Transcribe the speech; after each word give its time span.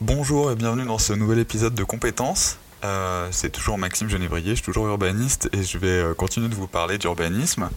Bonjour 0.00 0.50
et 0.50 0.54
bienvenue 0.54 0.86
dans 0.86 0.98
ce 0.98 1.12
nouvel 1.12 1.38
épisode 1.38 1.74
de 1.74 1.84
Compétences. 1.84 2.58
Euh, 2.84 3.28
c'est 3.30 3.50
toujours 3.50 3.78
Maxime 3.78 4.08
Genévrier, 4.08 4.50
je 4.50 4.54
suis 4.56 4.64
toujours 4.64 4.86
urbaniste 4.86 5.48
et 5.52 5.62
je 5.62 5.78
vais 5.78 5.88
euh, 5.88 6.14
continuer 6.14 6.48
de 6.48 6.54
vous 6.54 6.66
parler 6.66 6.98
d'urbanisme. 6.98 7.68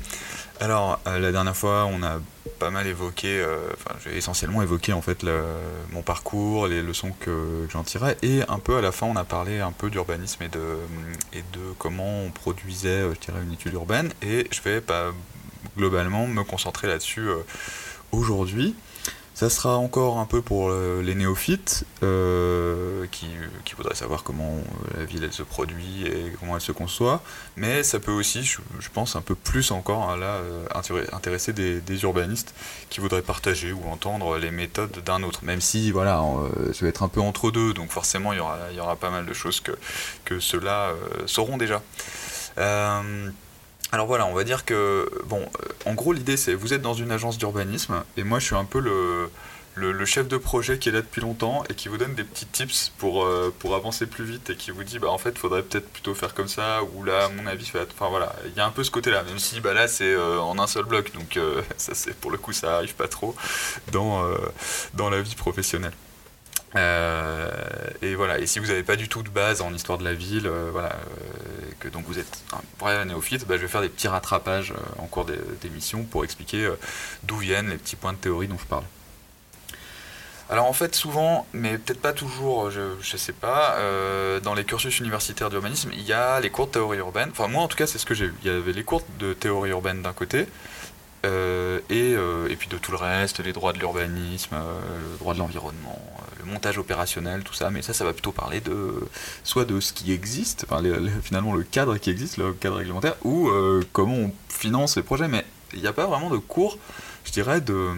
Alors, 0.59 0.99
euh, 1.07 1.19
la 1.19 1.31
dernière 1.31 1.55
fois, 1.55 1.85
on 1.85 2.03
a 2.03 2.19
pas 2.59 2.69
mal 2.69 2.87
évoqué, 2.87 3.43
enfin, 3.73 3.97
j'ai 4.03 4.15
essentiellement 4.17 4.61
évoqué 4.61 4.93
en 4.93 5.01
fait 5.01 5.25
mon 5.91 6.01
parcours, 6.01 6.67
les 6.67 6.81
leçons 6.81 7.11
que, 7.19 7.67
j'en 7.69 7.83
tirais, 7.83 8.17
et 8.21 8.43
un 8.47 8.59
peu 8.59 8.77
à 8.77 8.81
la 8.81 8.91
fin, 8.91 9.07
on 9.07 9.15
a 9.17 9.25
parlé 9.25 9.59
un 9.59 9.73
peu 9.73 9.89
d'urbanisme 9.89 10.43
et 10.43 10.47
de, 10.47 10.77
et 11.33 11.43
de 11.53 11.73
comment 11.77 12.21
on 12.21 12.31
produisait, 12.31 13.01
je 13.13 13.19
dirais, 13.19 13.41
une 13.43 13.53
étude 13.53 13.73
urbaine, 13.73 14.13
et 14.21 14.47
je 14.51 14.61
vais 14.61 14.81
globalement 15.77 16.27
me 16.27 16.43
concentrer 16.43 16.87
là-dessus 16.87 17.27
aujourd'hui. 18.13 18.73
Ça 19.35 19.49
sera 19.49 19.75
encore 19.75 20.19
un 20.19 20.25
peu 20.25 20.41
pour 20.41 20.69
euh, 20.69 21.01
les 21.03 21.13
néophytes 21.13 21.83
euh, 22.03 23.05
qui, 23.11 23.27
voudraient 23.75 23.93
savoir 23.93 24.23
comment 24.23 24.55
euh, 24.55 24.99
la 24.99 25.03
ville 25.03 25.25
elle 25.25 25.33
se 25.33 25.43
produit 25.43 26.05
et 26.05 26.31
comment 26.39 26.55
elle 26.55 26.61
se 26.61 26.71
conçoit, 26.71 27.21
mais 27.57 27.83
ça 27.83 27.99
peut 27.99 28.13
aussi, 28.13 28.45
je, 28.45 28.89
pense, 28.93 29.17
un 29.17 29.21
peu 29.21 29.35
plus 29.35 29.71
encore 29.71 30.15
là, 30.15 30.39
intéresser 31.11 31.51
des, 31.51 32.03
urbanistes 32.03 32.55
qui 32.89 33.01
voudraient 33.01 33.21
partager 33.21 33.73
ou 33.73 33.85
entendre 33.89 34.37
les 34.37 34.51
méthodes 34.51 35.03
d'un 35.03 35.21
autre, 35.23 35.43
même 35.43 35.59
si 35.59 35.91
voilà, 35.91 36.23
je 36.71 36.79
vais 36.85 36.87
être 36.87 37.03
un 37.03 37.09
peu 37.09 37.19
entre 37.19 37.51
deux, 37.51 37.73
donc 37.73 37.91
forcément 37.91 38.31
il 38.31 38.37
y 38.37 38.79
aura, 38.79 38.95
pas 38.95 39.09
mal 39.09 39.25
de 39.25 39.33
choses 39.33 39.61
que 40.23 40.39
ceux-là 40.39 40.93
sauront 41.25 41.57
déjà. 41.57 41.81
Alors 43.91 44.07
voilà, 44.07 44.25
on 44.25 44.33
va 44.33 44.43
dire 44.43 44.65
que, 44.65 45.09
bon, 45.25 45.41
euh, 45.41 45.89
en 45.89 45.93
gros 45.93 46.11
l'idée 46.11 46.37
c'est, 46.37 46.53
vous 46.53 46.73
êtes 46.73 46.81
dans 46.81 46.95
une 46.95 47.11
agence 47.11 47.37
d'urbanisme, 47.37 48.03
et 48.17 48.23
moi 48.23 48.39
je 48.39 48.45
suis 48.45 48.55
un 48.55 48.65
peu 48.65 48.79
le, 48.79 49.29
le, 49.75 50.05
chef 50.05 50.27
de 50.27 50.37
projet 50.37 50.79
qui 50.79 50.89
est 50.89 50.91
là 50.91 51.01
depuis 51.01 51.21
longtemps 51.21 51.63
et 51.69 51.75
qui 51.75 51.87
vous 51.87 51.97
donne 51.97 52.15
des 52.15 52.23
petits 52.23 52.47
tips 52.47 52.91
pour, 52.97 53.23
euh, 53.23 53.53
pour 53.59 53.75
avancer 53.75 54.07
plus 54.07 54.25
vite 54.25 54.49
et 54.49 54.55
qui 54.55 54.71
vous 54.71 54.83
dit, 54.83 54.97
bah 54.99 55.09
en 55.09 55.17
fait, 55.17 55.37
faudrait 55.37 55.61
peut-être 55.61 55.87
plutôt 55.89 56.15
faire 56.15 56.33
comme 56.33 56.47
ça, 56.47 56.81
ou 56.83 57.03
là, 57.03 57.25
à 57.25 57.29
mon 57.29 57.45
avis, 57.45 57.71
enfin 57.93 58.09
voilà, 58.09 58.35
il 58.47 58.53
y 58.53 58.59
a 58.59 58.65
un 58.65 58.71
peu 58.71 58.83
ce 58.83 58.91
côté-là, 58.91 59.23
même 59.23 59.39
si 59.39 59.61
bah, 59.61 59.73
là 59.73 59.87
c'est 59.87 60.13
euh, 60.13 60.39
en 60.39 60.57
un 60.59 60.67
seul 60.67 60.85
bloc, 60.85 61.13
donc 61.13 61.39
ça 61.77 61.93
c'est 61.93 62.15
pour 62.15 62.31
le 62.31 62.37
coup 62.37 62.53
ça 62.53 62.77
arrive 62.77 62.95
pas 62.95 63.07
trop 63.07 63.35
dans 63.91 65.09
la 65.09 65.21
vie 65.21 65.35
professionnelle. 65.35 65.93
Euh, 66.75 67.49
et 68.01 68.15
voilà. 68.15 68.39
Et 68.39 68.47
si 68.47 68.59
vous 68.59 68.67
n'avez 68.67 68.83
pas 68.83 68.95
du 68.95 69.07
tout 69.07 69.23
de 69.23 69.29
base 69.29 69.61
en 69.61 69.73
histoire 69.73 69.97
de 69.97 70.03
la 70.03 70.13
ville, 70.13 70.47
euh, 70.47 70.69
voilà, 70.71 70.89
euh, 70.89 71.71
que 71.79 71.87
donc 71.87 72.05
vous 72.05 72.19
êtes 72.19 72.43
un 72.53 72.61
vrai 72.79 73.03
néophyte, 73.05 73.47
bah, 73.47 73.55
je 73.57 73.61
vais 73.61 73.67
faire 73.67 73.81
des 73.81 73.89
petits 73.89 74.07
rattrapages 74.07 74.73
en 74.97 75.07
cours 75.07 75.25
d'émission 75.61 76.03
pour 76.03 76.23
expliquer 76.23 76.69
d'où 77.23 77.37
viennent 77.37 77.69
les 77.69 77.77
petits 77.77 77.95
points 77.95 78.13
de 78.13 78.17
théorie 78.17 78.47
dont 78.47 78.57
je 78.57 78.65
parle. 78.65 78.83
Alors 80.47 80.67
en 80.67 80.73
fait 80.73 80.93
souvent, 80.93 81.47
mais 81.53 81.79
peut-être 81.79 82.01
pas 82.01 82.13
toujours, 82.13 82.69
je 82.69 82.81
ne 82.81 83.17
sais 83.17 83.33
pas, 83.33 83.79
dans 84.43 84.53
les 84.53 84.63
cursus 84.63 84.99
universitaires 84.99 85.49
d'urbanisme, 85.49 85.89
il 85.93 86.03
y 86.03 86.13
a 86.13 86.39
les 86.39 86.51
cours 86.51 86.67
de 86.67 86.73
théorie 86.73 86.99
urbaine. 86.99 87.29
Enfin 87.31 87.47
moi 87.47 87.63
en 87.63 87.67
tout 87.67 87.77
cas 87.77 87.87
c'est 87.87 87.97
ce 87.97 88.05
que 88.05 88.13
j'ai 88.13 88.27
vu. 88.27 88.33
Il 88.43 88.47
y 88.47 88.49
avait 88.51 88.73
les 88.73 88.83
cours 88.83 89.03
de 89.19 89.33
théorie 89.33 89.71
urbaine 89.71 90.03
d'un 90.03 90.13
côté, 90.13 90.45
euh, 91.25 91.79
et, 91.89 92.13
euh, 92.15 92.47
et, 92.49 92.55
puis 92.55 92.67
de 92.67 92.77
tout 92.77 92.91
le 92.91 92.97
reste, 92.97 93.39
les 93.39 93.53
droits 93.53 93.73
de 93.73 93.79
l'urbanisme, 93.79 94.55
euh, 94.55 94.79
le 95.11 95.17
droit 95.17 95.33
de 95.33 95.39
l'environnement, 95.39 95.99
le 96.39 96.45
montage 96.45 96.77
opérationnel, 96.77 97.43
tout 97.43 97.53
ça. 97.53 97.69
Mais 97.71 97.81
ça, 97.81 97.93
ça 97.93 98.05
va 98.05 98.13
plutôt 98.13 98.31
parler 98.31 98.61
de 98.61 99.07
soit 99.43 99.65
de 99.65 99.79
ce 99.79 99.93
qui 99.93 100.11
existe, 100.11 100.65
finalement 101.23 101.53
le 101.53 101.63
cadre 101.63 101.97
qui 101.97 102.09
existe, 102.09 102.37
le 102.37 102.53
cadre 102.53 102.77
réglementaire, 102.77 103.15
ou 103.23 103.49
comment 103.91 104.15
on 104.15 104.31
finance 104.49 104.95
les 104.97 105.03
projets. 105.03 105.27
Mais 105.27 105.45
il 105.73 105.81
n'y 105.81 105.87
a 105.87 105.93
pas 105.93 106.05
vraiment 106.05 106.29
de 106.29 106.37
cours, 106.37 106.77
je 107.23 107.31
dirais, 107.31 107.61
de, 107.61 107.89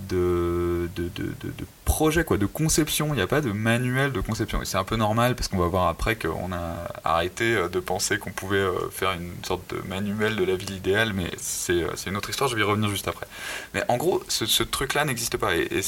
de, 0.00 0.88
de, 0.96 1.10
de 1.14 1.64
projet, 1.88 2.22
quoi, 2.22 2.36
de 2.36 2.44
conception. 2.44 3.08
Il 3.08 3.14
n'y 3.14 3.22
a 3.22 3.26
pas 3.26 3.40
de 3.40 3.50
manuel 3.50 4.12
de 4.12 4.20
conception. 4.20 4.60
C'est 4.64 4.76
un 4.76 4.84
peu 4.84 4.96
normal 4.96 5.34
parce 5.34 5.48
qu'on 5.48 5.56
va 5.56 5.68
voir 5.68 5.88
après 5.88 6.16
qu'on 6.16 6.52
a 6.52 6.86
arrêté 7.02 7.54
euh, 7.54 7.68
de 7.70 7.80
penser 7.80 8.18
qu'on 8.18 8.30
pouvait 8.30 8.58
euh, 8.58 8.90
faire 8.90 9.12
une 9.12 9.32
sorte 9.42 9.74
de 9.74 9.80
manuel 9.88 10.36
de 10.36 10.44
la 10.44 10.54
ville 10.54 10.76
idéale, 10.76 11.14
mais 11.14 11.30
c'est 11.38 11.82
euh, 11.82 11.94
une 12.06 12.18
autre 12.18 12.28
histoire, 12.28 12.50
je 12.50 12.56
vais 12.56 12.60
y 12.60 12.64
revenir 12.64 12.90
juste 12.90 13.08
après. 13.08 13.26
Mais 13.72 13.82
en 13.88 13.96
gros, 13.96 14.22
ce, 14.28 14.62
truc-là 14.62 15.06
n'existe 15.06 15.38
pas. 15.38 15.56
Et, 15.56 15.80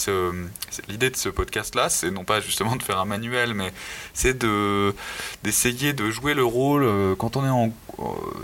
l'idée 0.89 1.11
de 1.11 1.17
ce 1.17 1.29
podcast-là, 1.29 1.91
c'est 1.91 2.11
non 2.11 2.25
pas 2.25 2.41
justement 2.41 2.77
de 2.77 2.83
faire 2.83 2.99
un 2.99 3.05
manuel, 3.05 3.53
mais 3.53 3.71
c'est 4.15 4.39
d'essayer 5.43 5.93
de, 5.93 6.11
jouer 6.11 6.33
le 6.33 6.45
rôle 6.45 7.15
quand 7.19 7.37
on 7.37 7.45
est 7.45 7.73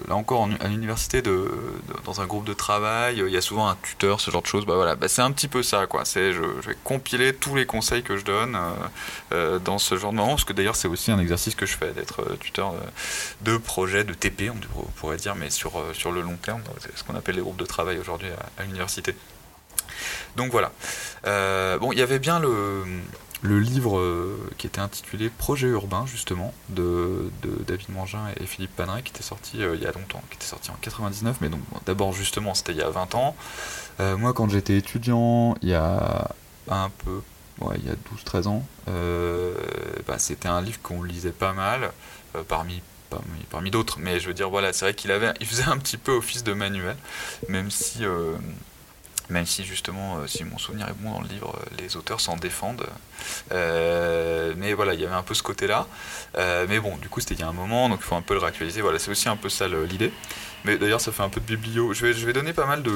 là 0.09 0.15
encore 0.15 0.47
à 0.61 0.69
l'université 0.69 1.23
de, 1.23 1.51
dans 2.05 2.21
un 2.21 2.27
groupe 2.27 2.45
de 2.45 2.53
travail, 2.53 3.23
il 3.27 3.33
y 3.33 3.37
a 3.37 3.41
souvent 3.41 3.69
un 3.69 3.77
tuteur, 3.83 4.21
ce 4.21 4.31
genre 4.31 4.43
de 4.43 4.47
choses. 4.47 4.67
Bah 4.67 4.75
voilà, 4.75 4.95
bah 4.95 5.09
c'est 5.09 5.23
un 5.23 5.33
petit 5.33 5.49
peu 5.49 5.63
ça, 5.63 5.87
quoi. 5.87 6.05
C'est 6.05 6.33
je, 6.33 6.43
je 6.61 6.69
vais 6.69 6.77
compiler 6.85 7.33
tous 7.47 7.55
les 7.55 7.65
conseils 7.65 8.03
que 8.03 8.17
je 8.17 8.25
donne 8.25 8.57
euh, 8.57 8.71
euh, 9.33 9.59
dans 9.61 9.79
ce 9.79 9.97
genre 9.97 10.11
de 10.11 10.17
moment, 10.17 10.31
parce 10.31 10.45
que 10.45 10.53
d'ailleurs 10.53 10.75
c'est 10.75 10.89
aussi 10.89 11.13
un 11.13 11.19
exercice 11.21 11.55
que 11.55 11.65
je 11.65 11.77
fais 11.77 11.93
d'être 11.93 12.23
euh, 12.23 12.37
tuteur 12.41 12.75
de 13.43 13.57
projet, 13.57 14.03
de 14.03 14.15
TP, 14.15 14.51
on 14.51 14.83
pourrait 14.97 15.17
dire, 15.17 15.37
mais 15.37 15.49
sur, 15.49 15.81
sur 15.93 16.11
le 16.11 16.23
long 16.23 16.37
terme, 16.37 16.61
ce 16.97 17.05
qu'on 17.05 17.15
appelle 17.15 17.37
les 17.37 17.41
groupes 17.41 17.57
de 17.57 17.65
travail 17.65 17.99
aujourd'hui 17.99 18.29
à, 18.59 18.63
l'université. 18.65 19.15
Donc 20.35 20.51
voilà. 20.51 20.73
bon, 21.79 21.93
il 21.93 21.99
y 21.99 22.03
avait 22.03 22.19
bien 22.19 22.41
le, 22.41 22.85
le 23.43 23.61
livre 23.61 24.03
qui 24.59 24.67
était 24.67 24.81
intitulé 24.81 25.31
Projet 25.31 25.69
urbain, 25.69 26.05
justement, 26.05 26.53
de, 26.69 27.31
David 27.67 27.91
Mangin 27.91 28.27
et 28.41 28.47
Philippe 28.47 28.75
Paneret, 28.75 29.03
qui 29.03 29.13
était 29.13 29.23
sorti 29.23 29.59
il 29.59 29.81
y 29.81 29.87
a 29.87 29.93
longtemps, 29.93 30.23
qui 30.31 30.37
était 30.37 30.47
sorti 30.47 30.71
en 30.71 30.77
99, 30.81 31.37
mais 31.41 31.49
donc 31.49 31.61
d'abord, 31.87 32.13
justement, 32.13 32.55
c'était 32.55 32.73
il 32.73 32.79
y 32.79 32.83
a 32.83 32.91
20 32.91 33.15
ans. 33.15 33.37
moi, 34.01 34.33
quand 34.33 34.51
j'étais 34.51 34.77
étudiant, 34.77 35.55
il 35.63 35.69
y 35.69 35.75
a 35.75 36.29
un 36.69 36.91
peu 37.05 37.23
ouais, 37.61 37.77
il 37.79 37.87
y 37.87 37.91
a 37.91 37.95
12-13 37.95 38.49
ans, 38.49 38.67
euh, 38.89 39.55
bah, 40.07 40.19
c'était 40.19 40.49
un 40.49 40.61
livre 40.61 40.81
qu'on 40.83 41.03
lisait 41.03 41.31
pas 41.33 41.53
mal, 41.53 41.93
euh, 42.35 42.43
parmi 42.47 42.83
parmi, 43.09 43.41
parmi 43.51 43.71
d'autres, 43.71 43.99
mais 44.01 44.19
je 44.19 44.27
veux 44.27 44.35
dire, 44.35 44.51
voilà, 44.51 44.73
c'est 44.73 44.85
vrai 44.85 44.95
qu'il 44.95 45.13
avait, 45.13 45.33
il 45.41 45.47
faisait 45.47 45.69
un 45.69 45.79
petit 45.79 45.97
peu 45.97 46.13
office 46.13 46.43
de 46.45 46.53
manuel, 46.53 46.97
même 47.49 47.71
si, 47.71 48.05
euh, 48.05 48.35
même 49.31 49.47
si 49.47 49.65
justement, 49.65 50.27
si 50.27 50.45
mon 50.45 50.59
souvenir 50.59 50.89
est 50.89 50.95
bon 50.95 51.13
dans 51.13 51.21
le 51.21 51.29
livre, 51.29 51.59
les 51.79 51.97
auteurs 51.97 52.21
s'en 52.21 52.37
défendent. 52.37 52.87
mais 53.51 54.73
voilà, 54.75 54.95
il 54.95 55.01
y 55.01 55.05
avait 55.05 55.15
un 55.15 55.23
peu 55.23 55.35
ce 55.35 55.43
côté-là. 55.43 55.87
mais 56.37 56.79
bon, 56.81 56.97
du 56.97 57.09
coup, 57.09 57.21
c'était 57.21 57.35
il 57.35 57.41
y 57.41 57.45
a 57.45 57.49
un 57.49 57.53
moment, 57.53 57.89
donc 57.89 58.01
il 58.01 58.05
faut 58.05 58.17
un 58.17 58.23
peu 58.23 58.35
le 58.35 58.41
réactualiser. 58.41 58.81
Voilà, 58.81 58.99
c'est 58.99 59.11
aussi 59.11 59.29
un 59.29 59.37
peu 59.37 59.49
ça 59.49 59.69
l'idée. 59.69 60.13
Mais 60.67 60.79
d'ailleurs, 60.79 61.01
ça 61.01 61.13
fait 61.13 61.23
un 61.23 61.29
peu 61.29 61.41
de 61.41 61.47
biblio. 61.47 61.93
Je 61.93 62.05
vais, 62.05 62.13
je 62.13 62.27
vais 62.27 62.33
donner 62.33 62.53
pas 62.53 62.67
mal 62.67 62.83
de, 62.83 62.91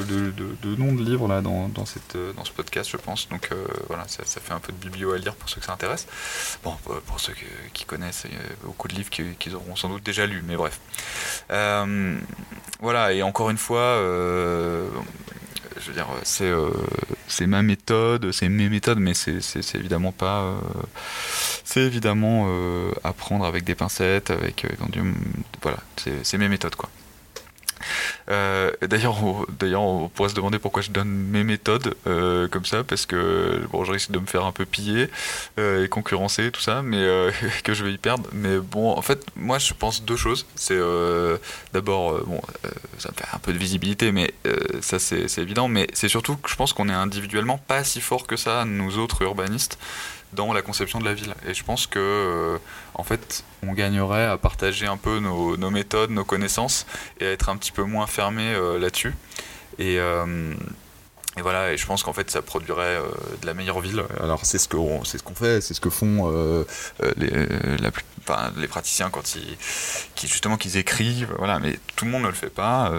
noms 0.77 0.93
de 0.93 1.05
livres 1.05 1.29
là 1.29 1.41
dans, 1.41 1.87
cette, 1.87 2.17
euh, 2.17 2.33
dans 2.33 2.45
ce 2.45 2.51
podcast, 2.51 2.91
je 2.91 2.97
pense. 2.97 3.29
Donc 3.29 3.51
euh, 3.53 3.65
voilà, 3.87 4.09
ça, 4.09 4.25
fait 4.25 4.53
un 4.53 4.59
peu 4.59 4.73
de 4.73 4.79
biblio 4.79 5.13
à 5.13 5.19
lire 5.19 5.37
pour 5.37 5.49
ceux 5.49 5.61
que 5.61 5.67
ça 5.67 5.73
intéresse. 5.73 6.09
Bon, 6.65 6.77
pour 7.07 7.21
ceux 7.21 7.33
qui 7.73 7.85
connaissent, 7.85 8.25
il 8.29 8.35
y 8.35 8.37
a 8.37 8.41
beaucoup 8.65 8.89
de 8.89 8.95
livres 8.95 9.11
qu'ils 9.11 9.55
auront 9.55 9.77
sans 9.77 9.89
doute 9.89 10.03
déjà 10.03 10.27
lus, 10.27 10.43
mais 10.45 10.57
bref. 10.57 10.81
Euh, 11.53 12.19
voilà, 12.81 13.13
et 13.13 13.23
encore 13.23 13.51
une 13.51 13.59
fois, 13.59 14.03
je 15.79 15.89
veux 15.89 15.95
dire, 15.95 16.07
c'est 16.23 16.53
c'est 17.29 17.47
ma 17.47 17.63
méthode, 17.63 18.33
c'est 18.33 18.49
mes 18.49 18.69
méthodes, 18.69 18.99
mais 18.99 19.15
c'est 19.15 19.75
évidemment 19.75 20.13
pas. 20.13 20.61
c'est 21.65 21.81
évidemment 21.81 22.49
apprendre 23.05 23.45
avec 23.45 23.65
des 23.65 23.75
pincettes, 23.75 24.31
avec. 24.31 24.67
voilà, 25.63 25.79
c'est 25.97 26.39
mes 26.39 26.49
méthodes, 26.49 26.75
quoi. 26.77 26.91
Euh, 28.31 28.71
d'ailleurs, 28.83 29.23
on, 29.25 29.45
d'ailleurs, 29.59 29.83
on 29.83 30.09
pourrait 30.09 30.29
se 30.29 30.35
demander 30.35 30.59
pourquoi 30.59 30.83
je 30.83 30.91
donne 30.91 31.09
mes 31.09 31.45
méthodes 31.45 31.95
euh, 32.07 32.49
comme 32.49 32.65
ça, 32.65 32.85
parce 32.85 33.07
que 33.07 33.61
bon, 33.71 33.85
je 33.85 33.93
risque 33.93 34.11
de 34.11 34.19
me 34.19 34.27
faire 34.27 34.45
un 34.45 34.53
peu 34.53 34.65
piller 34.65 35.11
euh, 35.59 35.85
et 35.85 35.89
concurrencer 35.89 36.51
tout 36.51 36.61
ça, 36.61 36.83
mais 36.83 37.31
que 37.65 37.75
je 37.75 37.85
vais 37.85 37.93
y 37.93 37.99
perdre. 37.99 38.29
Mais 38.33 38.59
bon, 38.59 38.93
en 38.93 39.03
fait, 39.03 39.25
moi, 39.37 39.59
je 39.59 39.73
pense 39.75 40.05
deux 40.05 40.17
choses. 40.17 40.47
C'est 40.55 40.79
d'abord, 41.73 42.21
bon, 42.27 42.41
ça 42.99 43.11
me 43.11 43.17
fait 43.17 43.35
un 43.35 43.39
peu 43.39 43.53
de 43.53 43.59
visibilité, 43.59 44.13
mais 44.13 44.33
ça, 44.81 44.99
c'est, 44.99 45.29
c'est 45.29 45.43
évident. 45.43 45.69
Mais 45.69 45.87
c'est 45.93 46.09
surtout 46.09 46.37
que 46.37 46.51
je 46.51 46.57
pense 46.57 46.73
qu'on 46.73 46.89
est 46.89 46.95
individuellement 46.95 47.59
pas 47.59 47.85
si 47.85 48.01
fort 48.01 48.27
que 48.27 48.37
ça, 48.37 48.65
nous 48.65 48.99
autres 48.99 49.23
urbanistes 49.23 49.79
dans 50.33 50.53
la 50.53 50.63
conception 50.63 50.99
de 50.99 51.05
la 51.05 51.15
ville. 51.15 51.35
Et 51.47 51.55
je 51.55 51.65
pense 51.65 51.87
que, 51.87 51.99
euh, 51.99 52.59
en 52.95 53.03
fait, 53.03 53.45
on 53.67 53.73
gagnerait 53.73 54.27
à 54.27 54.39
partager 54.39 54.87
un 54.87 54.97
peu 54.97 55.19
nos, 55.19 55.71
méthodes, 55.71 56.11
nos 56.11 56.25
connaissances 56.25 56.87
et 57.21 57.27
à 57.27 57.31
être 57.31 57.49
un 57.49 57.57
petit 57.57 57.73
peu 57.73 57.83
moins 57.83 58.07
fermé 58.07 58.55
euh, 58.55 58.79
là-dessus. 58.79 59.15
Et, 59.79 59.99
euh, 59.99 60.55
et 61.37 61.43
voilà, 61.43 61.73
et 61.73 61.77
je 61.77 61.87
pense 61.87 62.03
qu'en 62.03 62.13
fait, 62.13 62.29
ça 62.29 62.43
produirait 62.43 62.97
euh, 62.97 63.05
de 63.41 63.47
la 63.47 63.55
meilleure 63.55 63.81
ville. 63.81 64.03
Alors, 64.21 64.45
c'est 64.45 64.59
ce 64.59 64.69
qu'on 64.69 65.05
ce 65.05 65.17
qu'on 65.19 65.35
fait, 65.35 65.61
c'est 65.61 65.75
ce 65.75 65.81
que 65.81 65.89
font 65.89 66.29
euh, 66.29 66.65
euh, 67.03 67.77
les, 68.57 68.67
praticiens 68.67 69.11
quand 69.11 69.37
ils, 69.37 69.57
justement, 70.21 70.57
qu'ils 70.57 70.77
écrivent. 70.77 71.33
Voilà, 71.39 71.61
mais 71.61 71.79
tout 71.95 72.05
le 72.05 72.11
monde 72.11 72.23
ne 72.23 72.29
le 72.29 72.35
fait 72.35 72.51
pas. 72.51 72.93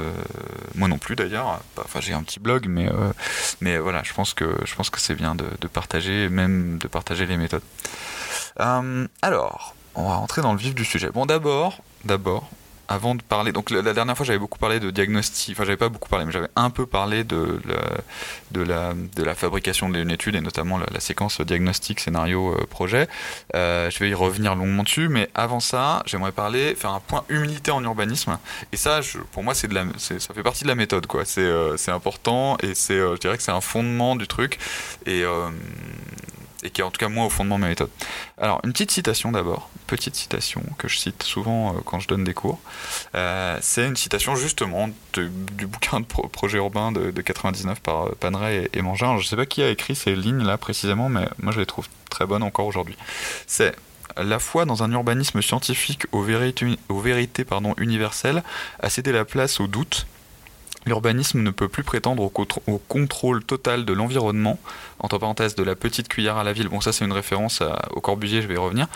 moi 0.76 0.88
non 0.88 0.98
plus, 0.98 1.18
d'ailleurs. 1.18 1.62
Enfin, 1.78 2.00
j'ai 2.00 2.14
un 2.14 2.24
petit 2.24 2.40
blog, 2.40 2.68
mais, 2.70 2.90
mais 3.60 3.78
voilà, 3.78 4.02
je 4.04 4.14
pense 4.14 4.34
que, 4.34 4.46
que 4.46 5.00
c'est 5.00 5.16
bien 5.16 5.36
de, 5.36 5.46
de, 5.60 5.68
partager, 5.68 6.30
même 6.30 6.78
de 6.78 6.88
partager 6.88 7.26
les 7.26 7.36
méthodes. 7.36 7.64
alors, 8.58 9.76
on 9.96 10.08
va 10.08 10.16
rentrer 10.16 10.42
dans 10.42 10.54
le 10.54 10.60
vif 10.60 10.74
du 10.74 10.86
sujet. 10.86 11.10
Bon, 11.10 11.26
d'abord, 11.26 11.84
d'abord, 12.06 12.50
avant 12.92 13.16
de 13.16 13.22
parler, 13.22 13.54
donc 13.54 13.70
la, 13.70 13.82
dernière 13.82 14.18
fois 14.18 14.26
j'avais 14.26 14.40
beaucoup 14.40 14.60
parlé 14.60 14.82
de 14.82 14.92
diagnostic, 14.92 15.56
enfin 15.56 15.64
j'avais 15.64 15.78
pas 15.78 15.88
beaucoup 15.88 16.10
parlé, 16.10 16.26
mais 16.26 16.34
j'avais 16.34 16.50
un 16.58 16.70
peu 16.70 16.86
parlé 16.86 17.24
de 17.24 17.60
la, 17.66 18.64
de 18.66 18.66
de 19.16 19.24
la 19.24 19.34
fabrication 19.36 19.90
d'une 19.90 20.12
étude 20.12 20.36
et 20.36 20.42
notamment 20.42 20.78
la, 20.78 21.00
séquence 21.00 21.40
diagnostic, 21.40 22.02
scénario, 22.02 22.54
euh, 22.54 22.66
projet. 22.70 23.08
Euh, 23.56 23.90
je 23.90 24.00
vais 24.00 24.10
y 24.10 24.14
revenir 24.14 24.56
longuement 24.56 24.84
dessus, 24.84 25.08
mais 25.08 25.30
avant 25.36 25.62
ça, 25.62 26.04
j'aimerais 26.06 26.34
parler, 26.34 26.76
faire 26.76 26.92
un 26.92 27.00
point 27.00 27.24
humilité 27.30 27.72
en 27.72 27.82
urbanisme. 27.84 28.38
Et 28.74 28.78
ça, 28.78 29.00
pour 29.32 29.44
moi, 29.44 29.54
de 29.54 29.74
la, 29.74 29.86
ça 29.98 30.34
fait 30.34 30.44
partie 30.44 30.64
de 30.64 30.68
la 30.68 30.76
méthode, 30.76 31.08
quoi. 31.08 31.24
C'est, 31.26 31.42
euh, 31.42 31.78
important 31.88 32.58
et 32.62 32.74
je 32.74 33.18
dirais 33.20 33.38
que 33.38 33.44
c'est 33.44 33.52
un 33.52 33.62
fondement 33.62 34.16
du 34.16 34.28
truc. 34.28 34.60
Et 35.06 35.24
et 36.64 36.70
qui 36.70 36.82
est 36.82 36.84
en 36.84 36.92
tout 36.92 37.00
cas 37.00 37.10
moi 37.10 37.26
au 37.26 37.30
fondement 37.30 37.58
de 37.58 37.62
ma 37.62 37.68
méthode. 37.68 37.90
Alors 38.38 38.62
une 38.64 38.72
petite 38.72 38.92
citation 38.92 39.32
d'abord, 39.32 39.70
petite 39.88 40.16
citation 40.16 40.64
que 40.78 40.88
je 40.88 40.98
cite 40.98 41.24
souvent 41.24 41.76
euh, 41.76 41.80
quand 41.86 42.00
je 42.00 42.08
donne 42.08 42.24
des 42.24 42.34
cours. 42.34 42.60
Euh, 43.16 43.58
c'est 43.62 43.88
une 43.88 43.96
citation 43.96 44.36
justement 44.36 44.90
du 45.14 45.68
bouquin 45.68 46.00
de 46.00 46.06
projet 46.06 46.58
urbain 46.58 46.92
de, 46.92 47.12
99 47.22 47.80
par 47.80 48.08
euh, 48.08 48.18
Panray 48.20 48.70
et, 48.74 48.82
Mangin. 48.82 49.18
Je 49.18 49.24
ne 49.24 49.28
sais 49.28 49.36
pas 49.36 49.46
qui 49.46 49.62
a 49.62 49.70
écrit 49.70 49.96
ces 49.96 50.16
lignes 50.16 50.44
là 50.44 50.58
précisément, 50.58 51.10
mais 51.10 51.28
moi 51.42 51.52
je 51.52 51.60
les 51.60 51.66
trouve 51.66 51.88
très 52.10 52.26
bonnes 52.26 52.44
encore 52.44 52.66
aujourd'hui. 52.66 52.98
C'est 53.48 53.76
la 54.18 54.40
foi 54.40 54.66
dans 54.66 54.84
un 54.84 54.92
urbanisme 54.92 55.42
scientifique 55.42 56.06
aux 56.12 56.22
vérités, 56.22 56.78
universelles 57.78 58.44
a 58.80 58.90
cédé 58.90 59.12
la 59.12 59.26
place 59.26 59.60
au 59.60 59.68
doute 59.68 60.06
L'urbanisme 60.86 61.42
ne 61.42 61.52
peut 61.52 61.68
plus 61.68 61.84
prétendre 61.84 62.24
au, 62.24 62.78
contrôle 62.88 63.44
total 63.44 63.86
de 63.86 63.94
l'environnement, 63.94 64.60
entre 65.00 65.20
parenthèses 65.20 65.56
de 65.56 65.64
la 65.64 65.76
petite 65.76 66.08
cuillère 66.08 66.38
à 66.38 66.44
la 66.44 66.54
ville, 66.54 66.70
bon 66.70 66.82
ça 66.82 66.92
c'est 66.92 67.06
une 67.06 67.12
référence 67.12 67.62
au 67.92 68.02
Corbusier, 68.02 68.42
je 68.42 68.48
vais 68.48 68.56
y 68.56 68.58
revenir. 68.58 68.88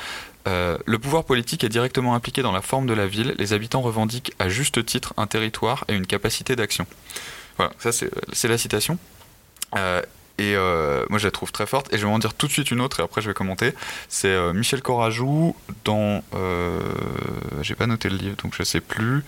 Euh, 0.47 0.77
le 0.85 0.99
pouvoir 0.99 1.23
politique 1.23 1.63
est 1.63 1.69
directement 1.69 2.15
impliqué 2.15 2.41
dans 2.41 2.51
la 2.51 2.61
forme 2.61 2.87
de 2.87 2.93
la 2.93 3.07
ville, 3.07 3.35
les 3.37 3.53
habitants 3.53 3.81
revendiquent 3.81 4.33
à 4.39 4.49
juste 4.49 4.83
titre 4.85 5.13
un 5.17 5.27
territoire 5.27 5.85
et 5.87 5.93
une 5.93 6.07
capacité 6.07 6.55
d'action. 6.55 6.87
Voilà, 7.57 7.71
ça 7.79 7.91
c'est 7.91 8.47
la 8.47 8.57
citation. 8.57 8.97
Euh, 9.75 10.01
et 10.37 10.55
euh, 10.55 11.05
moi, 11.09 11.17
je 11.17 11.27
la 11.27 11.31
trouve 11.31 11.51
très 11.51 11.65
forte. 11.65 11.93
Et 11.93 11.97
je 11.97 12.05
vais 12.05 12.11
en 12.11 12.19
dire 12.19 12.33
tout 12.33 12.47
de 12.47 12.51
suite 12.51 12.71
une 12.71 12.81
autre, 12.81 12.99
et 12.99 13.03
après, 13.03 13.21
je 13.21 13.27
vais 13.27 13.33
commenter. 13.33 13.73
C'est 14.09 14.27
euh, 14.27 14.53
Michel 14.53 14.81
Corajou 14.81 15.55
dans. 15.85 16.23
Euh, 16.33 16.79
j'ai 17.61 17.75
pas 17.75 17.87
noté 17.87 18.09
le 18.09 18.17
livre, 18.17 18.35
donc 18.43 18.53
je 18.57 18.63
sais 18.63 18.81
plus. 18.81 19.23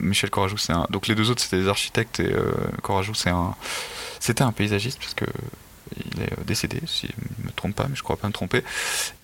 Michel 0.00 0.30
Corajou, 0.30 0.56
c'est 0.56 0.72
un. 0.72 0.86
Donc 0.90 1.06
les 1.06 1.14
deux 1.14 1.30
autres, 1.30 1.42
c'était 1.42 1.58
des 1.58 1.68
architectes, 1.68 2.20
et 2.20 2.32
Corajou, 2.82 3.14
c'est 3.14 3.30
un. 3.30 3.54
C'était 4.20 4.42
un 4.42 4.52
paysagiste, 4.52 4.98
parce 4.98 5.14
que. 5.14 5.26
Il 6.14 6.22
est 6.22 6.44
décédé, 6.46 6.80
si 6.86 7.06
je 7.06 7.42
ne 7.42 7.48
me 7.48 7.52
trompe 7.52 7.74
pas, 7.74 7.86
mais 7.86 7.94
je 7.94 8.02
crois 8.02 8.16
pas 8.16 8.26
me 8.26 8.32
tromper. 8.32 8.64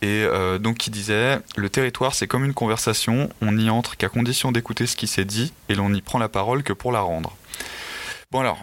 Et 0.02 0.26
donc, 0.60 0.76
qui 0.76 0.90
disait 0.90 1.38
Le 1.56 1.70
territoire, 1.70 2.14
c'est 2.14 2.26
comme 2.26 2.44
une 2.44 2.52
conversation, 2.52 3.30
on 3.40 3.52
n'y 3.52 3.70
entre 3.70 3.96
qu'à 3.96 4.10
condition 4.10 4.52
d'écouter 4.52 4.86
ce 4.86 4.94
qui 4.94 5.06
s'est 5.06 5.24
dit, 5.24 5.54
et 5.70 5.74
l'on 5.74 5.88
n'y 5.88 6.02
prend 6.02 6.18
la 6.18 6.28
parole 6.28 6.62
que 6.62 6.74
pour 6.74 6.92
la 6.92 7.00
rendre. 7.00 7.34
Bon, 8.30 8.40
alors, 8.40 8.62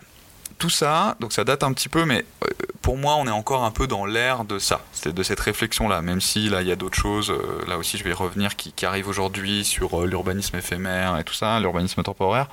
tout 0.57 0.69
ça, 0.69 1.15
donc 1.19 1.33
ça 1.33 1.43
date 1.43 1.63
un 1.63 1.73
petit 1.73 1.89
peu, 1.89 2.05
mais 2.05 2.25
euh, 2.43 2.47
pour 2.81 2.97
moi, 2.97 3.15
on 3.15 3.27
est 3.27 3.31
encore 3.31 3.63
un 3.63 3.71
peu 3.71 3.87
dans 3.87 4.05
l'ère 4.05 4.45
de 4.45 4.59
ça, 4.59 4.81
de 5.05 5.23
cette 5.23 5.39
réflexion-là, 5.39 6.01
même 6.01 6.21
si 6.21 6.49
là, 6.49 6.61
il 6.61 6.67
y 6.67 6.71
a 6.71 6.75
d'autres 6.75 6.97
choses, 6.97 7.29
euh, 7.31 7.65
là 7.67 7.77
aussi, 7.77 7.97
je 7.97 8.03
vais 8.03 8.13
revenir, 8.13 8.55
qui, 8.55 8.85
arrivent 8.85 9.07
aujourd'hui 9.07 9.65
sur 9.65 10.01
euh, 10.01 10.05
l'urbanisme 10.05 10.55
éphémère 10.57 11.17
et 11.17 11.23
tout 11.23 11.33
ça, 11.33 11.59
l'urbanisme 11.59 12.03
temporaire 12.03 12.47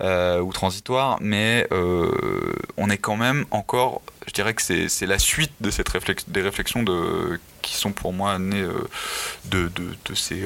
ou 0.00 0.52
transitoire, 0.52 1.18
mais 1.20 1.68
on 2.76 2.90
est 2.90 2.98
quand 2.98 3.16
même 3.16 3.46
encore, 3.50 4.02
je 4.26 4.32
dirais 4.32 4.54
que 4.54 4.62
c'est 4.62 5.06
la 5.06 5.18
suite 5.18 5.52
de 5.60 5.70
cette 5.70 5.88
des 6.28 6.42
réflexions 6.42 6.84
qui 7.62 7.76
sont 7.76 7.92
pour 7.92 8.12
moi 8.12 8.38
nées 8.38 8.66
de, 9.44 9.70
ces 10.14 10.44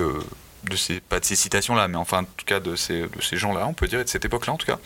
de 0.68 0.76
ces, 0.76 1.00
pas 1.00 1.20
de 1.20 1.24
ces 1.24 1.36
citations-là, 1.36 1.88
mais 1.88 1.96
enfin, 1.96 2.20
en 2.20 2.24
tout 2.24 2.44
cas, 2.44 2.60
de 2.60 2.76
ces, 2.76 3.02
de 3.02 3.22
ces 3.22 3.36
gens-là, 3.36 3.66
on 3.66 3.72
peut 3.72 3.88
dire, 3.88 4.00
et 4.00 4.04
de 4.04 4.08
cette 4.08 4.24
époque-là, 4.24 4.52
en 4.52 4.56
tout 4.56 4.66
cas, 4.66 4.78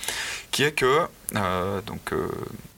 qui 0.50 0.62
est 0.62 0.72
que, 0.72 1.00
euh, 1.36 1.80
donc, 1.82 2.12
euh, 2.12 2.28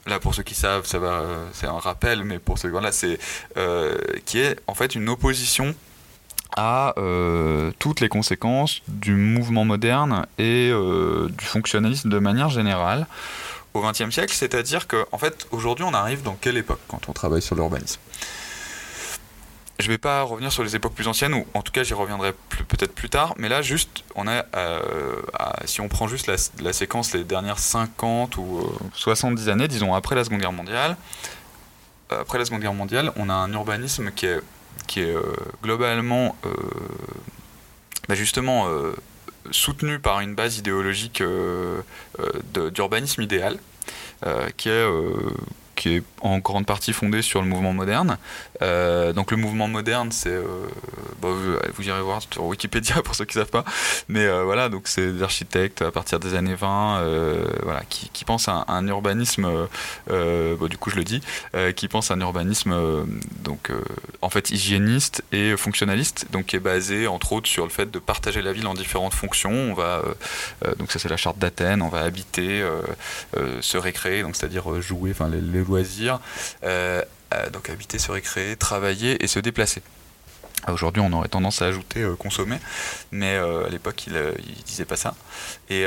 là, 0.07 0.19
pour 0.19 0.35
ceux 0.35 0.43
qui 0.43 0.55
savent, 0.55 0.87
va, 0.95 1.23
c'est 1.53 1.67
un 1.67 1.79
rappel, 1.79 2.25
mais 2.25 2.39
pour 2.39 2.59
ceux 2.59 2.71
qui 2.71 2.83
là, 2.83 2.93
c'est, 2.93 3.19
euh, 3.57 3.97
qui 4.25 4.39
est, 4.39 4.59
en 4.67 4.75
fait, 4.75 4.95
une 4.95 5.09
opposition 5.09 5.75
à 6.55 6.95
toutes 7.79 8.01
les 8.01 8.11
conséquences 8.11 8.83
du 8.87 9.15
mouvement 9.15 9.65
moderne 9.65 10.27
et 10.37 10.71
du 10.71 11.45
fonctionnalisme 11.47 12.11
de 12.11 12.19
manière 12.19 12.51
générale 12.51 13.07
au 13.73 13.81
XXe 13.81 14.11
siècle, 14.11 14.35
c'est-à-dire 14.35 14.87
qu'en 14.87 15.05
en 15.13 15.19
fait, 15.19 15.47
aujourd'hui, 15.51 15.85
on 15.85 15.95
arrive 15.95 16.23
dans 16.23 16.37
quelle 16.39 16.59
époque 16.59 16.81
quand 16.89 17.09
on 17.09 17.13
travaille 17.13 17.41
sur 17.41 17.57
l'urbanisme? 17.57 18.01
Je 19.79 19.89
vais 19.89 19.99
pas 19.99 20.23
revenir 20.23 20.53
sur 20.53 20.63
les 20.63 20.77
époques 20.77 20.95
plus 20.95 21.09
anciennes, 21.09 21.35
ou 21.35 21.47
en 21.55 21.63
tout 21.63 21.73
cas 21.73 21.83
j'y 21.83 21.95
reviendrai 21.95 22.33
peut-être 22.69 22.95
plus 22.95 23.09
tard, 23.09 23.35
mais 23.39 23.49
là 23.49 23.63
juste, 23.63 24.05
on 24.15 24.29
a, 24.29 24.45
euh, 24.57 24.81
si 25.65 25.81
on 25.81 25.89
prend 25.89 26.09
juste 26.09 26.27
la, 26.27 26.73
séquence 26.73 27.13
les 27.15 27.25
dernières 27.25 27.59
50 27.59 28.37
ou 28.37 28.71
70 28.95 29.49
euh, 29.49 29.53
années, 29.53 29.69
disons 29.69 29.95
après 29.95 30.15
la 30.15 30.25
Seconde 30.25 30.41
Guerre 30.41 30.53
mondiale, 30.53 30.97
euh, 32.13 32.21
après 32.21 32.39
la 32.39 32.45
Seconde 32.45 32.61
Guerre 32.61 32.75
mondiale, 32.75 33.13
on 33.17 33.29
a 33.29 33.35
un 33.35 33.53
urbanisme 33.53 34.11
qui 34.13 34.27
est, 34.27 34.41
globalement 35.63 36.37
bah, 38.09 38.15
justement 38.15 38.69
soutenu 39.51 39.99
par 39.99 40.21
une 40.21 40.35
base 40.35 40.59
idéologique 40.59 41.23
d'urbanisme 42.53 43.23
idéal, 43.23 43.59
qui 44.57 44.69
est 44.69 44.85
qui 45.83 45.97
est 45.97 46.03
en 46.21 46.39
grande 46.39 46.65
partie 46.65 46.93
fondé 46.93 47.23
sur 47.23 47.43
le 47.43 47.49
mouvement 47.49 47.73
moderne. 47.73 48.17
Euh, 48.63 49.13
donc 49.13 49.33
le 49.33 49.37
mouvement 49.37 49.67
moderne, 49.67 50.13
c'est, 50.13 50.31
euh, 50.31 50.45
bah, 51.21 51.29
vous, 51.75 51.83
irez 51.83 52.01
voir 52.01 52.21
sur 52.31 52.45
Wikipédia 52.45 53.03
pour 53.05 53.17
ceux 53.17 53.25
qui 53.25 53.37
ne 53.37 53.43
savent 53.43 53.51
pas, 53.51 53.65
mais 54.07 54.25
euh, 54.25 54.45
voilà, 54.45 54.69
donc 54.69 54.83
c'est 54.87 55.11
des 55.13 55.23
architectes 55.25 55.83
à 55.83 55.91
partir 55.91 56.21
des 56.21 56.35
années 56.35 56.55
20, 56.55 57.03
voilà, 57.65 57.83
qui, 57.89 58.25
pensent 58.25 58.47
à 58.47 58.65
un, 58.69 58.87
urbanisme, 58.87 59.49
du 60.09 60.79
coup 60.79 60.91
je 60.91 60.97
le 60.97 61.03
dis, 61.03 61.21
qui 61.75 61.89
pensent 61.89 62.13
à 62.13 62.15
un 62.15 62.21
urbanisme 62.21 62.77
donc 63.43 63.73
en 64.21 64.31
fait 64.31 64.51
hygiéniste 64.51 65.25
et 65.33 65.57
fonctionnaliste, 65.57 66.27
donc 66.31 66.47
qui 66.47 66.57
est 66.57 66.61
basé 66.61 67.09
entre 67.09 67.33
autres 67.33 67.49
sur 67.49 67.65
le 67.65 67.71
fait 67.71 67.91
de 67.91 67.99
partager 67.99 68.43
la 68.43 68.53
ville 68.53 68.67
en 68.69 68.75
différentes 68.75 69.15
fonctions. 69.15 69.51
On 69.51 69.75
va, 69.75 70.03
donc 70.79 70.93
ça 70.93 71.01
c'est 71.01 71.09
la 71.09 71.17
charte 71.17 71.39
d'Athènes, 71.39 71.83
on 71.83 71.89
va 71.89 72.03
habiter, 72.03 72.65
se 73.61 73.77
récréer, 73.77 74.23
donc 74.23 74.37
c'est-à-dire 74.37 74.81
jouer, 74.81 75.11
enfin 75.11 75.29
les, 75.29 75.41
les 75.41 75.63
euh, 77.33 77.51
donc 77.51 77.71
habiter, 77.71 77.99
se 77.99 78.11
récréer, 78.11 78.57
travailler 78.57 79.23
et 79.23 79.27
se 79.27 79.39
déplacer. 79.39 79.83
Aujourd'hui, 80.69 81.03
on 81.05 81.13
aurait 81.13 81.29
tendance 81.29 81.61
à 81.61 81.67
ajouter 81.67 82.03
euh, 82.03 82.15
consommer, 82.15 82.57
mais 83.11 83.35
euh, 83.35 83.67
à 83.67 83.69
l'époque, 83.69 84.07
il, 84.07 84.15
disait 84.65 84.85
pas 84.85 84.95
ça. 84.95 85.17
Et, 85.71 85.85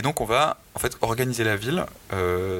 donc, 0.00 0.22
on 0.22 0.24
va 0.24 0.56
en 0.74 0.78
fait 0.78 0.96
organiser 1.02 1.44
la 1.44 1.56
ville 1.56 1.84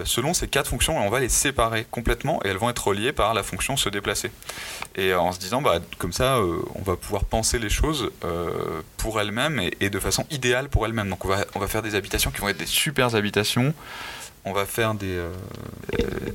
selon 0.05 0.35
ces 0.35 0.49
quatre 0.49 0.69
fonctions 0.69 1.01
et 1.01 1.07
on 1.07 1.11
va 1.11 1.21
les 1.21 1.29
séparer 1.29 1.87
complètement 1.91 2.43
et 2.45 2.49
elles 2.49 2.57
vont 2.57 2.69
être 2.69 2.89
reliées 2.89 3.13
par 3.13 3.35
la 3.35 3.43
fonction 3.43 3.77
se 3.77 3.89
déplacer. 3.89 4.31
Et 4.97 5.15
en 5.15 5.33
se 5.33 5.39
disant, 5.39 5.63
bah, 5.63 5.79
comme 5.99 6.13
ça, 6.13 6.41
on 6.75 6.83
va 6.83 6.97
pouvoir 6.97 7.25
penser 7.25 7.59
les 7.59 7.71
choses 7.71 8.11
pour 8.97 9.21
elles-mêmes 9.21 9.61
et, 9.61 9.77
et, 9.81 9.91
de 9.91 10.01
façon 10.01 10.27
idéale 10.31 10.69
pour 10.69 10.85
elles-mêmes. 10.85 11.09
Donc, 11.09 11.25
on 11.25 11.29
va, 11.29 11.45
on 11.55 11.61
va 11.61 11.69
faire 11.69 11.83
des 11.83 11.95
habitations 11.95 12.31
qui 12.31 12.41
vont 12.41 12.49
être 12.49 12.59
des 12.59 12.67
super 12.67 13.15
habitations 13.15 13.73
on 14.47 14.53
va 14.53 14.65
faire 14.65 14.95
des, 14.95 15.19
euh, 15.19 15.33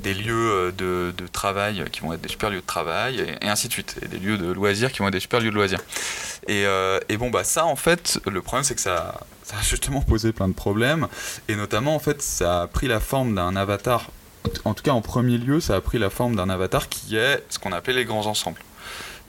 lieux 0.03 0.73
de, 0.77 1.13
travail 1.31 1.85
qui 1.91 2.01
vont 2.01 2.11
être 2.11 2.21
des 2.21 2.27
super 2.27 2.49
lieux 2.49 2.59
de 2.59 2.65
travail, 2.65 3.21
et, 3.41 3.47
ainsi 3.47 3.69
de 3.69 3.73
suite, 3.73 3.95
et 4.01 4.07
des 4.07 4.19
lieux 4.19 4.37
de 4.37 4.51
loisirs 4.51 4.91
qui 4.91 4.99
vont 4.99 5.07
être 5.07 5.13
des 5.13 5.21
super 5.21 5.39
lieux 5.39 5.49
de 5.49 5.55
loisirs. 5.55 5.79
Et, 6.47 6.65
euh, 6.65 6.99
bon, 7.17 7.29
bah 7.29 7.45
ça, 7.45 7.65
en 7.65 7.77
fait, 7.77 8.19
le 8.29 8.41
problème, 8.41 8.65
c'est 8.65 8.75
que 8.75 8.81
ça, 8.81 9.21
a 9.53 9.61
justement 9.63 10.01
posé 10.01 10.33
plein 10.33 10.49
de 10.49 10.53
problèmes, 10.53 11.07
et 11.47 11.55
notamment, 11.55 11.95
en 11.95 11.99
fait, 11.99 12.21
ça 12.21 12.63
a 12.63 12.67
pris 12.67 12.87
la 12.87 12.99
forme 12.99 13.33
d'un 13.33 13.55
avatar, 13.55 14.11
en 14.65 14.73
tout 14.73 14.83
cas 14.83 14.91
en 14.91 15.01
premier 15.01 15.37
lieu, 15.37 15.61
ça 15.61 15.75
a 15.75 15.81
pris 15.81 15.97
la 15.97 16.09
forme 16.09 16.35
d'un 16.35 16.49
avatar 16.49 16.89
qui 16.89 17.15
est 17.15 17.43
ce 17.49 17.59
qu'on 17.59 17.71
appelait 17.71 17.93
les 17.93 18.05
grands 18.05 18.25
ensembles. 18.25 18.59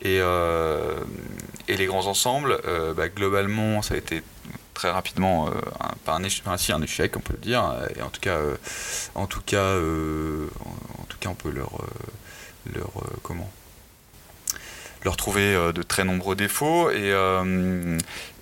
Et, 0.00 0.18
euh, 0.20 0.94
et 1.68 1.76
les 1.76 1.86
grands 1.86 2.06
ensembles, 2.06 2.58
bah, 2.96 3.08
globalement, 3.08 3.82
ça 3.82 3.94
a 3.94 3.96
été 3.96 4.22
très 4.72 4.90
rapidement 4.90 5.48
euh, 5.48 5.52
un, 6.06 6.22
un 6.22 6.82
échec, 6.82 7.16
on 7.16 7.20
peut 7.20 7.34
le 7.34 7.38
dire. 7.38 7.64
Et 7.96 8.02
en 8.02 8.10
tout 8.10 8.20
cas, 8.20 8.36
euh, 8.36 8.56
en 9.14 9.26
tout 9.26 9.42
cas, 9.44 9.56
euh, 9.56 10.48
en, 10.98 11.04
tout 11.04 11.18
cas, 11.18 11.28
on 11.28 11.34
peut 11.34 11.50
leur, 11.50 11.70
comment? 13.22 13.50
Leur 15.04 15.16
trouver 15.16 15.72
de 15.72 15.82
très 15.82 16.04
nombreux 16.04 16.36
défauts 16.36 16.90
et 16.90 17.12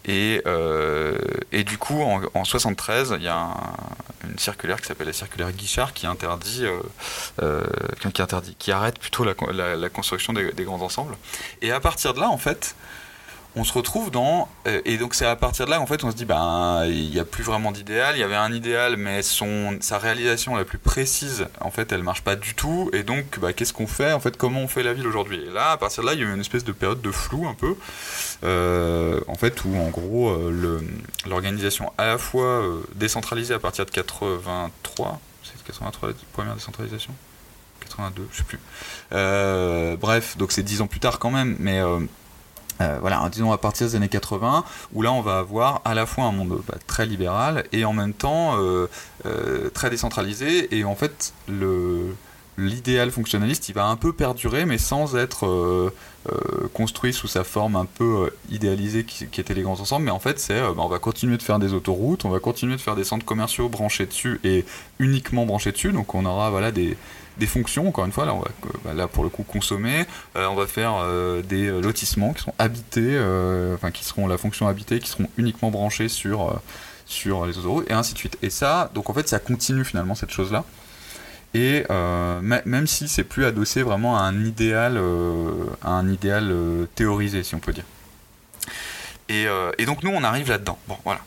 et, 0.06 1.64
du 1.64 1.78
coup, 1.78 2.02
en, 2.02 2.22
en 2.34 2.44
73, 2.44 3.14
il 3.16 3.22
y 3.22 3.28
a 3.28 3.48
une 4.24 4.38
circulaire 4.38 4.80
qui 4.80 4.86
s'appelle 4.88 5.06
la 5.06 5.12
circulaire 5.12 5.52
Guichard 5.52 5.92
qui 5.92 6.06
interdit, 6.06 6.64
qui 8.00 8.22
interdit, 8.22 8.56
qui 8.58 8.72
arrête 8.72 8.98
plutôt 8.98 9.24
la, 9.24 9.88
construction 9.88 10.32
des, 10.32 10.64
grands 10.64 10.82
ensembles. 10.82 11.16
Et 11.62 11.70
à 11.70 11.80
partir 11.80 12.12
de 12.14 12.20
là, 12.20 12.28
en 12.28 12.38
fait, 12.38 12.74
on 13.56 13.64
se 13.64 13.72
retrouve 13.72 14.10
dans 14.10 14.48
et 14.84 14.96
donc 14.96 15.14
c'est 15.14 15.26
à 15.26 15.36
partir 15.36 15.66
de 15.66 15.70
là 15.70 15.80
en 15.80 15.86
fait 15.86 16.04
on 16.04 16.10
se 16.10 16.16
dit 16.16 16.24
ben 16.24 16.84
il 16.86 17.10
n'y 17.10 17.18
a 17.18 17.24
plus 17.24 17.42
vraiment 17.42 17.72
d'idéal. 17.72 18.16
Il 18.16 18.20
y 18.20 18.22
avait 18.22 18.36
un 18.36 18.52
idéal 18.52 18.96
mais 18.96 19.22
son 19.22 19.76
sa 19.80 19.98
réalisation 19.98 20.56
la 20.56 20.64
plus 20.64 20.78
précise 20.78 21.46
en 21.60 21.70
fait 21.70 21.92
elle 21.92 22.02
marche 22.02 22.22
pas 22.22 22.36
du 22.36 22.54
tout. 22.54 22.90
Et 22.92 23.02
donc 23.02 23.38
bah, 23.38 23.52
qu'est-ce 23.52 23.72
qu'on 23.72 23.86
fait 23.86 24.12
en 24.12 24.20
fait 24.20 24.36
comment 24.36 24.60
on 24.60 24.68
fait 24.68 24.82
la 24.82 24.92
ville 24.92 25.06
aujourd'hui? 25.06 25.42
Et 25.42 25.50
là 25.50 25.72
à 25.72 25.76
partir 25.76 26.02
de 26.02 26.08
là 26.08 26.14
il 26.14 26.20
y 26.20 26.22
a 26.22 26.26
eu 26.26 26.32
une 26.32 26.40
espèce 26.40 26.64
de 26.64 26.72
période 26.72 27.00
de 27.00 27.10
flou 27.10 27.46
un 27.48 27.54
peu 27.54 27.76
en 29.28 29.34
fait 29.34 29.64
où 29.64 29.76
en 29.76 29.88
gros 29.88 30.36
l'organisation 31.26 31.92
à 31.98 32.06
la 32.06 32.18
fois 32.18 32.64
décentralisée 32.94 33.54
à 33.54 33.58
partir 33.58 33.84
de 33.84 33.90
83 33.90 35.20
c'est 35.42 35.62
83 35.64 36.08
la 36.08 36.14
première 36.32 36.54
décentralisation? 36.54 37.12
82, 37.80 38.28
je 38.32 38.36
sais 38.38 38.44
plus. 38.44 38.60
Euh, 39.12 39.96
bref, 39.96 40.36
donc 40.36 40.52
c'est 40.52 40.62
10 40.62 40.82
ans 40.82 40.86
plus 40.86 41.00
tard 41.00 41.18
quand 41.18 41.30
même, 41.30 41.56
mais 41.58 41.80
euh, 42.80 42.90
euh, 42.90 42.98
voilà, 43.00 43.28
disons 43.30 43.52
à 43.52 43.58
partir 43.58 43.86
des 43.86 43.94
années 43.94 44.08
80, 44.08 44.64
où 44.94 45.02
là 45.02 45.12
on 45.12 45.20
va 45.20 45.38
avoir 45.38 45.80
à 45.84 45.94
la 45.94 46.06
fois 46.06 46.24
un 46.24 46.32
monde 46.32 46.60
bah, 46.66 46.74
très 46.86 47.06
libéral 47.06 47.64
et 47.72 47.84
en 47.84 47.92
même 47.92 48.14
temps 48.14 48.56
très 49.74 49.90
décentralisé, 49.90 50.74
et 50.76 50.84
en 50.84 50.94
fait 50.94 51.32
l'idéal 52.58 53.10
fonctionnaliste, 53.10 53.68
il 53.68 53.74
va 53.74 53.86
un 53.86 53.96
peu 53.96 54.12
perdurer, 54.12 54.66
mais 54.66 54.78
sans 54.78 55.16
être 55.16 55.92
construit 56.74 57.12
sous 57.12 57.28
sa 57.28 57.44
forme 57.44 57.76
un 57.76 57.86
peu 57.86 58.30
idéalisée 58.50 59.04
qui, 59.04 59.40
était 59.40 59.54
les 59.54 59.62
grands 59.62 59.80
ensembles. 59.80 60.04
Mais 60.04 60.10
en 60.10 60.18
fait, 60.18 60.38
c'est 60.38 60.60
bah, 60.60 60.74
on 60.78 60.88
va 60.88 60.98
continuer 60.98 61.36
de 61.36 61.42
faire 61.42 61.58
des 61.58 61.72
autoroutes, 61.72 62.24
on 62.24 62.30
va 62.30 62.40
continuer 62.40 62.76
de 62.76 62.80
faire 62.80 62.96
des 62.96 63.04
centres 63.04 63.24
commerciaux 63.24 63.68
branchés 63.68 64.06
dessus 64.06 64.40
et 64.44 64.64
uniquement 64.98 65.46
branchés 65.46 65.72
dessus. 65.72 65.92
Donc 65.92 66.14
on 66.14 66.24
aura 66.24 66.50
voilà 66.50 66.72
des, 66.72 66.96
des 67.40 67.46
fonctions, 67.46 67.88
encore 67.88 68.04
une 68.04 68.12
fois, 68.12 68.26
là, 68.26 68.34
on 68.34 68.38
va, 68.38 68.48
bah, 68.84 68.94
là 68.94 69.08
pour 69.08 69.24
le 69.24 69.30
coup 69.30 69.42
consommer, 69.42 70.04
euh, 70.36 70.46
on 70.46 70.54
va 70.54 70.66
faire 70.66 70.96
euh, 70.98 71.42
des 71.42 71.66
euh, 71.66 71.80
lotissements 71.80 72.32
qui 72.34 72.42
sont 72.42 72.54
habités, 72.58 73.18
enfin 73.74 73.90
qui 73.90 74.04
seront 74.04 74.28
la 74.28 74.38
fonction 74.38 74.68
habitée, 74.68 75.00
qui 75.00 75.08
seront 75.08 75.28
uniquement 75.38 75.70
branchés 75.70 76.08
sur, 76.08 76.60
sur 77.06 77.46
les 77.46 77.58
autoroutes, 77.58 77.90
et 77.90 77.94
ainsi 77.94 78.12
de 78.12 78.18
suite. 78.18 78.38
Et 78.42 78.50
ça, 78.50 78.90
donc 78.94 79.10
en 79.10 79.14
fait, 79.14 79.26
ça 79.26 79.40
continue 79.40 79.84
finalement 79.84 80.14
cette 80.14 80.30
chose-là. 80.30 80.64
Et 81.54 81.84
même 82.42 82.86
si 82.86 83.08
c'est 83.08 83.24
plus 83.24 83.44
adossé 83.44 83.82
vraiment 83.82 84.16
à 84.16 84.20
un 84.20 84.44
idéal, 84.44 85.00
à 85.82 85.90
un 85.90 86.08
idéal 86.08 86.54
théorisé, 86.94 87.42
si 87.42 87.54
on 87.54 87.58
peut 87.58 87.72
dire. 87.72 87.84
Et, 89.30 89.46
et 89.78 89.86
donc 89.86 90.02
nous, 90.02 90.10
on 90.10 90.22
arrive 90.22 90.48
là-dedans. 90.48 90.78
Bon, 90.88 90.98
voilà. 91.04 91.20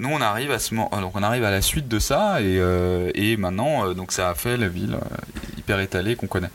Nous, 0.00 0.08
on 0.08 0.22
arrive 0.22 0.50
à 0.50 0.58
ce 0.58 0.74
moment, 0.74 0.88
donc 0.98 1.14
on 1.14 1.22
arrive 1.22 1.44
à 1.44 1.50
la 1.50 1.60
suite 1.60 1.86
de 1.86 1.98
ça, 1.98 2.40
et, 2.40 2.56
euh, 2.58 3.36
maintenant, 3.36 3.84
euh, 3.86 3.92
donc 3.92 4.12
ça 4.12 4.30
a 4.30 4.34
fait 4.34 4.56
la 4.56 4.66
ville 4.66 4.94
euh, 4.94 5.58
hyper 5.58 5.78
étalée 5.78 6.16
qu'on 6.16 6.26
connaît. 6.26 6.48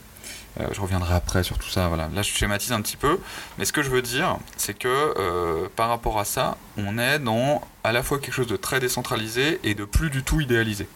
je 0.72 0.80
reviendrai 0.80 1.14
après 1.14 1.44
sur 1.44 1.56
tout 1.56 1.68
ça. 1.68 1.86
Voilà. 1.86 2.08
Là, 2.12 2.22
je 2.22 2.32
schématise 2.32 2.72
un 2.72 2.80
petit 2.80 2.96
peu, 2.96 3.20
mais 3.56 3.64
ce 3.64 3.72
que 3.72 3.84
je 3.84 3.88
veux 3.88 4.02
dire, 4.02 4.38
c'est 4.56 4.76
que 4.76 5.68
par 5.76 5.88
rapport 5.90 6.18
à 6.18 6.24
ça, 6.24 6.56
on 6.76 6.98
est 6.98 7.20
dans 7.20 7.62
à 7.84 7.92
la 7.92 8.02
fois 8.02 8.18
quelque 8.18 8.34
chose 8.34 8.48
de 8.48 8.56
très 8.56 8.80
décentralisé 8.80 9.60
et 9.62 9.76
de 9.76 9.84
plus 9.84 10.10
du 10.10 10.24
tout 10.24 10.40
idéalisé. 10.40 10.88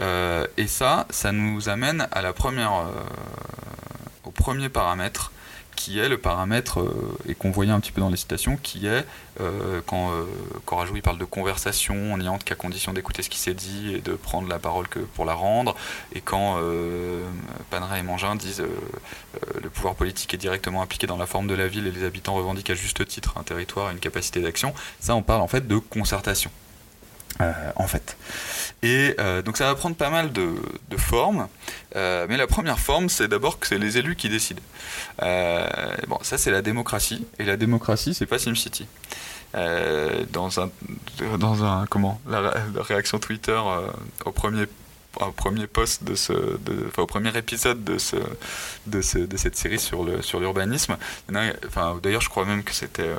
et 0.00 0.66
ça, 0.66 1.06
ça 1.10 1.32
nous 1.32 1.68
amène 1.68 2.08
à 2.12 2.22
la 2.22 2.32
première, 2.32 2.72
au 4.24 4.30
premier 4.30 4.70
paramètre 4.70 5.32
qui 5.84 5.98
est 5.98 6.08
le 6.08 6.16
paramètre, 6.16 6.80
euh, 6.80 7.18
et 7.28 7.34
qu'on 7.34 7.50
voyait 7.50 7.70
un 7.70 7.78
petit 7.78 7.92
peu 7.92 8.00
dans 8.00 8.08
les 8.08 8.16
citations, 8.16 8.56
qui 8.56 8.86
est, 8.86 9.04
euh, 9.42 9.82
quand 9.84 10.12
euh, 10.12 10.24
Corajou 10.64 10.96
il 10.96 11.02
parle 11.02 11.18
de 11.18 11.26
conversation, 11.26 11.94
on 11.94 12.16
n'y 12.16 12.26
entre 12.26 12.46
qu'à 12.46 12.54
condition 12.54 12.94
d'écouter 12.94 13.22
ce 13.22 13.28
qui 13.28 13.38
s'est 13.38 13.52
dit 13.52 13.94
et 13.94 14.00
de 14.00 14.14
prendre 14.14 14.48
la 14.48 14.58
parole 14.58 14.88
que 14.88 15.00
pour 15.00 15.26
la 15.26 15.34
rendre, 15.34 15.76
et 16.14 16.22
quand 16.22 16.58
Panera 17.68 17.98
et 17.98 18.02
Mangin 18.02 18.34
disent 18.34 18.62
le 19.62 19.68
pouvoir 19.68 19.94
politique 19.94 20.32
est 20.32 20.38
directement 20.38 20.80
impliqué 20.80 21.06
dans 21.06 21.18
la 21.18 21.26
forme 21.26 21.48
de 21.48 21.54
la 21.54 21.68
ville 21.68 21.86
et 21.86 21.90
les 21.90 22.04
habitants 22.04 22.34
revendiquent 22.34 22.70
à 22.70 22.74
juste 22.74 23.06
titre 23.06 23.34
un 23.36 23.42
territoire 23.42 23.90
et 23.90 23.92
une 23.92 23.98
capacité 23.98 24.40
d'action, 24.40 24.72
ça 25.00 25.14
on 25.14 25.22
parle 25.22 25.42
en 25.42 25.48
fait 25.48 25.66
de 25.66 25.76
concertation. 25.76 26.50
En 27.76 27.86
fait. 27.86 28.16
Et 28.82 29.16
donc 29.44 29.56
ça 29.56 29.66
va 29.66 29.74
prendre 29.74 29.96
pas 29.96 30.10
mal 30.10 30.32
de, 30.32 30.54
formes, 30.96 31.48
mais 31.94 32.36
la 32.36 32.46
première 32.46 32.78
forme, 32.78 33.08
c'est 33.08 33.28
d'abord 33.28 33.58
que 33.58 33.66
c'est 33.66 33.78
les 33.78 33.98
élus 33.98 34.16
qui 34.16 34.28
décident. 34.28 34.62
Euh, 35.22 35.66
bon, 36.08 36.18
ça 36.22 36.38
c'est 36.38 36.50
la 36.50 36.62
démocratie, 36.62 37.26
et 37.38 37.44
la 37.44 37.56
démocratie 37.56 38.14
c'est 38.14 38.26
pas 38.26 38.38
SimCity. 38.38 38.86
Euh, 39.54 40.24
dans 40.32 40.60
un, 40.60 40.70
dans 41.38 41.64
un 41.64 41.86
comment 41.86 42.20
la, 42.28 42.52
réaction 42.74 43.20
Twitter 43.20 43.52
euh, 43.52 43.86
au 44.24 44.32
premier 44.32 44.64
au 45.20 45.30
premier 45.30 45.68
de 46.02 46.14
ce, 46.16 46.32
au 46.98 47.06
premier 47.06 47.36
épisode 47.38 47.84
de 47.84 47.96
de, 48.86 49.00
ce, 49.00 49.18
de 49.18 49.36
cette 49.36 49.56
série 49.56 49.78
sur 49.78 50.02
le 50.02 50.22
sur 50.22 50.40
l'urbanisme. 50.40 50.96
Enfin, 51.68 52.00
d'ailleurs, 52.02 52.20
je 52.20 52.28
crois 52.28 52.44
même 52.44 52.64
que 52.64 52.72
c'était 52.72 53.10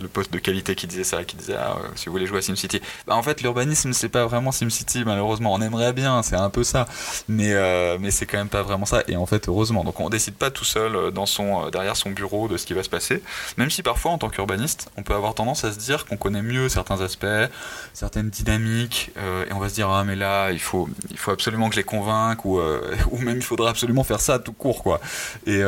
le 0.00 0.08
poste 0.08 0.32
de 0.32 0.38
qualité 0.38 0.74
qui 0.74 0.86
disait 0.86 1.04
ça, 1.04 1.24
qui 1.24 1.36
disait 1.36 1.56
ah, 1.58 1.76
si 1.94 2.06
vous 2.06 2.12
voulez 2.12 2.26
jouer 2.26 2.38
à 2.38 2.42
SimCity. 2.42 2.80
Bah, 3.06 3.16
en 3.16 3.22
fait, 3.22 3.42
l'urbanisme, 3.42 3.92
c'est 3.92 4.08
pas 4.08 4.26
vraiment 4.26 4.52
SimCity, 4.52 5.04
malheureusement. 5.04 5.52
On 5.52 5.60
aimerait 5.60 5.92
bien, 5.92 6.22
c'est 6.22 6.36
un 6.36 6.50
peu 6.50 6.64
ça, 6.64 6.86
mais, 7.28 7.52
euh, 7.52 7.98
mais 8.00 8.10
c'est 8.10 8.26
quand 8.26 8.38
même 8.38 8.48
pas 8.48 8.62
vraiment 8.62 8.86
ça. 8.86 9.02
Et 9.08 9.16
en 9.16 9.26
fait, 9.26 9.48
heureusement. 9.48 9.84
Donc, 9.84 10.00
on 10.00 10.08
décide 10.08 10.34
pas 10.34 10.50
tout 10.50 10.64
seul 10.64 10.94
euh, 10.94 11.10
dans 11.10 11.26
son, 11.26 11.66
euh, 11.66 11.70
derrière 11.70 11.96
son 11.96 12.10
bureau 12.10 12.48
de 12.48 12.56
ce 12.56 12.66
qui 12.66 12.74
va 12.74 12.82
se 12.82 12.88
passer. 12.88 13.22
Même 13.56 13.70
si 13.70 13.82
parfois, 13.82 14.12
en 14.12 14.18
tant 14.18 14.28
qu'urbaniste, 14.28 14.90
on 14.96 15.02
peut 15.02 15.14
avoir 15.14 15.34
tendance 15.34 15.64
à 15.64 15.72
se 15.72 15.78
dire 15.78 16.06
qu'on 16.06 16.16
connaît 16.16 16.42
mieux 16.42 16.68
certains 16.68 17.00
aspects, 17.00 17.26
certaines 17.92 18.30
dynamiques, 18.30 19.10
et 19.48 19.52
on 19.52 19.58
va 19.58 19.68
se 19.68 19.74
dire 19.74 19.88
ah 19.90 20.04
mais 20.04 20.16
là, 20.16 20.50
il 20.50 20.60
faut, 20.60 20.88
il 21.10 21.18
faut 21.18 21.30
absolument 21.30 21.68
que 21.68 21.74
je 21.74 21.80
les 21.80 21.84
convainque, 21.84 22.44
ou, 22.44 22.60
ou 23.10 23.18
même 23.18 23.36
il 23.36 23.42
faudra 23.42 23.70
absolument 23.70 24.04
faire 24.04 24.20
ça 24.20 24.38
tout 24.38 24.52
court, 24.52 24.82
quoi. 24.82 25.00
Et, 25.46 25.62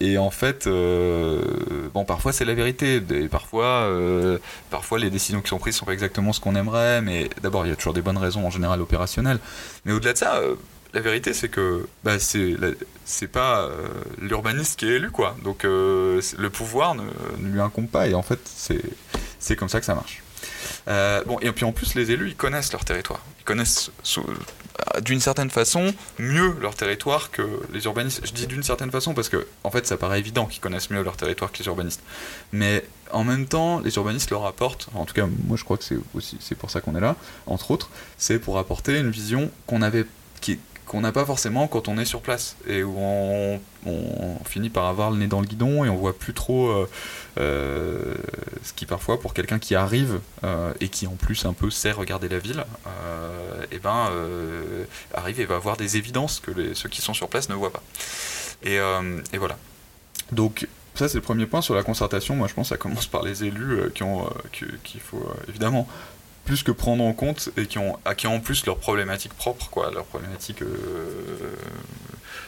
et 0.00 0.18
en 0.18 0.30
fait, 0.30 0.68
bon, 0.68 2.04
parfois 2.04 2.32
c'est 2.32 2.44
la 2.44 2.54
vérité, 2.54 2.96
et 2.96 3.28
parfois 3.28 3.61
euh, 3.64 4.38
parfois, 4.70 4.98
les 4.98 5.10
décisions 5.10 5.40
qui 5.40 5.48
sont 5.48 5.58
prises 5.58 5.76
sont 5.76 5.86
pas 5.86 5.92
exactement 5.92 6.32
ce 6.32 6.40
qu'on 6.40 6.54
aimerait, 6.54 7.02
mais 7.02 7.30
d'abord, 7.42 7.66
il 7.66 7.70
y 7.70 7.72
a 7.72 7.76
toujours 7.76 7.94
des 7.94 8.02
bonnes 8.02 8.18
raisons 8.18 8.46
en 8.46 8.50
général 8.50 8.80
opérationnelles. 8.80 9.38
Mais 9.84 9.92
au-delà 9.92 10.12
de 10.12 10.18
ça, 10.18 10.36
euh, 10.36 10.56
la 10.94 11.00
vérité, 11.00 11.32
c'est 11.32 11.48
que 11.48 11.86
bah, 12.04 12.18
c'est 12.18 12.56
c'est 13.04 13.28
pas 13.28 13.62
euh, 13.62 13.88
l'urbaniste 14.20 14.78
qui 14.78 14.86
est 14.86 14.96
élu, 14.96 15.10
quoi. 15.10 15.36
Donc 15.42 15.64
le 15.64 16.48
pouvoir 16.50 16.94
ne, 16.94 17.04
lui 17.38 17.60
incombe 17.60 17.88
pas, 17.88 18.06
et 18.08 18.14
en 18.14 18.22
fait, 18.22 18.40
c'est 19.38 19.56
comme 19.56 19.68
ça 19.68 19.80
que 19.80 19.86
ça 19.86 19.94
marche. 19.94 20.22
bon, 21.26 21.38
et 21.40 21.50
puis 21.52 21.64
en 21.64 21.72
plus, 21.72 21.94
les 21.94 22.10
élus, 22.10 22.28
ils 22.28 22.36
connaissent 22.36 22.72
leur 22.72 22.84
territoire. 22.84 23.20
Ils 23.40 23.44
connaissent 23.44 23.90
d'une 25.02 25.20
certaine 25.20 25.50
façon 25.50 25.94
mieux 26.18 26.56
leur 26.60 26.74
territoire 26.74 27.30
que 27.30 27.42
les 27.72 27.84
urbanistes. 27.84 28.26
Je 28.26 28.32
dis 28.32 28.46
d'une 28.46 28.62
certaine 28.62 28.90
façon 28.90 29.14
parce 29.14 29.28
que 29.28 29.46
en 29.64 29.70
fait 29.70 29.86
ça 29.86 29.96
paraît 29.96 30.18
évident 30.18 30.46
qu'ils 30.46 30.60
connaissent 30.60 30.90
mieux 30.90 31.02
leur 31.02 31.16
territoire 31.16 31.52
que 31.52 31.58
les 31.58 31.66
urbanistes. 31.66 32.02
Mais 32.52 32.84
en 33.10 33.24
même 33.24 33.46
temps, 33.46 33.80
les 33.80 33.94
urbanistes 33.96 34.30
leur 34.30 34.46
apportent, 34.46 34.88
en 34.94 35.04
tout 35.04 35.14
cas 35.14 35.26
moi 35.46 35.56
je 35.56 35.64
crois 35.64 35.76
que 35.76 35.84
c'est 35.84 35.98
aussi 36.14 36.36
c'est 36.40 36.56
pour 36.56 36.70
ça 36.70 36.80
qu'on 36.80 36.94
est 36.96 37.00
là, 37.00 37.16
entre 37.46 37.70
autres, 37.70 37.90
c'est 38.18 38.38
pour 38.38 38.58
apporter 38.58 38.98
une 38.98 39.10
vision 39.10 39.50
qu'on 39.66 39.82
avait 39.82 40.06
qu'on 40.86 41.00
n'a 41.00 41.12
pas 41.12 41.24
forcément 41.24 41.68
quand 41.68 41.88
on 41.88 41.98
est 41.98 42.04
sur 42.04 42.20
place 42.20 42.56
et 42.66 42.82
où 42.82 42.96
on, 42.98 43.60
finit 44.44 44.70
par 44.70 44.86
avoir 44.86 45.10
le 45.10 45.16
nez 45.16 45.26
dans 45.26 45.40
le 45.40 45.46
guidon 45.46 45.84
et 45.84 45.88
on 45.88 45.96
voit 45.96 46.16
plus 46.16 46.34
trop 46.34 46.68
euh, 46.68 46.88
euh, 47.38 48.14
ce 48.62 48.72
qui 48.74 48.84
parfois 48.84 49.18
pour 49.18 49.32
quelqu'un 49.32 49.58
qui 49.58 49.74
arrive 49.74 50.20
euh, 50.44 50.72
et 50.80 50.88
qui 50.88 51.06
en 51.06 51.14
plus 51.14 51.46
un 51.46 51.54
peu 51.54 51.70
sait 51.70 51.90
regarder 51.90 52.28
la 52.28 52.38
ville 52.38 52.64
et 53.70 53.78
ben 53.78 54.10
arrive 55.14 55.40
et 55.40 55.46
va 55.46 55.58
voir 55.58 55.76
des 55.76 55.96
évidences 55.96 56.40
que 56.40 56.50
les, 56.50 56.74
ceux 56.74 56.88
qui 56.88 57.00
sont 57.00 57.14
sur 57.14 57.28
place 57.28 57.48
ne 57.48 57.54
voient 57.54 57.72
pas. 57.72 57.82
Et, 58.62 58.76
et 59.32 59.38
voilà. 59.38 59.56
Donc 60.32 60.68
ça 60.94 61.08
c'est 61.08 61.18
le 61.18 61.22
premier 61.22 61.46
point 61.46 61.62
sur 61.62 61.74
la 61.74 61.82
concertation. 61.82 62.36
Moi 62.36 62.48
je 62.48 62.54
pense 62.54 62.68
que 62.68 62.74
ça 62.74 62.78
commence 62.78 63.06
par 63.06 63.22
les 63.22 63.44
élus 63.44 63.90
qui 63.94 64.02
ont 64.02 64.28
qu'il 64.50 65.00
faut 65.00 65.26
évidemment 65.48 65.88
plus 66.44 66.62
que 66.62 66.72
prendre 66.72 67.04
en 67.04 67.12
compte 67.12 67.50
et 67.56 67.66
qui 67.66 67.78
ont, 67.78 67.98
qui 68.16 68.26
ont 68.26 68.36
en 68.36 68.40
plus 68.40 68.66
leurs 68.66 68.78
problématiques 68.78 69.34
propres, 69.34 69.68
quoi, 69.70 69.90
leurs 69.90 70.04
problématiques, 70.04 70.62
euh, 70.62 71.54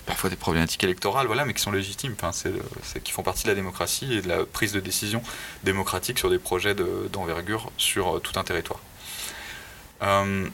parfois 0.06 0.30
des 0.30 0.36
problématiques 0.36 0.82
électorales, 0.82 1.26
voilà, 1.26 1.44
mais 1.44 1.54
qui 1.54 1.62
sont 1.62 1.70
légitimes, 1.70 2.14
enfin, 2.20 2.32
c'est, 2.32 3.02
qui 3.02 3.12
font 3.12 3.22
partie 3.22 3.44
de 3.44 3.48
la 3.48 3.54
démocratie 3.54 4.14
et 4.14 4.22
de 4.22 4.28
la 4.28 4.44
prise 4.44 4.72
de 4.72 4.80
décision 4.80 5.22
démocratique 5.62 6.18
sur 6.18 6.30
des 6.30 6.38
projets 6.38 6.74
d'envergure 6.74 7.70
sur 7.76 8.16
euh, 8.16 8.18
tout 8.20 8.38
un 8.38 8.44
territoire. 8.44 8.80
Euh, 10.02 10.48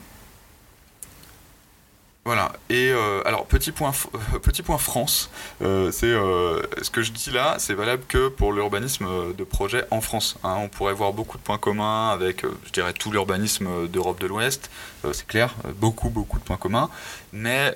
voilà. 2.30 2.52
Et 2.68 2.92
euh, 2.92 3.22
alors 3.24 3.44
petit 3.44 3.72
point, 3.72 3.90
petit 4.42 4.62
point 4.62 4.78
France, 4.78 5.30
euh, 5.62 5.90
c'est 5.90 6.06
euh, 6.06 6.62
ce 6.80 6.88
que 6.88 7.02
je 7.02 7.10
dis 7.10 7.32
là, 7.32 7.56
c'est 7.58 7.74
valable 7.74 8.04
que 8.06 8.28
pour 8.28 8.52
l'urbanisme 8.52 9.34
de 9.36 9.42
projet 9.42 9.84
en 9.90 10.00
France. 10.00 10.36
Hein. 10.44 10.54
On 10.58 10.68
pourrait 10.68 10.92
voir 10.92 11.12
beaucoup 11.12 11.38
de 11.38 11.42
points 11.42 11.58
communs 11.58 12.10
avec, 12.10 12.44
je 12.66 12.70
dirais, 12.70 12.92
tout 12.92 13.10
l'urbanisme 13.10 13.88
d'Europe 13.88 14.20
de 14.20 14.28
l'Ouest. 14.28 14.70
C'est 15.12 15.26
clair, 15.26 15.54
beaucoup 15.76 16.10
beaucoup 16.10 16.38
de 16.38 16.44
points 16.44 16.56
communs, 16.56 16.90
mais 17.32 17.74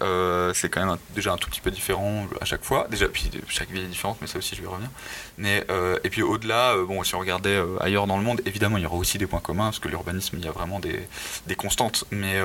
c'est 0.54 0.68
quand 0.68 0.84
même 0.84 0.96
déjà 1.14 1.32
un 1.32 1.36
tout 1.36 1.50
petit 1.50 1.60
peu 1.60 1.70
différent 1.70 2.26
à 2.40 2.44
chaque 2.44 2.64
fois. 2.64 2.86
Déjà, 2.90 3.08
puis 3.08 3.30
chaque 3.48 3.70
ville 3.70 3.84
est 3.84 3.88
différente, 3.88 4.18
mais 4.20 4.26
ça 4.26 4.38
aussi 4.38 4.54
je 4.56 4.62
vais 4.62 4.68
revenir. 4.68 4.90
Mais 5.38 5.64
et 6.04 6.10
puis 6.10 6.22
au-delà, 6.22 6.76
bon, 6.86 7.02
si 7.02 7.14
on 7.14 7.20
regardait 7.20 7.60
ailleurs 7.80 8.06
dans 8.06 8.16
le 8.16 8.22
monde, 8.22 8.40
évidemment 8.46 8.78
il 8.78 8.82
y 8.82 8.86
aura 8.86 8.96
aussi 8.96 9.18
des 9.18 9.26
points 9.26 9.40
communs 9.40 9.64
parce 9.64 9.78
que 9.78 9.88
l'urbanisme 9.88 10.36
il 10.38 10.44
y 10.44 10.48
a 10.48 10.52
vraiment 10.52 10.80
des, 10.80 11.00
des 11.46 11.56
constantes. 11.56 12.04
Mais 12.10 12.40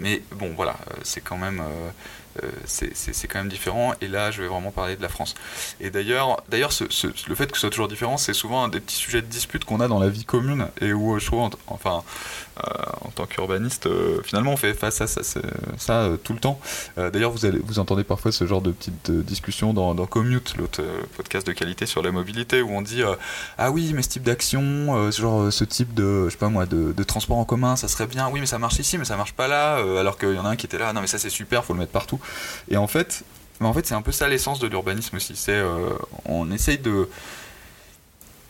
mais 0.00 0.22
bon 0.32 0.52
voilà, 0.56 0.76
c'est 1.02 1.20
quand 1.20 1.36
même 1.36 1.62
euh, 2.42 2.48
c'est 2.64 3.26
quand 3.28 3.38
même 3.38 3.48
différent. 3.48 3.92
Et 4.00 4.08
là, 4.08 4.30
je 4.30 4.42
vais 4.42 4.48
vraiment 4.48 4.70
parler 4.70 4.96
de 4.96 5.02
la 5.02 5.08
France. 5.08 5.34
Et 5.80 5.90
d'ailleurs, 5.90 6.42
d'ailleurs, 6.48 6.70
le 7.28 7.34
fait 7.34 7.46
que 7.48 7.56
ce 7.56 7.62
soit 7.62 7.70
toujours 7.70 7.88
différent, 7.88 8.16
c'est 8.16 8.34
souvent 8.34 8.64
un 8.64 8.68
des 8.68 8.80
petits 8.80 8.96
sujets 8.96 9.22
de 9.22 9.26
dispute 9.26 9.64
qu'on 9.64 9.80
a 9.80 9.88
dans 9.88 9.98
la 9.98 10.08
vie 10.08 10.24
commune 10.24 10.68
et 10.80 10.92
où 10.92 11.18
je 11.18 11.26
trouve, 11.26 11.50
enfin, 11.66 12.02
en 13.02 13.10
tant 13.10 13.26
qu'urbaniste, 13.26 13.88
finalement, 14.24 14.52
on 14.52 14.56
fait 14.56 14.74
face 14.74 15.00
à 15.00 15.06
ça, 15.06 15.22
ça 15.78 16.10
tout 16.22 16.32
le 16.32 16.38
temps. 16.38 16.60
d'ailleurs, 16.96 17.32
vous, 17.32 17.78
entendez 17.78 18.04
parfois 18.04 18.32
ce 18.32 18.46
genre 18.46 18.60
de 18.60 18.70
petites 18.70 19.10
discussions 19.10 19.72
dans, 19.72 19.94
Commute, 20.06 20.56
l'autre 20.56 20.82
podcast 21.16 21.46
de 21.46 21.52
qualité 21.52 21.86
sur 21.86 22.02
la 22.02 22.12
mobilité, 22.12 22.62
où 22.62 22.70
on 22.70 22.82
dit 22.82 23.02
ah 23.58 23.70
oui, 23.70 23.92
mais 23.94 24.02
ce 24.02 24.10
type 24.10 24.22
d'action, 24.22 25.10
genre 25.10 25.52
ce 25.52 25.64
type 25.64 25.94
de, 25.94 26.26
je 26.26 26.30
sais 26.30 26.38
pas 26.38 26.48
moi, 26.48 26.66
de, 26.66 27.02
transport 27.02 27.38
en 27.38 27.44
commun, 27.44 27.76
ça 27.76 27.88
serait 27.88 28.06
bien. 28.06 28.28
Oui, 28.30 28.40
mais 28.40 28.46
ça 28.46 28.58
marche 28.58 28.78
ici, 28.78 28.98
mais 28.98 29.04
ça 29.04 29.16
marche 29.16 29.32
pas 29.32 29.48
là. 29.48 29.76
alors 29.98 30.18
qu'il 30.18 30.34
y 30.34 30.38
en 30.38 30.44
a 30.44 30.50
un 30.50 30.56
qui 30.56 30.66
était 30.66 30.78
là. 30.78 30.92
Non, 30.92 31.00
mais 31.00 31.06
ça 31.06 31.18
c'est 31.18 31.30
super, 31.30 31.64
faut 31.64 31.72
le 31.72 31.78
mettre 31.78 31.92
partout. 31.92 32.20
Et 32.68 32.76
en 32.76 32.86
fait, 32.86 33.24
en 33.66 33.72
fait 33.72 33.86
c'est 33.86 33.94
un 33.94 34.02
peu 34.02 34.12
ça 34.12 34.28
l'essence 34.28 34.58
de 34.58 34.66
l'urbanisme 34.66 35.16
aussi. 35.16 35.36
C'est 35.36 35.52
euh, 35.52 35.90
on 36.24 36.50
essaye 36.50 36.78
de 36.78 37.08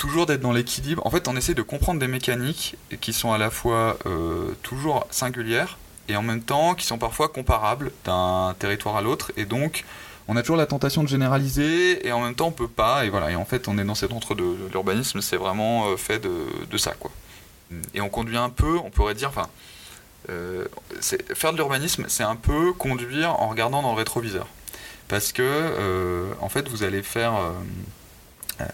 toujours 0.00 0.24
d'être 0.24 0.40
dans 0.40 0.52
l'équilibre. 0.52 1.06
En 1.06 1.10
fait, 1.10 1.28
on 1.28 1.36
essaye 1.36 1.54
de 1.54 1.60
comprendre 1.60 2.00
des 2.00 2.08
mécaniques 2.08 2.74
qui 3.02 3.12
sont 3.12 3.32
à 3.32 3.38
la 3.38 3.50
fois 3.50 3.98
euh, 4.06 4.52
toujours 4.62 5.06
singulières 5.10 5.76
et 6.08 6.16
en 6.16 6.22
même 6.22 6.40
temps 6.40 6.74
qui 6.74 6.86
sont 6.86 6.96
parfois 6.96 7.28
comparables 7.28 7.92
d'un 8.06 8.56
territoire 8.58 8.96
à 8.96 9.02
l'autre. 9.02 9.30
Et 9.36 9.44
donc, 9.44 9.84
on 10.26 10.36
a 10.36 10.40
toujours 10.40 10.56
la 10.56 10.64
tentation 10.64 11.02
de 11.02 11.08
généraliser 11.08 12.06
et 12.06 12.12
en 12.12 12.20
même 12.22 12.34
temps 12.34 12.46
on 12.46 12.52
peut 12.52 12.66
pas. 12.66 13.04
Et 13.04 13.10
voilà. 13.10 13.30
Et 13.30 13.36
en 13.36 13.44
fait, 13.44 13.68
on 13.68 13.76
est 13.76 13.84
dans 13.84 13.94
cet 13.94 14.12
entre-deux. 14.12 14.56
L'urbanisme, 14.72 15.20
c'est 15.20 15.36
vraiment 15.36 15.88
euh, 15.88 15.98
fait 15.98 16.18
de, 16.18 16.78
ça, 16.78 16.94
quoi. 16.98 17.10
Et 17.92 18.00
on 18.00 18.08
conduit 18.08 18.38
un 18.38 18.48
peu, 18.48 18.78
on 18.82 18.88
pourrait 18.88 19.14
dire, 19.14 19.28
enfin, 19.28 19.48
euh, 20.30 20.64
faire 21.34 21.52
de 21.52 21.58
l'urbanisme, 21.58 22.06
c'est 22.08 22.24
un 22.24 22.36
peu 22.36 22.72
conduire 22.72 23.38
en 23.38 23.48
regardant 23.48 23.82
dans 23.82 23.92
le 23.92 23.98
rétroviseur. 23.98 24.46
Parce 25.08 25.32
que, 25.32 26.32
en 26.40 26.48
fait, 26.48 26.68
vous 26.68 26.84
allez 26.84 27.02
faire. 27.02 27.34
Euh, 28.60 28.64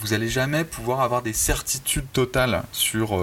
vous 0.00 0.12
allez 0.14 0.28
jamais 0.28 0.64
pouvoir 0.64 1.00
avoir 1.00 1.22
des 1.22 1.32
certitudes 1.32 2.10
totales 2.12 2.62
sur 2.72 3.22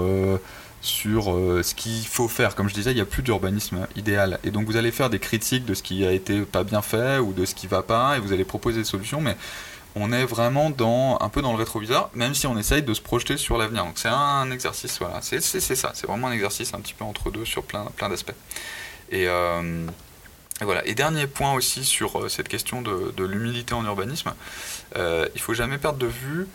sur 0.81 1.23
ce 1.25 1.73
qu'il 1.73 2.05
faut 2.05 2.27
faire. 2.27 2.53
Comme 2.53 2.69
je 2.69 2.75
disais, 2.75 2.91
il 2.91 2.95
n'y 2.95 3.01
a 3.01 3.05
plus 3.05 3.23
d'urbanisme 3.23 3.87
idéal. 3.95 4.39
Et 4.43 4.51
donc 4.51 4.67
vous 4.67 4.77
allez 4.77 4.91
faire 4.91 5.09
des 5.09 5.17
critiques 5.17 5.65
de 5.65 5.73
ce 5.73 5.81
qui 5.81 6.05
a 6.05 6.11
été 6.11 6.41
pas 6.41 6.63
bien 6.63 6.83
fait 6.83 7.17
ou 7.17 7.33
de 7.33 7.45
ce 7.45 7.55
qui 7.55 7.65
va 7.65 7.81
pas, 7.81 8.15
et 8.15 8.19
vous 8.19 8.31
allez 8.31 8.45
proposer 8.45 8.81
des 8.81 8.85
solutions, 8.85 9.21
mais 9.21 9.35
on 9.99 10.11
est 10.11 10.25
vraiment 10.25 10.69
dans, 10.69 11.17
un 11.19 11.29
peu 11.29 11.41
dans 11.41 11.51
le 11.51 11.57
rétroviseur, 11.57 12.09
même 12.13 12.33
si 12.35 12.47
on 12.47 12.57
essaye 12.57 12.83
de 12.83 12.93
se 12.93 13.01
projeter 13.01 13.37
sur 13.37 13.57
l'avenir. 13.57 13.83
Donc 13.85 13.97
c'est 13.97 14.09
un 14.09 14.49
exercice, 14.51 14.99
voilà, 14.99 15.19
c'est 15.21 15.41
ça, 15.41 15.91
c'est 15.93 16.07
vraiment 16.07 16.27
un 16.27 16.31
exercice 16.31 16.73
un 16.73 16.79
petit 16.79 16.93
peu 16.93 17.03
entre 17.03 17.31
deux 17.31 17.45
sur 17.45 17.63
plein, 17.63 17.85
plein 17.95 18.09
d'aspects. 18.09 18.35
Et, 19.11 19.27
euh, 19.27 19.85
voilà. 20.61 20.85
Et 20.87 20.95
dernier 20.95 21.27
point 21.27 21.53
aussi 21.53 21.83
sur 21.83 22.19
euh, 22.19 22.29
cette 22.29 22.47
question 22.47 22.81
de, 22.81 23.23
l'humilité 23.23 23.73
en 23.73 23.85
urbanisme, 23.85 24.33
euh, 24.95 25.27
il 25.35 25.41
faut 25.41 25.53
jamais 25.53 25.77
perdre 25.77 25.99
de 25.99 26.07
vue 26.07 26.47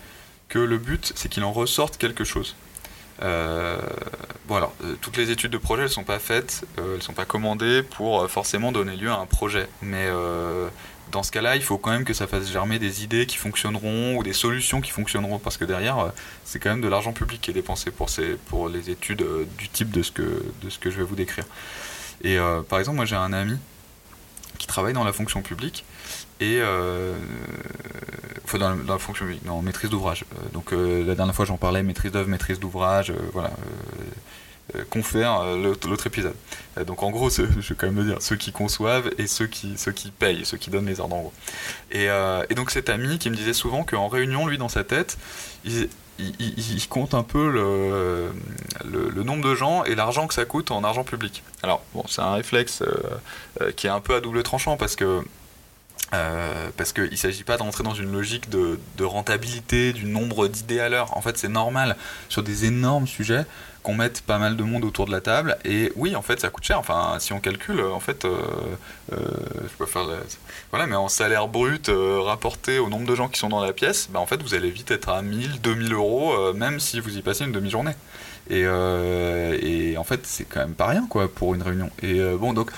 que 0.49 0.59
le 0.59 0.79
but, 0.79 1.13
c'est 1.15 1.29
qu'il 1.29 1.45
en 1.45 1.53
ressorte 1.53 1.97
quelque 1.97 2.25
chose. 2.25 2.57
Euh, 3.23 3.79
bon 4.49 4.57
alors, 4.57 4.75
toutes 5.01 5.17
les 5.17 5.31
études 5.31 5.53
de 5.53 5.59
projet, 5.59 5.85
elles 5.85 5.89
sont 5.89 6.05
pas 6.05 6.19
faites, 6.19 6.65
elles 6.79 7.03
sont 7.03 7.13
pas 7.13 7.25
commandées 7.25 7.83
pour 7.83 8.29
forcément 8.29 8.73
donner 8.73 8.97
lieu 8.97 9.11
à 9.11 9.17
un 9.17 9.27
projet, 9.27 9.69
mais 9.81 10.09
dans 11.13 11.23
ce 11.23 11.31
cas-là, 11.31 11.57
il 11.57 11.63
faut 11.63 11.77
quand 11.77 11.91
même 11.91 12.05
que 12.05 12.15
ça 12.15 12.27
fasse 12.27 12.51
germer 12.51 12.79
des 12.79 13.05
idées 13.05 13.27
qui 13.27 13.37
fonctionneront 13.37 14.17
ou 14.17 14.23
des 14.23 14.33
solutions 14.33 14.81
qui 14.81 14.91
fonctionneront 14.91 15.39
parce 15.39 15.59
que 15.59 15.67
derrière, 15.67 15.99
euh, 15.99 16.09
c'est 16.45 16.59
quand 16.59 16.71
même 16.71 16.81
de 16.81 16.89
l'argent 16.89 17.13
public 17.13 17.41
qui 17.41 17.51
est 17.51 17.55
dépensé 17.55 17.91
pour, 17.91 18.09
ces, 18.09 18.37
pour 18.49 18.69
les 18.69 18.89
études 18.89 19.23
euh, 19.23 19.45
du 19.59 19.69
type 19.69 19.91
de 19.91 20.03
ce, 20.03 20.11
que, 20.11 20.43
de 20.63 20.71
ce 20.71 20.79
que 20.79 20.91
je 20.91 20.97
vais 20.97 21.05
vous 21.05 21.15
décrire. 21.15 21.45
Et 22.25 22.39
euh, 22.39 22.63
par 22.63 22.79
exemple, 22.79 22.97
moi 22.97 23.05
j'ai 23.05 23.17
un 23.17 23.33
ami 23.33 23.59
qui 24.63 24.69
travaille 24.69 24.95
dans 24.95 25.05
la 25.05 25.13
fonction 25.13 25.43
publique 25.43 25.85
et 26.41 26.63
enfin 28.45 28.59
dans 28.59 28.77
la, 28.87 28.99
fonction 28.99 29.27
publique, 29.27 29.43
en 29.49 29.61
maîtrise 29.61 29.91
d'ouvrage. 29.91 30.25
donc 30.53 30.73
la 30.73 31.15
dernière 31.15 31.35
fois 31.35 31.45
j'en 31.45 31.57
parlais, 31.57 31.83
maîtrise 31.83 32.13
d'œuvre, 32.13 32.29
maîtrise 32.29 32.59
d'ouvrage, 32.61 33.13
voilà 33.33 33.51
euh, 34.77 34.85
confère 34.89 35.41
euh, 35.41 35.75
l'autre 35.87 36.07
épisode. 36.07 36.37
Euh, 36.79 36.85
donc 36.85 37.03
en 37.03 37.11
gros, 37.11 37.29
je 37.29 37.43
vais 37.43 37.75
quand 37.77 37.87
même 37.87 37.97
le 37.97 38.05
dire, 38.05 38.23
ceux 38.23 38.37
qui 38.37 38.53
conçoivent 38.53 39.11
et 39.19 39.27
ceux 39.27 39.47
qui, 39.47 39.77
ceux 39.77 39.93
qui 39.93 40.11
payent, 40.11 40.47
ceux 40.47 40.57
qui 40.57 40.71
donnent 40.71 40.87
les 40.87 41.01
ordres 41.01 41.17
en 41.17 41.21
gros. 41.21 41.33
Et, 41.91 42.07
et 42.49 42.55
donc 42.55 42.71
cet 42.71 42.89
ami 42.89 43.19
qui 43.19 43.29
me 43.29 43.37
disait 43.37 43.53
souvent 43.53 43.83
qu'en 43.85 44.09
réunion, 44.09 44.47
lui, 44.47 44.59
dans 44.59 44.69
sa 44.69 44.85
tête, 44.85 45.19
il, 45.65 45.89
il, 46.19 46.89
compte 46.89 47.15
un 47.15 47.23
peu 47.23 47.51
le, 47.51 49.23
nombre 49.23 49.49
de 49.49 49.55
gens 49.55 49.85
et 49.85 49.95
l'argent 49.95 50.27
que 50.27 50.35
ça 50.35 50.45
coûte 50.45 50.71
en 50.71 50.85
argent 50.85 51.05
public. 51.05 51.43
Alors, 51.63 51.83
bon, 51.95 52.05
c'est 52.09 52.23
un 52.23 52.35
réflexe 52.35 52.83
qui 53.77 53.87
est 53.87 53.91
un 53.91 54.01
peu 54.01 54.15
à 54.15 54.21
double 54.21 54.43
tranchant 54.43 54.77
parce 54.77 54.97
que 54.97 55.23
parce 56.77 56.93
qu'il 56.93 57.11
ne 57.11 57.17
s'agit 57.17 57.45
pas 57.45 57.57
d'entrer 57.57 57.83
dans 57.85 57.95
une 57.95 58.13
logique 58.13 58.51
de 58.51 59.05
rentabilité, 59.05 59.93
du 59.93 60.05
nombre 60.05 60.49
d'idées 60.49 60.81
à 60.81 60.89
l'heure. 60.89 61.17
En 61.17 61.23
fait, 61.23 61.39
c'est 61.39 61.49
normal 61.49 61.97
sur 62.29 62.43
des 62.43 62.67
énormes 62.67 63.07
sujets 63.07 63.47
qu'on 63.83 63.95
mette 63.95 64.23
pas 64.23 64.39
mal 64.39 64.57
de 64.57 64.63
monde 64.63 64.85
autour 64.85 65.07
de 65.07 65.11
la 65.11 65.21
table. 65.21 65.59
Et 65.65 65.93
oui, 65.97 66.15
en 66.17 66.23
fait, 66.23 66.41
ça 66.41 66.49
coûte 66.51 66.65
cher. 66.65 66.79
Enfin, 66.79 67.17
si 67.19 67.33
on 67.33 67.41
calcule, 67.41 67.81
en 67.81 68.01
fait, 68.01 68.25
euh, 68.25 68.37
euh, 69.13 69.17
je 69.63 69.77
peux 69.77 69.87
faire 69.87 70.07
voilà, 70.71 70.87
mais 70.87 70.97
en 70.97 71.09
salaire 71.09 71.49
brut 71.49 71.89
euh, 71.89 72.21
rapporté 72.21 72.79
au 72.79 72.89
nombre 72.89 73.07
de 73.07 73.15
gens 73.15 73.29
qui 73.29 73.39
sont 73.39 73.49
dans 73.49 73.63
la 73.63 73.73
pièce, 73.73 74.09
bah, 74.11 74.21
en 74.21 74.27
fait, 74.27 74.43
vous 74.43 74.55
allez 74.55 74.71
vite 74.71 74.91
être 74.91 75.09
à 75.09 75.23
1000, 75.23 75.61
2000 75.61 75.93
euros, 75.93 76.53
même 76.55 76.81
si 76.81 77.01
vous 77.01 77.17
y 77.17 77.23
passez 77.23 77.45
une 77.45 77.53
demi-journée. 77.53 77.95
Et, 78.51 78.63
et, 78.63 79.97
en 79.97 80.05
fait, 80.05 80.21
c'est 80.25 80.45
quand 80.45 80.61
même 80.61 80.75
pas 80.75 80.87
rien, 80.87 81.07
quoi, 81.09 81.29
pour 81.29 81.55
une 81.55 81.63
réunion. 81.63 81.91
Et 82.03 82.21
bon, 82.37 82.53
donc, 82.53 82.71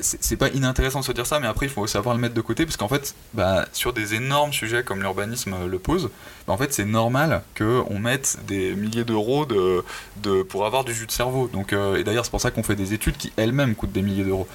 c'est 0.00 0.36
pas 0.36 0.48
inintéressant 0.48 1.00
de 1.00 1.04
se 1.04 1.12
dire 1.12 1.26
ça, 1.26 1.40
mais 1.40 1.46
après 1.46 1.66
il 1.66 1.72
faut 1.72 1.86
savoir 1.86 2.14
le 2.14 2.20
mettre 2.20 2.34
de 2.34 2.40
côté 2.40 2.64
parce 2.64 2.76
qu'en 2.76 2.88
fait, 2.88 3.14
bah, 3.34 3.66
sur 3.72 3.92
des 3.92 4.14
énormes 4.14 4.52
sujets 4.52 4.82
comme 4.82 5.00
l'urbanisme 5.00 5.66
le 5.66 5.78
pose, 5.78 6.10
bah, 6.46 6.52
en 6.52 6.56
fait 6.56 6.72
c'est 6.72 6.84
normal 6.84 7.42
qu'on 7.56 7.98
mette 7.98 8.38
des 8.46 8.74
milliers 8.74 9.04
d'euros 9.04 9.46
de, 9.46 10.42
pour 10.42 10.66
avoir 10.66 10.84
du 10.84 10.94
jus 10.94 11.06
de 11.06 11.12
cerveau. 11.12 11.48
Donc, 11.52 11.72
euh, 11.72 11.96
et 11.96 12.04
d'ailleurs 12.04 12.24
c'est 12.24 12.30
pour 12.30 12.40
ça 12.40 12.50
qu'on 12.50 12.62
fait 12.62 12.76
des 12.76 12.94
études 12.94 13.16
qui 13.16 13.32
elles-mêmes 13.36 13.74
coûtent 13.74 13.92
des 13.92 14.02
milliers 14.02 14.24
d'euros. 14.24 14.48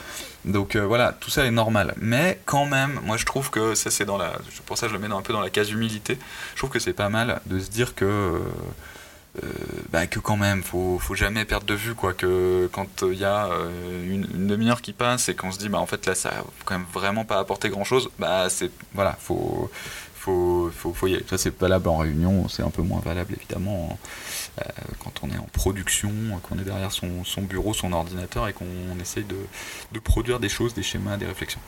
Donc 0.45 0.75
euh, 0.75 0.85
voilà, 0.85 1.13
tout 1.19 1.29
ça 1.29 1.45
est 1.45 1.51
normal. 1.51 1.93
Mais 1.97 2.39
quand 2.45 2.65
même, 2.65 2.99
moi 3.03 3.17
je 3.17 3.25
trouve 3.25 3.49
que 3.49 3.75
ça 3.75 3.91
c'est 3.91 4.05
dans 4.05 4.17
la, 4.17 4.33
pour 4.65 4.77
ça 4.77 4.87
je 4.87 4.93
le 4.93 4.99
mets 4.99 5.13
un 5.13 5.21
peu 5.21 5.33
dans 5.33 5.41
la 5.41 5.49
case 5.49 5.71
humilité. 5.71 6.17
Je 6.53 6.59
trouve 6.59 6.69
que 6.69 6.79
c'est 6.79 6.93
pas 6.93 7.09
mal 7.09 7.41
de 7.45 7.59
se 7.59 7.69
dire 7.69 7.95
que 7.95 8.05
euh, 8.05 8.07
euh, 8.07 8.39
bah, 9.91 10.07
que 10.07 10.19
quand 10.19 10.37
même, 10.37 10.63
faut, 10.63 10.99
faut 10.99 11.15
jamais 11.15 11.45
perdre 11.45 11.65
de 11.65 11.73
vue 11.73 11.95
quoi, 11.95 12.13
que 12.13 12.69
quand 12.71 13.03
il 13.03 13.17
y 13.17 13.25
a 13.25 13.47
euh, 13.47 14.13
une, 14.13 14.47
demi-heure 14.47 14.81
qui 14.81 14.93
passe 14.93 15.29
et 15.29 15.35
qu'on 15.35 15.51
se 15.51 15.59
dit 15.59 15.69
bah 15.69 15.79
en 15.79 15.85
fait 15.85 16.05
là 16.05 16.15
ça 16.15 16.31
n'a 16.31 16.43
quand 16.65 16.77
même 16.77 16.87
vraiment 16.91 17.25
pas 17.25 17.39
apporté 17.39 17.69
grand 17.69 17.83
chose, 17.83 18.09
bah 18.19 18.49
c'est 18.49 18.71
voilà, 18.93 19.13
faut 19.19 19.69
faut, 20.15 20.71
faut, 20.75 20.93
faut 20.93 21.07
y 21.07 21.15
aller. 21.15 21.25
Ça 21.29 21.37
c'est 21.37 21.57
valable 21.57 21.87
en 21.87 21.97
réunion, 21.97 22.47
c'est 22.49 22.63
un 22.63 22.69
peu 22.69 22.81
moins 22.81 22.99
valable 22.99 23.33
évidemment 23.37 23.97
euh, 24.59 24.63
quand 24.99 25.21
on 25.23 25.29
est 25.29 25.37
en 25.37 25.47
production, 25.53 26.11
qu'on 26.43 26.57
est 26.57 26.63
derrière 26.63 26.91
son, 26.91 27.23
son, 27.23 27.43
bureau, 27.43 27.73
son 27.73 27.93
ordinateur 27.93 28.47
et 28.47 28.53
qu'on 28.53 28.65
essaye 28.99 29.23
de, 29.23 29.37
de 29.91 29.99
produire 29.99 30.39
des 30.39 30.49
choses, 30.49 30.73
des 30.73 30.83
schémas, 30.83 31.17
des 31.17 31.27
réflexions. 31.27 31.61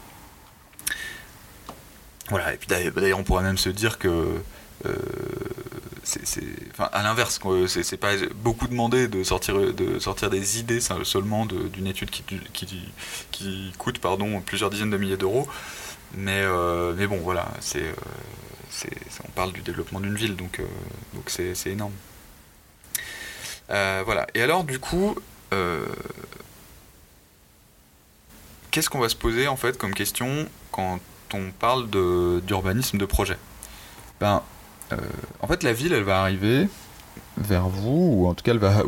Voilà, 2.29 2.53
et 2.53 2.57
puis 2.57 2.67
d'ailleurs 2.67 3.19
on 3.19 3.23
pourrait 3.23 3.43
même 3.43 3.57
se 3.57 3.69
dire 3.69 3.97
que 3.97 4.41
à 6.79 7.03
l'inverse, 7.03 7.39
c'est, 7.67 7.97
pas 7.97 8.13
beaucoup 8.35 8.67
demandé 8.67 9.07
de 9.07 9.23
sortir, 9.23 9.73
de 9.73 9.99
sortir 9.99 10.29
des 10.29 10.59
idées 10.59 10.79
seulement 11.03 11.45
d'une 11.45 11.87
étude 11.87 12.09
qui, 12.09 13.73
coûte 13.77 13.99
pardon, 13.99 14.41
plusieurs 14.41 14.69
dizaines 14.69 14.89
de 14.89 14.97
milliers 14.97 15.17
d'euros. 15.17 15.47
Mais, 16.15 16.41
euh, 16.41 16.93
mais 16.97 17.07
bon, 17.07 17.17
voilà, 17.17 17.47
euh, 17.75 17.93
on 19.23 19.31
parle 19.31 19.53
du 19.53 19.61
développement 19.61 19.99
d'une 19.99 20.15
ville, 20.15 20.35
donc, 20.35 20.59
euh, 20.59 20.65
donc 21.13 21.29
c'est, 21.29 21.53
énorme. 21.67 21.93
voilà. 23.67 24.25
Et 24.33 24.41
alors, 24.41 24.63
du 24.63 24.79
coup, 24.79 25.15
qu'est-ce 28.71 28.89
qu'on 28.89 28.99
va 28.99 29.09
se 29.09 29.15
poser 29.15 29.47
en 29.47 29.55
fait 29.55 29.77
comme 29.77 29.93
question 29.93 30.47
quand 30.71 30.99
on 31.33 31.51
parle 31.51 31.89
d'urbanisme 32.41 32.97
de 32.97 33.05
projet? 33.05 33.37
Ben, 34.19 34.41
en 35.41 35.47
fait, 35.47 35.63
la 35.63 35.73
ville, 35.73 35.93
elle 35.93 36.03
va 36.03 36.21
arriver 36.21 36.67
vers 37.37 37.69
vous, 37.69 38.11
ou 38.13 38.27
en 38.27 38.33
tout 38.33 38.43
cas 38.43 38.51
elle 38.51 38.59
va, 38.59 38.83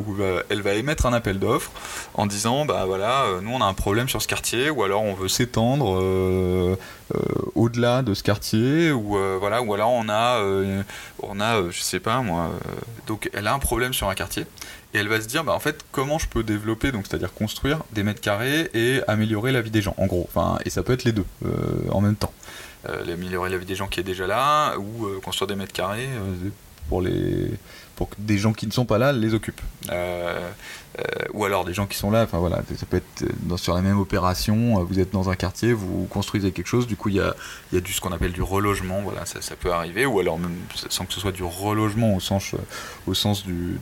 elle 0.49 0.61
va 0.61 0.73
émettre 0.73 1.05
un 1.05 1.13
appel 1.13 1.39
d'offres 1.39 1.71
en 2.15 2.25
disant 2.25 2.65
bah 2.65 2.83
voilà, 2.85 3.23
euh, 3.23 3.41
nous 3.41 3.51
on 3.51 3.61
a 3.61 3.65
un 3.65 3.73
problème 3.73 4.09
sur 4.09 4.21
ce 4.21 4.27
quartier, 4.27 4.69
ou 4.69 4.83
alors 4.83 5.03
on 5.03 5.13
veut 5.13 5.29
s'étendre 5.29 5.97
euh, 6.01 6.75
au-delà 7.55 8.01
de 8.01 8.13
ce 8.13 8.23
quartier, 8.23 8.91
ou 8.91 9.17
voilà, 9.39 9.61
ou 9.61 9.73
alors 9.73 9.91
on 9.91 10.09
a, 10.09 10.43
on 11.23 11.39
a, 11.39 11.69
je 11.69 11.81
sais 11.81 11.99
pas 11.99 12.21
moi, 12.21 12.51
donc 13.07 13.29
elle 13.33 13.47
a 13.47 13.53
un 13.53 13.59
problème 13.59 13.93
sur 13.93 14.09
un 14.09 14.15
quartier, 14.15 14.45
et 14.93 14.97
elle 14.97 15.07
va 15.07 15.21
se 15.21 15.27
dire 15.27 15.45
bah 15.45 15.53
en 15.53 15.59
fait 15.59 15.85
comment 15.93 16.19
je 16.19 16.27
peux 16.27 16.43
développer, 16.43 16.91
donc 16.91 17.05
c'est-à-dire 17.07 17.33
construire 17.33 17.79
des 17.93 18.03
mètres 18.03 18.21
carrés 18.21 18.69
et 18.73 19.01
améliorer 19.07 19.53
la 19.53 19.61
vie 19.61 19.71
des 19.71 19.81
gens, 19.81 19.95
en 19.97 20.07
gros, 20.07 20.27
enfin 20.27 20.57
et 20.65 20.69
ça 20.69 20.83
peut 20.83 20.93
être 20.93 21.05
les 21.05 21.13
deux 21.13 21.25
en 21.89 22.01
même 22.01 22.15
temps. 22.15 22.33
Euh, 22.89 23.13
améliorer 23.13 23.51
la 23.51 23.57
vie 23.57 23.65
des 23.65 23.75
gens 23.75 23.87
qui 23.87 23.99
est 23.99 24.03
déjà 24.03 24.25
là, 24.25 24.75
ou 24.77 25.05
euh, 25.05 25.19
construire 25.23 25.47
des 25.47 25.55
mètres 25.55 25.73
carrés, 25.73 26.09
euh, 26.09 26.49
pour 26.89 27.01
les 27.01 27.51
pour 27.95 28.09
que 28.09 28.15
des 28.17 28.39
gens 28.39 28.53
qui 28.53 28.65
ne 28.65 28.71
sont 28.71 28.85
pas 28.85 28.97
là 28.97 29.11
les 29.11 29.35
occupent. 29.35 29.61
Euh, 29.91 30.49
ou 31.33 31.45
alors 31.45 31.63
des 31.63 31.73
gens 31.75 31.85
qui 31.85 31.95
sont 31.95 32.09
là, 32.09 32.23
enfin 32.23 32.39
voilà, 32.39 32.63
ça 32.75 32.85
peut 32.87 32.97
être 32.97 33.57
sur 33.57 33.75
la 33.75 33.81
même 33.81 33.99
opération, 33.99 34.83
vous 34.83 34.99
êtes 34.99 35.11
dans 35.11 35.29
un 35.29 35.35
quartier, 35.35 35.71
vous 35.73 36.07
construisez 36.09 36.51
quelque 36.51 36.67
chose, 36.67 36.87
du 36.87 36.95
coup 36.95 37.09
il 37.09 37.15
y 37.15 37.19
a, 37.19 37.35
y 37.71 37.77
a 37.77 37.79
du, 37.79 37.93
ce 37.93 38.01
qu'on 38.01 38.11
appelle 38.11 38.33
du 38.33 38.41
relogement, 38.41 39.01
voilà, 39.01 39.25
ça, 39.25 39.41
ça, 39.41 39.55
peut 39.55 39.71
arriver, 39.71 40.07
ou 40.07 40.19
alors 40.19 40.39
même 40.39 40.55
sans 40.89 41.05
que 41.05 41.13
ce 41.13 41.19
soit 41.19 41.31
du 41.31 41.43
relogement 41.43 42.15
au 42.15 42.19
sens, 42.19 42.55
au 43.05 43.13
sens 43.13 43.45
du 43.45 43.79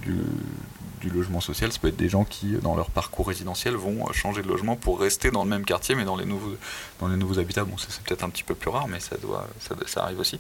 du 1.00 1.10
logement 1.10 1.42
social, 1.42 1.72
ça 1.72 1.80
peut 1.80 1.88
être 1.88 1.98
des 1.98 2.10
gens 2.10 2.24
qui, 2.24 2.54
dans 2.62 2.76
leur 2.76 2.90
parcours 2.90 3.28
résidentiel, 3.28 3.76
vont 3.76 4.12
changer 4.14 4.42
de 4.42 4.48
logement 4.48 4.76
pour 4.76 5.00
rester 5.00 5.32
dans 5.32 5.44
le 5.44 5.50
même 5.50 5.66
quartier, 5.66 5.96
mais 5.96 6.06
dans 6.06 6.16
les 6.16 6.26
nouveaux, 6.26 6.56
dans 7.00 7.08
les 7.08 7.18
nouveaux 7.18 7.40
habitats. 7.40 7.64
Bon, 7.64 7.76
c'est 7.78 8.02
peut-être 8.04 8.24
un 8.24 8.30
petit 8.30 8.44
peu 8.44 8.56
plus 8.56 8.70
rare, 8.70 8.88
mais 8.88 9.00
ça, 9.00 9.18
doit, 9.18 9.48
ça, 9.88 10.04
arrive 10.04 10.20
aussi. 10.20 10.40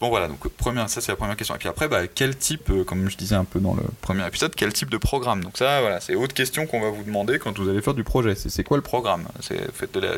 Bon, 0.00 0.08
voilà, 0.08 0.28
donc 0.28 0.46
première, 0.48 0.88
ça 0.88 1.00
c'est 1.00 1.12
la 1.12 1.16
première 1.16 1.36
question. 1.36 1.54
Et 1.54 1.58
puis 1.58 1.68
après, 1.68 1.88
bah, 1.88 2.06
quel 2.06 2.36
type, 2.36 2.70
euh, 2.70 2.84
comme 2.84 3.08
je 3.08 3.16
disais 3.16 3.34
un 3.34 3.44
peu 3.44 3.60
dans 3.60 3.74
le 3.74 3.82
premier 4.00 4.26
épisode, 4.26 4.54
quel 4.54 4.72
type 4.72 4.90
de 4.90 4.98
programme? 4.98 5.42
Donc 5.42 5.56
ça, 5.56 5.80
voilà, 5.80 6.00
c'est 6.00 6.14
autre 6.14 6.34
question 6.34 6.66
qu'on 6.66 6.80
va 6.80 6.90
vous 6.90 7.02
demander 7.02 7.38
quand 7.38 7.58
vous 7.58 7.68
allez 7.68 7.82
faire 7.82 7.94
du 7.94 8.04
projet. 8.04 8.34
C'est 8.34 8.64
quoi 8.64 8.76
le 8.76 8.82
programme? 8.82 9.24
C'est 9.40 9.60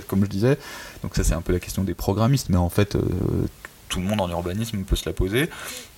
comme 0.06 0.24
je 0.24 0.30
disais, 0.30 0.58
donc 1.02 1.14
ça 1.14 1.24
c'est 1.24 1.34
un 1.34 1.42
peu 1.42 1.52
la 1.52 1.60
question 1.60 1.84
des 1.84 1.94
programmistes, 1.94 2.48
mais 2.48 2.56
en 2.56 2.68
fait, 2.68 2.96
euh, 2.96 3.00
tout 3.88 4.00
le 4.00 4.06
monde 4.06 4.20
en 4.20 4.28
urbanisme 4.28 4.82
peut 4.84 4.96
se 4.96 5.08
la 5.08 5.12
poser. 5.12 5.48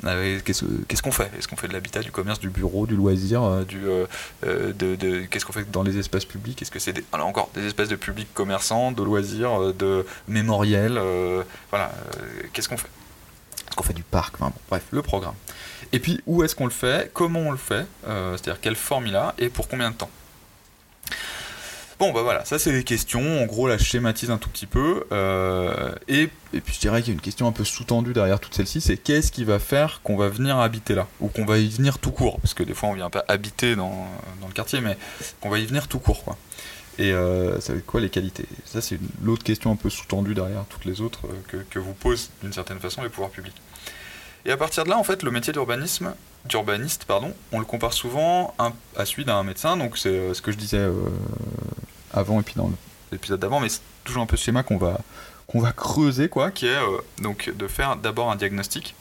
Euh, 0.04 0.40
qu'est-ce 0.44 1.02
qu'on 1.02 1.12
fait? 1.12 1.30
Est-ce 1.38 1.48
qu'on 1.48 1.56
fait 1.56 1.68
de 1.68 1.72
l'habitat, 1.72 2.00
du 2.00 2.10
commerce, 2.10 2.40
du 2.40 2.50
bureau, 2.50 2.86
du 2.86 2.96
loisir, 2.96 3.42
euh, 3.42 3.64
du, 3.64 3.80
euh, 3.86 5.26
qu'est-ce 5.30 5.44
qu'on 5.44 5.52
fait 5.52 5.70
dans 5.70 5.82
les 5.82 5.98
espaces 5.98 6.24
publics? 6.24 6.60
Est-ce 6.60 6.70
que 6.70 6.78
c'est 6.78 7.02
alors 7.12 7.26
encore 7.26 7.50
des 7.54 7.66
espaces 7.66 7.88
de 7.88 7.96
publics 7.96 8.32
commerçants, 8.34 8.92
de 8.92 9.02
loisirs, 9.02 9.72
de 9.74 10.06
mémoriels 10.26 11.00
Voilà, 11.70 11.92
qu'est-ce 12.52 12.68
qu'on 12.68 12.76
fait? 12.76 12.88
Est-ce 13.68 13.76
qu'on 13.76 13.84
fait 13.84 13.94
du 13.94 14.02
parc? 14.02 14.36
Bref, 14.68 14.84
le 14.90 15.02
programme. 15.02 15.34
Et 15.92 15.98
puis 15.98 16.20
où 16.26 16.42
est-ce 16.42 16.54
qu'on 16.54 16.64
le 16.64 16.70
fait? 16.70 17.10
Comment 17.12 17.40
on 17.40 17.50
le 17.50 17.58
fait? 17.58 17.86
C'est-à-dire 18.04 18.60
quelle 18.60 18.76
forme 18.76 19.06
il 19.06 19.16
a? 19.16 19.34
Et 19.38 19.48
pour 19.48 19.68
combien 19.68 19.90
de 19.90 19.96
temps? 19.96 20.10
Bon, 21.98 22.12
bah 22.12 22.22
voilà, 22.22 22.44
ça 22.44 22.60
c'est 22.60 22.70
des 22.70 22.84
questions. 22.84 23.42
En 23.42 23.46
gros, 23.46 23.66
là, 23.66 23.76
je 23.76 23.82
schématise 23.82 24.30
un 24.30 24.38
tout 24.38 24.48
petit 24.48 24.66
peu. 24.66 25.04
Euh, 25.10 25.92
et, 26.06 26.28
puis 26.52 26.74
je 26.74 26.78
dirais 26.78 27.02
qu'il 27.02 27.08
y 27.08 27.10
a 27.10 27.14
une 27.14 27.20
question 27.20 27.48
un 27.48 27.52
peu 27.52 27.64
sous-tendue 27.64 28.12
derrière 28.12 28.38
toutes 28.38 28.54
celles-ci 28.54 28.80
c'est 28.80 28.96
qu'est-ce 28.96 29.32
qui 29.32 29.44
va 29.44 29.58
faire 29.58 30.00
qu'on 30.04 30.16
va 30.16 30.28
venir 30.28 30.58
habiter 30.58 30.94
là 30.94 31.08
Ou 31.20 31.26
qu'on 31.28 31.44
va 31.44 31.58
y 31.58 31.68
venir 31.68 31.98
tout 31.98 32.12
court? 32.12 32.38
Parce 32.40 32.54
que 32.54 32.62
des 32.62 32.74
fois, 32.74 32.88
on 32.90 32.92
vient 32.94 33.10
pas 33.10 33.24
habiter 33.26 33.74
dans, 33.74 34.06
le 34.46 34.52
quartier, 34.52 34.80
mais 34.80 34.96
qu'on 35.40 35.50
va 35.50 35.58
y 35.58 35.66
venir 35.66 35.88
tout 35.88 35.98
court, 35.98 36.22
quoi. 36.22 36.36
Et 36.98 37.12
euh, 37.12 37.60
ça 37.60 37.74
être 37.74 37.86
quoi 37.86 38.00
les 38.00 38.10
qualités? 38.10 38.46
Ça, 38.64 38.80
c'est 38.80 38.98
l'autre 39.22 39.42
question 39.42 39.72
un 39.72 39.76
peu 39.76 39.90
sous-tendue 39.90 40.34
derrière 40.34 40.64
toutes 40.68 40.84
les 40.84 41.00
autres 41.00 41.26
euh, 41.26 41.62
que, 41.68 41.78
vous 41.78 41.94
posent 41.94 42.30
d'une 42.42 42.52
certaine 42.52 42.78
façon 42.78 43.02
les 43.02 43.08
pouvoirs 43.08 43.30
publics. 43.30 43.60
Et 44.44 44.50
à 44.50 44.56
partir 44.56 44.84
de 44.84 44.90
là, 44.90 44.98
en 44.98 45.04
fait, 45.04 45.22
le 45.22 45.30
métier 45.30 45.52
d'urbanisme, 45.52 46.14
d'urbaniste, 46.44 47.04
pardon, 47.04 47.34
on 47.52 47.58
le 47.58 47.64
compare 47.64 47.92
souvent 47.92 48.54
à 48.58 49.04
celui 49.04 49.24
d'un 49.24 49.42
médecin. 49.42 49.76
Donc 49.76 49.98
c'est 49.98 50.32
ce 50.34 50.40
que 50.40 50.52
je 50.52 50.56
disais 50.56 50.86
avant 52.12 52.40
et 52.40 52.42
puis 52.42 52.54
dans 52.56 52.72
l'épisode 53.12 53.40
d'avant, 53.40 53.60
mais 53.60 53.68
c'est 53.68 53.80
toujours 54.04 54.22
un 54.22 54.26
peu 54.26 54.36
ce 54.36 54.44
schéma 54.44 54.62
qu'on 54.62 54.78
va, 54.78 55.00
qu'on 55.46 55.60
va 55.60 55.72
creuser, 55.72 56.28
quoi, 56.28 56.50
qui 56.50 56.66
est 56.66 56.76
euh, 56.76 56.98
donc 57.22 57.50
de 57.54 57.66
faire 57.66 57.96
d'abord 57.96 58.30
un 58.30 58.36
diagnostic, 58.36 58.94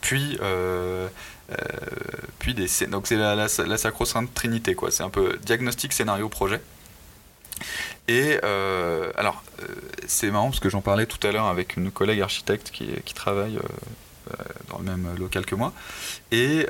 puis, 0.00 0.36
euh, 0.42 1.08
euh, 1.50 1.54
puis 2.38 2.54
des 2.54 2.68
donc 2.88 3.06
c'est 3.06 3.16
la, 3.16 3.34
la, 3.34 3.78
sacro-sainte 3.78 4.32
trinité, 4.34 4.74
quoi. 4.74 4.90
C'est 4.90 5.02
un 5.02 5.10
peu 5.10 5.38
diagnostic, 5.42 5.92
scénario, 5.92 6.28
projet. 6.28 6.60
Et 8.08 8.38
alors, 9.16 9.42
c'est 10.06 10.30
marrant 10.30 10.50
parce 10.50 10.60
que 10.60 10.68
j'en 10.68 10.82
parlais 10.82 11.06
tout 11.06 11.24
à 11.26 11.32
l'heure 11.32 11.46
avec 11.46 11.76
une 11.76 11.90
collègue 11.90 12.20
architecte 12.20 12.70
qui 12.70 13.14
travaille 13.14 13.58
dans 14.70 14.78
le 14.78 14.84
même 14.84 15.08
local 15.18 15.44
que 15.46 15.54
moi, 15.54 15.72
et 16.32 16.66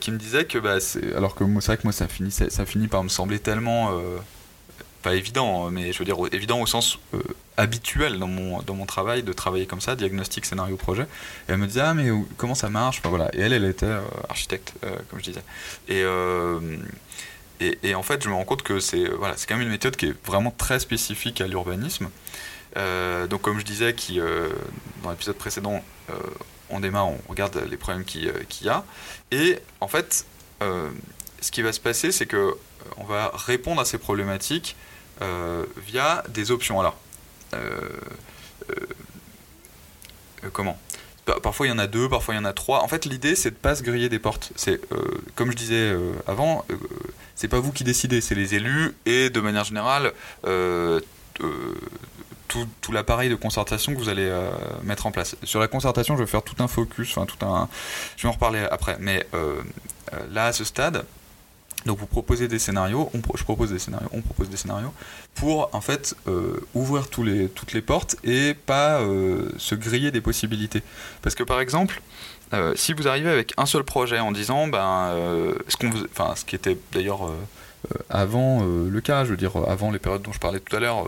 qui 0.00 0.10
me 0.10 0.18
disait 0.18 0.44
que, 0.44 0.58
bah, 0.58 0.78
alors 1.16 1.34
que 1.34 1.44
c'est 1.60 1.66
vrai 1.66 1.76
que 1.76 1.84
moi 1.84 1.92
ça 1.92 2.08
finit, 2.08 2.30
ça, 2.30 2.66
finit 2.66 2.88
par 2.88 3.02
me 3.02 3.08
sembler 3.08 3.38
tellement 3.38 3.90
pas 5.06 5.14
évident, 5.14 5.70
mais 5.70 5.92
je 5.92 6.00
veux 6.00 6.04
dire 6.04 6.16
évident 6.32 6.60
au 6.60 6.66
sens 6.66 6.98
euh, 7.14 7.20
habituel 7.56 8.18
dans 8.18 8.26
mon, 8.26 8.60
dans 8.62 8.74
mon 8.74 8.86
travail, 8.86 9.22
de 9.22 9.32
travailler 9.32 9.64
comme 9.64 9.80
ça, 9.80 9.94
diagnostic, 9.94 10.44
scénario, 10.44 10.76
projet. 10.76 11.04
Et 11.48 11.52
elle 11.52 11.58
me 11.58 11.68
disait, 11.68 11.82
ah, 11.82 11.94
mais 11.94 12.10
comment 12.36 12.56
ça 12.56 12.70
marche? 12.70 13.00
Et 13.32 13.40
elle, 13.40 13.52
elle 13.52 13.64
était 13.66 13.86
euh, 13.86 14.00
architecte, 14.28 14.72
euh, 14.82 14.96
comme 15.08 15.20
je 15.20 15.24
disais. 15.26 15.44
Et, 15.86 16.02
et, 17.64 17.78
et, 17.88 17.94
en 17.94 18.02
fait, 18.02 18.24
je 18.24 18.28
me 18.28 18.34
rends 18.34 18.44
compte 18.44 18.64
que 18.64 18.80
c'est 18.80 19.08
voilà, 19.08 19.36
quand 19.48 19.54
même 19.54 19.66
une 19.66 19.72
méthode 19.72 19.94
qui 19.94 20.06
est 20.06 20.26
vraiment 20.26 20.50
très 20.50 20.80
spécifique 20.80 21.40
à 21.40 21.46
l'urbanisme. 21.46 22.08
donc, 23.30 23.42
comme 23.42 23.60
je 23.60 23.64
disais, 23.64 23.94
qui, 23.94 24.18
dans 25.04 25.10
l'épisode 25.10 25.36
précédent, 25.36 25.84
on 26.70 26.80
démarre, 26.80 27.08
on 27.08 27.18
regarde 27.28 27.56
les 27.70 27.76
problèmes 27.76 28.04
qu'il 28.04 28.32
y 28.62 28.68
a. 28.68 28.84
Et 29.30 29.58
en 29.80 29.88
fait, 29.88 30.26
ce 30.60 31.50
qui 31.50 31.62
va 31.62 31.72
se 31.72 31.80
passer, 31.80 32.12
c'est 32.12 32.26
que 32.26 32.56
on 32.96 33.04
va 33.04 33.32
répondre 33.34 33.80
à 33.80 33.84
ces 33.84 33.98
problématiques 33.98 34.76
euh, 35.22 35.64
via 35.86 36.24
des 36.28 36.50
options. 36.50 36.80
Alors, 36.80 36.98
euh, 37.54 37.80
euh, 38.70 40.50
comment? 40.52 40.78
Parfois 41.42 41.66
il 41.66 41.70
y 41.70 41.72
en 41.72 41.78
a 41.78 41.88
deux, 41.88 42.08
parfois 42.08 42.34
il 42.34 42.36
y 42.36 42.40
en 42.40 42.44
a 42.44 42.52
trois. 42.52 42.82
En 42.82 42.88
fait, 42.88 43.04
l'idée 43.04 43.34
c'est 43.34 43.50
de 43.50 43.56
pas 43.56 43.74
se 43.74 43.82
griller 43.82 44.08
des 44.08 44.20
portes. 44.20 44.52
C'est 44.54 44.80
comme 45.34 45.50
je 45.50 45.56
disais 45.56 45.92
avant, 46.28 46.64
c'est 47.34 47.48
pas 47.48 47.58
vous 47.58 47.72
qui 47.72 47.82
décidez, 47.82 48.20
c'est 48.20 48.36
les 48.36 48.54
élus 48.54 48.94
et 49.06 49.28
de 49.28 49.40
manière 49.40 49.64
générale 49.64 50.12
tout, 52.80 52.92
l'appareil 52.92 53.28
de 53.28 53.34
concertation 53.34 53.94
que 53.94 53.98
vous 53.98 54.08
allez 54.08 54.30
mettre 54.82 55.06
en 55.06 55.10
place. 55.10 55.36
Sur 55.42 55.60
la 55.60 55.68
concertation, 55.68 56.16
je 56.16 56.22
vais 56.22 56.28
faire 56.28 56.42
tout 56.42 56.62
un 56.62 56.68
focus, 56.68 57.16
enfin 57.16 57.26
tout 57.26 57.44
un, 57.44 57.68
je 58.16 58.22
vais 58.22 58.28
en 58.28 58.32
reparler 58.32 58.60
après. 58.70 58.96
Mais 59.00 59.26
là, 60.30 60.46
à 60.46 60.52
ce 60.52 60.64
stade, 60.64 61.04
donc 61.86 61.98
vous 61.98 62.06
proposez 62.06 62.48
des 62.48 62.58
scénarios, 62.58 63.10
on, 63.14 63.20
je 63.36 63.44
propose 63.44 63.70
des 63.70 63.78
scénarios, 63.78 64.08
on 64.12 64.20
propose 64.20 64.50
des 64.50 64.56
scénarios 64.56 64.92
pour 65.34 65.70
en 65.72 65.80
fait 65.80 66.16
euh, 66.26 66.60
ouvrir 66.74 67.08
toutes 67.08 67.72
les 67.72 67.80
portes 67.80 68.16
et 68.24 68.54
pas 68.54 69.00
euh, 69.00 69.50
se 69.56 69.74
griller 69.76 70.10
des 70.10 70.20
possibilités. 70.20 70.82
Parce 71.22 71.34
que 71.34 71.44
par 71.44 71.60
exemple, 71.60 72.02
euh, 72.54 72.74
si 72.76 72.92
vous 72.92 73.06
arrivez 73.06 73.30
avec 73.30 73.52
un 73.56 73.66
seul 73.66 73.84
projet 73.84 74.18
en 74.18 74.32
disant, 74.32 74.66
ben, 74.66 75.14
ce, 75.68 75.76
ce 76.34 76.44
qui 76.44 76.56
était 76.56 76.76
d'ailleurs 76.92 77.30
avant 78.10 78.64
le 78.64 79.00
cas, 79.00 79.24
je 79.24 79.30
veux 79.30 79.36
dire 79.36 79.52
avant 79.68 79.92
les 79.92 80.00
périodes 80.00 80.22
dont 80.22 80.32
je 80.32 80.40
parlais 80.40 80.60
tout 80.60 80.74
à 80.74 80.80
l'heure, 80.80 81.06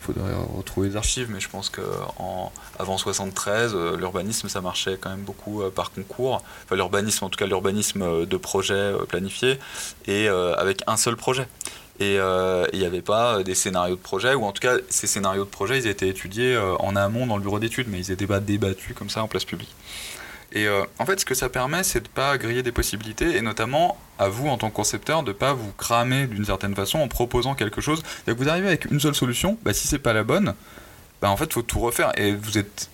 faudrait 0.00 0.32
retrouver 0.56 0.88
les 0.88 0.96
archives, 0.96 1.28
mais 1.30 1.40
je 1.40 1.48
pense 1.48 1.68
qu'avant 1.68 2.52
avant 2.78 2.98
73, 2.98 3.72
euh, 3.74 3.96
l'urbanisme 3.96 4.48
ça 4.48 4.60
marchait 4.60 4.96
quand 5.00 5.10
même 5.10 5.20
beaucoup 5.20 5.62
euh, 5.62 5.70
par 5.70 5.92
concours. 5.92 6.42
Enfin, 6.64 6.76
l'urbanisme, 6.76 7.24
en 7.24 7.28
tout 7.28 7.38
cas 7.38 7.46
l'urbanisme 7.46 8.02
euh, 8.02 8.26
de 8.26 8.36
projet 8.36 8.92
planifié, 9.08 9.58
et 10.06 10.28
avec 10.28 10.82
un 10.86 10.96
seul 10.96 11.16
projet. 11.16 11.46
Et 11.98 12.14
il 12.14 12.78
n'y 12.78 12.86
avait 12.86 13.02
pas 13.02 13.42
des 13.42 13.54
scénarios 13.54 13.96
de 13.96 14.00
projet, 14.00 14.34
ou 14.34 14.44
en 14.44 14.52
tout 14.52 14.60
cas 14.60 14.76
ces 14.88 15.06
scénarios 15.06 15.44
de 15.44 15.50
projet, 15.50 15.78
ils 15.78 15.86
étaient 15.86 16.08
étudiés 16.08 16.58
en 16.78 16.96
amont 16.96 17.26
dans 17.26 17.36
le 17.36 17.42
bureau 17.42 17.58
d'études, 17.58 17.88
mais 17.88 17.98
ils 17.98 18.10
n'étaient 18.10 18.26
pas 18.26 18.40
débattus 18.40 18.94
comme 18.94 19.10
ça 19.10 19.22
en 19.22 19.28
place 19.28 19.44
publique. 19.44 19.74
Et 20.52 20.66
euh, 20.66 20.82
en 20.98 21.06
fait, 21.06 21.20
ce 21.20 21.24
que 21.24 21.34
ça 21.34 21.48
permet, 21.48 21.84
c'est 21.84 22.00
de 22.00 22.08
ne 22.08 22.12
pas 22.12 22.36
griller 22.36 22.62
des 22.62 22.72
possibilités, 22.72 23.36
et 23.36 23.40
notamment 23.40 23.96
à 24.18 24.28
vous, 24.28 24.48
en 24.48 24.58
tant 24.58 24.68
que 24.70 24.74
concepteur, 24.74 25.22
de 25.22 25.28
ne 25.28 25.32
pas 25.32 25.52
vous 25.52 25.72
cramer 25.78 26.26
d'une 26.26 26.44
certaine 26.44 26.74
façon 26.74 26.98
en 26.98 27.08
proposant 27.08 27.54
quelque 27.54 27.80
chose. 27.80 28.02
Que 28.26 28.32
vous 28.32 28.48
arrivez 28.48 28.66
avec 28.66 28.86
une 28.86 29.00
seule 29.00 29.14
solution, 29.14 29.58
bah, 29.62 29.72
si 29.72 29.86
c'est 29.86 29.98
pas 29.98 30.12
la 30.12 30.24
bonne, 30.24 30.54
bah, 31.22 31.30
en 31.30 31.36
fait, 31.36 31.52
faut 31.52 31.62
tout 31.62 31.78
refaire. 31.78 32.12
Et 32.18 32.32
vous, 32.32 32.58
êtes 32.58 32.90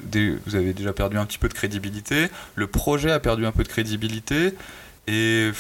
vous 0.47 0.55
avez 0.55 0.75
déjà 0.75 0.93
perdu 0.93 1.17
un 1.17 1.25
petit 1.25 1.39
peu 1.39 1.49
de 1.49 1.55
crédibilité, 1.55 2.29
le 2.55 2.67
projet 2.67 3.11
a 3.11 3.21
perdu 3.21 3.47
un 3.47 3.53
peu 3.53 3.63
de 3.63 3.69
crédibilité, 3.69 4.53
et 5.07 5.51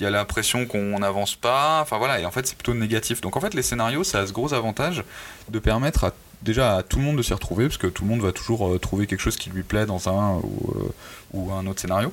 il 0.00 0.02
y 0.02 0.06
a 0.06 0.10
l'impression 0.10 0.66
qu'on 0.66 0.98
n'avance 0.98 1.36
pas. 1.36 1.80
Enfin 1.82 1.98
voilà, 1.98 2.18
et 2.20 2.24
en 2.24 2.30
fait, 2.30 2.46
c'est 2.46 2.56
plutôt 2.56 2.74
négatif. 2.74 3.20
Donc 3.20 3.36
en 3.36 3.40
fait, 3.40 3.54
les 3.54 3.62
scénarios, 3.62 4.02
ça 4.02 4.20
a 4.20 4.26
ce 4.26 4.32
gros 4.32 4.54
avantage 4.54 5.04
de 5.50 5.58
permettre 5.58 6.12
déjà 6.42 6.76
à 6.76 6.82
tout 6.82 6.98
le 6.98 7.04
monde 7.04 7.16
de 7.16 7.22
s'y 7.22 7.32
retrouver, 7.32 7.66
parce 7.66 7.78
que 7.78 7.86
tout 7.86 8.04
le 8.04 8.10
monde 8.10 8.20
va 8.20 8.32
toujours 8.32 8.68
euh, 8.68 8.78
trouver 8.78 9.06
quelque 9.06 9.20
chose 9.20 9.36
qui 9.36 9.50
lui 9.50 9.62
plaît 9.62 9.86
dans 9.86 10.08
un 10.08 10.36
ou, 10.36 10.74
euh, 10.76 10.88
ou 11.34 11.52
un 11.52 11.66
autre 11.66 11.80
scénario. 11.80 12.12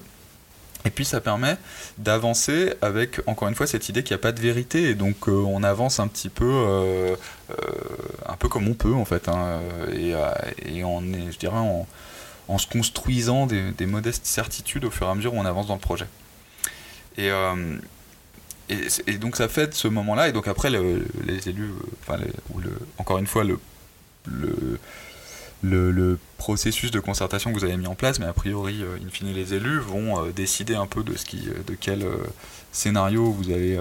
Et 0.84 0.90
puis 0.90 1.06
ça 1.06 1.22
permet 1.22 1.58
d'avancer 2.00 2.74
avec, 2.82 3.22
encore 3.28 3.48
une 3.48 3.56
fois, 3.56 3.68
cette 3.68 3.88
idée 3.88 4.04
qu'il 4.04 4.16
n'y 4.16 4.20
a 4.20 4.24
pas 4.24 4.32
de 4.32 4.42
vérité, 4.42 4.90
et 4.90 4.96
donc 4.96 5.30
euh, 5.30 5.32
on 5.32 5.64
avance 5.64 6.00
un 6.00 6.08
petit 6.08 6.30
peu, 6.30 7.16
un 8.28 8.36
peu 8.38 8.50
comme 8.50 8.68
on 8.68 8.74
peut 8.74 8.94
en 8.94 9.06
fait, 9.06 9.30
hein, 9.30 9.60
et, 9.94 10.84
on 10.84 11.04
est, 11.14 11.32
je 11.32 11.38
dirais, 11.38 11.58
en, 12.48 12.58
se 12.58 12.68
construisant 12.68 13.46
des, 13.46 13.72
des, 13.72 13.86
modestes 13.86 14.26
certitudes 14.26 14.84
au 14.84 14.92
fur 14.92 15.08
et 15.08 15.12
à 15.12 15.16
mesure 15.16 15.34
où 15.36 15.38
on 15.38 15.46
avance 15.46 15.68
dans 15.68 15.76
le 15.76 15.80
projet. 15.80 16.08
Et, 17.18 17.30
et, 19.08 19.18
donc 19.18 19.36
ça 19.36 19.48
fait 19.48 19.68
de 19.68 19.74
ce 19.74 19.88
moment-là, 19.88 20.30
et 20.30 20.32
donc 20.32 20.48
après 20.48 20.70
les 20.70 21.50
élus, 21.50 21.72
enfin 22.02 22.20
ou 22.54 22.60
le, 22.60 22.72
encore 22.98 23.18
une 23.18 23.28
fois 23.28 23.44
le, 23.44 23.60
le, 25.64 26.18
processus 26.38 26.90
de 26.90 27.00
concertation 27.00 27.54
que 27.54 27.60
vous 27.60 27.66
avez 27.66 27.78
mis 27.78 27.86
en 27.86 27.94
place, 27.94 28.20
mais 28.20 28.26
a 28.26 28.34
priori, 28.34 28.82
euh, 28.82 28.98
in 29.06 29.10
fine, 29.12 29.32
les 29.32 29.54
élus 29.54 29.78
vont 29.78 30.20
euh, 30.26 30.32
décider 30.32 30.74
un 30.74 30.88
peu 30.88 31.04
de, 31.04 31.16
ce 31.16 31.24
qui, 31.24 31.42
de 31.68 31.76
quel 31.80 32.02
euh, 32.02 32.18
scénario 32.72 33.32
vous 33.32 33.52
allez, 33.52 33.80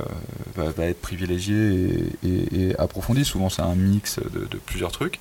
va, 0.57 0.85
être 0.85 1.01
privilégié 1.01 2.13
et, 2.23 2.77
approfondi. 2.79 3.25
Souvent, 3.25 3.49
c'est 3.49 3.63
un 3.63 3.75
mix 3.75 4.19
de, 4.19 4.59
plusieurs 4.59 4.93
trucs. 4.93 5.21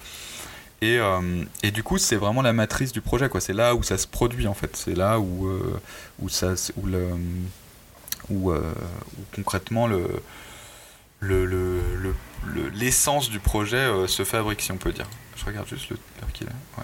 Et, 0.81 0.97
et 1.61 1.71
du 1.71 1.83
coup, 1.83 1.97
c'est 1.97 2.15
vraiment 2.15 2.41
la 2.41 2.51
matrice 2.51 2.91
du 2.91 3.01
projet. 3.01 3.29
C'est 3.39 3.53
là 3.53 3.75
où 3.75 3.83
ça 3.83 3.97
se 3.97 4.07
produit, 4.07 4.47
en 4.47 4.53
fait. 4.53 4.75
C'est 4.75 4.95
là 4.95 5.19
où, 5.19 5.47
où, 6.19 6.29
ça, 6.29 6.55
où, 6.77 6.87
le, 6.87 7.09
où, 8.31 8.51
concrètement 9.35 9.87
le, 9.87 10.07
le, 11.19 11.81
l'essence 12.73 13.29
du 13.29 13.39
projet 13.39 14.07
se 14.07 14.23
fabrique, 14.23 14.61
si 14.61 14.71
on 14.71 14.77
peut 14.77 14.93
dire. 14.93 15.07
Je 15.39 15.45
regarde 15.45 15.67
juste 15.67 15.89
l'heure 15.89 16.31
qu'il 16.33 16.47
est. 16.47 16.77
Ouais. 16.77 16.83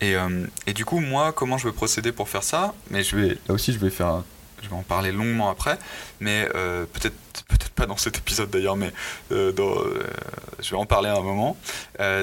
Et, 0.00 0.16
euh, 0.16 0.46
et, 0.66 0.74
du 0.74 0.84
coup, 0.84 0.98
moi, 0.98 1.32
comment 1.32 1.58
je 1.58 1.68
vais 1.68 1.72
procéder 1.72 2.10
pour 2.10 2.28
faire 2.28 2.42
ça? 2.42 2.74
Mais 2.90 3.04
je 3.04 3.16
vais, 3.16 3.28
là 3.46 3.54
aussi, 3.54 3.72
je 3.72 3.78
vais 3.78 3.90
faire, 3.90 4.22
je 4.60 4.68
vais 4.68 4.74
en 4.74 4.82
parler 4.82 5.12
longuement 5.12 5.48
après, 5.48 5.78
mais 6.18 6.48
euh, 6.56 6.86
peut-être, 6.92 7.14
peut-être 7.46 7.70
pas 7.70 7.86
dans 7.86 7.96
cet 7.96 8.18
épisode 8.18 8.50
d'ailleurs, 8.50 8.76
mais 8.76 8.92
euh, 9.30 9.52
je 10.60 10.70
vais 10.70 10.76
en 10.76 10.86
parler 10.86 11.08
à 11.08 11.16
un 11.16 11.20
moment. 11.20 11.56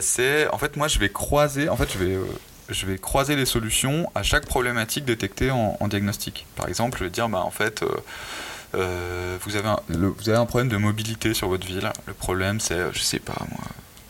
c'est, 0.02 0.50
en 0.50 0.58
fait, 0.58 0.76
moi, 0.76 0.90
je 0.90 1.00
vais 1.00 1.10
croiser, 1.10 1.70
en 1.70 1.78
fait, 1.78 1.90
je 1.94 1.98
vais, 1.98 2.18
je 2.68 2.86
vais 2.86 2.98
croiser 2.98 3.38
les 3.38 3.46
solutions 3.46 4.12
à 4.14 4.24
chaque 4.24 4.46
problématique 4.46 5.06
détectée 5.06 5.50
en, 5.50 5.88
diagnostic. 5.88 6.46
Par 6.58 6.68
exemple, 6.68 7.00
je 7.00 7.06
vais 7.06 7.10
dire, 7.10 7.30
bah, 7.30 7.40
en 7.40 7.52
fait. 7.52 7.84
Vous, 8.74 9.56
avez 9.56 9.68
un, 9.68 9.80
vous 9.90 10.30
avez 10.30 10.38
un 10.38 10.46
problème 10.46 10.70
de 10.70 10.78
mobilité 10.78 11.34
sur 11.34 11.48
votre 11.48 11.66
ville. 11.66 11.92
Le 12.08 12.14
problème, 12.14 12.60
c'est, 12.60 12.94
je 12.94 13.00
sais 13.00 13.20
pas 13.20 13.38
moi, 13.52 13.62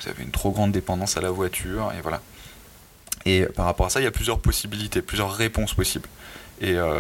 vous 0.01 0.09
avez 0.09 0.23
une 0.23 0.31
trop 0.31 0.51
grande 0.51 0.71
dépendance 0.71 1.17
à 1.17 1.21
la 1.21 1.31
voiture, 1.31 1.91
et 1.97 2.01
voilà. 2.01 2.21
Et 3.25 3.45
par 3.45 3.65
rapport 3.65 3.85
à 3.85 3.89
ça, 3.89 3.99
il 3.99 4.03
y 4.03 4.07
a 4.07 4.11
plusieurs 4.11 4.39
possibilités, 4.39 5.01
plusieurs 5.01 5.33
réponses 5.33 5.73
possibles. 5.73 6.07
Et 6.61 6.73
euh, 6.75 6.91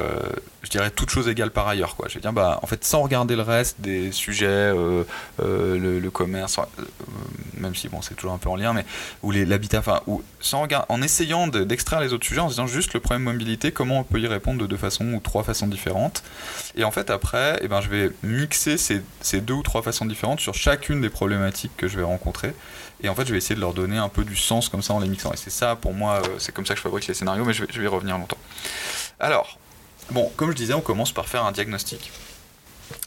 je 0.61 0.69
dirais 0.69 0.89
toute 0.89 1.09
chose 1.09 1.27
égale 1.27 1.51
par 1.51 1.67
ailleurs. 1.67 1.95
Quoi. 1.95 2.07
Je 2.07 2.15
veux 2.15 2.21
dire, 2.21 2.31
bah, 2.31 2.59
en 2.61 2.67
fait, 2.67 2.85
sans 2.85 3.01
regarder 3.01 3.35
le 3.35 3.41
reste 3.41 3.81
des 3.81 4.11
sujets, 4.11 4.47
euh, 4.47 5.03
euh, 5.41 5.99
le, 5.99 6.09
commerce, 6.11 6.59
même 7.57 7.75
si 7.75 7.89
bon, 7.89 8.01
c'est 8.01 8.15
toujours 8.15 8.33
un 8.33 8.37
peu 8.37 8.49
en 8.49 8.55
lien, 8.55 8.73
mais 8.73 8.85
ou 9.21 9.31
l'habitat, 9.31 9.79
enfin, 9.79 10.01
ou 10.07 10.23
sans 10.39 10.67
en 10.87 11.01
essayant 11.01 11.47
d'extraire 11.47 11.99
les 11.99 12.13
autres 12.13 12.25
sujets, 12.25 12.41
en 12.41 12.47
disant 12.47 12.67
juste 12.67 12.93
le 12.93 12.99
problème 12.99 13.23
mobilité, 13.23 13.71
comment 13.71 13.99
on 13.99 14.03
peut 14.03 14.19
y 14.19 14.27
répondre 14.27 14.59
de 14.61 14.67
deux 14.67 14.77
façons 14.77 15.13
ou 15.13 15.19
trois 15.19 15.43
façons 15.43 15.67
différentes. 15.67 16.23
Et 16.75 16.83
en 16.83 16.91
fait, 16.91 17.09
après, 17.09 17.59
eh 17.61 17.67
ben, 17.67 17.81
je 17.81 17.89
vais 17.89 18.11
mixer 18.23 18.77
ces, 18.77 19.01
ces 19.21 19.41
deux 19.41 19.55
ou 19.55 19.63
trois 19.63 19.81
façons 19.81 20.05
différentes 20.05 20.39
sur 20.39 20.53
chacune 20.53 21.01
des 21.01 21.09
problématiques 21.09 21.75
que 21.75 21.87
je 21.87 21.97
vais 21.97 22.03
rencontrer. 22.03 22.53
Et 23.01 23.09
en 23.09 23.15
fait, 23.15 23.25
je 23.25 23.31
vais 23.31 23.37
essayer 23.37 23.55
de 23.55 23.61
leur 23.61 23.73
donner 23.73 23.97
un 23.97 24.09
peu 24.09 24.23
du 24.23 24.35
sens 24.35 24.67
comme 24.67 24.81
ça 24.81 24.93
en 24.93 24.99
les 24.99 25.07
mixant. 25.07 25.31
Et 25.31 25.37
c'est 25.37 25.49
ça, 25.49 25.75
pour 25.75 25.93
moi, 25.93 26.21
c'est 26.37 26.53
comme 26.53 26.65
ça 26.65 26.73
que 26.73 26.79
je 26.79 26.83
fabrique 26.83 27.07
les 27.07 27.13
scénarios, 27.13 27.45
mais 27.45 27.53
je 27.53 27.63
vais, 27.63 27.71
je 27.71 27.79
vais 27.79 27.85
y 27.85 27.87
revenir 27.87 28.17
longtemps. 28.17 28.37
Alors, 29.19 29.57
bon, 30.11 30.31
comme 30.37 30.51
je 30.51 30.55
disais, 30.55 30.73
on 30.73 30.81
commence 30.81 31.11
par 31.11 31.27
faire 31.27 31.45
un 31.45 31.51
diagnostic. 31.51 32.11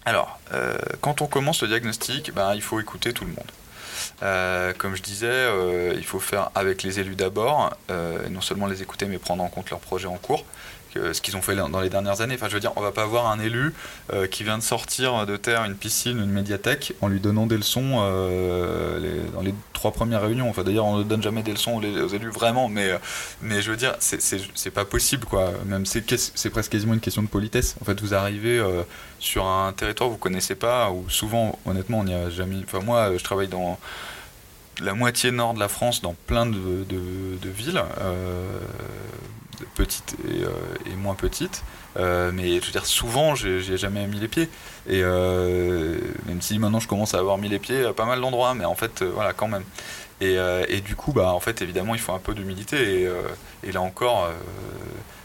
Alors, 0.04 0.38
euh, 0.52 0.76
quand 1.00 1.22
on 1.22 1.26
commence 1.26 1.62
le 1.62 1.68
diagnostic, 1.68 2.32
ben, 2.34 2.54
il 2.54 2.62
faut 2.62 2.80
écouter 2.80 3.12
tout 3.12 3.24
le 3.24 3.30
monde. 3.30 3.50
Euh, 4.22 4.72
comme 4.76 4.94
je 4.94 5.02
disais, 5.02 5.26
euh, 5.28 5.94
il 5.96 6.04
faut 6.04 6.20
faire 6.20 6.50
avec 6.54 6.82
les 6.82 7.00
élus 7.00 7.14
d'abord, 7.14 7.70
non 8.30 8.40
seulement 8.40 8.66
les 8.66 8.82
écouter, 8.82 9.06
mais 9.06 9.18
prendre 9.18 9.42
en 9.42 9.48
compte 9.48 9.70
leurs 9.70 9.80
projets 9.80 10.06
en 10.06 10.16
cours 10.16 10.44
ce 10.94 11.20
qu'ils 11.20 11.36
ont 11.36 11.42
fait 11.42 11.56
dans 11.56 11.80
les 11.80 11.90
dernières 11.90 12.20
années. 12.20 12.34
Enfin, 12.34 12.48
je 12.48 12.54
veux 12.54 12.60
dire, 12.60 12.72
on 12.76 12.80
va 12.80 12.92
pas 12.92 13.02
avoir 13.02 13.26
un 13.26 13.40
élu 13.40 13.74
euh, 14.12 14.26
qui 14.26 14.44
vient 14.44 14.58
de 14.58 14.62
sortir 14.62 15.26
de 15.26 15.36
terre 15.36 15.64
une 15.64 15.74
piscine, 15.74 16.18
une 16.18 16.30
médiathèque, 16.30 16.94
en 17.00 17.08
lui 17.08 17.20
donnant 17.20 17.46
des 17.46 17.56
leçons 17.56 17.98
euh, 18.00 19.22
dans 19.34 19.42
les 19.42 19.54
trois 19.72 19.92
premières 19.92 20.22
réunions. 20.22 20.48
Enfin, 20.48 20.64
d'ailleurs, 20.64 20.86
on 20.86 20.98
ne 20.98 21.02
donne 21.02 21.22
jamais 21.22 21.42
des 21.42 21.52
leçons 21.52 21.80
aux, 21.80 22.08
élus 22.08 22.30
vraiment, 22.30 22.68
mais, 22.68 22.90
euh, 22.90 22.98
mais 23.40 23.62
je 23.62 23.70
veux 23.70 23.76
dire, 23.76 23.94
c'est 23.98 24.70
pas 24.70 24.84
possible, 24.84 25.24
quoi. 25.24 25.52
Même 25.66 25.86
c'est 25.86 26.50
presque 26.50 26.72
quasiment 26.72 26.94
une 26.94 27.00
question 27.00 27.22
de 27.22 27.28
politesse. 27.28 27.76
En 27.80 27.84
fait, 27.84 28.00
vous 28.00 28.14
arrivez 28.14 28.62
sur 29.18 29.46
un 29.46 29.72
territoire 29.72 30.08
que 30.08 30.14
vous 30.14 30.18
connaissez 30.18 30.54
pas, 30.54 30.90
ou 30.90 31.08
souvent, 31.08 31.58
honnêtement, 31.66 32.00
on 32.00 32.04
n'y 32.04 32.14
a 32.14 32.30
jamais. 32.30 32.56
Enfin, 32.64 32.80
moi, 32.80 33.16
je 33.16 33.22
travaille 33.22 33.48
dans 33.48 33.78
la 34.80 34.94
moitié 34.94 35.30
nord 35.30 35.54
de 35.54 35.60
la 35.60 35.68
France, 35.68 36.02
dans 36.02 36.14
plein 36.26 36.46
de, 36.46 36.84
de 36.88 37.48
villes 37.48 37.82
petites 39.74 40.16
et, 40.28 40.44
euh, 40.44 40.96
moins 40.96 41.14
petites. 41.14 41.62
Euh, 41.96 42.30
mais 42.32 42.60
je 42.60 42.66
veux 42.66 42.72
dire, 42.72 42.86
souvent, 42.86 43.34
j'ai 43.34 43.76
jamais 43.76 44.06
mis 44.06 44.18
les 44.18 44.28
pieds. 44.28 44.48
Et 44.88 45.02
euh, 45.02 45.98
même 46.26 46.40
si 46.40 46.58
maintenant 46.58 46.80
je 46.80 46.88
commence 46.88 47.14
à 47.14 47.18
avoir 47.18 47.38
mis 47.38 47.48
les 47.48 47.58
pieds 47.58 47.84
à 47.84 47.92
pas 47.92 48.06
mal 48.06 48.20
d'endroits, 48.20 48.54
mais 48.54 48.64
en 48.64 48.74
fait, 48.74 49.02
voilà, 49.02 49.32
quand 49.32 49.48
même. 49.48 49.64
Et, 50.20 50.36
et, 50.68 50.80
du 50.80 50.94
coup, 50.94 51.12
bah, 51.12 51.32
en 51.32 51.40
fait, 51.40 51.62
évidemment, 51.62 51.96
il 51.96 52.00
faut 52.00 52.12
un 52.12 52.20
peu 52.20 52.32
d'humilité. 52.32 53.02
Et, 53.02 53.10
et, 53.64 53.72
là 53.72 53.80
encore, 53.80 54.30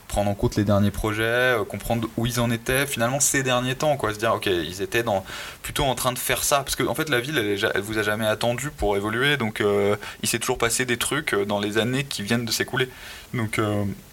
prendre 0.07 0.29
en 0.29 0.35
compte 0.35 0.55
les 0.55 0.63
derniers 0.63 0.91
projets, 0.91 1.23
euh, 1.23 1.63
comprendre 1.63 2.07
où 2.17 2.25
ils 2.25 2.39
en 2.39 2.49
étaient 2.49 2.85
finalement 2.87 3.19
ces 3.19 3.43
derniers 3.43 3.75
temps, 3.75 3.97
quoi, 3.97 4.13
se 4.13 4.19
dire 4.19 4.33
ok 4.33 4.45
ils 4.45 4.81
étaient 4.81 5.03
dans, 5.03 5.23
plutôt 5.61 5.83
en 5.83 5.95
train 5.95 6.13
de 6.13 6.19
faire 6.19 6.43
ça, 6.43 6.59
parce 6.59 6.75
que 6.75 6.83
en 6.83 6.95
fait 6.95 7.09
la 7.09 7.19
ville 7.19 7.37
elle, 7.37 7.71
elle 7.73 7.81
vous 7.81 7.97
a 7.97 8.03
jamais 8.03 8.25
attendu 8.25 8.71
pour 8.71 8.95
évoluer, 8.95 9.37
donc 9.37 9.61
euh, 9.61 9.95
il 10.23 10.29
s'est 10.29 10.39
toujours 10.39 10.57
passé 10.57 10.85
des 10.85 10.97
trucs 10.97 11.33
euh, 11.33 11.45
dans 11.45 11.59
les 11.59 11.77
années 11.77 12.03
qui 12.03 12.23
viennent 12.23 12.45
de 12.45 12.51
s'écouler. 12.51 12.89
Donc 13.33 13.59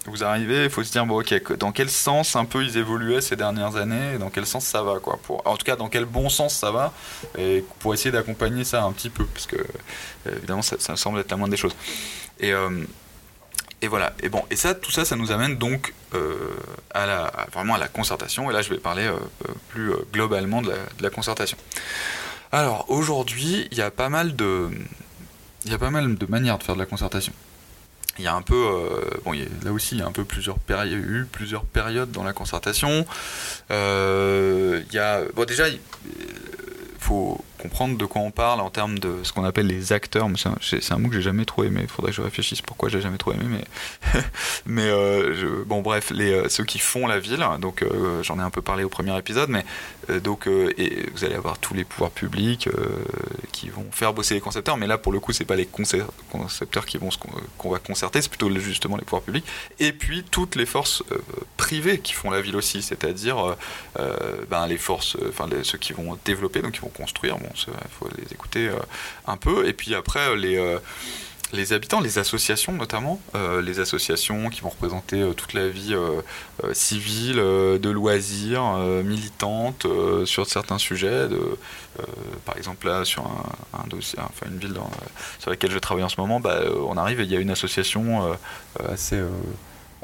vous 0.07 0.25
arrivez, 0.25 0.65
il 0.65 0.69
faut 0.69 0.83
se 0.83 0.91
dire 0.91 1.05
bon 1.05 1.21
ok 1.21 1.57
dans 1.57 1.71
quel 1.71 1.89
sens 1.89 2.35
un 2.35 2.43
peu 2.43 2.65
ils 2.65 2.75
évoluaient 2.75 3.21
ces 3.21 3.37
dernières 3.37 3.77
années, 3.77 4.17
dans 4.19 4.29
quel 4.29 4.45
sens 4.45 4.65
ça 4.65 4.83
va 4.83 4.99
quoi, 4.99 5.17
pour, 5.23 5.41
en 5.47 5.55
tout 5.55 5.63
cas 5.63 5.77
dans 5.77 5.87
quel 5.87 6.03
bon 6.03 6.27
sens 6.27 6.53
ça 6.53 6.69
va, 6.69 6.91
et 7.37 7.63
pour 7.79 7.93
essayer 7.93 8.11
d'accompagner 8.11 8.65
ça 8.65 8.83
un 8.83 8.91
petit 8.91 9.09
peu, 9.09 9.23
parce 9.23 9.45
que 9.45 9.55
évidemment 10.29 10.61
ça, 10.61 10.75
ça, 10.79 10.97
semble 10.97 11.21
être 11.21 11.31
la 11.31 11.37
moindre 11.37 11.51
des 11.51 11.57
choses. 11.57 11.75
Et 12.41 12.51
et 13.85 13.87
voilà. 13.87 14.13
Et 14.23 14.29
bon, 14.29 14.43
et 14.49 14.55
ça, 14.55 14.73
tout 14.73 14.89
ça, 14.89 15.05
ça 15.05 15.15
nous 15.15 15.31
amène 15.31 15.57
donc 15.57 15.93
euh, 16.15 16.49
à 16.91 17.05
la, 17.05 17.31
vraiment 17.53 17.75
à 17.75 17.77
la 17.77 17.87
concertation. 17.87 18.49
Et 18.49 18.53
là, 18.53 18.63
je 18.63 18.69
vais 18.71 18.79
parler 18.79 19.05
euh, 19.05 19.15
plus 19.69 19.91
euh, 19.91 19.97
globalement 20.11 20.63
de 20.63 20.73
la, 20.99 21.09
concertation. 21.11 21.55
Alors 22.51 22.89
aujourd'hui, 22.89 23.67
il 23.71 23.77
y 23.77 23.81
a 23.81 23.91
pas 23.91 24.09
mal 24.09 24.35
de, 24.35 24.69
il 25.65 25.71
y 25.71 25.75
a 25.75 25.77
pas 25.77 25.91
mal 25.91 26.15
de 26.15 26.25
manières 26.25 26.57
de 26.57 26.63
faire 26.63 26.73
de 26.73 26.79
la 26.79 26.87
concertation. 26.87 27.31
Il 28.17 28.23
y 28.23 28.27
a 28.27 28.33
un 28.33 28.41
peu, 28.41 28.55
bon, 29.25 29.33
là 29.63 29.73
aussi, 29.73 29.95
il 29.95 29.99
y 29.99 30.01
a 30.01 30.07
un 30.07 30.13
peu 30.13 30.23
plusieurs 30.23 30.57
périodes, 30.57 30.93
eu 30.93 31.27
plusieurs 31.29 31.65
périodes 31.65 32.11
dans 32.11 32.23
la 32.23 32.31
concertation. 32.31 33.05
il 33.69 34.93
y 34.93 34.97
a, 34.97 35.21
bon, 35.35 35.45
déjà, 35.45 35.67
il 35.67 35.79
faut 36.97 37.43
comprendre 37.65 37.97
de 37.97 38.05
quoi 38.05 38.21
on 38.21 38.29
parle 38.29 38.61
en 38.61 38.69
termes 38.69 38.99
de 38.99 39.23
ce 39.23 39.33
qu'on 39.33 39.43
appelle 39.43 39.65
les 39.65 39.91
acteurs. 39.91 40.27
C'est 40.61 40.91
un, 40.91 40.99
mot 40.99 41.09
que 41.09 41.15
j'ai 41.15 41.21
jamais 41.23 41.45
trop 41.45 41.63
aimé. 41.63 41.79
Il 41.81 41.87
faudrait 41.87 42.11
que 42.11 42.17
je 42.17 42.21
réfléchisse 42.21 42.61
pourquoi 42.61 42.89
j'ai 42.89 43.01
jamais 43.01 43.17
trop 43.17 43.33
aimé. 43.33 43.45
Mais, 43.49 44.21
mais 44.67 44.87
euh, 44.87 45.63
bon, 45.65 45.81
bref, 45.81 46.11
les, 46.11 46.31
euh, 46.31 46.49
ceux 46.49 46.63
qui 46.63 46.77
font 46.77 47.07
la 47.07 47.17
ville. 47.17 47.43
Donc, 47.59 47.81
euh, 47.81 48.21
j'en 48.21 48.37
ai 48.37 48.43
un 48.43 48.51
peu 48.51 48.61
parlé 48.61 48.83
au 48.83 48.89
premier 48.89 49.17
épisode, 49.17 49.49
mais 49.49 49.65
donc, 50.21 50.45
et 50.45 51.07
vous 51.11 51.25
allez 51.25 51.33
avoir 51.33 51.57
tous 51.57 51.73
les 51.73 51.83
pouvoirs 51.83 52.11
publics 52.11 52.69
qui 53.51 53.69
vont 53.69 53.87
faire 53.91 54.13
bosser 54.13 54.35
les 54.35 54.41
concepteurs. 54.41 54.77
Mais 54.77 54.85
là, 54.85 54.99
pour 54.99 55.11
le 55.11 55.19
coup, 55.19 55.33
c'est 55.33 55.45
pas 55.45 55.55
les 55.55 55.65
concepteurs 55.65 56.85
qui 56.85 56.99
vont 56.99 57.09
qu'on 57.57 57.71
va 57.71 57.79
concerter, 57.79 58.21
c'est 58.21 58.29
plutôt 58.29 58.51
justement 58.59 58.97
les 58.97 59.03
pouvoirs 59.03 59.23
publics. 59.23 59.45
Et 59.79 59.91
puis 59.93 60.23
toutes 60.29 60.55
les 60.55 60.67
forces 60.67 61.01
privées 61.57 61.99
qui 61.99 62.13
font 62.13 62.29
la 62.29 62.41
ville 62.41 62.55
aussi, 62.55 62.83
c'est-à-dire 62.83 63.55
ben, 64.49 64.67
les 64.67 64.77
forces, 64.77 65.17
enfin 65.27 65.49
ceux 65.63 65.79
qui 65.79 65.93
vont 65.93 66.19
développer, 66.23 66.61
donc 66.61 66.73
qui 66.73 66.81
vont 66.81 66.89
construire. 66.89 67.37
Il 67.67 67.91
faut 67.91 68.09
les 68.17 68.31
écouter 68.31 68.67
euh, 68.67 68.79
un 69.27 69.37
peu. 69.37 69.67
Et 69.67 69.73
puis 69.73 69.95
après, 69.95 70.35
les 70.35 70.57
euh, 70.57 70.79
les 71.53 71.73
habitants, 71.73 72.01
les 72.01 72.17
associations 72.17 72.73
notamment, 72.73 73.21
euh, 73.35 73.61
les 73.61 73.79
associations 73.79 74.49
qui 74.49 74.61
vont 74.61 74.69
représenter 74.69 75.23
toute 75.37 75.53
la 75.53 75.69
vie 75.69 75.95
civile, 76.73 77.35
de 77.35 77.89
loisirs, 77.89 78.63
militante 79.05 79.85
sur 80.25 80.47
certains 80.47 80.79
sujets. 80.79 81.27
Par 82.45 82.57
exemple 82.57 82.87
là 82.87 83.05
sur 83.05 83.23
un, 83.73 83.87
dossier, 83.87 84.19
enfin 84.19 84.47
une 84.51 84.57
ville 84.57 84.73
sur 85.39 85.51
laquelle 85.51 85.71
je 85.71 85.79
travaille 85.79 86.03
en 86.03 86.09
ce 86.09 86.19
moment, 86.19 86.39
bah, 86.39 86.61
on 86.87 86.97
arrive 86.97 87.21
et 87.21 87.23
il 87.23 87.31
y 87.31 87.37
a 87.37 87.39
une 87.39 87.51
association 87.51 88.37
assez 88.89 89.21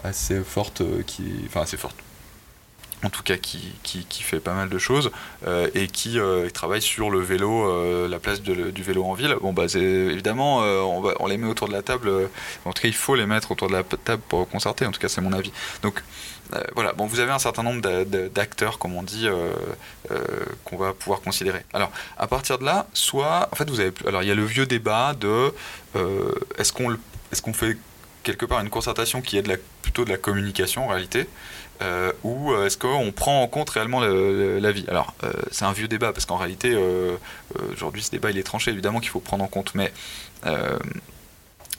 assez 0.04 0.42
forte 0.44 0.84
qui, 1.06 1.24
enfin 1.48 1.62
assez 1.62 1.76
forte 1.76 1.98
en 3.04 3.10
tout 3.10 3.24
cas 3.24 3.38
qui, 3.38 3.74
qui, 3.84 4.24
fait 4.24 4.40
pas 4.40 4.54
mal 4.54 4.70
de 4.70 4.78
choses 4.78 5.12
euh, 5.48 5.70
et 5.74 5.88
qui 5.88 6.20
euh, 6.20 6.50
travaille 6.50 6.82
sur 6.82 7.10
le 7.10 7.20
vélo, 7.20 7.68
euh, 7.68 8.08
la 8.08 8.20
place 8.20 8.42
du 8.42 8.84
vélo 8.84 9.04
en 9.04 9.14
ville. 9.14 9.36
Bon, 9.42 9.54
bah, 9.54 9.66
évidemment, 9.74 10.60
on, 10.60 11.28
les 11.28 11.38
met 11.38 11.48
autour 11.48 11.68
de 11.68 11.74
la 11.74 11.82
table. 11.82 12.12
en 12.66 12.74
tout 12.74 12.82
cas, 12.82 12.88
il 12.88 12.94
faut 12.94 13.16
les 13.16 13.26
mettre 13.26 13.52
autour 13.52 13.68
de 13.68 13.74
la 13.74 13.84
table 13.84 14.22
pour 14.28 14.48
concerter. 14.48 14.86
En 14.86 14.92
tout 14.92 15.00
cas, 15.00 15.10
c'est 15.10 15.22
mon 15.22 15.34
avis. 15.34 15.52
Donc, 15.82 16.04
voilà. 16.76 16.94
Bon, 16.94 17.06
vous 17.06 17.20
avez 17.20 17.32
un 17.32 17.40
certain 17.40 17.64
nombre 17.64 17.82
d'acteurs, 18.30 18.78
comme 18.78 18.96
on 18.96 19.04
dit, 19.04 19.28
qu'on 20.66 20.78
va 20.78 20.94
pouvoir 20.94 21.22
considérer. 21.22 21.64
Alors, 21.74 21.92
à 22.18 22.28
partir 22.28 22.60
de 22.60 22.66
là, 22.66 22.88
soit, 22.94 23.50
en 23.52 23.56
fait, 23.56 23.70
vous 23.70 23.80
avez, 23.80 23.92
alors 24.08 24.22
il 24.24 24.30
y 24.30 24.32
a 24.32 24.36
le 24.36 24.46
vieux 24.46 24.66
débat 24.66 25.14
de 25.14 25.54
est-ce 26.58 26.72
qu'on 26.74 26.98
est-ce 27.32 27.42
qu'on 27.42 27.54
fait 27.54 27.78
quelque 28.24 28.46
part 28.46 28.60
une 28.60 28.70
concertation 28.70 29.22
qui 29.22 29.38
est 29.38 29.62
plutôt 29.82 30.06
de 30.06 30.10
la 30.12 30.18
communication 30.18 30.86
en 30.86 30.90
réalité? 30.90 31.28
Euh, 31.82 32.12
ou 32.24 32.52
euh, 32.52 32.66
est-ce 32.66 32.78
qu'on 32.78 33.12
prend 33.12 33.42
en 33.42 33.48
compte 33.48 33.70
réellement 33.72 34.00
la 34.02 34.72
vie? 34.72 34.86
Alors, 34.88 35.14
euh, 35.24 35.32
c'est 35.52 35.66
un 35.66 35.72
vieux 35.72 35.88
débat, 35.88 36.14
parce 36.14 36.26
qu'en 36.26 36.38
réalité, 36.38 36.78
aujourd'hui, 37.72 38.04
ce 38.04 38.12
débat, 38.12 38.32
il 38.32 38.38
est 38.38 38.44
tranché, 38.44 38.72
évidemment 38.72 39.00
qu'il 39.00 39.10
faut 39.10 39.20
prendre 39.20 39.44
en 39.44 39.48
compte, 39.48 39.74
mais 39.76 39.92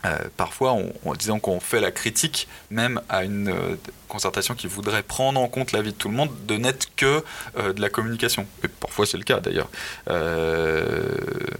euh, 0.05 0.19
parfois, 0.37 0.77
en 1.05 1.15
disant 1.15 1.38
qu'on 1.38 1.61
fait 1.61 1.81
la 1.81 1.93
critique 1.93 2.49
même 2.71 3.01
à 3.09 3.23
une 3.23 3.49
euh, 3.49 3.77
concertation 4.09 4.55
qui 4.55 4.67
voudrait 4.67 5.05
prendre 5.05 5.41
en 5.41 5.47
compte 5.47 5.71
l'avis 5.71 5.93
de 5.93 5.97
tout 5.97 6.09
le 6.09 6.15
monde, 6.15 6.31
de 6.47 6.57
n'être 6.57 6.88
que 6.97 7.23
euh, 7.57 7.73
de 7.73 7.81
la 7.81 7.88
communication. 7.88 8.47
Et 8.65 8.69
parfois, 8.69 9.07
c'est 9.07 9.17
le 9.17 9.23
cas 9.23 9.38
d'ailleurs. 9.38 9.71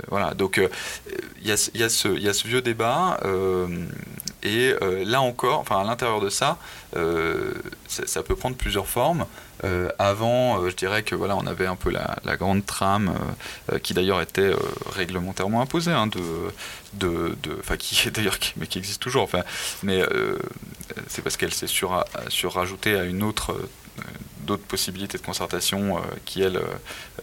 voilà, 0.09 0.35
donc 0.35 0.61
il 1.41 1.47
y, 1.47 1.79
y, 1.79 1.83
a 1.83 1.89
ce 1.89 2.47
vieux 2.47 2.63
débat. 2.63 3.21
et 4.43 4.75
là 5.05 5.21
encore, 5.23 5.61
enfin 5.61 5.81
à 5.81 5.85
l'intérieur 5.85 6.21
de 6.21 6.29
ça, 6.29 6.59
ça, 7.89 8.23
peut 8.23 8.37
prendre 8.37 8.57
plusieurs 8.57 8.89
formes. 8.89 9.25
Avant, 9.99 10.69
je 10.69 10.75
dirais 10.75 11.03
que 11.03 11.15
voilà, 11.15 11.37
on 11.37 11.47
avait 11.47 11.67
un 11.67 11.77
peu 11.77 11.91
la, 11.91 12.37
grande 12.37 12.67
trame 12.67 13.15
qui 13.83 13.95
d'ailleurs 13.95 14.21
était 14.21 14.53
réglementairement 14.95 15.61
imposée 15.61 15.93
hein, 15.93 16.09
de, 16.09 16.53
de, 16.95 17.37
enfin 17.61 17.77
qui 17.77 18.11
d'ailleurs, 18.11 18.39
mais 18.57 18.67
qui 18.67 18.79
existe 18.79 19.01
toujours. 19.01 19.23
Enfin, 19.23 19.43
mais 19.83 20.01
euh, 20.01 20.39
c'est 21.09 21.23
parce 21.23 21.37
qu'elle 21.37 21.55
s'est 21.55 21.67
sur, 21.67 22.05
surrajoutée 22.29 22.97
à 22.97 23.05
une 23.05 23.23
autre 23.23 23.53
euh, 23.53 23.69
d'autres 24.41 24.65
possibilités 24.65 25.19
de 25.19 25.23
concertation 25.23 25.99
euh, 25.99 26.01
qui, 26.25 26.43
elles, 26.43 26.61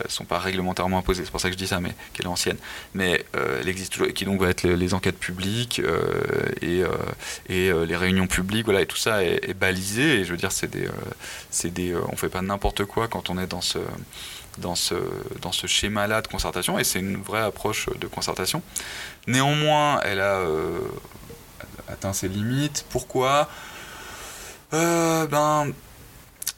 sont 0.07 0.25
pas 0.25 0.39
réglementairement 0.39 0.99
imposées. 0.99 1.25
C'est 1.25 1.31
pour 1.31 1.41
ça 1.41 1.49
que 1.49 1.53
je 1.53 1.57
dis 1.57 1.67
ça, 1.67 1.79
mais 1.79 1.93
qu'elle 2.13 2.25
est 2.25 2.29
ancienne. 2.29 2.57
Mais 2.93 3.25
elle 3.33 3.67
existe 3.67 3.91
toujours, 3.93 4.07
et 4.07 4.13
qui 4.13 4.25
donc 4.25 4.39
va 4.39 4.49
être 4.49 4.63
les, 4.63 4.93
enquêtes 4.93 5.19
publiques 5.19 5.81
et, 6.61 6.83
et 7.49 7.71
les 7.71 7.95
réunions 7.95 8.27
publiques, 8.27 8.65
voilà, 8.65 8.81
et 8.81 8.85
tout 8.85 8.97
ça 8.97 9.23
est, 9.23 9.53
balisé. 9.53 10.19
Et 10.19 10.23
je 10.23 10.31
veux 10.31 10.37
dire, 10.37 10.51
c'est 10.51 10.69
des, 10.69 10.87
c'est 11.51 11.73
des, 11.73 11.95
on 11.95 12.15
fait 12.15 12.29
pas 12.29 12.41
n'importe 12.41 12.85
quoi 12.85 13.07
quand 13.07 13.29
on 13.29 13.37
est 13.37 13.47
dans 13.47 13.61
ce 13.61 13.79
dans 14.59 14.75
ce, 14.75 14.95
dans 15.41 15.51
ce 15.51 15.67
schéma-là 15.67 16.21
de 16.21 16.27
concertation, 16.27 16.79
et 16.79 16.83
c'est 16.83 16.99
une 16.99 17.17
vraie 17.17 17.41
approche 17.41 17.87
de 17.99 18.07
concertation. 18.07 18.61
Néanmoins, 19.27 19.99
elle 20.03 20.19
a 20.19 20.39
euh, 20.39 20.79
atteint 21.87 22.13
ses 22.13 22.27
limites. 22.27 22.85
Pourquoi? 22.89 23.49
Euh, 24.73 25.25
Ben 25.27 25.71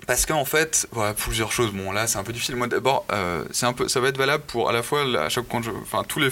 parce 0.08 0.26
qu'en 0.26 0.46
fait, 0.46 0.88
voilà, 0.92 1.14
plusieurs 1.14 1.52
choses. 1.52 1.72
Bon, 1.72 1.92
là, 1.92 2.08
c'est 2.08 2.18
un 2.18 2.24
peu 2.24 2.34
difficile. 2.34 2.56
Moi, 2.56 2.68
d'abord, 2.68 3.06
euh, 3.12 3.46
ça 3.52 3.72
va 3.72 4.08
être 4.08 4.18
valable 4.18 4.44
pour 4.48 4.70
à 4.70 4.74
la 4.74 4.84
fois 4.84 5.04
à 5.20 5.30
chaque 5.30 5.46
je, 5.62 5.72
enfin, 5.82 6.04
tous 6.08 6.20
les 6.20 6.30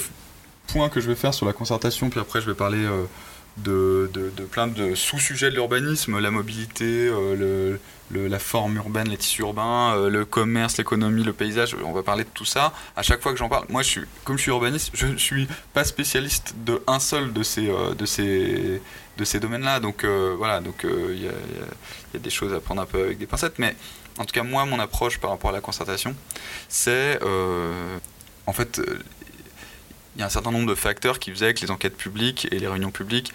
points 0.68 0.90
que 0.90 1.00
je 1.00 1.08
vais 1.08 1.16
faire 1.16 1.34
sur 1.34 1.46
la 1.46 1.54
concertation, 1.54 2.10
puis 2.10 2.20
après, 2.20 2.42
je 2.42 2.48
vais 2.48 2.56
parler 2.56 2.86
de, 3.64 4.10
plein 4.52 4.68
de 4.68 4.96
sous-sujets 4.96 5.50
de 5.50 5.56
l'urbanisme, 5.56 6.20
la 6.20 6.32
mobilité, 6.32 7.10
le, 7.10 7.80
la 8.12 8.40
forme 8.40 8.78
urbaine, 8.78 9.08
les 9.10 9.18
tissus 9.18 9.42
urbains, 9.42 9.96
euh, 9.96 10.10
le 10.10 10.26
commerce, 10.26 10.78
l'économie, 10.78 11.24
le 11.24 11.34
paysage, 11.34 11.76
on 11.84 11.92
va 11.92 12.04
parler 12.04 12.24
de 12.24 12.30
tout 12.30 12.46
ça. 12.46 12.74
À 12.96 13.04
chaque 13.04 13.22
fois 13.22 13.32
que 13.32 13.38
j'en 13.38 13.50
parle, 13.50 13.66
moi, 13.70 13.82
comme 14.24 14.38
je 14.38 14.42
suis 14.44 14.52
urbaniste, 14.52 14.92
je 14.94 15.06
ne 15.06 15.18
suis 15.18 15.48
pas 15.74 15.84
spécialiste 15.84 16.56
de 16.66 16.82
un 16.88 17.00
seul 17.00 17.34
de 17.34 17.44
ces, 17.44 17.70
euh, 17.70 19.40
domaines-là. 19.40 19.80
Donc 19.80 20.04
euh, 20.04 20.36
voilà, 20.38 20.60
donc 20.60 20.86
il 20.86 21.22
y, 21.22 21.28
a 21.28 22.20
des 22.20 22.30
choses 22.30 22.54
à 22.54 22.60
prendre 22.60 22.82
un 22.82 22.86
peu 22.86 23.04
avec 23.04 23.18
des 23.20 23.28
pincettes. 23.28 23.60
Mais 23.60 23.76
en 24.18 24.26
tout 24.26 24.34
cas, 24.34 24.44
moi, 24.44 24.66
mon 24.66 24.80
approche 24.80 25.20
par 25.20 25.30
rapport 25.30 25.52
à 25.52 25.54
la 25.54 25.62
concertation, 25.62 26.16
c'est 26.68 27.20
en 28.48 28.54
fait, 28.54 28.82
il 30.20 30.22
y 30.22 30.24
a 30.24 30.26
un 30.26 30.30
certain 30.30 30.52
nombre 30.52 30.68
de 30.68 30.76
facteurs 30.76 31.18
qui 31.18 31.32
faisaient 31.32 31.54
que 31.54 31.62
les 31.62 31.72
enquêtes 31.72 31.96
publiques 31.96 32.46
et 32.52 32.60
les 32.60 32.68
réunions 32.68 32.92
publiques 32.92 33.32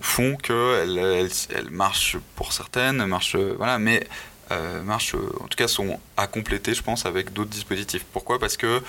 font 0.00 0.36
qu'elles 0.36 0.98
elles, 0.98 1.30
elles 1.50 1.70
marchent 1.70 2.16
pour 2.36 2.52
certaines, 2.52 3.04
marchent, 3.06 3.34
voilà, 3.34 3.80
mais 3.80 4.06
euh, 4.52 4.82
marchent, 4.82 5.16
en 5.16 5.48
tout 5.48 5.56
cas 5.56 5.66
sont 5.66 5.98
à 6.16 6.28
compléter, 6.28 6.74
je 6.74 6.82
pense, 6.82 7.06
avec 7.06 7.32
d'autres 7.32 7.50
dispositifs. 7.50 8.04
Pourquoi? 8.12 8.38
Parce 8.38 8.56
que 8.56 8.82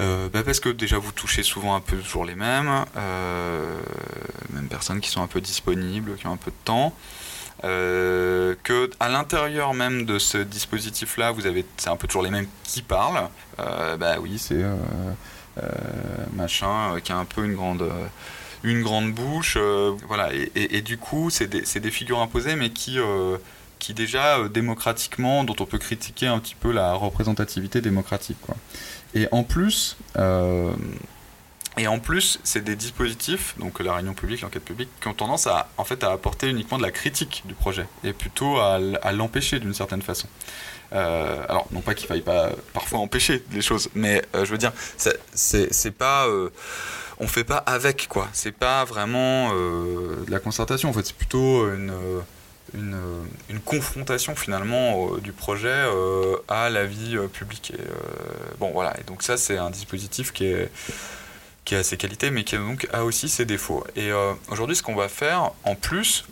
euh, 0.00 0.30
bah 0.30 0.42
parce 0.42 0.60
que 0.60 0.70
déjà 0.70 0.96
vous 0.96 1.12
touchez 1.12 1.42
souvent 1.42 1.74
un 1.74 1.80
peu 1.80 1.98
toujours 1.98 2.24
les 2.24 2.34
mêmes, 2.34 2.86
euh, 2.96 3.78
mêmes 4.50 4.68
personnes 4.68 5.00
qui 5.00 5.10
sont 5.10 5.22
un 5.22 5.26
peu 5.26 5.42
disponibles, 5.42 6.16
qui 6.16 6.26
ont 6.26 6.32
un 6.32 6.38
peu 6.38 6.50
de 6.50 6.64
temps. 6.64 6.94
Euh, 7.64 8.54
que 8.62 8.90
à 8.98 9.10
l'intérieur 9.10 9.74
même 9.74 10.06
de 10.06 10.18
ce 10.18 10.38
dispositif-là, 10.38 11.32
vous 11.32 11.46
avez, 11.46 11.66
c'est 11.76 11.90
un 11.90 11.96
peu 11.96 12.06
toujours 12.06 12.22
les 12.22 12.30
mêmes 12.30 12.48
qui 12.62 12.80
parlent. 12.80 13.28
bah 13.58 14.16
oui, 14.20 14.38
c'est 14.38 14.64
machin 16.32 17.00
qui 17.02 17.12
a 17.12 17.16
un 17.16 17.24
peu 17.24 17.44
une 17.44 17.54
grande 17.54 17.90
une 18.64 18.82
grande 18.82 19.12
bouche, 19.12 19.56
euh, 19.60 19.92
voilà. 20.08 20.30
Et, 20.54 20.80
du 20.80 20.96
coup, 20.96 21.30
c'est 21.30 21.48
des, 21.48 21.90
figures 21.90 22.20
imposées, 22.20 22.56
mais 22.56 22.70
qui, 22.70 22.98
euh, 22.98 23.36
qui 23.78 23.94
déjà 23.94 24.38
euh, 24.38 24.48
démocratiquement, 24.48 25.44
dont 25.44 25.54
on 25.60 25.66
peut 25.66 25.78
critiquer 25.78 26.26
un 26.26 26.38
petit 26.38 26.54
peu 26.54 26.72
la 26.72 26.94
représentativité 26.94 27.82
démocratique. 27.82 28.38
Quoi. 28.40 28.56
Et 29.14 29.28
en 29.30 29.44
plus, 29.44 29.96
et 31.76 31.86
en 31.86 31.98
plus, 31.98 32.40
c'est 32.42 32.64
des 32.64 32.74
dispositifs, 32.74 33.54
donc 33.58 33.80
la 33.80 33.94
réunion 33.94 34.14
publique, 34.14 34.40
l'enquête 34.40 34.64
publique, 34.64 34.88
qui 35.00 35.08
ont 35.08 35.14
tendance 35.14 35.46
à, 35.46 35.68
en 35.76 35.84
fait, 35.84 36.02
à 36.02 36.12
apporter 36.12 36.48
uniquement 36.48 36.78
de 36.78 36.82
la 36.82 36.90
critique 36.90 37.42
du 37.46 37.54
projet, 37.54 37.86
et 38.02 38.12
plutôt 38.12 38.58
à, 38.58 38.78
l'empêcher 39.12 39.60
d'une 39.60 39.74
certaine 39.74 40.02
façon. 40.02 40.26
Alors, 40.92 41.66
non 41.72 41.80
pas 41.80 41.94
qu'il 41.94 42.06
faille 42.06 42.20
pas 42.20 42.50
parfois 42.72 43.00
empêcher 43.00 43.42
les 43.52 43.62
choses, 43.62 43.88
mais 43.94 44.22
je 44.34 44.44
veux 44.44 44.58
dire, 44.58 44.72
c'est 44.96 45.90
pas 45.90 46.28
on 47.18 47.26
fait 47.26 47.44
pas 47.44 47.58
avec 47.58 48.08
quoi. 48.08 48.28
C'est 48.32 48.52
pas 48.52 48.84
vraiment 48.84 49.52
euh, 49.54 50.24
de 50.26 50.30
la 50.30 50.40
concertation. 50.40 50.88
En 50.88 50.92
fait, 50.92 51.06
c'est 51.06 51.16
plutôt 51.16 51.68
une, 51.72 51.92
une, 52.74 53.60
confrontation 53.64 54.34
finalement 54.34 55.16
du 55.18 55.32
projet 55.32 55.68
euh, 55.68 56.36
à 56.48 56.70
la 56.70 56.86
vie 56.86 57.16
euh, 57.16 57.28
publique. 57.28 57.72
Bon 58.58 58.70
voilà. 58.72 58.98
Et 59.00 59.04
donc 59.04 59.22
ça, 59.22 59.36
c'est 59.36 59.58
un 59.58 59.70
dispositif 59.70 60.32
qui 60.32 60.46
est 60.46 60.70
qui 61.64 61.74
a 61.74 61.82
ses 61.82 61.96
qualités, 61.96 62.30
mais 62.30 62.44
qui 62.44 62.56
a 62.56 62.58
donc 62.58 62.86
a 62.92 63.04
aussi 63.04 63.28
ses 63.28 63.46
défauts. 63.46 63.84
Et 63.96 64.10
aujourd'hui, 64.48 64.76
ce 64.76 64.82
qu'on 64.82 64.94
va 64.94 65.08
faire 65.08 65.52
en 65.64 65.74
plus, 65.74 66.26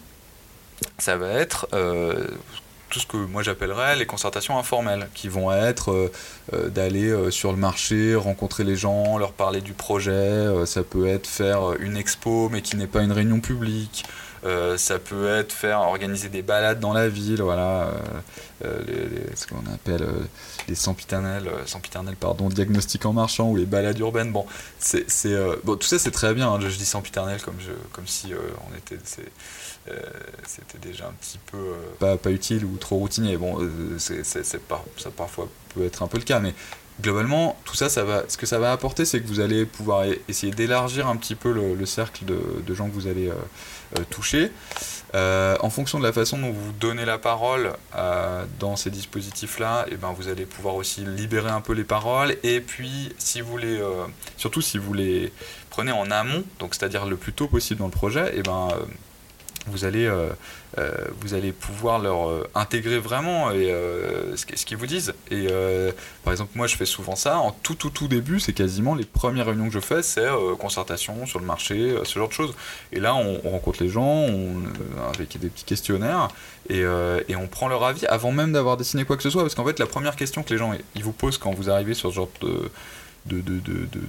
ça 0.99 1.17
va 1.17 1.29
être 1.29 1.69
tout 2.93 3.01
ce 3.01 3.07
que 3.07 3.17
moi 3.17 3.43
j'appellerais 3.43 3.97
les 3.97 4.05
concertations 4.05 4.59
informelles, 4.59 5.09
qui 5.15 5.29
vont 5.29 5.51
être 5.51 5.91
euh, 5.91 6.13
euh, 6.53 6.69
d'aller 6.69 7.09
euh, 7.09 7.31
sur 7.31 7.51
le 7.51 7.57
marché, 7.57 8.15
rencontrer 8.15 8.65
les 8.65 8.77
gens, 8.77 9.17
leur 9.17 9.33
parler 9.33 9.63
du 9.63 9.73
projet, 9.73 10.47
ça 10.67 10.83
peut 10.83 11.07
être 11.07 11.27
faire 11.27 11.73
une 11.81 11.97
expo 11.97 12.51
mais 12.51 12.61
qui 12.61 12.77
n'est 12.77 12.87
pas 12.87 13.03
une 13.03 13.13
réunion 13.13 13.41
publique, 13.41 14.05
ça 14.77 14.99
peut 14.99 15.29
être 15.29 15.53
faire 15.53 15.81
organiser 15.81 16.29
des 16.29 16.43
balades 16.43 16.81
dans 16.81 16.93
la 16.93 17.09
ville, 17.09 17.43
voilà, 17.43 17.91
ce 18.63 19.47
qu'on 19.47 19.65
appelle 19.73 20.05
les 20.69 20.75
sempiternels, 20.75 21.49
sempiternels 21.67 22.17
pardon, 22.17 22.49
diagnostics 22.49 23.07
en 23.07 23.13
marchant 23.13 23.51
ou 23.51 23.57
les 23.57 23.67
balades 23.67 23.99
urbaines. 23.99 24.33
Bon, 24.33 24.45
tout 24.45 25.83
ça 25.83 25.99
c'est 25.99 26.11
très 26.11 26.35
bien. 26.35 26.53
Hein, 26.53 26.61
je, 26.61 26.69
dis 26.69 26.85
sempiternel 26.85 27.41
comme 27.43 27.59
comme 27.93 28.07
si 28.07 28.33
on 28.35 28.77
était 28.77 28.99
euh, 29.89 29.99
c'était 30.47 30.79
déjà 30.79 31.09
un 31.09 31.13
petit 31.13 31.39
peu 31.51 31.75
euh, 32.03 32.17
pas, 32.17 32.31
utile 32.31 32.65
ou 32.65 32.77
trop 32.77 32.99
routinier. 32.99 33.37
Bon, 33.37 33.59
euh, 33.61 33.99
ça 33.99 35.11
parfois 35.17 35.49
peut 35.75 35.85
être 35.85 36.03
un 36.03 36.07
peu 36.07 36.19
le 36.19 36.25
cas, 36.25 36.39
mais 36.39 36.55
globalement, 37.01 37.57
tout 37.65 37.75
ça, 37.75 37.89
ça 37.89 38.05
va, 38.05 38.25
ce 38.29 38.37
que 38.37 38.47
ça 38.47 38.59
va 38.59 38.73
apporter, 38.73 39.05
c'est 39.05 39.21
que 39.21 39.27
vous 39.27 39.41
allez 39.41 39.65
pouvoir 39.65 40.05
essayer 40.29 40.53
d'élargir 40.53 41.09
un 41.09 41.17
petit 41.17 41.35
peu 41.35 41.53
le, 41.53 41.87
cercle 41.87 42.25
de, 42.25 42.75
gens 42.75 42.89
que 42.89 42.95
vous 42.95 43.07
allez 43.07 43.31
toucher. 44.11 44.53
en 45.15 45.71
fonction 45.71 45.99
de 45.99 46.05
la 46.05 46.13
façon 46.13 46.39
dont 46.39 46.53
vous 46.53 46.73
donnez 46.73 47.05
la 47.05 47.19
parole 47.19 47.73
dans 48.61 48.77
ces 48.77 48.91
dispositifs-là, 48.91 49.87
eh 49.91 49.97
ben, 49.97 50.13
vous 50.17 50.29
allez 50.29 50.47
pouvoir 50.47 50.75
aussi 50.77 51.05
libérer 51.05 51.51
un 51.51 51.61
peu 51.61 51.73
les 51.73 51.85
paroles. 51.85 52.37
Et 52.43 52.61
puis, 52.61 53.15
si 53.19 53.41
vous 53.41 53.59
les, 53.59 53.81
surtout 54.37 54.61
si 54.61 54.79
vous 54.79 54.93
les 54.93 55.33
prenez 55.71 55.93
en 55.93 56.11
amont, 56.11 56.45
donc 56.59 56.75
c'est-à-dire 56.75 57.07
le 57.07 57.17
plus 57.17 57.33
tôt 57.33 57.49
possible 57.49 57.81
dans 57.81 57.87
le 57.87 57.93
projet, 57.93 58.29
et 58.35 58.39
eh 58.39 58.43
ben, 58.43 58.69
vous 59.67 59.85
allez, 59.85 60.07
euh, 60.07 60.29
euh, 60.79 60.91
vous 61.21 61.35
allez 61.35 61.53
pouvoir 61.53 62.01
leur 62.01 62.29
euh, 62.29 62.49
intégrer 62.55 62.99
vraiment 62.99 63.51
ce 63.51 64.65
qu'ils 64.65 64.77
vous 64.77 64.87
disent. 64.87 65.15
Et 65.31 65.47
par 66.25 66.33
exemple, 66.33 66.53
moi, 66.55 66.67
je 66.67 66.77
fais 66.77 66.87
souvent 66.87 67.17
ça. 67.17 67.39
En 67.39 67.53
tout, 67.53 67.75
tout, 67.75 67.91
tout 67.91 68.09
début, 68.09 68.41
c'est 68.41 68.53
quasiment 68.53 68.95
les 68.95 69.05
premières 69.05 69.47
réunions 69.47 69.69
que 69.69 69.75
je 69.75 69.81
fais, 69.81 70.03
c'est 70.03 70.27
concertation 70.59 71.27
sur 71.27 71.39
le 71.39 71.47
marché, 71.47 71.97
ce 72.05 72.19
genre 72.19 72.29
de 72.29 72.33
choses. 72.33 72.55
Et 72.93 73.01
là, 73.01 73.15
on, 73.15 73.51
rencontre 73.51 73.83
les 73.83 73.89
gens 73.89 74.27
avec 75.15 75.39
des 75.39 75.49
petits 75.49 75.65
questionnaires 75.65 76.29
et, 76.69 76.83
et, 77.29 77.37
on 77.37 77.47
prend 77.47 77.69
leur 77.69 77.85
avis 77.85 78.07
avant 78.07 78.33
même 78.33 78.53
d'avoir 78.53 78.77
dessiné 78.77 79.05
quoi 79.05 79.17
que 79.17 79.23
ce 79.23 79.31
soit. 79.31 79.43
Parce 79.43 79.55
qu'en 79.55 79.65
fait, 79.65 79.79
la 79.79 79.87
première 79.87 80.17
question 80.17 80.43
que 80.43 80.51
les 80.51 80.59
gens 80.59 80.73
ils 80.95 81.05
vous 81.05 81.13
posent 81.13 81.39
quand 81.39 81.53
vous 81.53 81.71
arrivez 81.71 81.95
sur 81.95 82.11
ce 82.11 82.17
genre 82.17 82.29
de 82.41 82.71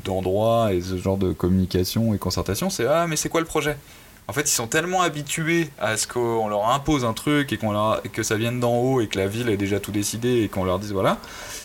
d'endroits 0.03 0.69
de, 0.69 0.73
de, 0.73 0.77
et 0.77 0.81
ce 0.81 0.97
genre 0.97 1.17
de 1.17 1.33
communication 1.33 2.15
et 2.15 2.17
concertation, 2.17 2.71
c'est 2.71 2.87
Ah, 2.87 3.05
mais 3.07 3.15
c'est 3.15 3.29
quoi 3.29 3.41
le 3.41 3.45
projet? 3.47 3.77
En 4.27 4.33
fait, 4.33 4.41
ils 4.41 4.53
sont 4.53 4.67
tellement 4.67 5.01
habitués 5.01 5.69
à 5.79 5.97
ce 5.97 6.07
qu'on 6.07 6.47
leur 6.47 6.69
impose 6.69 7.03
un 7.03 7.13
truc 7.13 7.51
et, 7.51 7.59
leur, 7.61 8.01
que 8.13 8.23
ça 8.23 8.35
vienne 8.35 8.59
d'en 8.59 8.75
haut 8.75 9.01
et 9.01 9.07
que 9.07 9.17
la 9.17 9.27
ville 9.27 9.49
est 9.49 9.57
déjà 9.57 9.79
tout 9.79 9.91
décidé 9.91 10.43
et 10.43 10.49
qu'on 10.49 10.63
leur 10.63 10.79
dise 10.79 10.93
voilà, 10.93 11.17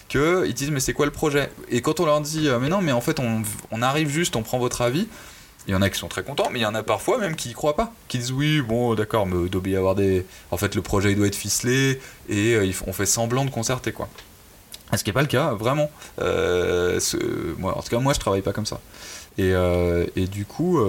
qu'ils 0.09 0.55
disent 0.55 0.71
mais 0.71 0.81
c'est 0.81 0.93
quoi 0.93 1.07
le 1.07 1.13
projet? 1.13 1.51
Et 1.71 1.83
quand 1.83 2.01
on 2.01 2.07
leur 2.07 2.21
dit 2.21 2.49
euh, 2.49 2.59
mais 2.59 2.69
non, 2.69 2.81
mais 2.81 2.93
en 2.93 3.01
fait 3.01 3.21
on, 3.21 3.83
arrive 3.83 4.09
juste, 4.09 4.35
on 4.35 4.43
prend 4.43 4.59
votre 4.59 4.83
avis, 4.83 5.07
il 5.69 5.73
y 5.73 5.75
en 5.77 5.83
a 5.83 5.91
qui 5.91 5.99
sont 5.99 6.09
très 6.09 6.25
contents, 6.25 6.49
mais 6.51 6.59
il 6.59 6.63
y 6.63 6.67
en 6.67 6.75
a 6.75 6.83
parfois 6.83 7.19
même 7.19 7.37
qui 7.37 7.51
y 7.51 7.53
croient 7.53 7.77
pas, 7.77 7.93
qui 8.09 8.19
disent 8.19 8.33
oui, 8.33 8.61
bon 8.61 8.95
d'accord, 8.95 9.27
mais 9.27 9.37
il 9.45 9.51
doit 9.51 9.63
avoir 9.79 9.95
des. 9.95 10.27
En 10.51 10.57
fait, 10.57 10.75
le 10.75 10.83
projet 10.83 11.13
il 11.13 11.17
doit 11.17 11.29
être 11.29 11.37
ficelé 11.37 12.01
et 12.29 12.55
euh, 12.55 12.73
on 12.89 12.93
fait 12.93 13.07
semblant 13.07 13.45
de 13.45 13.51
concerter 13.51 13.93
quoi. 13.93 14.09
Ce 14.97 15.05
qui 15.05 15.11
n'est 15.11 15.15
pas 15.15 15.21
le 15.21 15.29
cas, 15.29 15.53
vraiment. 15.53 15.91
Euh, 16.19 16.99
en 17.63 17.83
tout 17.83 17.91
cas, 17.91 17.99
moi 17.99 18.15
je 18.15 18.19
travaille 18.19 18.41
pas 18.41 18.55
comme 18.55 18.67
ça. 18.67 18.81
Et 19.37 20.27
du 20.27 20.45
coup 20.47 20.81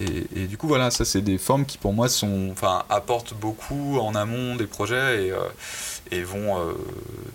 et, 0.00 0.46
du 0.46 0.56
coup, 0.56 0.68
voilà, 0.68 0.90
ça, 0.90 1.04
c'est 1.04 1.20
des 1.20 1.38
formes 1.38 1.64
qui, 1.64 1.78
pour 1.78 1.92
moi, 1.92 2.08
sont, 2.08 2.48
enfin, 2.52 2.84
apportent 2.88 3.34
beaucoup 3.34 3.98
en 3.98 4.14
amont 4.14 4.56
des 4.56 4.66
projets 4.66 5.28
et, 5.28 6.16
et 6.16 6.22
vont, 6.22 6.74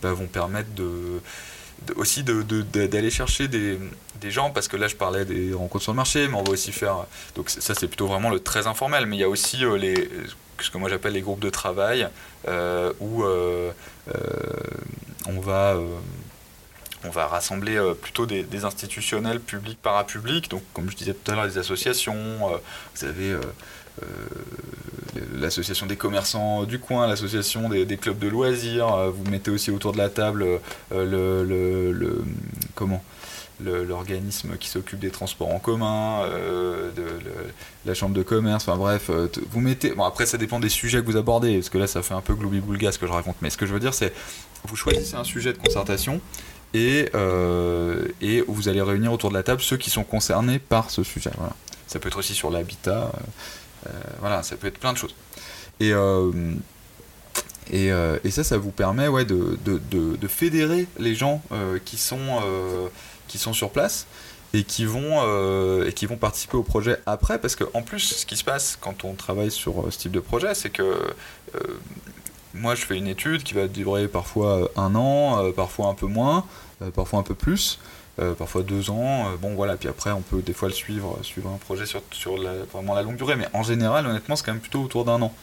bah, 0.02 0.13
vont 0.13 0.28
permettre 0.28 0.74
de, 0.76 1.22
aussi 1.95 2.24
d'aller 2.24 3.10
chercher 3.10 3.47
des, 3.47 3.80
des, 4.22 4.32
gens, 4.32 4.51
parce 4.51 4.68
que 4.68 4.78
là, 4.78 4.88
je 4.88 4.95
parlais 4.95 5.26
des 5.26 5.53
rencontres 5.53 5.84
sur 5.84 5.93
le 5.93 5.97
marché, 5.97 6.28
mais 6.28 6.36
on 6.36 6.43
va 6.43 6.51
aussi 6.51 6.72
faire. 6.72 7.05
Donc, 7.36 7.49
ça, 7.49 7.74
c'est 7.76 7.88
plutôt 7.88 8.07
vraiment 8.07 8.30
le 8.30 8.39
très 8.39 8.68
informel, 8.68 9.05
mais 9.05 9.18
il 9.18 9.20
y 9.20 9.24
a 9.24 9.30
aussi 9.30 9.57
les, 9.78 10.10
ce 10.60 10.70
que 10.70 10.78
moi 10.78 10.89
j'appelle 10.89 11.14
les 11.14 11.22
groupes 11.22 11.39
de 11.39 11.49
travail, 11.49 12.07
où 12.99 13.24
on 15.28 15.39
va 15.39 15.78
on 17.06 17.10
va 17.10 17.28
rassembler 17.28 17.78
euh, 17.78 17.93
plutôt 17.93 18.26
des, 18.26 18.45
institutionnels 18.66 19.39
publics 19.39 19.80
parapublics, 19.82 20.50
donc 20.50 20.64
comme 20.74 20.89
je 20.89 20.95
disais 20.95 21.14
tout 21.14 21.32
à 21.32 21.36
l'heure, 21.36 21.47
des 21.47 21.58
associations, 21.58 22.14
euh, 22.14 22.58
vous 22.95 23.06
avez 23.06 23.32
euh, 23.32 23.41
l'association 25.34 25.86
des 25.86 25.95
commerçants 25.95 26.64
du 26.64 26.80
coin, 26.80 27.08
l'association 27.08 27.70
des, 27.70 27.97
clubs 27.97 28.20
de 28.20 28.28
loisirs, 28.28 29.12
vous 29.12 29.30
mettez 29.30 29.52
aussi 29.52 29.72
autour 29.72 29.93
de 29.93 29.97
la 29.97 30.10
table 30.10 30.45
le, 30.91 32.24
comment 32.76 33.04
l'organisme 33.62 34.56
qui 34.58 34.70
s'occupe 34.70 35.00
des 35.00 35.10
transports 35.10 35.54
en 35.54 35.60
commun, 35.60 36.22
la 37.86 37.93
chambre 37.93 38.16
de 38.16 38.24
commerce, 38.24 38.68
enfin 38.68 38.78
bref, 38.78 39.12
vous 39.52 39.60
mettez. 39.60 39.91
Bon, 39.91 40.06
après, 40.06 40.26
ça 40.26 40.38
dépend 40.38 40.62
des 40.62 40.70
sujets 40.70 41.02
que 41.02 41.06
vous 41.06 41.18
abordez, 41.18 41.56
parce 41.56 41.70
que 41.70 41.78
là, 41.78 41.88
ça 41.88 42.02
fait 42.02 42.14
un 42.14 42.22
peu 42.22 42.36
gloubi-boulga 42.36 42.93
ce 42.93 43.00
que 43.00 43.08
je 43.08 43.12
raconte, 43.12 43.36
mais 43.41 43.50
ce 43.50 43.58
que 43.58 43.66
je 43.66 43.74
veux 43.74 43.82
dire, 43.82 43.93
c'est 43.93 44.14
vous 44.66 44.78
choisissez 44.78 45.16
un 45.16 45.26
sujet 45.26 45.52
de 45.52 45.58
concertation 45.58 46.22
et, 46.74 47.09
euh, 47.15 48.07
et 48.22 48.41
vous 48.47 48.70
allez 48.70 48.82
réunir 48.82 49.11
autour 49.11 49.30
de 49.30 49.36
la 49.36 49.43
table 49.43 49.61
ceux 49.61 49.78
qui 49.78 49.89
sont 49.89 50.03
concernés 50.03 50.59
par 50.59 50.89
ce 50.89 51.03
sujet. 51.03 51.32
Voilà. 51.38 51.53
Ça 51.88 51.99
peut 51.99 52.07
être 52.07 52.20
aussi 52.20 52.36
sur 52.36 52.51
l'habitat, 52.51 53.11
euh, 53.13 53.88
euh, 53.88 53.91
voilà, 54.20 54.43
ça 54.43 54.55
peut 54.55 54.67
être 54.67 54.78
plein 54.78 54.93
de 54.93 54.97
choses. 54.97 55.15
Et, 55.80 55.91
et, 57.72 57.88
et, 58.24 58.32
ça, 58.32 58.43
ça 58.43 58.57
vous 58.57 58.72
permet 58.72 59.07
ouais, 59.07 59.24
de, 59.24 59.57
de, 59.63 59.80
de, 59.89 60.28
fédérer 60.28 60.88
les 60.99 61.15
gens 61.15 61.41
qui, 61.86 61.97
sont, 61.97 62.41
qui 63.30 63.38
sont 63.38 63.53
sur 63.53 63.70
place 63.70 64.05
et 64.53 64.63
qui 64.63 64.84
vont 64.84 65.24
et 65.86 65.93
qui 65.93 66.05
vont 66.05 66.17
participer 66.17 66.57
au 66.57 66.63
projet 66.63 66.97
après 67.05 67.39
parce 67.39 67.55
qu'en 67.55 67.82
plus 67.82 67.99
ce 67.99 68.26
qui 68.26 68.36
se 68.36 68.43
passe 68.43 68.78
quand 68.82 69.05
on 69.05 69.13
travaille 69.13 69.51
sur 69.51 69.86
ce 69.89 69.97
type 69.97 70.11
de 70.11 70.20
projet 70.20 70.53
c'est 70.53 70.70
que 70.70 70.97
moi, 72.54 72.76
je 72.76 72.86
fais 72.86 72.97
une 72.97 73.08
étude 73.08 73.43
qui 73.43 73.54
va 73.54 73.68
durer 73.68 74.08
parfois 74.08 74.64
euh, 74.64 74.68
un 74.76 74.95
an, 74.95 75.43
euh, 75.43 75.52
parfois 75.52 75.88
un 75.88 75.93
peu 75.93 76.08
moins, 76.08 76.45
euh, 76.82 76.89
parfois 76.91 77.20
un 77.20 77.24
peu 77.24 77.36
plus, 77.36 77.80
parfois 78.38 78.64
deux 78.64 78.89
ans. 78.89 79.32
bon, 79.41 79.56
voilà, 79.56 79.78
puis 79.78 79.88
après, 79.88 80.12
on 80.12 80.20
peut 80.20 80.41
des 80.41 80.52
fois 80.52 80.68
le 80.68 80.74
suivre, 80.74 81.18
suivre 81.22 81.50
un 81.50 81.56
projet 81.56 81.86
sur, 81.86 82.38
la, 82.38 82.52
vraiment 82.66 82.93
la 82.93 83.02
longue 83.02 83.16
durée, 83.16 83.38
mais 83.38 83.47
en 83.54 83.64
général, 83.64 84.06
honnêtement, 84.06 84.36
c'est 84.36 84.45
quand 84.45 84.52
même 84.52 84.60
plutôt 84.60 84.82
autour 84.82 85.06
d'un 85.06 85.22
an. 85.22 85.34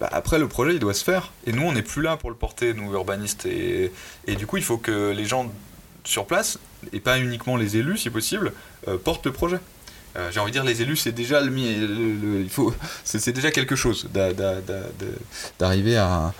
Bah, 0.00 0.10
après, 0.12 0.38
le 0.38 0.46
projet, 0.46 0.74
il 0.74 0.78
doit 0.78 0.92
se 0.92 1.02
faire, 1.02 1.32
et 1.46 1.52
nous, 1.52 1.62
on 1.62 1.72
n'est 1.72 1.80
plus 1.80 2.02
là 2.02 2.18
pour 2.18 2.28
le 2.28 2.36
porter, 2.36 2.74
nous, 2.74 2.92
urbanistes, 2.92 3.46
et, 3.46 3.90
du 4.36 4.46
coup, 4.46 4.58
il 4.58 4.62
faut 4.62 4.76
que 4.76 5.12
les 5.16 5.24
gens 5.24 5.50
sur 6.04 6.26
place, 6.26 6.58
et 6.92 7.00
pas 7.00 7.18
uniquement 7.18 7.56
les 7.56 7.78
élus, 7.78 7.96
si 7.96 8.10
possible, 8.10 8.52
portent 9.02 9.24
le 9.24 9.32
projet. 9.32 9.58
J'ai 10.30 10.40
envie 10.40 10.50
de 10.50 10.56
dire 10.56 10.64
les 10.64 10.82
élus 10.82 10.96
c'est 10.96 11.12
déjà 11.12 11.40
le, 11.40 12.40
il 12.40 12.48
faut 12.48 12.74
c'est 13.04 13.32
déjà 13.32 13.50
quelque 13.50 13.76
chose 13.76 14.08
d'arriver 15.58 15.96
à, 15.96 16.32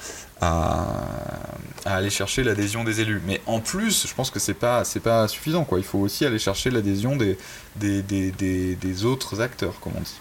aller 1.85 2.11
chercher 2.11 2.45
l'adhésion 2.45 2.85
des 2.85 3.01
élus. 3.01 3.23
Mais 3.27 3.41
en 3.47 3.61
plus, 3.61 4.07
je 4.07 4.15
pense 4.15 4.31
que 4.31 4.39
c'est 4.39 4.55
pas 4.55 4.85
c'est 4.85 5.01
pas 5.01 5.29
suffisant 5.29 5.65
quoi. 5.65 5.79
Il 5.79 5.85
faut 5.85 5.99
aussi 5.99 6.27
aller 6.27 6.39
chercher 6.39 6.71
l'adhésion 6.71 7.17
des 7.17 7.39
des, 7.77 9.05
autres 9.05 9.41
acteurs, 9.41 9.81
comme 9.81 9.93
on 9.97 10.01
dit. 10.01 10.19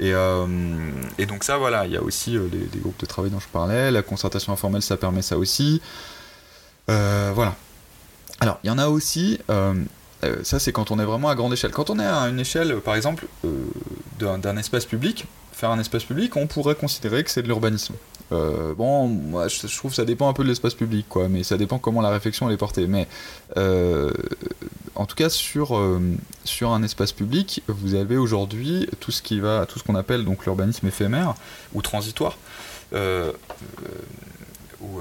Et, 0.00 0.14
euh, 0.14 0.46
et 1.18 1.26
donc 1.26 1.44
ça, 1.44 1.58
voilà, 1.58 1.86
il 1.86 1.92
y 1.92 1.96
a 1.96 2.02
aussi 2.02 2.36
euh, 2.36 2.48
les, 2.50 2.80
groupes 2.80 2.98
de 2.98 3.06
travail 3.06 3.30
dont 3.30 3.40
je 3.40 3.48
parlais, 3.48 3.90
la 3.90 4.02
concertation 4.02 4.52
informelle, 4.52 4.82
ça 4.82 4.96
permet 4.96 5.22
ça 5.22 5.36
aussi. 5.36 5.82
Euh, 6.90 7.30
voilà. 7.34 7.54
Alors, 8.40 8.58
il 8.64 8.68
y 8.68 8.70
en 8.70 8.78
a 8.78 8.88
aussi, 8.88 9.38
ça 10.42 10.58
c'est 10.58 10.72
quand 10.72 10.90
on 10.90 10.98
est 10.98 11.04
vraiment 11.04 11.28
à 11.28 11.34
grande 11.34 11.52
échelle. 11.52 11.72
Quand 11.72 11.90
on 11.90 11.98
est 11.98 12.06
à 12.06 12.28
une 12.28 12.40
échelle, 12.40 12.80
par 12.80 12.94
exemple, 12.94 13.26
d'un 14.18 14.56
espace 14.56 14.86
public, 14.86 15.26
faire 15.52 15.70
un 15.70 15.78
espace 15.78 16.04
public, 16.04 16.36
on 16.36 16.46
pourrait 16.46 16.74
considérer 16.74 17.22
que 17.24 17.30
c'est 17.30 17.42
de 17.42 17.46
l'urbanisme. 17.46 17.94
Euh, 18.32 18.74
bon, 18.74 19.06
moi 19.06 19.48
je, 19.48 19.66
trouve 19.76 19.90
que 19.90 19.96
ça 19.96 20.04
dépend 20.04 20.28
un 20.28 20.32
peu 20.32 20.42
de 20.42 20.48
l'espace 20.48 20.74
public, 20.74 21.06
quoi, 21.08 21.28
mais 21.28 21.42
ça 21.42 21.56
dépend 21.56 21.78
comment 21.78 22.00
la 22.00 22.10
réflexion 22.10 22.50
est 22.50 22.56
portée. 22.56 22.86
Mais 22.86 23.06
euh, 23.56 24.10
en 24.94 25.06
tout 25.06 25.14
cas, 25.14 25.28
sur, 25.28 25.76
euh, 25.76 26.00
sur 26.44 26.72
un 26.72 26.82
espace 26.82 27.12
public, 27.12 27.62
vous 27.68 27.94
avez 27.94 28.16
aujourd'hui 28.16 28.88
tout 29.00 29.10
ce 29.10 29.22
qui 29.22 29.40
va, 29.40 29.66
tout 29.66 29.78
ce 29.78 29.84
qu'on 29.84 29.94
appelle 29.94 30.24
donc 30.24 30.44
l'urbanisme 30.44 30.86
éphémère 30.86 31.34
ou 31.74 31.82
transitoire. 31.82 32.38
ou 32.92 35.00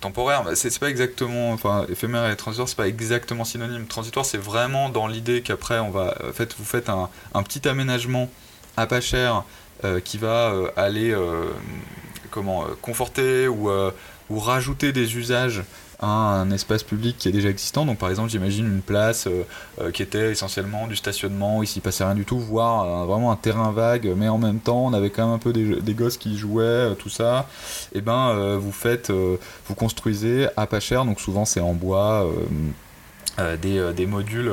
temporaire, 0.00 0.44
c'est 0.54 0.76
pas 0.78 0.90
exactement, 0.90 1.52
enfin 1.52 1.86
éphémère 1.88 2.30
et 2.30 2.36
transitoire, 2.36 2.68
c'est 2.68 2.76
pas 2.76 2.88
exactement 2.88 3.44
synonyme. 3.44 3.86
Transitoire, 3.86 4.24
c'est 4.24 4.38
vraiment 4.38 4.88
dans 4.88 5.06
l'idée 5.06 5.42
qu'après 5.42 5.78
on 5.78 5.90
va, 5.90 6.16
en 6.28 6.32
vous 6.58 6.64
faites 6.64 6.88
un, 6.88 7.08
un 7.34 7.42
petit 7.42 7.68
aménagement 7.68 8.30
à 8.76 8.86
pas 8.86 9.00
cher 9.00 9.44
qui 10.04 10.18
va 10.18 10.52
aller 10.76 11.14
comment 12.30 12.64
euh, 12.64 12.68
conforter 12.80 13.48
ou, 13.48 13.70
euh, 13.70 13.90
ou 14.30 14.38
rajouter 14.38 14.92
des 14.92 15.16
usages 15.16 15.62
un 16.00 16.50
espace 16.50 16.82
public 16.82 17.16
qui 17.18 17.28
est 17.28 17.32
déjà 17.32 17.48
existant. 17.48 17.84
Donc 17.84 17.98
par 17.98 18.10
exemple, 18.10 18.30
j'imagine 18.30 18.66
une 18.66 18.82
place 18.82 19.26
euh, 19.26 19.90
qui 19.90 20.02
était 20.02 20.30
essentiellement 20.30 20.86
du 20.86 20.96
stationnement, 20.96 21.62
ici 21.62 21.80
passait 21.80 22.04
rien 22.04 22.14
du 22.14 22.24
tout, 22.24 22.38
voire 22.38 23.06
vraiment 23.06 23.32
un 23.32 23.36
terrain 23.36 23.72
vague, 23.72 24.12
mais 24.16 24.28
en 24.28 24.38
même 24.38 24.60
temps, 24.60 24.86
on 24.86 24.92
avait 24.92 25.10
quand 25.10 25.26
même 25.26 25.34
un 25.34 25.38
peu 25.38 25.52
des, 25.52 25.94
gosses 25.94 26.16
qui 26.16 26.36
jouaient, 26.36 26.94
tout 26.98 27.08
ça. 27.08 27.48
Et 27.94 27.98
eh 27.98 28.00
ben, 28.00 28.56
vous 28.56 28.72
faites, 28.72 29.10
vous 29.10 29.74
construisez 29.74 30.48
à 30.56 30.66
pas 30.66 30.80
cher, 30.80 31.04
donc 31.04 31.20
souvent 31.20 31.44
c'est 31.44 31.60
en 31.60 31.72
bois. 31.72 32.26
Des, 33.62 33.92
des, 33.94 34.06
modules 34.06 34.50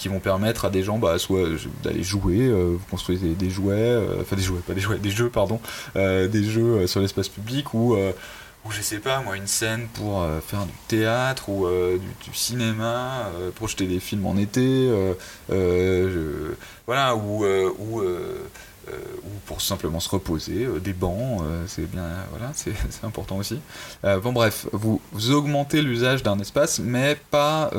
qui 0.00 0.08
vont 0.08 0.18
permettre 0.18 0.64
à 0.64 0.70
des 0.70 0.82
gens 0.82 0.96
bah, 0.96 1.18
soit 1.18 1.46
d'aller 1.84 2.02
jouer, 2.02 2.40
euh, 2.40 2.76
vous 2.78 2.86
construisez 2.90 3.34
des, 3.34 3.50
jouets, 3.50 3.74
euh, 3.74 4.22
enfin 4.22 4.34
des 4.34 4.42
jouets, 4.42 4.60
pas 4.66 4.72
des 4.72 4.80
jouets, 4.80 4.96
des 4.96 5.10
jeux, 5.10 5.28
pardon, 5.28 5.60
euh, 5.94 6.26
des 6.26 6.42
jeux 6.42 6.86
sur 6.86 7.00
l'espace 7.02 7.28
public 7.28 7.74
ou 7.74 7.96
ou 8.64 8.70
je 8.70 8.82
sais 8.82 8.98
pas 8.98 9.20
moi 9.20 9.36
une 9.36 9.46
scène 9.46 9.88
pour 9.94 10.26
faire 10.46 10.66
du 10.66 10.72
théâtre 10.88 11.48
ou 11.48 11.66
du, 11.68 12.34
cinéma 12.34 13.30
projeter 13.54 13.86
des 13.86 14.00
films 14.00 14.26
en 14.26 14.36
été 14.36 14.90
voilà 16.86 17.16
ou, 17.16 17.44
ou 17.44 18.02
euh, 18.88 18.94
ou 19.24 19.28
pour 19.44 19.60
simplement 19.60 20.00
se 20.00 20.08
reposer, 20.08 20.64
euh, 20.64 20.80
des 20.80 20.94
bancs, 20.94 21.42
euh, 21.42 21.64
c'est 21.66 21.88
bien, 21.90 22.08
voilà, 22.30 22.50
c'est 22.54 23.04
important 23.04 23.36
aussi. 23.36 23.60
bon 24.02 24.32
bref, 24.32 24.66
vous, 24.72 25.00
augmentez 25.30 25.82
l'usage 25.82 26.22
d'un 26.22 26.38
espace, 26.38 26.78
mais 26.78 27.16
pas 27.30 27.70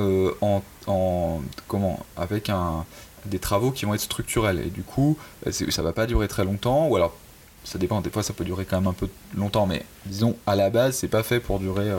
en, 0.41 0.61
en, 0.87 1.41
comment, 1.67 2.05
avec 2.15 2.49
un, 2.49 2.85
des 3.25 3.39
travaux 3.39 3.71
qui 3.71 3.85
vont 3.85 3.93
être 3.93 4.01
structurels. 4.01 4.59
Et 4.59 4.69
du 4.69 4.83
coup, 4.83 5.17
ça 5.49 5.81
va 5.81 5.91
pas 5.91 6.05
durer 6.05 6.27
très 6.27 6.45
longtemps, 6.45 6.87
ou 6.87 6.95
alors 6.95 7.15
ça 7.63 7.77
dépend, 7.77 8.01
des 8.01 8.09
fois 8.09 8.23
ça 8.23 8.33
peut 8.33 8.43
durer 8.43 8.65
quand 8.65 8.77
même 8.77 8.89
un 8.89 8.93
peu 8.93 9.07
longtemps, 9.35 9.67
mais 9.67 9.83
disons 10.05 10.35
à 10.47 10.55
la 10.55 10.69
base 10.69 10.95
c'est 10.95 11.07
pas 11.07 11.23
fait 11.23 11.39
pour 11.39 11.59
durer 11.59 11.91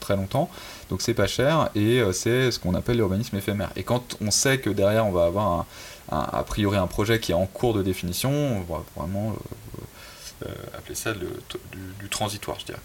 très 0.00 0.16
longtemps, 0.16 0.50
donc 0.88 1.02
c'est 1.02 1.14
pas 1.14 1.26
cher 1.26 1.68
et 1.74 2.02
c'est 2.12 2.50
ce 2.50 2.58
qu'on 2.58 2.74
appelle 2.74 2.96
l'urbanisme 2.96 3.36
éphémère. 3.36 3.70
Et 3.76 3.82
quand 3.82 4.16
on 4.20 4.30
sait 4.30 4.58
que 4.58 4.70
derrière 4.70 5.06
on 5.06 5.12
va 5.12 5.26
avoir 5.26 5.66
a 6.10 6.42
priori 6.44 6.76
un 6.76 6.86
projet 6.86 7.20
qui 7.20 7.32
est 7.32 7.36
en 7.36 7.46
cours 7.46 7.74
de 7.74 7.82
définition, 7.82 8.30
on 8.30 8.60
va 8.62 8.82
vraiment 8.96 9.30
euh, 9.30 10.46
euh, 10.46 10.76
appeler 10.76 10.94
ça 10.94 11.12
du, 11.14 12.08
transitoire, 12.08 12.58
je 12.60 12.66
dirais. 12.66 12.80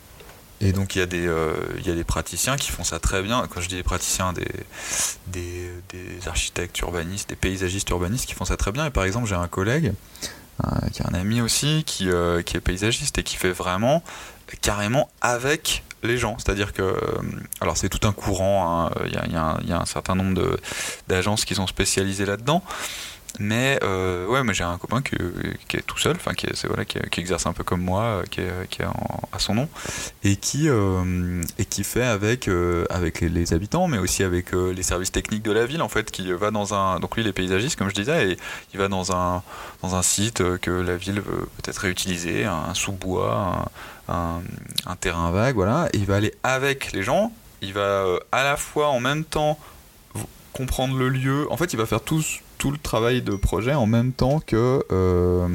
Et 0.62 0.72
donc 0.72 0.96
il 0.96 1.00
y, 1.00 1.02
a 1.02 1.06
des, 1.06 1.28
euh, 1.28 1.54
il 1.80 1.86
y 1.86 1.92
a 1.92 1.96
des 1.96 2.06
praticiens 2.06 2.56
qui 2.56 2.72
font 2.72 2.86
ça 2.86 3.00
très 3.00 3.22
bien. 3.22 3.46
Quand 3.50 3.60
je 3.60 3.68
dis 3.68 3.76
des 3.76 3.84
praticiens, 3.84 4.32
des, 4.32 4.48
des, 5.28 5.70
des, 5.90 6.28
architectes 6.28 6.80
urbanistes, 6.80 7.30
des 7.30 7.36
paysagistes 7.36 7.90
urbanistes 7.90 8.26
qui 8.26 8.36
font 8.36 8.46
ça 8.46 8.56
très 8.56 8.72
bien. 8.72 8.86
Et 8.86 8.90
par 8.90 9.04
exemple, 9.04 9.28
j'ai 9.28 9.36
un 9.36 9.50
collègue, 9.50 9.94
qui 10.92 11.02
est 11.02 11.06
un 11.06 11.14
ami 11.14 11.42
aussi, 11.42 11.84
qui, 11.86 12.08
qui 12.46 12.58
est 12.58 12.62
paysagiste 12.62 13.18
et 13.18 13.24
qui 13.24 13.36
fait 13.36 13.52
vraiment 13.52 14.04
carrément 14.62 15.10
avec 15.22 15.84
les 16.04 16.18
gens. 16.18 16.38
C'est-à-dire 16.38 16.74
que, 16.74 16.96
alors 17.62 17.78
c'est 17.78 17.90
tout 17.90 18.08
un 18.08 18.14
courant, 18.14 18.88
hein. 18.88 18.92
il 19.06 19.14
y, 19.14 19.18
a, 19.18 19.58
y, 19.66 19.72
a, 19.72 19.80
un 19.80 19.86
certain 19.86 20.16
nombre 20.16 20.58
d'agences 21.08 21.46
qui 21.46 21.56
sont 21.56 21.68
spécialisées 21.68 22.26
là-dedans. 22.26 22.64
Mais 23.40 23.80
euh, 23.84 24.26
ouais, 24.28 24.44
mais 24.44 24.54
j'ai 24.54 24.64
un 24.64 24.78
copain 24.78 25.02
qui, 25.02 25.16
est 25.16 25.82
tout 25.82 25.98
seul, 25.98 26.16
enfin 26.16 26.34
qui, 26.34 26.48
voilà, 26.68 26.86
qui, 26.86 27.00
exerce 27.20 27.46
un 27.46 27.54
peu 27.54 27.64
comme 27.64 27.82
moi, 27.82 28.04
euh, 28.04 28.24
qui 28.30 28.42
est, 28.42 28.70
qui 28.70 28.82
est 28.82 28.86
à 28.86 29.40
son 29.40 29.56
nom, 29.56 29.70
et 30.24 30.36
qui, 30.36 30.70
euh, 30.70 31.42
et 31.58 31.66
qui 31.66 31.84
fait 31.84 32.06
avec, 32.06 32.50
avec 32.90 33.22
les, 33.22 33.54
habitants, 33.54 33.88
mais 33.88 33.98
aussi 33.98 34.24
avec 34.24 34.52
les 34.54 34.84
services 34.84 35.12
techniques 35.12 35.44
de 35.44 35.52
la 35.52 35.66
ville, 35.66 35.82
en 35.82 35.90
fait, 35.90 36.12
qui 36.12 36.32
va 36.32 36.52
dans 36.52 36.74
un. 36.74 37.00
Donc 37.00 37.16
lui, 37.16 37.24
il 37.24 37.28
est 37.28 37.34
paysagiste, 37.34 37.78
comme 37.78 37.90
je 37.90 37.96
disais, 37.96 38.32
et 38.32 38.38
il 38.74 38.80
va 38.80 38.88
dans 38.88 39.12
un, 39.12 39.44
dans 39.82 39.96
un 39.96 40.02
site 40.02 40.60
que 40.60 40.72
la 40.72 40.96
ville 40.96 41.20
veut 41.20 41.48
peut-être 41.62 41.80
réutiliser, 41.80 42.46
un 42.46 42.74
sous-bois, 42.74 43.70
un, 44.08 44.42
terrain 45.00 45.32
vague, 45.32 45.56
voilà, 45.56 45.90
et 45.94 45.98
il 45.98 46.06
va 46.06 46.16
aller 46.16 46.34
avec 46.44 46.94
les 46.94 47.04
gens, 47.04 47.32
il 47.62 47.74
va 47.74 48.06
à 48.32 48.44
la 48.44 48.56
fois 48.58 48.90
en 48.90 49.00
même 49.00 49.24
temps 49.24 49.60
comprendre 50.54 50.98
le 50.98 51.10
lieu, 51.10 51.52
en 51.52 51.58
fait, 51.58 51.74
il 51.74 51.78
va 51.78 51.86
faire 51.86 52.02
tout 52.02 52.24
tout 52.66 52.72
le 52.72 52.80
travail 52.80 53.22
de 53.22 53.36
projet 53.36 53.76
en 53.76 53.86
même 53.86 54.12
temps 54.12 54.40
que 54.40 54.84
euh, 54.90 55.48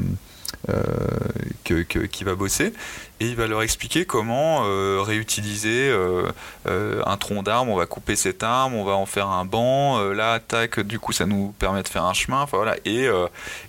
qui 2.13 2.23
va 2.23 2.37
bosser. 2.37 2.73
Et 3.19 3.27
il 3.27 3.35
va 3.35 3.49
leur 3.49 3.63
expliquer 3.63 4.05
comment 4.05 4.63
euh, 4.63 5.01
réutiliser 5.03 5.91
euh, 5.91 6.31
un 7.05 7.17
tronc 7.17 7.43
d'arbre, 7.43 7.73
on 7.73 7.77
va 7.77 7.87
couper 7.87 8.15
cet 8.15 8.45
arbre, 8.45 8.77
on 8.77 8.85
va 8.85 8.93
en 8.93 9.07
faire 9.07 9.27
un 9.27 9.45
banc, 9.45 9.99
là, 10.13 10.39
tac, 10.39 10.79
du 10.79 11.01
coup 11.01 11.11
ça 11.11 11.27
nous 11.27 11.53
permet 11.59 11.83
de 11.83 11.89
faire 11.89 12.05
un 12.05 12.15
chemin, 12.15 12.43
enfin 12.43 12.59
voilà, 12.59 12.77
et, 12.85 13.09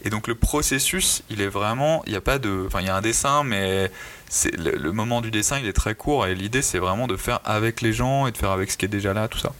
et 0.05 0.11
donc 0.11 0.27
le 0.27 0.35
processus, 0.35 1.23
il 1.31 1.41
est 1.41 1.47
vraiment, 1.47 2.03
il 2.05 2.11
n'y 2.11 2.17
a 2.17 2.21
pas 2.21 2.37
de, 2.37 2.65
enfin 2.67 2.81
il 2.81 2.85
y 2.85 2.89
a 2.89 2.95
un 2.95 3.01
dessin, 3.01 3.43
mais 3.43 3.91
c'est 4.29 4.55
le, 4.55 4.77
le, 4.77 4.91
moment 4.91 5.21
du 5.21 5.31
dessin, 5.31 5.57
il 5.57 5.65
est 5.65 5.73
très 5.73 5.95
court, 5.95 6.27
et 6.27 6.35
l'idée 6.35 6.61
c'est 6.61 6.79
vraiment 6.79 7.07
de 7.07 7.17
faire 7.17 7.39
avec 7.43 7.81
les 7.81 7.93
gens 7.93 8.27
et 8.27 8.31
de 8.31 8.37
faire 8.37 8.51
avec 8.51 8.69
ce 8.69 8.77
qui 8.77 8.85
est 8.85 8.89
déjà 8.89 9.13
là, 9.15 9.27
tout 9.27 9.39
ça. 9.39 9.53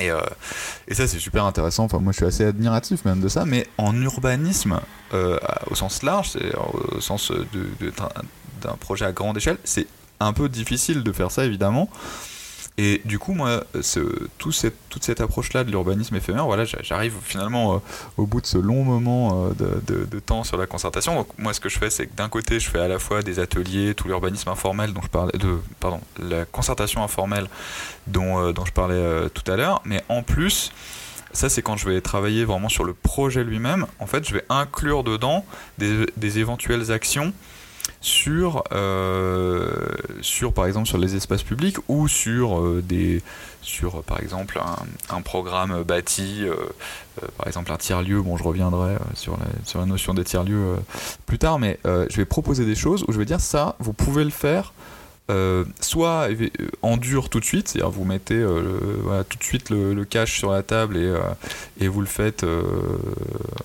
Et, 0.00 0.10
euh, 0.10 0.20
et, 0.86 0.94
ça, 0.94 1.06
c'est 1.06 1.18
super 1.18 1.44
intéressant. 1.44 1.84
Enfin, 1.84 1.98
moi, 1.98 2.12
je 2.12 2.18
suis 2.18 2.26
assez 2.26 2.44
admiratif 2.44 3.04
même 3.04 3.20
de 3.20 3.28
ça. 3.28 3.44
Mais 3.44 3.66
en 3.78 3.94
urbanisme, 4.00 4.80
euh, 5.14 5.38
au 5.70 5.74
sens 5.74 6.02
large, 6.02 6.30
c'est 6.30 6.54
au 6.54 7.00
sens 7.00 7.32
d'un 8.62 8.76
projet 8.80 9.04
à 9.04 9.12
grande 9.12 9.36
échelle, 9.36 9.58
c'est 9.64 9.86
un 10.20 10.32
peu 10.32 10.48
difficile 10.48 11.02
de 11.02 11.12
faire 11.12 11.30
ça, 11.30 11.44
évidemment. 11.44 11.88
Et 12.80 13.02
du 13.04 13.18
coup, 13.18 13.34
moi, 13.34 13.64
toute 14.38 14.54
cette 14.54 15.20
approche-là 15.20 15.64
de 15.64 15.70
l'urbanisme 15.70 16.14
éphémère, 16.14 16.46
voilà, 16.46 16.64
j'arrive 16.64 17.14
finalement 17.24 17.74
euh, 17.74 17.78
au 18.16 18.24
bout 18.24 18.40
de 18.40 18.46
ce 18.46 18.56
long 18.56 18.84
moment 18.84 19.50
euh, 19.60 19.80
de, 19.84 20.18
temps 20.20 20.44
sur 20.44 20.56
la 20.56 20.68
concertation. 20.68 21.26
Moi, 21.38 21.52
ce 21.52 21.58
que 21.58 21.68
je 21.68 21.76
fais, 21.76 21.90
c'est 21.90 22.06
que 22.06 22.14
d'un 22.14 22.28
côté, 22.28 22.60
je 22.60 22.70
fais 22.70 22.78
à 22.78 22.86
la 22.86 23.00
fois 23.00 23.22
des 23.22 23.40
ateliers, 23.40 23.94
tout 23.94 24.06
l'urbanisme 24.06 24.48
informel 24.48 24.92
dont 24.92 25.02
je 25.02 25.08
parlais, 25.08 25.32
pardon, 25.80 26.00
la 26.20 26.44
concertation 26.44 27.02
informelle 27.02 27.48
dont, 28.06 28.38
euh, 28.38 28.52
dont 28.52 28.64
je 28.64 28.72
parlais 28.72 29.28
tout 29.30 29.50
à 29.50 29.56
l'heure, 29.56 29.82
mais 29.84 30.04
en 30.08 30.22
plus, 30.22 30.70
ça, 31.32 31.48
c'est 31.48 31.62
quand 31.62 31.76
je 31.76 31.88
vais 31.88 32.00
travailler 32.00 32.44
vraiment 32.44 32.68
sur 32.68 32.84
le 32.84 32.94
projet 32.94 33.42
lui-même. 33.42 33.86
En 33.98 34.06
fait, 34.06 34.26
je 34.26 34.34
vais 34.34 34.44
inclure 34.48 35.02
dedans 35.02 35.44
des 35.78 36.38
éventuelles 36.38 36.92
actions 36.92 37.32
sur, 38.00 38.62
euh, 38.72 39.86
sur 40.20 40.52
par 40.52 40.66
exemple 40.66 40.86
sur 40.86 40.98
les 40.98 41.16
espaces 41.16 41.42
publics 41.42 41.76
ou 41.88 42.06
sur 42.06 42.60
euh, 42.60 42.82
des 42.82 43.22
sur 43.60 44.02
par 44.04 44.20
exemple 44.20 44.60
un, 45.10 45.20
programme 45.20 45.82
bâti 45.82 46.44
euh, 46.44 46.54
par 47.36 47.48
exemple 47.48 47.72
un 47.72 47.76
tiers-lieu. 47.76 48.22
Bon 48.22 48.36
je 48.36 48.44
reviendrai 48.44 48.96
sur 49.14 49.36
la, 49.36 49.46
sur 49.64 49.80
la 49.80 49.86
notion 49.86 50.14
des 50.14 50.24
tiers-lieux 50.24 50.76
plus 51.26 51.38
tard 51.38 51.58
mais 51.58 51.78
je 51.84 52.16
vais 52.16 52.24
proposer 52.24 52.64
des 52.64 52.76
choses 52.76 53.04
où 53.08 53.12
je 53.12 53.18
vais 53.18 53.24
dire 53.24 53.40
ça 53.40 53.76
vous 53.80 53.92
pouvez 53.92 54.24
le 54.24 54.30
faire 54.30 54.72
soit 55.80 56.28
en 56.80 56.96
dur 56.96 57.28
tout 57.28 57.40
de 57.40 57.44
suite, 57.44 57.68
c'est-à-dire 57.68 57.90
vous 57.90 58.04
mettez 58.04 58.42
tout 59.28 59.38
de 59.38 59.44
suite 59.44 59.68
le, 59.68 59.92
le, 59.92 60.04
cash 60.06 60.38
sur 60.38 60.50
la 60.50 60.62
table 60.62 60.96
et, 60.96 61.14
et 61.80 61.88
vous 61.88 62.00
le 62.00 62.06
faites 62.06 62.46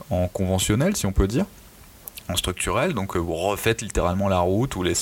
en 0.09 0.27
conventionnel, 0.27 0.97
si 0.97 1.05
on 1.05 1.13
peut 1.13 1.27
dire, 1.27 1.45
en 2.33 2.35
structurel, 2.35 2.93
donc 2.93 3.15
euh, 3.15 3.19
vous 3.19 3.33
refaites 3.33 3.81
littéralement 3.81 4.27
la 4.27 4.39
route 4.39 4.75
ou, 4.75 4.83
les, 4.83 4.93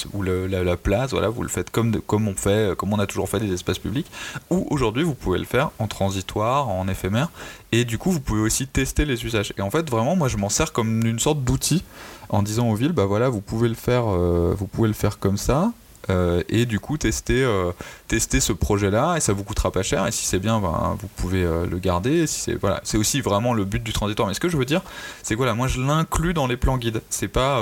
la, 0.48 0.78
place, 0.78 1.12
voilà, 1.12 1.30
vous 1.30 1.44
le 1.44 1.50
faites 1.50 1.70
comme, 1.70 2.00
comme 2.02 2.28
on 2.28 2.36
fait, 2.36 2.76
comme 2.78 2.94
on 2.94 3.00
a 3.00 3.08
toujours 3.08 3.30
fait 3.30 3.40
des 3.40 3.52
espaces 3.54 3.80
publics, 3.80 4.08
ou 4.50 4.68
aujourd'hui 4.70 5.04
vous 5.04 5.16
pouvez 5.16 5.40
le 5.40 5.46
faire 5.46 5.72
en 5.80 5.88
transitoire, 5.88 6.70
en 6.70 6.88
éphémère, 6.88 7.30
et 7.72 7.86
du 7.86 7.98
coup 7.98 8.12
vous 8.12 8.20
pouvez 8.20 8.42
aussi 8.42 8.68
tester 8.68 9.06
les 9.06 9.26
usages. 9.26 9.54
Et 9.58 9.62
en 9.62 9.72
fait 9.72 9.90
vraiment 9.90 10.16
moi 10.16 10.28
je 10.28 10.38
m'en 10.38 10.50
sers 10.50 10.72
comme 10.72 11.06
une 11.06 11.20
sorte 11.20 11.44
d'outil 11.44 11.84
en 12.30 12.44
disant 12.44 12.70
aux 12.70 12.76
villes, 12.76 12.94
bah 12.94 13.06
voilà, 13.06 13.30
vous 13.30 13.42
pouvez 13.42 13.68
le 13.68 13.76
faire, 13.76 14.04
euh, 14.08 14.54
vous 14.58 14.68
pouvez 14.68 14.88
le 14.88 14.94
faire 14.94 15.20
comme 15.20 15.38
ça, 15.38 15.72
euh, 16.10 16.42
et 16.50 16.66
du 16.66 16.80
coup 16.80 16.98
tester, 16.98 17.44
euh, 17.44 17.72
tester 18.08 18.40
ce 18.40 18.54
projet-là 18.54 19.18
et 19.18 19.20
ça 19.20 19.34
vous 19.34 19.44
coûtera 19.44 19.72
pas 19.72 19.84
cher 19.84 20.08
et 20.08 20.12
si 20.12 20.26
c'est 20.26 20.40
bien 20.40 20.60
ben, 20.60 20.98
vous 21.00 21.08
pouvez 21.08 21.44
euh, 21.44 21.68
le 21.68 21.78
garder 21.78 22.26
si 22.28 22.40
c'est 22.40 22.56
voilà. 22.56 22.82
C'est 22.84 22.98
aussi 22.98 23.22
vraiment 23.22 23.54
le 23.54 23.66
but 23.66 23.84
du 23.84 23.94
transitoire 23.94 24.28
mais 24.28 24.34
ce 24.34 24.40
que 24.40 24.50
je 24.50 24.58
veux 24.58 24.66
dire 24.66 24.82
c'est 25.24 25.36
que 25.36 25.38
voilà 25.38 25.54
moi 25.54 25.68
je 25.68 25.80
l'inclus 25.80 26.34
dans 26.34 26.48
les 26.48 26.58
plans 26.58 26.78
guides. 26.78 27.02
C'est 27.10 27.28
pas 27.28 27.62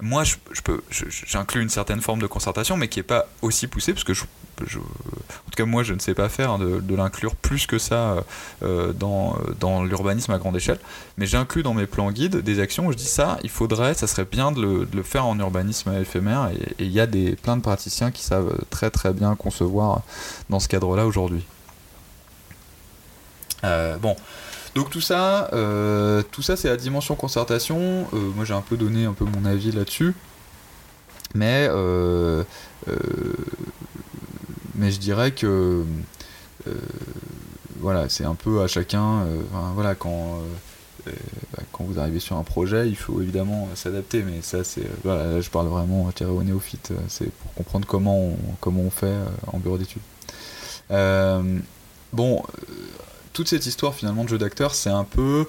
moi, 0.00 0.24
je, 0.24 0.36
peux, 0.62 0.82
j'inclus 0.90 1.62
une 1.62 1.68
certaine 1.68 2.00
forme 2.00 2.20
de 2.20 2.26
concertation, 2.26 2.76
mais 2.76 2.88
qui 2.88 2.98
n'est 2.98 3.04
pas 3.04 3.26
aussi 3.42 3.66
poussée, 3.66 3.92
parce 3.92 4.04
que 4.04 4.14
je, 4.14 4.24
en 4.78 5.50
tout 5.50 5.56
cas, 5.56 5.64
moi, 5.64 5.82
je 5.82 5.94
ne 5.94 5.98
sais 5.98 6.14
pas 6.14 6.28
faire 6.28 6.58
de, 6.58 6.94
l'inclure 6.94 7.34
plus 7.34 7.66
que 7.66 7.78
ça 7.78 8.24
euh, 8.62 8.92
dans, 8.92 9.36
dans 9.60 9.84
l'urbanisme 9.84 10.32
à 10.32 10.38
grande 10.38 10.56
échelle. 10.56 10.78
Mais 11.18 11.26
j'inclus 11.26 11.62
dans 11.62 11.74
mes 11.74 11.86
plans 11.86 12.10
guides 12.10 12.36
des 12.36 12.60
actions 12.60 12.86
où 12.86 12.92
je 12.92 12.96
dis 12.96 13.04
ça, 13.04 13.38
il 13.42 13.50
faudrait, 13.50 13.94
ça 13.94 14.06
serait 14.06 14.24
bien 14.24 14.52
de 14.52 14.86
le, 14.92 15.02
faire 15.02 15.26
en 15.26 15.38
urbanisme 15.38 15.92
éphémère, 15.92 16.50
et 16.78 16.84
il 16.84 16.90
y 16.90 17.00
a 17.00 17.06
des, 17.06 17.36
plein 17.36 17.56
de 17.56 17.62
praticiens 17.62 18.10
qui 18.10 18.22
savent 18.22 18.58
très 18.70 18.90
très 18.90 19.12
bien 19.12 19.34
concevoir 19.34 20.02
dans 20.50 20.60
ce 20.60 20.68
cadre-là 20.68 21.06
aujourd'hui. 21.06 21.44
Euh, 23.64 23.96
bon. 23.96 24.16
Donc 24.76 24.90
tout 24.90 25.00
ça, 25.00 25.48
euh, 25.54 26.22
tout 26.32 26.42
ça 26.42 26.54
c'est 26.54 26.68
la 26.68 26.76
dimension 26.76 27.14
concertation. 27.14 28.06
Euh, 28.12 28.18
moi 28.36 28.44
j'ai 28.44 28.52
un 28.52 28.60
peu 28.60 28.76
donné 28.76 29.06
un 29.06 29.14
peu 29.14 29.24
mon 29.24 29.46
avis 29.46 29.72
là-dessus, 29.72 30.12
mais 31.34 31.66
euh, 31.70 32.44
mais 34.74 34.90
je 34.90 34.98
dirais 34.98 35.30
que 35.32 35.82
voilà 37.80 38.10
c'est 38.10 38.26
un 38.26 38.34
peu 38.34 38.60
à 38.60 38.66
chacun. 38.66 39.24
voilà 39.74 39.94
quand 39.94 40.42
bah, 41.06 41.62
quand 41.72 41.84
vous 41.84 41.98
arrivez 41.98 42.20
sur 42.20 42.36
un 42.36 42.42
projet, 42.42 42.86
il 42.86 42.96
faut 42.96 43.22
évidemment 43.22 43.70
s'adapter, 43.74 44.22
mais 44.24 44.42
ça 44.42 44.62
c'est 44.62 44.84
là, 45.06 45.40
je 45.40 45.48
parle 45.48 45.68
vraiment 45.68 46.12
tiré 46.12 46.30
au 46.30 46.42
néophyte, 46.42 46.92
c'est 47.08 47.30
pour 47.30 47.54
comprendre 47.54 47.86
comment 47.86 48.18
on, 48.18 48.36
comment 48.60 48.82
on 48.82 48.90
fait 48.90 49.16
en 49.46 49.56
bureau 49.56 49.78
d'études. 49.78 50.02
bon, 52.12 52.42
toute 53.36 53.48
cette 53.48 53.66
histoire 53.66 53.94
finalement 53.94 54.24
de 54.24 54.30
jeu 54.30 54.38
d'acteur, 54.38 54.74
c'est 54.74 54.88
un 54.88 55.04
peu 55.04 55.44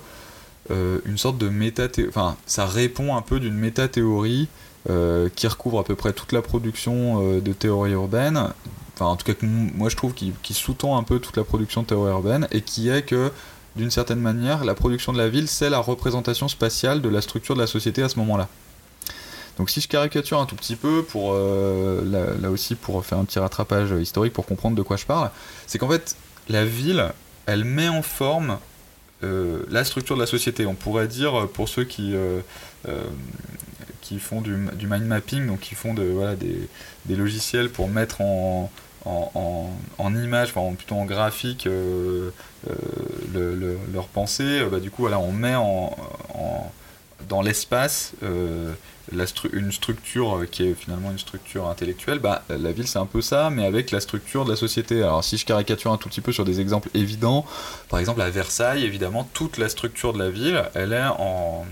euh, 0.72 1.00
une 1.06 1.18
sorte 1.18 1.38
de 1.38 1.48
méta 1.48 1.88
enfin 2.10 2.36
ça 2.46 2.66
répond 2.66 3.16
un 3.16 3.22
peu 3.22 3.40
d'une 3.40 3.54
méta-théorie 3.54 4.50
euh, 4.90 5.30
qui 5.34 5.48
recouvre 5.48 5.80
à 5.80 5.86
peu 5.86 5.96
près 5.96 6.12
toute 6.12 6.34
la 6.34 6.42
production 6.42 7.22
euh, 7.22 7.40
de 7.40 7.54
théorie 7.54 7.94
urbaine, 7.94 8.50
enfin 8.94 9.06
en 9.06 9.16
tout 9.16 9.24
cas 9.24 9.40
moi 9.42 9.88
je 9.88 9.96
trouve 9.96 10.14
qui, 10.14 10.34
sous-tend 10.52 10.98
un 10.98 11.04
peu 11.04 11.20
toute 11.20 11.38
la 11.38 11.46
production 11.46 11.84
de 11.84 11.88
théorie 11.88 12.12
urbaine 12.12 12.50
et 12.52 12.62
qui 12.62 12.90
est 12.90 13.04
que 13.04 13.32
d'une 13.78 13.92
certaine 13.92 14.20
manière 14.20 14.66
la 14.66 14.76
production 14.76 15.14
de 15.14 15.18
la 15.18 15.30
ville 15.30 15.48
c'est 15.48 15.70
la 15.70 15.80
représentation 15.80 16.50
spatiale 16.50 17.02
de 17.02 17.08
la 17.08 17.22
structure 17.22 17.56
de 17.56 17.62
la 17.62 17.68
société 17.68 18.04
à 18.04 18.10
ce 18.10 18.20
moment-là. 18.20 18.50
Donc 19.58 19.70
si 19.70 19.80
je 19.80 19.88
caricature 19.88 20.42
un 20.42 20.46
tout 20.46 20.58
petit 20.58 20.76
peu, 20.76 21.04
pour 21.04 21.34
là, 21.34 22.52
aussi 22.52 22.76
pour 22.76 23.04
faire 23.06 23.18
un 23.18 23.24
petit 23.26 23.40
rattrapage 23.40 23.92
historique 23.92 24.34
pour 24.34 24.46
comprendre 24.46 24.76
de 24.76 24.82
quoi 24.82 24.98
je 24.98 25.06
parle, 25.06 25.32
c'est 25.68 25.80
qu'en 25.80 25.88
fait 25.88 26.18
la 26.50 26.66
ville, 26.66 27.12
elle 27.48 27.64
met 27.64 27.90
en 27.90 28.04
forme 28.04 28.60
euh, 29.24 29.64
la 29.70 29.84
structure 29.84 30.16
de 30.16 30.22
la 30.22 30.28
société. 30.28 30.68
On 30.68 30.76
pourrait 30.76 31.08
dire, 31.08 31.34
euh, 31.40 31.48
pour 31.48 31.68
ceux 31.70 31.86
qui, 31.86 32.14
euh, 32.14 32.42
qui 34.02 34.20
font 34.20 34.42
du, 34.42 34.52
mind 34.52 35.06
mapping, 35.06 35.48
donc 35.48 35.62
qui 35.62 35.74
font 35.74 35.96
de, 35.96 36.04
voilà, 36.04 36.36
des, 36.36 36.70
logiciels 37.16 37.70
pour 37.70 37.90
mettre 37.90 38.22
en, 38.22 38.70
en, 39.06 39.72
en, 39.98 40.16
image, 40.16 40.54
enfin 40.56 40.76
plutôt 40.76 40.96
en 40.96 41.06
graphique, 41.06 41.68
leur 43.94 44.08
pensée, 44.14 44.62
bah, 44.70 44.80
du 44.80 44.92
coup, 44.92 45.02
voilà, 45.02 45.18
on 45.20 45.32
met 45.32 45.56
en, 45.56 45.98
dans 47.28 47.42
l'espace 47.42 48.14
une 49.54 49.72
structure 49.72 50.38
euh, 50.38 50.46
qui 50.46 50.64
est 50.64 50.74
finalement 50.74 51.12
une 51.12 51.20
structure 51.20 51.68
intellectuelle, 51.68 52.20
bah, 52.20 52.44
la 52.50 52.72
ville 52.72 52.88
c'est 52.88 53.00
un 53.00 53.06
peu 53.06 53.22
ça, 53.22 53.50
mais 53.50 53.66
avec 53.66 53.92
la 53.92 54.00
structure 54.00 54.46
de 54.46 54.52
la 54.52 54.56
société. 54.56 55.02
Alors 55.02 55.24
si 55.24 55.38
je 55.38 55.46
caricature 55.46 55.92
un 55.92 55.98
tout 55.98 56.10
petit 56.10 56.22
peu 56.22 56.32
sur 56.32 56.46
des 56.46 56.60
exemples 56.60 56.90
évidents, 56.94 57.46
par 57.90 58.00
exemple 58.00 58.22
à 58.22 58.30
Versailles, 58.30 58.84
évidemment, 58.84 59.28
toute 59.34 59.58
la 59.58 59.70
structure 59.70 60.14
de 60.14 60.20
la 60.20 60.30
ville, 60.30 60.64
elle 60.74 60.94
est 60.94 61.06
en, 61.06 61.66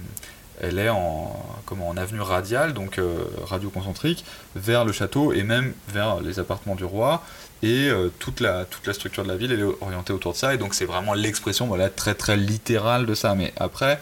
elle 0.61 0.79
est 0.79 0.89
en, 0.89 1.35
comment, 1.65 1.89
en 1.89 1.97
avenue 1.97 2.21
radiale, 2.21 2.73
donc 2.73 2.97
euh, 2.97 3.25
radio-concentrique, 3.43 4.23
vers 4.55 4.85
le 4.85 4.91
château 4.91 5.33
et 5.33 5.43
même 5.43 5.73
vers 5.89 6.21
les 6.21 6.39
appartements 6.39 6.75
du 6.75 6.85
roi. 6.85 7.23
Et 7.63 7.89
euh, 7.89 8.09
toute, 8.19 8.41
la, 8.41 8.65
toute 8.65 8.85
la 8.85 8.93
structure 8.93 9.23
de 9.23 9.29
la 9.29 9.37
ville, 9.37 9.51
elle 9.51 9.61
est 9.61 9.81
orientée 9.81 10.13
autour 10.13 10.33
de 10.33 10.37
ça. 10.37 10.53
Et 10.53 10.57
donc 10.57 10.73
c'est 10.73 10.85
vraiment 10.85 11.13
l'expression 11.13 11.67
voilà, 11.67 11.89
très 11.89 12.13
très 12.13 12.37
littérale 12.37 13.05
de 13.05 13.15
ça. 13.15 13.33
Mais 13.33 13.53
après, 13.57 13.99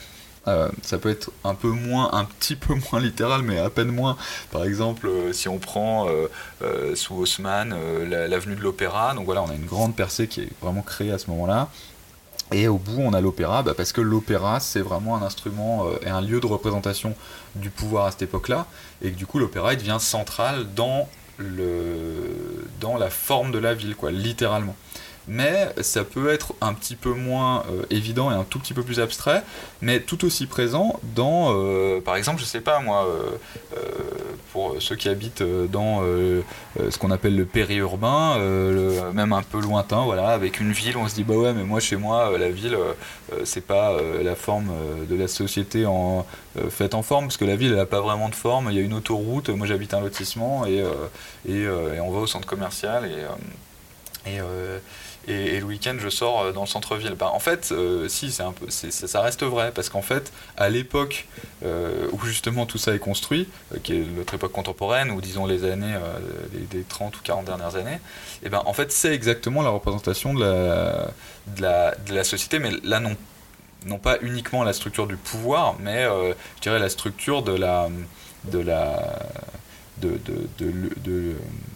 euh, 0.48 0.70
ça 0.82 0.98
peut 0.98 1.10
être 1.10 1.32
un 1.44 1.56
peu 1.56 1.70
moins, 1.70 2.14
un 2.14 2.26
petit 2.26 2.56
peu 2.56 2.74
moins 2.91 3.00
littéral, 3.00 3.41
mais 3.44 3.60
à 3.60 3.70
peine 3.70 3.91
moins. 3.91 4.18
Par 4.52 4.66
exemple, 4.66 5.08
euh, 5.08 5.34
si 5.34 5.48
on 5.48 5.58
prend 5.58 6.08
euh, 6.10 6.96
sous 6.96 7.16
Haussmann 7.16 7.76
l'avenue 8.10 8.56
de 8.56 8.62
l'Opéra, 8.62 9.14
donc 9.14 9.26
voilà, 9.26 9.44
on 9.44 9.50
a 9.50 9.56
une 9.56 9.66
grande 9.66 9.96
percée 9.96 10.28
qui 10.28 10.41
est 10.41 10.50
vraiment 10.62 10.82
créée 10.82 11.12
à 11.12 11.18
ce 11.18 11.30
moment-là. 11.30 11.70
Et 12.52 12.68
au 12.68 12.78
bout, 12.78 13.00
on 13.00 13.14
a 13.14 13.22
l'opéra, 13.22 13.64
bah, 13.64 13.74
parce 13.76 13.94
que 13.94 14.02
l'opéra, 14.02 14.60
c'est 14.60 14.82
vraiment 14.82 15.16
un 15.16 15.24
instrument 15.24 15.88
et 16.06 16.10
un 16.10 16.22
lieu 16.22 16.39
de 16.39 16.46
représentation 16.46 17.16
du 17.56 17.72
pouvoir 17.72 18.06
à 18.06 18.12
cette 18.12 18.24
époque-là, 18.24 18.68
et 19.02 19.12
que 19.12 19.16
du 19.16 19.26
coup, 19.26 19.39
l'opéra, 19.39 19.76
devient 19.76 19.98
central 20.00 20.68
dans, 20.76 21.10
le, 21.38 22.68
dans 22.80 22.98
la 22.98 23.10
forme 23.10 23.52
de 23.52 23.60
la 23.60 23.74
ville, 23.74 23.96
quoi, 23.96 24.12
littéralement. 24.12 24.76
Mais 25.28 25.74
ça 25.82 26.03
peut 26.03 26.30
être 26.30 26.53
un 26.61 26.74
petit 26.74 26.95
peu 26.95 27.13
moins 27.13 27.63
évident 27.89 28.32
et 28.32 28.34
un 28.34 28.43
tout 28.43 28.59
petit 28.59 28.74
peu 28.74 28.84
plus 28.84 28.99
abstrait, 28.99 29.43
mais 29.82 29.99
tout 29.99 30.26
aussi 30.26 30.45
présent 30.45 30.99
dans, 31.15 31.53
par 32.01 32.15
exemple, 32.15 32.39
je 32.39 32.45
sais 32.45 32.61
pas 32.61 32.80
moi, 32.80 33.07
pour 34.51 34.76
ceux 34.80 34.95
qui 34.95 35.09
habitent 35.09 35.43
dans 35.71 36.01
ce 36.03 36.97
qu'on 36.97 37.11
appelle 37.11 37.36
le 37.36 37.45
périurbain, 37.45 38.38
même 39.13 39.34
un 39.34 39.43
peu 39.43 39.59
lointain, 39.59 40.03
voilà, 40.03 40.30
avec 40.30 40.59
une 40.59 40.71
ville, 40.71 40.97
on 40.97 41.07
se 41.07 41.15
dit 41.15 41.24
bah 41.24 41.36
ouais, 41.36 41.53
mais 41.53 41.63
moi 41.63 41.80
chez 41.80 41.95
moi, 41.95 42.38
la 42.38 42.49
ville, 42.49 42.78
c'est 43.45 43.65
pas 43.65 43.97
la 44.21 44.36
forme 44.36 44.71
de 45.09 45.15
la 45.15 45.28
société 45.28 45.86
en, 45.86 46.26
faite 46.69 46.93
en 46.93 47.01
forme, 47.01 47.26
parce 47.26 47.38
que 47.38 47.45
la 47.45 47.55
ville, 47.55 47.71
elle 47.71 47.78
n'a 47.78 47.86
pas 47.86 48.01
vraiment 48.01 48.30
de 48.30 48.36
forme. 48.36 48.67
Il 48.71 48.76
y 48.76 48.80
a 48.80 48.84
une 48.84 48.93
autoroute, 48.93 49.49
moi 49.49 49.67
j'habite 49.67 49.93
un 49.93 50.01
lotissement 50.01 50.65
et, 50.65 50.84
et, 51.47 51.67
on 52.01 52.11
va 52.11 52.19
au 52.19 52.28
centre 52.28 52.47
commercial 52.47 53.05
et 53.05 54.39
et, 55.28 55.59
le 55.59 55.65
week-end 55.65 55.95
je 55.99 56.09
sors 56.09 56.41
euh, 56.41 56.51
dans 56.51 56.61
le 56.61 56.67
centre-ville. 56.67 57.15
Bah, 57.17 57.32
en 57.34 57.39
fait, 57.39 57.69
euh, 57.71 58.07
si, 58.07 58.32
ça 58.32 59.21
reste 59.21 59.43
vrai, 59.43 59.71
parce 59.74 59.89
qu'en 59.89 60.01
fait, 60.01 60.32
à 60.57 60.69
l'époque 60.69 61.28
euh, 61.63 62.07
où 62.11 62.19
justement 62.26 62.65
tout 62.65 62.78
ça 62.78 62.93
est 62.93 62.99
construit, 62.99 63.47
qui 63.84 63.93
est 63.93 64.05
notre 64.15 64.34
époque 64.34 64.51
contemporaine, 64.51 65.11
ou 65.11 65.21
disons 65.21 65.45
les 65.45 65.63
années, 65.63 65.95
des 66.51 66.84
30 66.84 67.17
ou 67.17 67.21
40 67.24 67.45
dernières 67.45 67.76
années, 67.76 67.99
et 68.43 68.49
ben 68.49 68.61
en 68.65 68.74
fait 68.74 68.91
c'est 68.91 69.13
exactement 69.13 69.61
la 69.61 69.69
représentation 69.69 70.34
de 70.34 70.43
la, 71.59 72.24
société, 72.24 72.59
mais 72.59 72.71
là 72.84 72.99
non, 72.99 73.15
non 73.86 73.97
pas 73.97 74.17
uniquement 74.21 74.63
la 74.63 74.74
structure 74.74 75.07
du 75.07 75.15
pouvoir, 75.15 75.76
mais 75.80 76.03
je 76.03 76.61
dirais 76.61 76.80
la 76.80 76.89
structure 76.89 77.43
de 77.43 77.57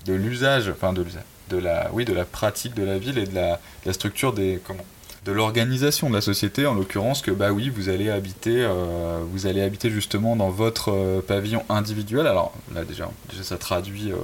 l'usage, 0.07 0.69
enfin 0.69 0.93
de 0.93 1.01
l'usage, 1.01 1.23
de 1.49 1.57
la, 1.57 1.89
oui, 1.93 2.05
de 2.05 2.13
la 2.13 2.25
pratique 2.25 2.73
de 2.73 2.83
la 2.83 2.97
ville 2.97 3.17
et 3.17 3.25
de 3.25 3.35
la, 3.35 3.59
la 3.85 3.93
structure 3.93 4.33
des, 4.33 4.59
comment, 4.65 4.83
de 5.27 5.33
l'organisation 5.33 6.09
de 6.09 6.15
la 6.15 6.21
société, 6.21 6.65
en 6.65 6.73
l'occurrence 6.73 7.21
que 7.21 7.31
bah 7.31 7.51
oui, 7.51 7.69
vous 7.69 7.89
allez 7.89 8.09
habiter, 8.09 8.63
euh, 8.63 9.19
vous 9.29 9.45
allez 9.45 9.61
habiter 9.61 9.89
justement 9.89 10.37
dans 10.37 10.49
votre 10.49 10.93
euh, 10.93 11.21
pavillon 11.21 11.63
individuel. 11.67 12.27
Alors 12.27 12.53
là 12.73 12.85
déjà, 12.85 13.09
déjà 13.29 13.43
ça 13.43 13.57
traduit 13.57 14.11
euh, 14.11 14.15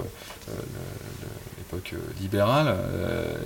l'époque 1.73 1.93
libérale 2.19 2.75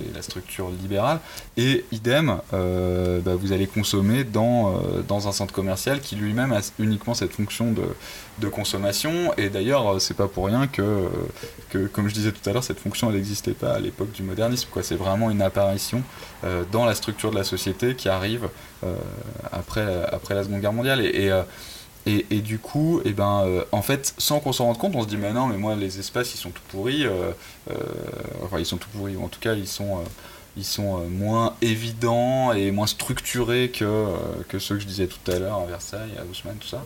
et 0.08 0.14
la 0.14 0.22
structure 0.22 0.70
libérale. 0.70 1.20
Et 1.56 1.84
idem, 1.92 2.38
bah, 2.52 3.34
vous 3.36 3.52
allez 3.52 3.66
consommer 3.66 4.24
dans, 4.24 4.80
dans 5.06 5.28
un 5.28 5.32
centre 5.32 5.54
commercial 5.54 6.00
qui 6.00 6.16
lui-même 6.16 6.52
a 6.52 6.60
uniquement 6.78 7.14
cette 7.14 7.32
fonction 7.32 7.72
de, 7.72 7.82
de 8.40 8.48
consommation. 8.48 9.32
Et 9.36 9.48
d'ailleurs, 9.48 10.00
c'est 10.00 10.16
pas 10.16 10.28
pour 10.28 10.46
rien 10.46 10.66
que, 10.66 11.08
que, 11.70 11.86
comme 11.86 12.08
je 12.08 12.14
disais 12.14 12.32
tout 12.32 12.48
à 12.48 12.52
l'heure, 12.52 12.64
cette 12.64 12.80
fonction 12.80 13.10
n'existait 13.10 13.52
pas 13.52 13.74
à 13.74 13.80
l'époque 13.80 14.12
du 14.12 14.22
modernisme. 14.22 14.68
Quoi. 14.70 14.82
C'est 14.82 14.96
vraiment 14.96 15.30
une 15.30 15.42
apparition 15.42 16.02
euh, 16.44 16.64
dans 16.70 16.84
la 16.84 16.94
structure 16.94 17.30
de 17.30 17.36
la 17.36 17.44
société 17.44 17.94
qui 17.94 18.08
arrive 18.08 18.48
euh, 18.84 18.94
après, 19.52 20.04
après 20.12 20.34
la 20.34 20.44
Seconde 20.44 20.60
Guerre 20.60 20.72
mondiale. 20.72 21.00
Et, 21.00 21.30
euh, 21.30 21.42
et, 22.30 22.40
du 22.40 22.58
coup, 22.58 23.00
et 23.00 23.10
eh 23.10 23.12
ben, 23.12 23.64
en 23.72 23.82
fait, 23.82 24.14
sans 24.18 24.40
qu'on 24.40 24.52
s'en 24.52 24.66
rende 24.66 24.78
compte, 24.78 24.94
on 24.96 25.02
se 25.02 25.08
dit 25.08 25.16
mais 25.16 25.32
non, 25.32 25.46
mais 25.46 25.56
moi 25.56 25.74
les 25.74 25.98
espaces 25.98 26.34
ils 26.34 26.38
sont 26.38 26.50
tout 26.50 26.62
pourris. 26.68 27.06
enfin, 28.44 28.58
ils 28.58 28.66
sont 28.66 28.76
tout 28.76 28.88
pourris, 28.90 29.16
ou 29.16 29.24
en 29.24 29.28
tout 29.28 29.40
cas 29.40 29.54
ils 29.54 29.68
sont 29.68 29.98
ils 30.56 30.64
sont 30.64 30.98
moins 31.08 31.54
évidents 31.62 32.52
et 32.52 32.70
moins 32.70 32.86
structurés 32.86 33.70
que, 33.70 34.06
que 34.48 34.58
ceux 34.58 34.74
que 34.74 34.80
je 34.80 34.86
disais 34.86 35.06
tout 35.06 35.30
à 35.30 35.38
l'heure 35.38 35.58
à 35.58 35.66
Versailles, 35.66 36.14
à 36.18 36.24
Haussmann, 36.28 36.56
tout 36.56 36.68
ça 36.68 36.82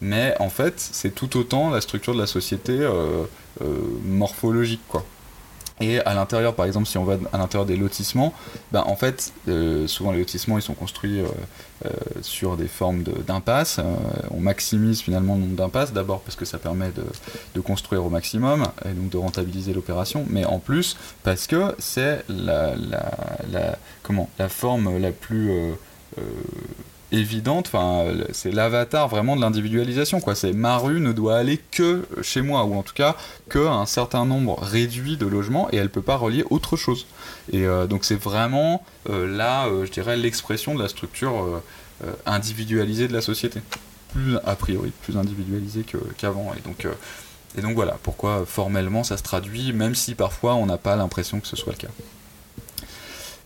mais 0.00 0.34
en 0.40 0.50
fait, 0.50 0.74
c'est 0.78 1.14
tout 1.14 1.36
autant 1.38 1.70
la 1.70 1.80
structure 1.80 2.14
de 2.14 2.20
la 2.20 2.26
société 2.26 2.72
euh, 2.72 3.24
euh, 3.62 3.64
morphologique, 4.04 4.82
quoi. 4.88 5.04
Et 5.80 6.00
à 6.00 6.14
l'intérieur, 6.14 6.54
par 6.54 6.64
exemple, 6.64 6.86
si 6.86 6.96
on 6.96 7.04
va 7.04 7.18
à 7.32 7.38
l'intérieur 7.38 7.66
des 7.66 7.76
lotissements, 7.76 8.32
ben 8.72 8.82
en 8.86 8.96
fait, 8.96 9.32
euh, 9.48 9.86
souvent 9.86 10.12
les 10.12 10.18
lotissements, 10.18 10.56
ils 10.56 10.62
sont 10.62 10.74
construits 10.74 11.22
sur 12.22 12.56
des 12.56 12.68
formes 12.68 13.02
d'impasses. 13.26 13.78
on 14.30 14.40
maximise 14.40 15.02
finalement 15.02 15.34
le 15.34 15.40
nombre 15.40 15.56
d'impasses, 15.56 15.92
d'abord 15.92 16.20
parce 16.20 16.34
que 16.34 16.46
ça 16.46 16.56
permet 16.56 16.88
de, 16.88 17.04
de, 17.54 17.60
construire 17.60 18.02
au 18.04 18.08
maximum 18.08 18.66
et 18.86 18.92
donc 18.92 19.10
de 19.10 19.18
rentabiliser 19.18 19.74
l'opération, 19.74 20.24
mais 20.30 20.46
en 20.46 20.58
plus 20.58 20.96
parce 21.22 21.46
que 21.46 21.74
c'est 21.78 22.24
la, 22.30 22.74
la, 22.76 23.12
la, 23.52 23.78
la 24.38 24.48
forme 24.48 24.98
la 24.98 25.12
plus 25.12 25.52
évidente. 27.12 27.70
C'est 28.32 28.52
l'avatar 28.52 29.08
vraiment 29.08 29.36
de 29.36 29.40
l'individualisation. 29.40 30.20
Quoi. 30.20 30.34
C'est 30.34 30.52
ma 30.52 30.76
rue 30.76 31.00
ne 31.00 31.12
doit 31.12 31.38
aller 31.38 31.58
que 31.70 32.06
chez 32.22 32.42
moi, 32.42 32.64
ou 32.64 32.74
en 32.74 32.82
tout 32.82 32.94
cas 32.94 33.16
que 33.48 33.66
un 33.66 33.86
certain 33.86 34.24
nombre 34.24 34.58
réduit 34.62 35.16
de 35.16 35.26
logements, 35.26 35.68
et 35.72 35.76
elle 35.76 35.90
peut 35.90 36.02
pas 36.02 36.16
relier 36.16 36.44
autre 36.50 36.76
chose. 36.76 37.06
Et 37.52 37.64
euh, 37.64 37.86
donc 37.86 38.04
c'est 38.04 38.20
vraiment 38.20 38.84
euh, 39.08 39.26
là, 39.26 39.66
euh, 39.66 39.86
je 39.86 39.92
dirais, 39.92 40.16
l'expression 40.16 40.74
de 40.74 40.82
la 40.82 40.88
structure 40.88 41.62
individualisée 42.26 43.08
de 43.08 43.12
la 43.12 43.22
société. 43.22 43.60
Plus 44.12 44.36
a 44.44 44.54
priori, 44.56 44.92
plus 45.02 45.16
individualisée 45.16 45.84
qu'avant. 46.18 46.52
et 46.54 47.60
donc 47.60 47.74
voilà 47.74 47.98
pourquoi 48.02 48.44
formellement 48.46 49.02
ça 49.04 49.16
se 49.16 49.22
traduit, 49.22 49.72
même 49.72 49.94
si 49.94 50.14
parfois 50.14 50.54
on 50.54 50.66
n'a 50.66 50.78
pas 50.78 50.96
l'impression 50.96 51.40
que 51.40 51.46
ce 51.46 51.56
soit 51.56 51.72
le 51.72 51.78
cas. 51.78 51.88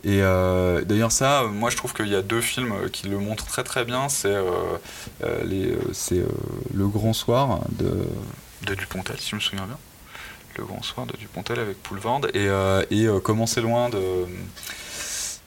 Et 0.03 0.22
euh, 0.22 0.82
d'ailleurs 0.82 1.12
ça, 1.12 1.44
moi 1.53 1.68
je 1.68 1.76
trouve 1.76 1.92
qu'il 1.92 2.09
y 2.09 2.14
a 2.14 2.22
deux 2.22 2.40
films 2.40 2.74
qui 2.90 3.09
le 3.09 3.18
montrent 3.18 3.46
très 3.46 3.64
très 3.64 3.84
bien. 3.84 4.09
C'est 4.09 4.34
euh, 4.34 4.78
euh, 5.22 5.76
c'est 5.92 6.22
Le 6.72 6.88
Grand 6.88 7.12
Soir 7.12 7.61
de, 7.70 8.74
Dupontel, 8.74 9.16
si 9.18 9.30
je 9.30 9.36
me 9.36 9.40
souviens 9.40 9.66
bien. 9.66 9.78
Le 10.57 10.64
Grand 10.64 10.82
Soir 10.82 11.07
de 11.07 11.16
Dupontel 11.16 11.59
avec 11.59 11.82
Poulvande 11.82 12.30
et, 12.34 12.48
et 12.90 13.09
Comment 13.22 13.46
c'est 13.46 13.61
loin 13.61 13.88
de 13.90 14.01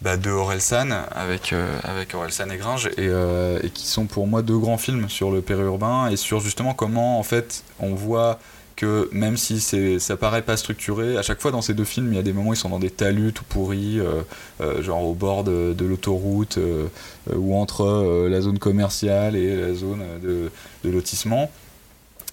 bah, 0.02 0.18
de 0.18 0.30
Orelsan 0.30 0.90
avec 1.12 1.54
avec 1.84 2.14
Orelsan 2.14 2.50
et 2.50 2.58
Gringe 2.58 2.90
et, 2.98 3.10
et, 3.64 3.70
qui 3.70 3.88
sont 3.88 4.06
pour 4.06 4.28
moi 4.28 4.42
deux 4.42 4.58
grands 4.58 4.78
films 4.78 5.10
sur 5.10 5.32
le 5.32 5.42
périurbain 5.42 6.10
et 6.10 6.16
sur 6.16 6.40
justement 6.40 6.74
comment 6.74 7.20
en 7.20 7.24
fait 7.24 7.64
on 7.80 7.96
voit 7.96 8.40
même 9.12 9.38
si 9.38 9.60
ça 10.00 10.18
paraît 10.18 10.42
pas 10.42 10.58
structuré, 10.58 11.18
à 11.18 11.22
chaque 11.22 11.42
fois 11.42 11.52
dans 11.52 11.62
ces 11.62 11.74
deux 11.74 11.84
films, 11.84 12.12
il 12.12 12.16
y 12.16 12.20
a 12.20 12.24
des 12.24 12.34
moments 12.34 12.52
où 12.52 12.54
ils 12.54 12.58
sont 12.58 12.70
dans 12.70 12.80
des 12.80 12.90
talus 12.90 13.34
tout 13.34 13.44
pourris, 13.44 14.00
euh, 14.00 14.22
euh, 14.62 14.82
genre 14.82 15.04
au 15.04 15.14
bord 15.14 15.44
de, 15.44 15.76
l'autoroute 15.80 16.58
euh, 16.58 16.88
ou 17.36 17.56
entre 17.56 18.28
la 18.30 18.42
zone 18.42 18.60
commerciale 18.60 19.36
et 19.36 19.56
la 19.56 19.74
zone 19.74 20.04
de, 20.22 20.50
lotissement. 20.84 21.52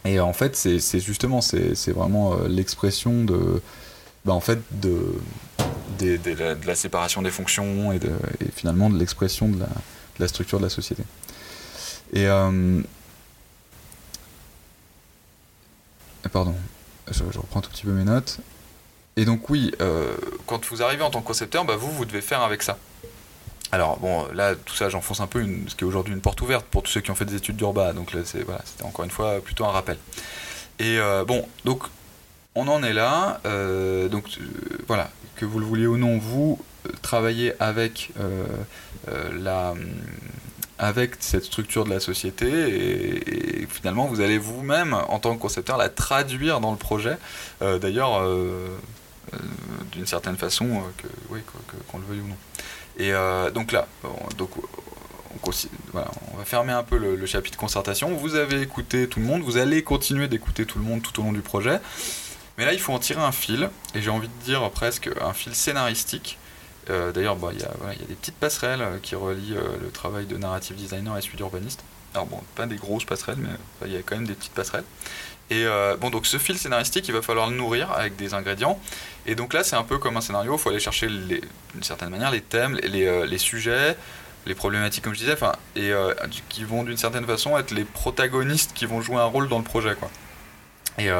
Et 0.05 0.18
en 0.20 0.32
fait, 0.32 0.57
c'est 0.57 1.01
justement, 1.01 1.40
c'est 1.40 1.92
vraiment 1.92 2.36
l'expression 2.48 3.24
de, 3.24 3.61
bah, 4.24 4.32
en 4.32 4.40
fait, 4.40 4.59
de, 4.70 5.14
la, 6.66 6.74
séparation 6.74 7.22
des 7.22 7.30
fonctions 7.30 7.92
et, 7.92 8.01
finalement 8.55 8.88
de 8.88 8.98
l'expression 8.98 9.48
de 9.48 9.61
la, 9.61 9.68
la, 10.18 10.28
structure 10.28 10.59
de 10.59 10.64
la 10.64 10.70
société. 10.70 11.03
Et 12.12 12.26
Pardon, 16.33 16.55
je, 17.11 17.22
reprends 17.24 17.59
un 17.59 17.62
tout 17.62 17.70
petit 17.70 17.85
peu 17.85 17.91
mes 17.91 18.05
notes. 18.05 18.39
Et 19.16 19.24
donc 19.24 19.51
oui, 19.51 19.72
euh, 19.81 20.16
quand 20.47 20.64
vous 20.66 20.83
arrivez 20.83 21.03
en 21.03 21.11
tant 21.11 21.20
que 21.20 21.26
concepteur, 21.26 21.64
bah, 21.64 21.76
vous, 21.76 21.91
vous 21.91 22.05
devez 22.05 22.20
faire 22.20 22.43
avec 22.43 22.62
ça. 22.62 22.78
Alors 23.72 23.99
bon, 23.99 24.26
là, 24.33 24.55
tout 24.55 24.74
ça, 24.74 24.89
j'enfonce 24.89 25.20
un 25.20 25.26
peu 25.26 25.45
ce 25.66 25.74
qui 25.74 25.85
est 25.85 25.87
aujourd'hui 25.87 26.14
une 26.14 26.20
porte 26.20 26.41
ouverte 26.41 26.66
pour 26.66 26.83
tous 26.83 26.91
ceux 26.91 27.01
qui 27.01 27.11
ont 27.11 27.14
fait 27.14 27.24
des 27.24 27.37
études 27.37 27.57
d'urba. 27.57 27.93
Donc 27.93 28.12
là, 28.12 28.20
c'est, 28.24 28.43
voilà, 28.43 28.62
c'était 28.64 28.85
encore 28.85 29.05
une 29.05 29.11
fois 29.11 29.41
plutôt 29.41 29.64
un 29.64 29.70
rappel. 29.70 29.97
Et 30.78 30.99
euh, 30.99 31.24
bon, 31.24 31.47
donc 31.64 31.85
on 32.55 32.68
en 32.68 32.83
est 32.83 32.93
là. 32.93 33.41
Euh, 33.45 34.09
donc 34.09 34.24
voilà, 34.87 35.11
que 35.37 35.45
vous 35.45 35.59
le 35.59 35.66
vouliez 35.66 35.87
ou 35.87 35.99
non, 35.99 36.18
vous 36.18 36.59
travaillez 37.03 37.55
avec 37.61 38.12
la 39.07 39.74
avec 40.81 41.16
cette 41.20 41.45
structure 41.45 41.85
de 41.85 41.91
la 41.91 42.01
société 42.01 42.49
et, 42.49 43.66
finalement 43.66 44.07
vous 44.07 44.20
allez 44.20 44.39
vous-même 44.39 44.95
en 44.95 45.18
tant 45.18 45.37
que 45.37 45.41
concepteur 45.41 45.76
la 45.76 45.91
traduire 45.91 46.61
dans 46.61 46.72
le 46.72 46.78
projet. 46.78 47.18
Euh, 47.61 47.78
d'ailleurs 47.78 48.18
euh, 48.18 48.66
euh, 49.35 49.37
d'une 49.93 50.07
certaine 50.07 50.37
façon 50.37 50.83
que 50.97 51.07
oui 51.28 51.41
qu'on 51.89 51.99
le 51.99 52.05
veuille 52.05 52.20
ou 52.20 52.28
non. 52.28 52.37
Et 52.99 53.12
donc 53.53 53.72
là 53.72 53.87
donc 54.39 54.51
on, 54.57 55.51
on, 55.95 56.37
va 56.37 56.45
fermer 56.45 56.72
un 56.72 56.83
peu 56.83 56.97
le, 56.97 57.14
le, 57.14 57.26
chapitre 57.26 57.59
concertation. 57.59 58.14
Vous 58.14 58.35
avez 58.35 58.62
écouté 58.62 59.07
tout 59.07 59.20
le 59.20 59.26
monde 59.26 59.43
vous 59.43 59.59
allez 59.59 59.83
continuer 59.83 60.28
d'écouter 60.28 60.64
tout 60.64 60.78
le 60.78 60.85
monde 60.85 61.03
tout 61.03 61.20
au 61.20 61.24
long 61.24 61.33
du 61.33 61.43
projet. 61.43 61.78
Mais 62.57 62.64
là 62.64 62.72
il 62.72 62.81
faut 62.81 62.95
en 62.95 62.99
tirer 62.99 63.20
un 63.20 63.33
fil 63.33 63.68
et 63.95 64.01
j'ai 64.01 64.11
envie 64.11 64.28
de 64.28 64.45
dire 64.45 64.68
presque 64.70 65.11
un 65.20 65.35
fil 65.35 65.55
scénaristique 65.55 66.39
euh, 66.89 67.12
d'ailleurs, 67.12 67.37
bah, 67.37 67.51
il 67.53 67.61
y, 67.61 67.64
a 67.64 68.07
des 68.07 68.14
petites 68.14 68.37
passerelles 68.37 68.81
euh, 68.81 68.99
qui 69.03 69.14
relient 69.14 69.57
euh, 69.57 69.76
le 69.81 69.91
travail 69.91 70.26
de 70.26 70.37
narrative 70.37 70.76
designer 70.76 71.16
et 71.16 71.20
celui 71.20 71.37
d'urbaniste. 71.37 71.85
Alors 72.14 72.26
bon, 72.26 72.41
pas 72.57 72.66
des 72.66 72.76
grosses 72.76 73.05
passerelles, 73.05 73.39
mais 73.39 73.51
il 73.87 73.93
y 73.93 73.97
a 73.97 74.03
quand 74.03 74.16
même 74.16 74.26
des 74.26 74.35
petites 74.35 74.55
passerelles. 74.55 74.85
Et 75.53 75.64
bon, 76.01 76.11
donc 76.11 76.26
ce 76.26 76.39
fil 76.39 76.57
scénaristique, 76.57 77.09
il 77.09 77.14
va 77.14 77.22
falloir 77.22 77.51
le 77.51 77.57
nourrir 77.57 77.91
avec 77.91 78.14
des 78.14 78.35
ingrédients. 78.35 78.78
Et 79.26 79.35
donc 79.35 79.53
là, 79.53 79.64
c'est 79.64 79.74
un 79.74 79.83
peu 79.83 79.99
comme 79.99 80.16
un 80.16 80.20
scénario, 80.20 80.53
il 80.53 80.59
faut 80.61 80.70
aller 80.70 80.78
chercher 80.78 81.09
d'une 81.09 81.83
certaine 81.83 82.11
manière 82.11 82.31
les 82.31 82.41
thèmes, 82.41 82.76
les, 82.85 83.26
les, 83.26 83.39
sujets, 83.39 83.97
les 84.47 84.55
problématiques, 84.55 85.03
comme 85.03 85.14
je 85.14 85.18
disais, 85.18 85.37
et 85.74 85.93
qui 86.49 86.62
vont 86.62 86.85
d'une 86.85 86.97
certaine 86.97 87.26
façon 87.26 87.59
être 87.59 87.72
les 87.72 87.83
protagonistes 87.85 88.72
qui 88.74 88.87
vont 88.87 89.01
jouer 89.01 89.16
un 89.16 89.24
rôle 89.24 89.49
dans 89.49 89.59
le 89.59 89.64
projet. 89.64 89.97
Quoi. 89.97 90.09
Et, 90.99 91.11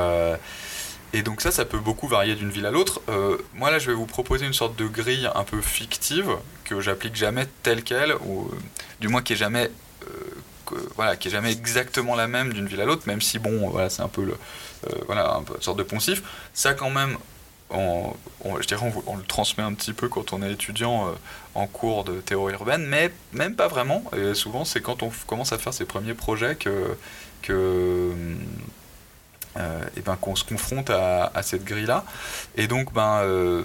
Et 1.13 1.23
donc 1.23 1.41
ça, 1.41 1.51
ça 1.51 1.65
peut 1.65 1.79
beaucoup 1.79 2.07
varier 2.07 2.35
d'une 2.35 2.51
ville 2.51 2.67
à 2.67 2.71
l'autre. 2.71 3.01
Euh, 3.09 3.39
moi 3.55 3.71
là, 3.71 3.79
je 3.79 3.89
vais 3.89 3.97
vous 3.97 4.07
proposer 4.07 4.47
une 4.47 4.53
sorte 4.53 4.77
de 4.77 4.87
grille 4.87 5.29
un 5.35 5.45
peu 5.45 5.61
fictive 5.61 6.37
que 6.65 6.81
j'applique 6.81 7.17
jamais 7.17 7.47
telle 7.63 7.83
quelle, 7.83 8.15
ou 8.25 8.45
euh, 8.45 8.57
du 9.01 9.09
moins 9.09 9.23
qui 9.23 9.33
est 9.33 9.37
jamais, 9.37 9.71
euh, 10.07 10.77
voilà, 10.95 11.17
qui 11.17 11.29
est 11.29 11.31
jamais 11.33 11.51
exactement 11.51 12.15
la 12.15 12.29
même 12.29 12.53
d'une 12.53 12.67
ville 12.67 12.81
à 12.81 12.85
l'autre, 12.85 13.03
même 13.07 13.21
si 13.21 13.39
bon, 13.39 13.69
voilà, 13.71 13.91
c'est 13.91 14.03
un 14.03 14.09
peu 14.09 14.25
le, 14.25 14.37
voilà, 15.07 15.41
une 15.57 15.63
sorte 15.63 15.79
de 15.79 15.83
poncif. 15.83 16.23
Ça 16.55 16.75
quand 16.75 16.91
même, 16.91 17.19
on, 17.71 18.15
je 18.61 18.67
dirais, 18.67 18.93
on, 19.07 19.17
le 19.17 19.25
transmet 19.25 19.65
un 19.65 19.75
petit 19.75 19.93
peu 19.93 20.09
quand 20.09 20.33
on 20.33 20.43
est 20.43 20.53
étudiant 20.53 21.13
en 21.57 21.67
cours 21.67 22.05
de 22.05 22.21
théorie 22.21 22.53
urbaine, 22.53 22.87
mais 22.87 23.13
même 23.33 23.57
pas 23.57 23.67
vraiment. 23.67 24.05
Et 24.17 24.35
souvent, 24.35 24.65
c'est 24.65 24.81
quand 24.81 25.03
on 25.03 25.11
commence 25.27 25.53
à 25.53 25.59
faire 25.59 25.75
ses 25.75 25.85
premiers 25.85 26.15
projets 26.15 26.55
que 26.55 26.97
euh, 27.49 28.15
et 29.57 30.01
ben, 30.01 30.17
qu'on 30.17 30.37
se 30.37 30.45
confronte 30.45 30.91
à, 30.91 31.43
cette 31.43 31.65
grille-là. 31.65 32.05
Et 32.57 32.67
donc, 32.67 32.93
ben, 32.93 33.21
euh, 33.23 33.63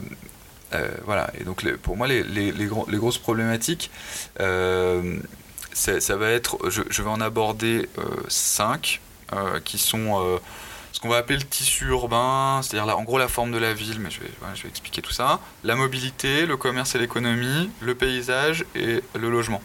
euh, 0.73 0.89
voilà. 1.05 1.31
Et 1.39 1.43
donc, 1.43 1.67
pour 1.77 1.97
moi, 1.97 2.07
les, 2.07 2.23
les, 2.23 2.65
grosses 2.65 3.17
problématiques, 3.17 3.91
ça 4.37 6.15
va 6.15 6.29
être, 6.29 6.69
je, 6.69 7.01
vais 7.01 7.09
en 7.09 7.21
aborder 7.21 7.87
cinq, 8.27 9.01
qui 9.63 9.77
sont 9.77 10.39
ce 10.91 10.99
qu'on 11.01 11.09
va 11.09 11.17
appeler 11.17 11.37
le 11.37 11.43
tissu 11.43 11.87
urbain, 11.87 12.61
c'est-à-dire 12.63 12.97
en 12.97 13.03
gros 13.03 13.17
la 13.17 13.27
forme 13.27 13.51
de 13.51 13.57
la 13.57 13.73
ville, 13.73 13.99
mais 13.99 14.09
je 14.09 14.21
vais, 14.21 14.31
je 14.55 14.63
vais 14.63 14.69
expliquer 14.69 15.01
tout 15.01 15.11
ça, 15.11 15.41
la 15.65 15.75
mobilité, 15.75 16.45
le 16.45 16.55
commerce 16.55 16.95
et 16.95 16.99
l'économie, 16.99 17.69
le 17.81 17.95
paysage 17.95 18.65
et 18.75 19.01
le 19.13 19.29
logement. 19.29 19.61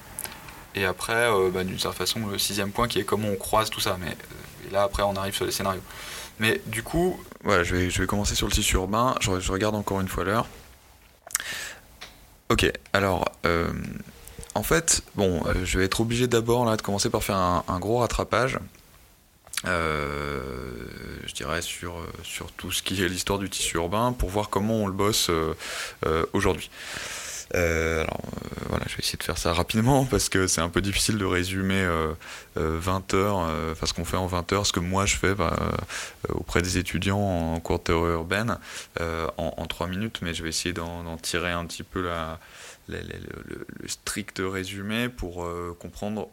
Et 0.74 0.84
après, 0.84 1.28
ben, 1.52 1.66
d'une 1.66 1.78
certaine 1.78 1.98
façon, 1.98 2.26
le 2.26 2.38
sixième 2.38 2.70
point 2.70 2.88
qui 2.88 2.98
est 2.98 3.04
comment 3.04 3.28
on 3.28 3.36
croise 3.36 3.70
tout 3.70 3.80
ça. 3.80 3.96
Mais 4.00 4.16
et 4.66 4.72
là, 4.72 4.82
après, 4.84 5.02
on 5.02 5.14
arrive 5.16 5.34
sur 5.34 5.44
les 5.44 5.52
scénarios. 5.52 5.82
Mais 6.38 6.60
du 6.66 6.82
coup, 6.82 7.22
voilà, 7.44 7.62
je 7.62 7.76
vais, 7.76 7.90
je 7.90 8.00
vais 8.00 8.06
commencer 8.06 8.34
sur 8.34 8.46
le 8.46 8.52
tissu 8.52 8.74
urbain. 8.76 9.14
Je, 9.20 9.30
regarde 9.52 9.74
encore 9.74 10.00
une 10.00 10.08
fois 10.08 10.24
l'heure. 10.24 10.46
Ok, 12.48 12.70
alors, 12.92 13.30
euh, 13.46 13.70
en 14.54 14.62
fait, 14.62 15.02
bon, 15.14 15.42
euh, 15.46 15.64
je 15.64 15.78
vais 15.78 15.84
être 15.84 16.00
obligé 16.00 16.26
d'abord 16.26 16.64
là 16.64 16.76
de 16.76 16.82
commencer 16.82 17.10
par 17.10 17.22
faire 17.22 17.36
un, 17.36 17.78
gros 17.78 17.98
rattrapage. 17.98 18.58
Euh, 19.66 20.72
je 21.26 21.34
dirais 21.34 21.60
sur, 21.60 22.02
sur 22.24 22.50
tout 22.52 22.72
ce 22.72 22.82
qui 22.82 23.02
est 23.02 23.08
l'histoire 23.08 23.38
du 23.38 23.50
tissu 23.50 23.76
urbain 23.76 24.12
pour 24.12 24.30
voir 24.30 24.48
comment 24.48 24.76
on 24.76 24.86
le 24.86 24.94
bosse 24.94 25.30
aujourd'hui. 26.32 26.70
Euh, 27.54 28.02
alors 28.02 28.20
euh, 28.20 28.64
voilà, 28.68 28.84
je 28.88 28.96
vais 28.96 29.00
essayer 29.00 29.18
de 29.18 29.22
faire 29.24 29.38
ça 29.38 29.52
rapidement 29.52 30.04
parce 30.04 30.28
que 30.28 30.46
c'est 30.46 30.60
un 30.60 30.68
peu 30.68 30.80
difficile 30.80 31.18
de 31.18 31.24
résumer 31.24 31.84
20 32.54 33.14
euh, 33.14 33.16
heures, 33.16 33.72
enfin 33.72 33.86
ce 33.86 33.94
qu'on 33.94 34.04
fait 34.04 34.16
en 34.16 34.26
20 34.26 34.52
heures, 34.52 34.66
ce 34.66 34.72
que 34.72 34.80
moi 34.80 35.06
je 35.06 35.16
fais 35.16 35.34
bah, 35.34 35.56
auprès 36.28 36.62
des 36.62 36.78
étudiants 36.78 37.18
en 37.18 37.60
cours 37.60 37.80
de 37.80 37.92
urbaine 37.92 38.58
en, 39.00 39.54
en 39.56 39.66
3 39.66 39.88
minutes, 39.88 40.20
mais 40.22 40.34
je 40.34 40.42
vais 40.42 40.48
essayer 40.48 40.72
d'en 40.72 41.16
tirer 41.16 41.50
un 41.50 41.66
petit 41.66 41.82
peu 41.82 42.02
la, 42.02 42.38
le, 42.88 43.66
strict 43.86 44.40
résumé 44.44 45.08
pour 45.08 45.46
comprendre 45.78 46.28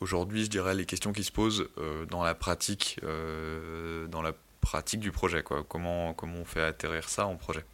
aujourd'hui, 0.00 0.44
je 0.44 0.50
dirais, 0.50 0.74
les 0.74 0.86
questions 0.86 1.12
qui 1.12 1.24
se 1.24 1.32
posent 1.32 1.68
dans 2.10 2.22
la 2.22 2.34
pratique, 2.34 3.00
dans 3.02 4.22
la 4.22 4.32
pratique 4.60 5.00
du 5.00 5.10
projet, 5.10 5.42
quoi. 5.42 5.64
Comment, 5.68 6.14
comment 6.14 6.38
on 6.38 6.44
fait 6.44 6.62
atterrir 6.62 7.08
ça 7.08 7.26
en 7.26 7.36
projet. 7.36 7.64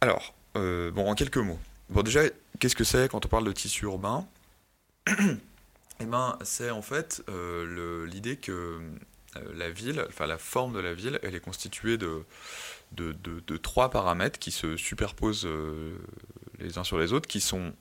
Alors, 0.00 0.34
euh, 0.56 0.90
bon, 0.90 1.08
en 1.08 1.14
quelques 1.14 1.38
mots. 1.38 1.58
Bon, 1.88 2.02
déjà, 2.02 2.22
qu'est-ce 2.58 2.76
que 2.76 2.84
c'est 2.84 3.10
quand 3.10 3.24
on 3.24 3.28
parle 3.28 3.44
de 3.44 3.52
tissu 3.52 3.84
urbain 3.84 4.26
Eh 6.00 6.04
ben, 6.04 6.36
c'est 6.42 6.70
en 6.70 6.82
fait 6.82 7.22
euh, 7.28 8.06
l'idée 8.06 8.36
que 8.36 8.80
euh, 9.36 9.40
la 9.54 9.70
ville, 9.70 10.04
enfin 10.08 10.26
la 10.26 10.38
forme 10.38 10.72
de 10.72 10.80
la 10.80 10.94
ville, 10.94 11.20
elle 11.22 11.34
est 11.34 11.40
constituée 11.40 11.96
de, 11.96 12.24
trois 13.62 13.90
paramètres 13.90 14.38
qui 14.38 14.50
se 14.50 14.76
superposent 14.76 15.48
les 16.58 16.78
uns 16.78 16.84
sur 16.84 16.98
les 16.98 17.12
autres, 17.12 17.28
qui 17.28 17.40
sont 17.40 17.72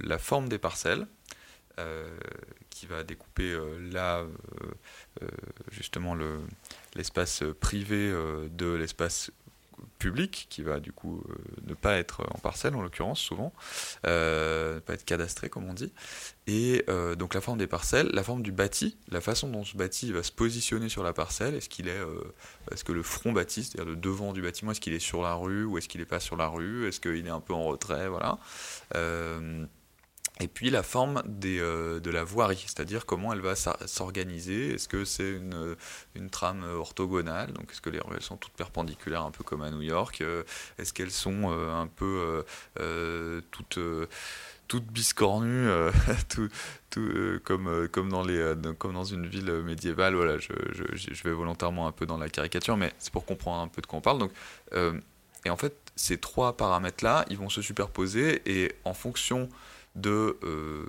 la 0.00 0.18
forme 0.18 0.48
des 0.48 0.58
parcelles, 0.58 1.06
qui 2.70 2.86
va 2.86 3.04
découper 3.04 3.54
justement 5.70 6.16
l'espace 6.94 7.42
privé 7.60 8.10
de 8.50 8.72
l'espace 8.72 9.30
public 9.98 10.46
qui 10.50 10.62
va 10.62 10.80
du 10.80 10.92
coup 10.92 11.22
euh, 11.28 11.34
ne 11.66 11.74
pas 11.74 11.96
être 11.96 12.22
en 12.34 12.38
parcelle 12.38 12.74
en 12.74 12.82
l'occurrence 12.82 13.20
souvent, 13.20 13.52
euh, 14.06 14.76
ne 14.76 14.80
pas 14.80 14.94
être 14.94 15.04
cadastré 15.04 15.48
comme 15.48 15.68
on 15.68 15.74
dit, 15.74 15.92
et 16.46 16.84
euh, 16.88 17.14
donc 17.14 17.34
la 17.34 17.40
forme 17.40 17.58
des 17.58 17.66
parcelles, 17.66 18.10
la 18.12 18.22
forme 18.22 18.42
du 18.42 18.52
bâti, 18.52 18.96
la 19.08 19.20
façon 19.20 19.48
dont 19.48 19.64
ce 19.64 19.76
bâti 19.76 20.12
va 20.12 20.22
se 20.22 20.32
positionner 20.32 20.88
sur 20.88 21.02
la 21.02 21.12
parcelle, 21.12 21.54
est-ce 21.54 21.68
qu'il 21.68 21.88
est, 21.88 22.00
est-ce 22.72 22.84
que 22.84 22.92
le 22.92 23.02
front 23.02 23.32
bâti, 23.32 23.64
c'est-à-dire 23.64 23.90
le 23.90 23.96
devant 23.96 24.32
du 24.32 24.42
bâtiment, 24.42 24.72
est-ce 24.72 24.80
qu'il 24.80 24.94
est 24.94 25.00
sur 25.00 25.22
la 25.22 25.34
rue 25.34 25.64
ou 25.64 25.78
est-ce 25.78 25.88
qu'il 25.88 26.00
n'est 26.00 26.06
pas 26.06 26.20
sur 26.20 26.36
la 26.36 26.48
rue, 26.48 26.86
est-ce 26.86 27.00
qu'il 27.00 27.26
est 27.26 27.30
un 27.30 27.40
peu 27.40 27.54
en 27.54 27.64
retrait, 27.64 28.08
voilà. 28.08 28.38
Et 30.38 30.48
puis 30.48 30.68
la 30.68 30.82
forme 30.82 31.22
euh, 31.44 31.98
de 31.98 32.10
la 32.10 32.22
voirie, 32.22 32.62
c'est-à-dire 32.66 33.06
comment 33.06 33.32
elle 33.32 33.40
va 33.40 33.54
s'organiser. 33.56 34.74
Est-ce 34.74 34.86
que 34.86 35.06
c'est 35.06 35.30
une, 35.30 36.30
trame 36.30 36.62
orthogonale? 36.62 37.52
Donc 37.52 37.70
est-ce 37.70 37.80
que 37.80 37.88
les 37.88 38.00
rues 38.00 38.20
sont 38.20 38.36
toutes 38.36 38.52
perpendiculaires, 38.52 39.22
un 39.22 39.30
peu 39.30 39.44
comme 39.44 39.62
à 39.62 39.70
New 39.70 39.80
York? 39.80 40.20
Euh, 40.20 40.42
Est-ce 40.78 40.92
qu'elles 40.92 41.10
sont 41.10 41.50
euh, 41.50 41.72
un 41.72 41.86
peu 41.86 42.44
toutes 43.50 43.78
toutes 44.68 44.86
biscornues, 44.86 45.68
tout, 46.28 46.48
tout, 46.90 47.40
comme, 47.44 47.88
comme, 47.88 48.08
dans 48.08 48.24
les, 48.24 48.52
comme 48.78 48.94
dans 48.94 49.04
une 49.04 49.26
ville 49.26 49.50
médiévale? 49.62 50.16
Voilà, 50.16 50.38
je, 50.38 50.52
je, 50.72 51.14
je, 51.14 51.22
vais 51.22 51.32
volontairement 51.32 51.86
un 51.86 51.92
peu 51.92 52.04
dans 52.04 52.18
la 52.18 52.28
caricature, 52.28 52.76
mais 52.76 52.92
c'est 52.98 53.12
pour 53.12 53.24
comprendre 53.24 53.62
un 53.62 53.68
peu 53.68 53.80
de 53.80 53.86
quoi 53.86 54.00
on 54.00 54.02
parle. 54.02 54.18
Donc, 54.18 54.32
et 55.44 55.50
en 55.50 55.56
fait, 55.56 55.76
ces 55.94 56.18
trois 56.18 56.56
paramètres-là, 56.56 57.24
ils 57.30 57.38
vont 57.38 57.48
se 57.48 57.62
superposer 57.62 58.42
et 58.44 58.74
en 58.84 58.92
fonction 58.92 59.48
de, 59.96 60.38
euh, 60.44 60.86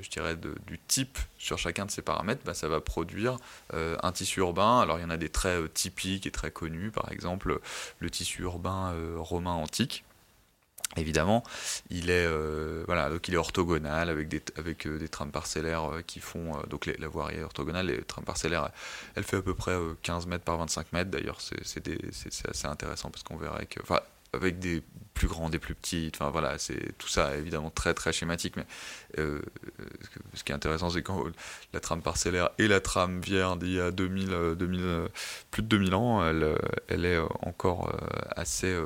je 0.00 0.08
dirais, 0.10 0.36
du 0.36 0.78
type 0.86 1.18
sur 1.38 1.58
chacun 1.58 1.86
de 1.86 1.90
ces 1.90 2.02
paramètres, 2.02 2.42
bah, 2.44 2.54
ça 2.54 2.68
va 2.68 2.80
produire 2.80 3.38
euh, 3.74 3.96
un 4.02 4.12
tissu 4.12 4.40
urbain. 4.40 4.80
Alors 4.80 4.98
il 4.98 5.02
y 5.02 5.04
en 5.04 5.10
a 5.10 5.16
des 5.16 5.30
très 5.30 5.56
euh, 5.60 5.68
typiques 5.68 6.26
et 6.26 6.30
très 6.30 6.50
connus, 6.50 6.90
par 6.90 7.10
exemple 7.10 7.60
le 7.98 8.10
tissu 8.10 8.42
urbain 8.42 8.94
romain 9.16 9.52
antique. 9.52 10.04
Évidemment, 10.98 11.42
il 11.88 12.10
est 12.10 12.28
voilà 12.84 13.08
donc 13.08 13.26
il 13.26 13.32
est 13.32 13.38
orthogonal 13.38 14.10
avec 14.10 14.28
des 14.28 14.42
avec 14.58 14.86
des 14.86 15.08
trames 15.08 15.30
parcellaires 15.30 15.90
qui 16.06 16.20
font 16.20 16.52
donc 16.68 16.84
la 16.84 17.08
voirie 17.08 17.36
est 17.36 17.42
orthogonale 17.42 17.86
les 17.86 18.02
trames 18.02 18.26
parcellaires 18.26 18.70
elle 19.14 19.24
fait 19.24 19.38
à 19.38 19.42
peu 19.42 19.54
près 19.54 19.74
15 20.02 20.26
mètres 20.26 20.44
par 20.44 20.58
25 20.58 20.92
mètres 20.92 21.10
d'ailleurs 21.10 21.38
c'est 21.40 21.86
assez 22.46 22.66
intéressant 22.66 23.10
parce 23.10 23.22
qu'on 23.22 23.38
verrait 23.38 23.64
que 23.64 23.80
avec 24.32 24.58
des 24.58 24.82
plus 25.14 25.28
grands, 25.28 25.50
des 25.50 25.58
plus 25.58 25.74
petits. 25.74 26.10
Enfin 26.14 26.30
voilà, 26.30 26.58
c'est 26.58 26.96
tout 26.98 27.08
ça 27.08 27.36
évidemment 27.36 27.70
très 27.70 27.94
très 27.94 28.12
schématique. 28.12 28.56
Mais 28.56 28.66
euh, 29.18 29.40
ce 30.34 30.44
qui 30.44 30.52
est 30.52 30.54
intéressant, 30.54 30.90
c'est 30.90 31.02
quand 31.02 31.24
la 31.72 31.80
trame 31.80 32.02
parcellaire 32.02 32.50
et 32.58 32.68
la 32.68 32.80
trame 32.80 33.20
vierge 33.20 33.58
d'il 33.58 33.74
y 33.74 33.80
a 33.80 33.90
2000, 33.90 34.54
2000, 34.56 34.80
euh, 34.82 35.08
plus 35.50 35.62
de 35.62 35.68
2000 35.68 35.94
ans, 35.94 36.26
elle, 36.26 37.04
est 37.04 37.18
encore 37.42 37.88
euh, 37.88 38.08
assez 38.36 38.76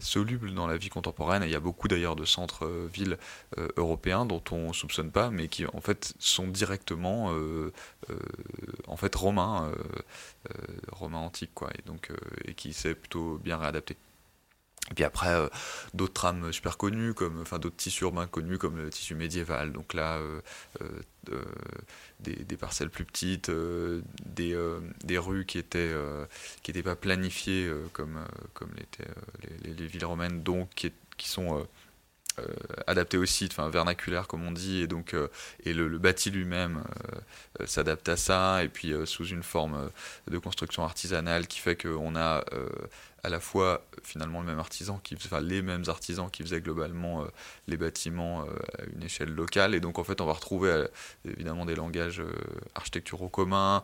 soluble 0.00 0.54
dans 0.54 0.68
la 0.68 0.76
vie 0.76 0.88
contemporaine. 0.88 1.42
il 1.42 1.50
y 1.50 1.56
a 1.56 1.60
beaucoup 1.60 1.88
d'ailleurs 1.88 2.14
de 2.14 2.24
centres-villes 2.24 3.18
européens 3.76 4.24
dont 4.24 4.42
on 4.52 4.72
soupçonne 4.72 5.10
pas, 5.10 5.30
mais 5.30 5.48
qui 5.48 5.66
en 5.66 5.80
fait 5.80 6.14
sont 6.20 6.46
directement 6.46 7.34
en 8.86 8.96
fait 8.96 9.12
romains, 9.16 9.72
romains 10.92 11.18
antiques 11.18 11.50
quoi, 11.54 11.70
et 11.76 11.82
donc 11.86 12.12
et 12.44 12.54
qui 12.54 12.72
s'est 12.72 12.94
plutôt 12.94 13.38
bien 13.38 13.56
réadapté. 13.56 13.96
Et 14.90 14.94
puis 14.94 15.04
après, 15.04 15.30
euh, 15.34 15.48
d'autres 15.94 16.14
trames 16.14 16.52
super 16.52 16.78
connues, 16.78 17.14
comme, 17.14 17.40
enfin 17.42 17.58
d'autres 17.58 17.76
tissus 17.76 18.04
urbains 18.04 18.26
connus 18.26 18.58
comme 18.58 18.76
le 18.76 18.90
tissu 18.90 19.14
médiéval. 19.14 19.72
Donc 19.72 19.94
là, 19.94 20.16
euh, 20.18 20.40
euh, 21.30 21.44
des, 22.20 22.56
parcelles 22.56 22.90
plus 22.90 23.04
petites, 23.04 23.50
des, 24.24 24.58
des, 25.04 25.18
rues 25.18 25.44
qui 25.44 25.58
étaient 25.58 25.94
qui 26.62 26.70
n'étaient 26.70 26.82
pas 26.82 26.96
planifiées 26.96 27.70
comme 27.92 28.18
comme 28.54 28.70
les, 29.62 29.72
les, 29.74 29.86
villes 29.86 30.04
romaines, 30.06 30.42
donc 30.42 30.70
qui, 30.74 30.92
qui 31.16 31.28
sont 31.28 31.66
adaptées 32.86 33.18
aussi, 33.18 33.48
enfin 33.50 33.68
vernaculaires 33.68 34.26
comme 34.26 34.46
on 34.46 34.52
dit, 34.52 34.82
et 34.82 34.86
donc 34.86 35.14
et 35.64 35.72
le, 35.72 35.98
bâti 35.98 36.30
lui-même 36.30 36.82
s'adapte 37.64 38.08
à 38.08 38.16
ça, 38.16 38.64
et 38.64 38.68
puis 38.68 38.92
sous 39.04 39.26
une 39.26 39.42
forme 39.42 39.90
de 40.28 40.38
construction 40.38 40.84
artisanale 40.84 41.46
qui 41.46 41.58
fait 41.60 41.76
qu'on 41.76 42.16
a 42.16 42.44
à 43.24 43.28
la 43.28 43.40
fois 43.40 43.84
finalement 44.02 44.40
le 44.40 44.46
même 44.46 44.58
artisan 44.58 45.00
qui 45.02 45.14
enfin, 45.16 45.40
les 45.40 45.62
mêmes 45.62 45.84
artisans 45.88 46.30
qui 46.30 46.42
faisaient 46.42 46.60
globalement 46.60 47.22
euh, 47.22 47.26
les 47.66 47.76
bâtiments 47.76 48.42
euh, 48.42 48.52
à 48.78 48.84
une 48.94 49.02
échelle 49.02 49.34
locale 49.34 49.74
et 49.74 49.80
donc 49.80 49.98
en 49.98 50.04
fait 50.04 50.20
on 50.20 50.26
va 50.26 50.32
retrouver 50.32 50.70
euh, 50.70 50.86
évidemment 51.24 51.66
des 51.66 51.74
langages 51.74 52.22
architecturaux 52.74 53.28
communs 53.28 53.82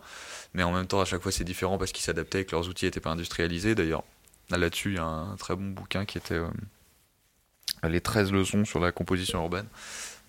mais 0.55 0.63
en 0.63 0.73
même 0.73 0.87
temps 0.87 1.01
à 1.01 1.05
chaque 1.05 1.23
fois 1.23 1.33
c'est 1.33 1.45
différent 1.45 1.79
parce 1.79 1.93
qu'ils 1.93 2.05
s'adaptaient 2.05 2.43
et 2.43 2.45
que 2.45 2.53
leurs 2.53 2.69
outils 2.69 2.85
n'étaient 2.85 3.01
pas 3.01 3.11
industrialisés. 3.11 3.75
D'ailleurs 3.75 4.05
là-dessus 4.51 4.91
il 4.91 4.97
y 4.97 4.99
a 4.99 5.05
un 5.05 5.37
très 5.37 5.57
bon 5.57 5.71
bouquin 5.71 6.05
qui 6.05 6.19
était 6.19 6.41
les 7.89 8.01
13 8.01 8.33
leçons 8.33 8.65
sur 8.65 8.81
la 8.81 8.93
composition 8.93 9.43
urbaine 9.43 9.67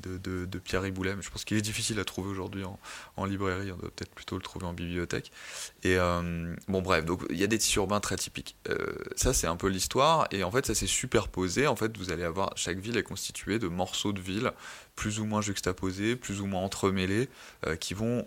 de, 0.02 0.60
Pierre 0.60 0.82
Riboulet, 0.82 1.16
mais 1.16 1.22
je 1.22 1.30
pense 1.30 1.46
qu'il 1.46 1.58
est 1.58 1.62
difficile 1.62 2.00
à 2.00 2.06
trouver 2.06 2.30
aujourd'hui 2.30 2.64
en, 3.18 3.26
librairie, 3.26 3.72
on 3.72 3.78
doit 3.78 3.90
peut-être 3.96 4.14
plutôt 4.14 4.36
le 4.36 4.42
trouver 4.42 4.66
en 4.66 4.74
bibliothèque. 4.74 5.32
Et 5.84 5.98
euh, 5.98 6.54
bon, 6.68 6.82
bref, 6.82 7.06
donc 7.06 7.24
il 7.30 7.38
y 7.38 7.44
a 7.44 7.48
des 7.48 7.58
tissus 7.58 7.80
urbains 7.80 8.00
très 8.00 8.16
typiques. 8.16 8.56
Euh, 8.70 8.96
ça, 9.16 9.34
c'est 9.34 9.48
un 9.48 9.56
peu 9.56 9.68
l'histoire, 9.68 10.28
et 10.32 10.44
en 10.44 10.52
fait, 10.52 10.66
ça 10.66 10.76
s'est 10.76 10.88
superposé. 10.88 11.68
En 11.68 11.76
fait, 11.76 11.98
vous 11.98 12.12
allez 12.12 12.24
avoir, 12.24 12.52
chaque 12.56 12.78
ville 12.78 12.98
est 12.98 13.04
constituée 13.04 13.60
de 13.60 13.68
morceaux 13.68 14.14
de 14.14 14.22
villes, 14.22 14.52
plus 14.96 15.20
ou 15.20 15.26
moins 15.26 15.42
juxtaposés, 15.42 16.16
plus 16.16 16.42
ou 16.42 16.46
moins 16.46 16.62
entremêlés, 16.62 17.30
euh, 17.66 17.76
qui 17.76 17.94
vont 17.94 18.26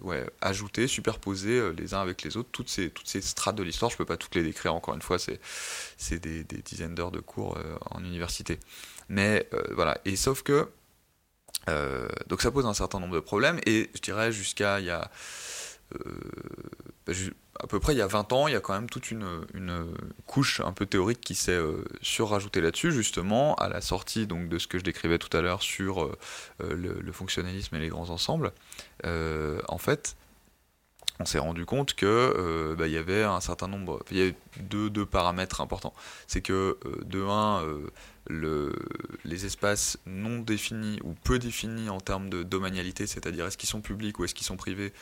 ouais, 0.00 0.24
ajouter, 0.40 0.86
superposer 0.86 1.72
les 1.72 1.94
uns 1.94 2.00
avec 2.00 2.22
les 2.22 2.36
autres 2.36 2.48
toutes 2.52 2.68
ces, 2.68 2.90
toutes 2.90 3.08
ces 3.08 3.20
strates 3.20 3.56
de 3.56 3.62
l'histoire. 3.62 3.90
Je 3.90 3.94
ne 3.94 3.98
peux 3.98 4.04
pas 4.04 4.16
toutes 4.16 4.34
les 4.34 4.42
décrire, 4.42 4.74
encore 4.74 4.94
une 4.94 5.02
fois, 5.02 5.18
c'est 5.18 6.18
des, 6.18 6.44
des, 6.44 6.62
dizaines 6.62 6.94
d'heures 6.94 7.10
de 7.10 7.20
cours 7.20 7.58
en 7.90 8.04
université. 8.04 8.58
Mais 9.08 9.48
euh, 9.54 9.62
voilà, 9.74 9.98
et 10.04 10.16
sauf 10.16 10.42
que. 10.42 10.68
Euh, 11.68 12.08
donc 12.28 12.40
ça 12.40 12.50
pose 12.50 12.66
un 12.66 12.74
certain 12.74 13.00
nombre 13.00 13.14
de 13.14 13.20
problèmes, 13.20 13.58
et 13.66 13.90
je 13.94 14.00
dirais 14.00 14.32
jusqu'à 14.32 14.80
il 14.80 14.86
y 14.86 14.90
a. 14.90 15.10
Euh, 15.94 15.98
bah, 17.06 17.12
à 17.60 17.66
peu 17.66 17.80
près 17.80 17.94
il 17.94 17.98
y 17.98 18.02
a 18.02 18.06
20 18.06 18.32
ans, 18.32 18.48
il 18.48 18.52
y 18.52 18.56
a 18.56 18.60
quand 18.60 18.74
même 18.74 18.88
toute 18.88 19.10
une, 19.10 19.26
une 19.54 19.86
couche 20.26 20.60
un 20.60 20.72
peu 20.72 20.86
théorique 20.86 21.20
qui 21.20 21.34
s'est 21.34 21.58
surrajoutée 22.02 22.60
là-dessus, 22.60 22.92
justement, 22.92 23.54
à 23.56 23.68
la 23.68 23.80
sortie 23.80 24.26
donc, 24.26 24.48
de 24.48 24.58
ce 24.58 24.66
que 24.66 24.78
je 24.78 24.84
décrivais 24.84 25.18
tout 25.18 25.34
à 25.36 25.40
l'heure 25.40 25.62
sur 25.62 26.10
le, 26.60 27.12
fonctionnalisme 27.12 27.74
et 27.76 27.80
les 27.80 27.88
grands 27.88 28.10
ensembles. 28.10 28.52
en 29.04 29.78
fait, 29.78 30.16
on 31.20 31.24
s'est 31.24 31.40
rendu 31.40 31.66
compte 31.66 31.94
que 31.94 32.76
bah, 32.78 32.86
il 32.86 32.92
y 32.92 32.96
avait 32.96 33.24
un 33.24 33.40
certain 33.40 33.66
nombre, 33.66 34.04
il 34.10 34.16
y 34.16 34.22
avait 34.22 34.36
deux, 34.60 34.88
deux 34.88 35.06
paramètres 35.06 35.60
importants. 35.60 35.94
C'est 36.26 36.42
que 36.42 36.78
de 37.04 37.22
un, 37.22 37.64
le, 38.28 38.74
les 39.24 39.46
espaces 39.46 39.98
non 40.06 40.38
définis 40.38 41.00
ou 41.02 41.14
peu 41.14 41.38
définis 41.38 41.88
en 41.88 42.00
termes 42.00 42.28
de 42.28 42.42
domanialité, 42.42 43.06
c'est-à-dire 43.06 43.46
est-ce 43.46 43.58
qu'ils 43.58 43.68
sont 43.68 43.80
publics 43.80 44.18
ou 44.18 44.24
est-ce 44.24 44.34
qu'ils 44.34 44.46
sont 44.46 44.56
privés, 44.56 44.92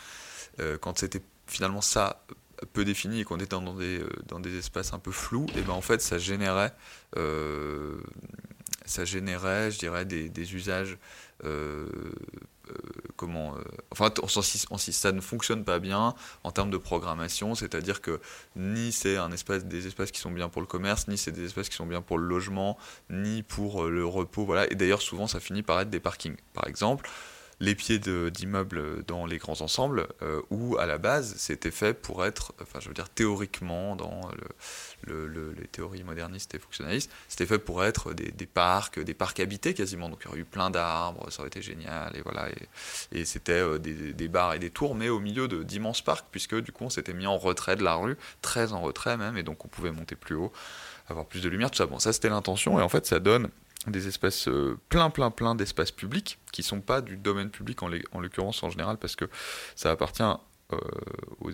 euh, 0.60 0.78
quand 0.78 0.98
c'était 0.98 1.22
finalement 1.46 1.80
ça 1.80 2.22
peu 2.72 2.84
défini 2.84 3.20
et 3.20 3.24
qu'on 3.24 3.36
était 3.38 3.46
dans 3.46 3.74
des, 3.74 4.00
euh, 4.00 4.08
dans 4.26 4.40
des 4.40 4.58
espaces 4.58 4.92
un 4.92 4.98
peu 4.98 5.12
flous, 5.12 5.46
et 5.56 5.62
ben 5.62 5.72
en 5.72 5.80
fait 5.80 6.00
ça 6.00 6.18
générait, 6.18 6.72
euh, 7.16 7.98
ça 8.84 9.04
générait, 9.04 9.70
je 9.70 9.78
dirais, 9.78 10.04
des, 10.04 10.28
des 10.28 10.54
usages 10.54 10.98
euh, 11.44 11.86
comment 13.16 13.54
euh, 13.56 13.60
enfin 13.92 14.10
si, 14.78 14.92
ça 14.92 15.12
ne 15.12 15.20
fonctionne 15.20 15.64
pas 15.64 15.78
bien 15.78 16.14
en 16.44 16.50
termes 16.50 16.70
de 16.70 16.76
programmation 16.78 17.54
c'est-à-dire 17.54 18.00
que 18.00 18.20
ni 18.56 18.90
c'est 18.90 19.16
un 19.16 19.30
espace 19.30 19.64
des 19.64 19.86
espaces 19.86 20.10
qui 20.10 20.20
sont 20.20 20.30
bien 20.30 20.48
pour 20.48 20.60
le 20.60 20.66
commerce 20.66 21.08
ni 21.08 21.16
c'est 21.16 21.30
des 21.30 21.44
espaces 21.44 21.68
qui 21.68 21.76
sont 21.76 21.86
bien 21.86 22.02
pour 22.02 22.18
le 22.18 22.26
logement 22.26 22.76
ni 23.10 23.42
pour 23.42 23.84
euh, 23.84 23.90
le 23.90 24.04
repos 24.04 24.44
voilà. 24.44 24.70
Et 24.72 24.74
d'ailleurs 24.74 25.02
souvent 25.02 25.26
ça 25.26 25.40
finit 25.40 25.62
par 25.62 25.80
être 25.80 25.90
des 25.90 26.00
parkings. 26.00 26.36
Par 26.54 26.66
exemple 26.66 27.08
les 27.58 27.74
pieds 27.74 27.98
d'immeubles 27.98 29.02
dans 29.06 29.24
les 29.24 29.38
grands 29.38 29.60
ensembles, 29.62 30.08
euh, 30.22 30.42
où 30.50 30.76
à 30.78 30.84
la 30.84 30.98
base 30.98 31.34
c'était 31.38 31.70
fait 31.70 31.94
pour 31.94 32.26
être, 32.26 32.52
enfin 32.60 32.80
je 32.80 32.88
veux 32.88 32.94
dire 32.94 33.08
théoriquement 33.08 33.96
dans 33.96 34.30
le, 35.04 35.54
les 35.58 35.66
théories 35.66 36.04
modernistes 36.04 36.54
et 36.54 36.58
fonctionnalistes, 36.58 37.10
c'était 37.28 37.46
fait 37.46 37.58
pour 37.58 37.82
être 37.82 38.12
des, 38.12 38.46
parcs, 38.46 38.98
des 38.98 39.14
parcs 39.14 39.40
habités 39.40 39.72
quasiment, 39.72 40.10
donc 40.10 40.20
il 40.22 40.24
y 40.26 40.28
aurait 40.28 40.40
eu 40.40 40.44
plein 40.44 40.68
d'arbres, 40.68 41.30
ça 41.30 41.40
aurait 41.40 41.48
été 41.48 41.62
génial, 41.62 42.14
et 42.14 42.20
voilà, 42.20 42.48
et, 43.12 43.24
c'était 43.24 43.52
euh, 43.52 43.78
des, 43.78 44.12
des, 44.12 44.28
bars 44.28 44.52
et 44.52 44.58
des 44.58 44.70
tours, 44.70 44.94
mais 44.94 45.08
au 45.08 45.18
milieu 45.18 45.48
d'immenses 45.48 46.02
parcs, 46.02 46.26
puisque 46.30 46.56
du 46.56 46.72
coup 46.72 46.84
on 46.84 46.90
s'était 46.90 47.14
mis 47.14 47.26
en 47.26 47.38
retrait 47.38 47.76
de 47.76 47.84
la 47.84 47.94
rue, 47.94 48.16
très 48.42 48.74
en 48.74 48.80
retrait 48.82 49.16
même, 49.16 49.38
et 49.38 49.42
donc 49.42 49.64
on 49.64 49.68
pouvait 49.68 49.92
monter 49.92 50.14
plus 50.14 50.34
haut, 50.34 50.52
avoir 51.08 51.24
plus 51.24 51.40
de 51.40 51.48
lumière, 51.48 51.70
tout 51.70 51.78
ça. 51.78 51.86
Bon, 51.86 51.98
ça 51.98 52.12
c'était 52.12 52.28
l'intention, 52.28 52.78
et 52.78 52.82
en 52.82 52.88
fait 52.88 53.06
ça 53.06 53.18
donne 53.18 53.48
des 53.90 54.08
espaces, 54.08 54.48
euh, 54.48 54.78
plein, 54.88 55.10
plein, 55.10 55.30
plein 55.30 55.54
d'espaces 55.54 55.90
publics 55.90 56.38
qui 56.52 56.62
sont 56.62 56.80
pas 56.80 57.00
du 57.00 57.16
domaine 57.16 57.50
public 57.50 57.82
en, 57.82 57.88
l'occurrence 57.88 58.62
en 58.62 58.70
général 58.70 58.96
parce 58.96 59.16
que 59.16 59.26
ça 59.74 59.90
appartient 59.90 60.22
euh, 60.22 60.78
aux, 61.40 61.50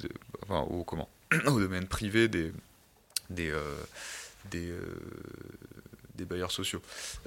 au, 0.48 0.84
comment, 0.84 1.08
au 1.46 1.60
domaine 1.60 1.86
privé 1.86 2.28
des, 2.28 2.52
des, 3.30 3.50
euh, 3.50 3.74
des, 4.50 6.24
bailleurs 6.24 6.52
sociaux. 6.52 6.80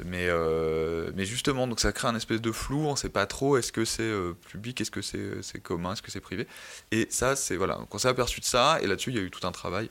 Mais, 0.06 0.30
mais 1.16 1.26
justement, 1.26 1.68
donc 1.68 1.82
ça 1.82 1.92
crée 1.92 2.08
un 2.08 2.16
espèce 2.16 2.40
de 2.40 2.52
flou, 2.54 2.80
on 2.88 2.92
ne 2.92 2.96
sait 2.96 3.10
pas 3.10 3.26
trop 3.26 3.58
est-ce 3.58 3.74
que 3.74 3.84
c'est 3.84 4.14
public, 4.48 4.80
est-ce 4.80 4.90
que 4.90 5.02
c'est 5.02 5.60
commun, 5.60 5.94
est-ce 5.94 6.02
que 6.02 6.12
c'est 6.12 6.22
privé? 6.22 6.48
Et 6.92 7.08
ça, 7.10 7.36
c'est 7.36 7.58
voilà, 7.58 7.76
donc 7.76 7.94
on 7.94 7.98
s'est 7.98 8.08
aperçu 8.08 8.40
de 8.40 8.46
ça, 8.46 8.80
et 8.82 8.88
là-dessus, 8.88 9.10
il 9.10 9.18
y 9.18 9.20
a 9.20 9.22
eu 9.22 9.32
tout 9.32 9.46
un 9.46 9.52
travail 9.52 9.90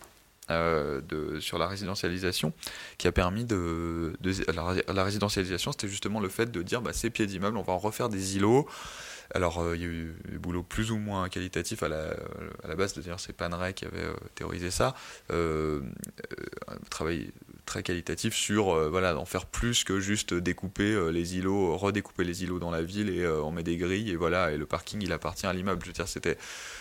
euh, 0.50 1.00
de, 1.00 1.40
sur 1.40 1.56
la 1.56 1.66
résidentialisation 1.66 2.52
qui 2.98 3.08
a 3.08 3.12
permis 3.12 3.46
de, 3.46 4.12
la, 4.54 5.02
résidentialisation 5.02 5.72
c'était 5.72 5.88
justement 5.88 6.20
le 6.20 6.28
fait 6.28 6.50
de 6.50 6.60
dire 6.60 6.82
bah, 6.82 6.92
ces 6.92 7.08
pieds 7.08 7.26
d'immeubles 7.26 7.56
on 7.56 7.62
va 7.62 7.72
en 7.72 7.78
refaire 7.78 8.10
des 8.10 8.36
îlots. 8.36 8.68
Alors 9.34 9.60
euh, 9.60 9.74
il 9.74 9.82
y 9.82 9.86
a 9.86 9.88
eu 9.88 10.14
des 10.28 10.36
boulots 10.36 10.62
plus 10.62 10.90
ou 10.90 10.98
moins 10.98 11.30
qualitatifs. 11.30 11.82
À 11.82 11.88
la, 11.88 12.10
à 12.62 12.68
la 12.68 12.76
base 12.76 12.94
d'ailleurs 12.94 13.20
c'est 13.20 13.32
Panerai 13.32 13.72
qui 13.72 13.86
avait 13.86 14.04
euh, 14.04 14.14
théorisé 14.34 14.70
ça. 14.70 14.94
Travail 16.90 17.32
très 17.64 17.82
qualitatif 17.82 18.34
sur 18.34 18.74
voilà 18.90 19.14
d'en 19.14 19.24
faire 19.24 19.46
plus 19.46 19.84
que 19.84 20.00
juste 20.00 20.34
découper 20.34 21.10
les 21.12 21.36
îlots 21.36 21.76
redécouper 21.76 22.24
les 22.24 22.42
îlots 22.42 22.58
dans 22.58 22.70
la 22.70 22.82
ville 22.82 23.08
et 23.10 23.26
on 23.26 23.50
met 23.50 23.62
des 23.62 23.76
grilles 23.76 24.10
et 24.10 24.16
voilà 24.16 24.52
et 24.52 24.56
le 24.56 24.66
parking 24.66 25.00
il 25.02 25.12
appartient 25.12 25.46
à 25.46 25.52
l'immeuble 25.52 25.80
je 25.82 25.88
veux 25.88 25.92
dire 25.92 26.08
c'était 26.08 26.36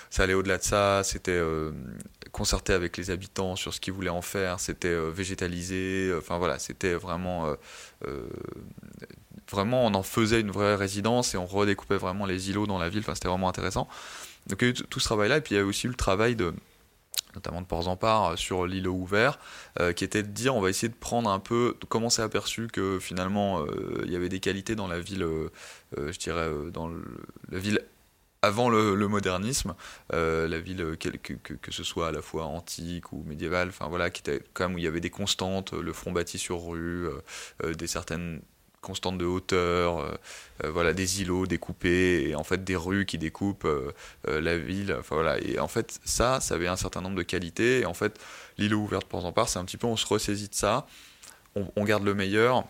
ça 0.10 0.24
allait 0.24 0.34
au-delà 0.34 0.58
de 0.58 0.64
ça 0.64 1.02
c'était 1.04 1.42
concerté 2.34 2.74
avec 2.74 2.98
les 2.98 3.12
habitants 3.12 3.56
sur 3.56 3.74
ce 3.74 3.80
qu'ils 3.80 3.94
voulaient 3.94 4.10
en 4.10 4.22
faire, 4.22 4.60
c'était 4.60 4.90
euh, 4.90 5.10
végétalisé, 5.10 6.10
euh, 6.10 6.18
enfin 6.18 6.40
voilà, 6.40 6.60
c'était 6.60 6.96
vraiment, 6.96 7.56
euh, 8.06 8.28
vraiment, 9.50 9.86
on 9.86 9.94
en 9.94 10.04
faisait 10.04 10.42
une 10.42 10.52
vraie 10.52 10.76
résidence 10.76 11.36
et 11.36 11.38
on 11.38 11.46
redécoupait 11.46 11.96
vraiment 11.96 12.26
les 12.26 12.50
îlots 12.50 12.68
dans 12.68 12.80
la 12.80 12.90
ville, 12.90 13.02
enfin 13.02 13.14
c'était 13.14 13.30
vraiment 13.30 13.48
intéressant. 13.48 13.88
Donc 14.48 14.62
il 14.62 14.66
y 14.66 14.68
a 14.68 14.72
eu 14.72 14.74
tout 14.74 15.00
ce 15.00 15.06
travail-là, 15.06 15.38
et 15.38 15.42
puis 15.42 15.56
il 15.56 15.58
y 15.58 15.62
a 15.62 15.64
eu 15.64 15.68
aussi 15.68 15.88
le 15.88 15.94
travail 15.94 16.36
de 16.36 16.54
notamment 17.36 17.62
de 17.62 17.66
Port-en-Part 17.66 18.38
sur 18.38 18.66
l'îlot 18.66 18.94
ouvert, 18.94 19.40
qui 19.96 20.04
était 20.04 20.24
de 20.24 20.28
dire 20.28 20.56
on 20.56 20.62
va 20.62 20.70
essayer 20.70 20.90
de 20.90 20.94
prendre 20.94 21.30
un 21.30 21.40
peu, 21.40 21.76
comment 21.90 22.10
c'est 22.10 22.22
aperçu 22.22 22.68
que 22.68 23.00
finalement 23.00 23.66
il 24.04 24.12
y 24.12 24.16
avait 24.16 24.30
des 24.30 24.40
qualités 24.40 24.76
dans 24.76 24.88
la 24.88 25.00
ville, 25.00 25.26
je 25.98 26.18
dirais, 26.18 26.50
dans 26.72 26.90
la 27.50 27.60
ville 27.60 27.80
avant 28.44 28.70
le, 28.70 29.08
modernisme, 29.08 29.74
euh, 30.12 30.50
la 30.50 30.60
ville, 30.60 30.98
que, 31.00 31.10
que, 31.10 31.54
que, 31.54 31.72
ce 31.72 31.84
soit 31.84 32.10
à 32.10 32.12
la 32.12 32.22
fois 32.22 32.44
antique 32.44 33.14
ou 33.14 33.24
médiévale, 33.26 33.70
enfin 33.70 33.88
voilà, 33.88 34.10
qui 34.10 34.20
était 34.20 34.44
quand 34.54 34.68
même 34.68 34.76
où 34.76 34.78
il 34.78 34.84
y 34.84 34.88
avait 34.88 35.00
des 35.00 35.10
constantes, 35.10 35.72
le 35.72 35.94
front 35.94 36.12
bâti 36.12 36.38
sur 36.38 36.68
rue, 36.68 37.08
euh, 37.08 37.22
euh, 37.64 37.74
des 37.74 37.88
certaines 37.88 38.42
constantes 38.84 39.18
de 39.18 39.26
hauteur, 39.26 40.18
voilà, 40.64 40.94
des 40.94 41.22
îlots 41.22 41.48
découpés, 41.48 42.30
et 42.30 42.36
en 42.36 42.44
fait 42.44 42.64
des 42.64 42.76
rues 42.76 43.06
qui 43.06 43.18
découpent 43.18 43.68
la 44.28 44.58
ville, 44.58 44.96
enfin 45.00 45.16
voilà, 45.16 45.40
et 45.40 45.60
en 45.60 45.68
fait 45.68 46.00
ça, 46.06 46.40
ça 46.40 46.56
avait 46.56 46.68
un 46.68 46.76
certain 46.76 47.02
nombre 47.02 47.16
de 47.16 47.24
qualités, 47.24 47.80
et 47.80 47.86
en 47.86 47.94
fait 47.94 48.20
l'îlot 48.58 48.80
ouvert 48.80 49.00
de 49.00 49.06
en 49.16 49.32
part, 49.32 49.50
c'est 49.50 49.60
un 49.60 49.66
petit 49.66 49.78
peu, 49.78 49.88
on 49.88 49.98
se 49.98 50.06
ressaisit 50.06 50.50
de 50.50 50.56
ça, 50.56 50.86
on, 51.56 51.84
garde 51.84 52.04
le 52.04 52.14
meilleur, 52.14 52.66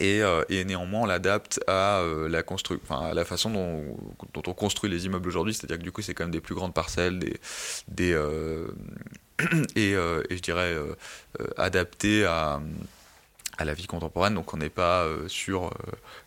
euh, 0.00 0.44
et, 0.48 0.64
néanmoins 0.64 1.02
on 1.02 1.06
l'adapte 1.06 1.60
à 1.66 1.98
euh, 2.00 2.28
la 2.28 2.42
à 2.90 3.14
la 3.14 3.24
façon 3.24 3.50
dont, 3.50 4.42
on 4.46 4.52
construit 4.54 4.90
les 4.90 5.06
immeubles 5.06 5.28
aujourd'hui, 5.28 5.54
c'est-à-dire 5.54 5.78
que 5.78 5.82
du 5.82 5.92
coup 5.92 6.02
c'est 6.02 6.14
quand 6.14 6.24
même 6.24 6.30
des 6.30 6.40
plus 6.40 6.54
grandes 6.54 6.74
parcelles, 6.74 7.18
des, 7.88 8.12
euh, 8.12 8.68
et, 9.76 9.92
et, 9.92 10.36
je 10.36 10.40
dirais 10.40 10.76
adapté 11.56 12.24
à, 12.24 12.60
à 13.58 13.64
la 13.64 13.74
vie 13.74 13.86
contemporaine, 13.86 14.34
donc 14.34 14.54
on 14.54 14.56
n'est 14.56 14.70
pas 14.70 15.06
sur 15.26 15.70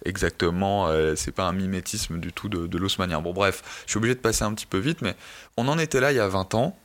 exactement, 0.06 0.90
c'est 1.16 1.32
pas 1.32 1.46
un 1.46 1.54
mimétisme 1.54 2.20
du 2.20 2.34
tout 2.34 2.50
de, 2.50 2.68
de. 2.68 3.22
Bon 3.22 3.34
bref, 3.34 3.84
je 3.86 3.92
suis 3.92 3.98
obligé 3.98 4.16
de 4.16 4.20
passer 4.20 4.44
un 4.44 4.54
petit 4.54 4.66
peu 4.66 4.78
vite, 4.78 5.02
mais 5.02 5.16
on 5.58 5.68
en 5.68 5.80
était 5.80 6.00
là 6.00 6.12
il 6.12 6.18
y 6.18 6.20
a 6.20 6.28
20 6.28 6.56
ans. 6.56 6.78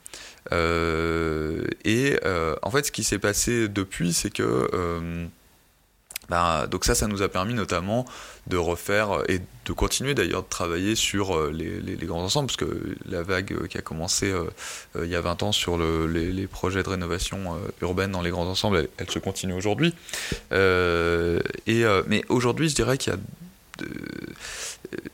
et 0.53 2.19
en 2.63 2.71
fait, 2.71 2.87
ce 2.87 2.93
qui 2.93 3.05
s'est 3.05 3.19
passé 3.19 3.69
depuis, 3.69 4.13
c'est 4.13 4.31
que 4.31 5.29
ben, 6.29 6.67
donc 6.67 6.85
ça, 6.85 6.95
ça 6.95 7.07
nous 7.07 7.23
a 7.23 7.29
permis 7.29 7.55
notamment 7.55 8.05
de 8.47 8.57
refaire 8.57 9.23
et 9.29 9.41
de 9.67 9.73
continuer 9.73 10.15
d'ailleurs 10.15 10.43
de 10.43 10.49
travailler 10.49 10.95
sur 10.95 11.37
euh, 11.37 11.51
les, 11.53 11.97
grands 12.07 12.23
ensembles, 12.23 12.47
parce 12.47 12.57
que 12.57 12.97
la 13.09 13.23
vague 13.23 13.53
euh, 13.53 13.67
qui 13.67 13.79
a 13.79 13.83
commencé 13.83 14.31
euh, 14.31 14.45
il 15.03 15.09
y 15.09 15.17
a 15.17 15.21
20 15.21 15.43
ans 15.43 15.53
sur 15.53 15.77
le, 15.77 16.07
les, 16.07 16.47
projets 16.47 16.83
de 16.83 16.89
rénovation 16.89 17.59
urbaine 17.83 18.13
dans 18.13 18.23
les 18.23 18.31
grands 18.31 18.47
ensembles, 18.47 18.89
elle, 18.99 19.11
se 19.11 19.19
continue 19.19 19.53
aujourd'hui. 19.53 19.95
mais 20.51 22.25
aujourd'hui, 22.29 22.69
je 22.69 22.75
dirais 22.75 22.99
qu'il 22.99 23.13
y 23.13 23.17
a, 23.17 23.19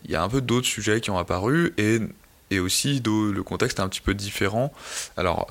il 0.05 0.11
y 0.11 0.15
a 0.15 0.23
un 0.23 0.29
peu 0.29 0.41
d'autres 0.41 0.67
sujets 0.67 1.01
qui 1.01 1.11
ont 1.11 1.19
apparu 1.19 1.73
et, 1.79 1.99
et 2.51 2.61
aussi 2.61 3.03
le 3.05 3.43
contexte 3.43 3.79
est 3.79 3.83
un 3.83 3.89
petit 3.89 4.03
peu 4.03 4.15
différent. 4.15 4.73
Alors, 5.17 5.49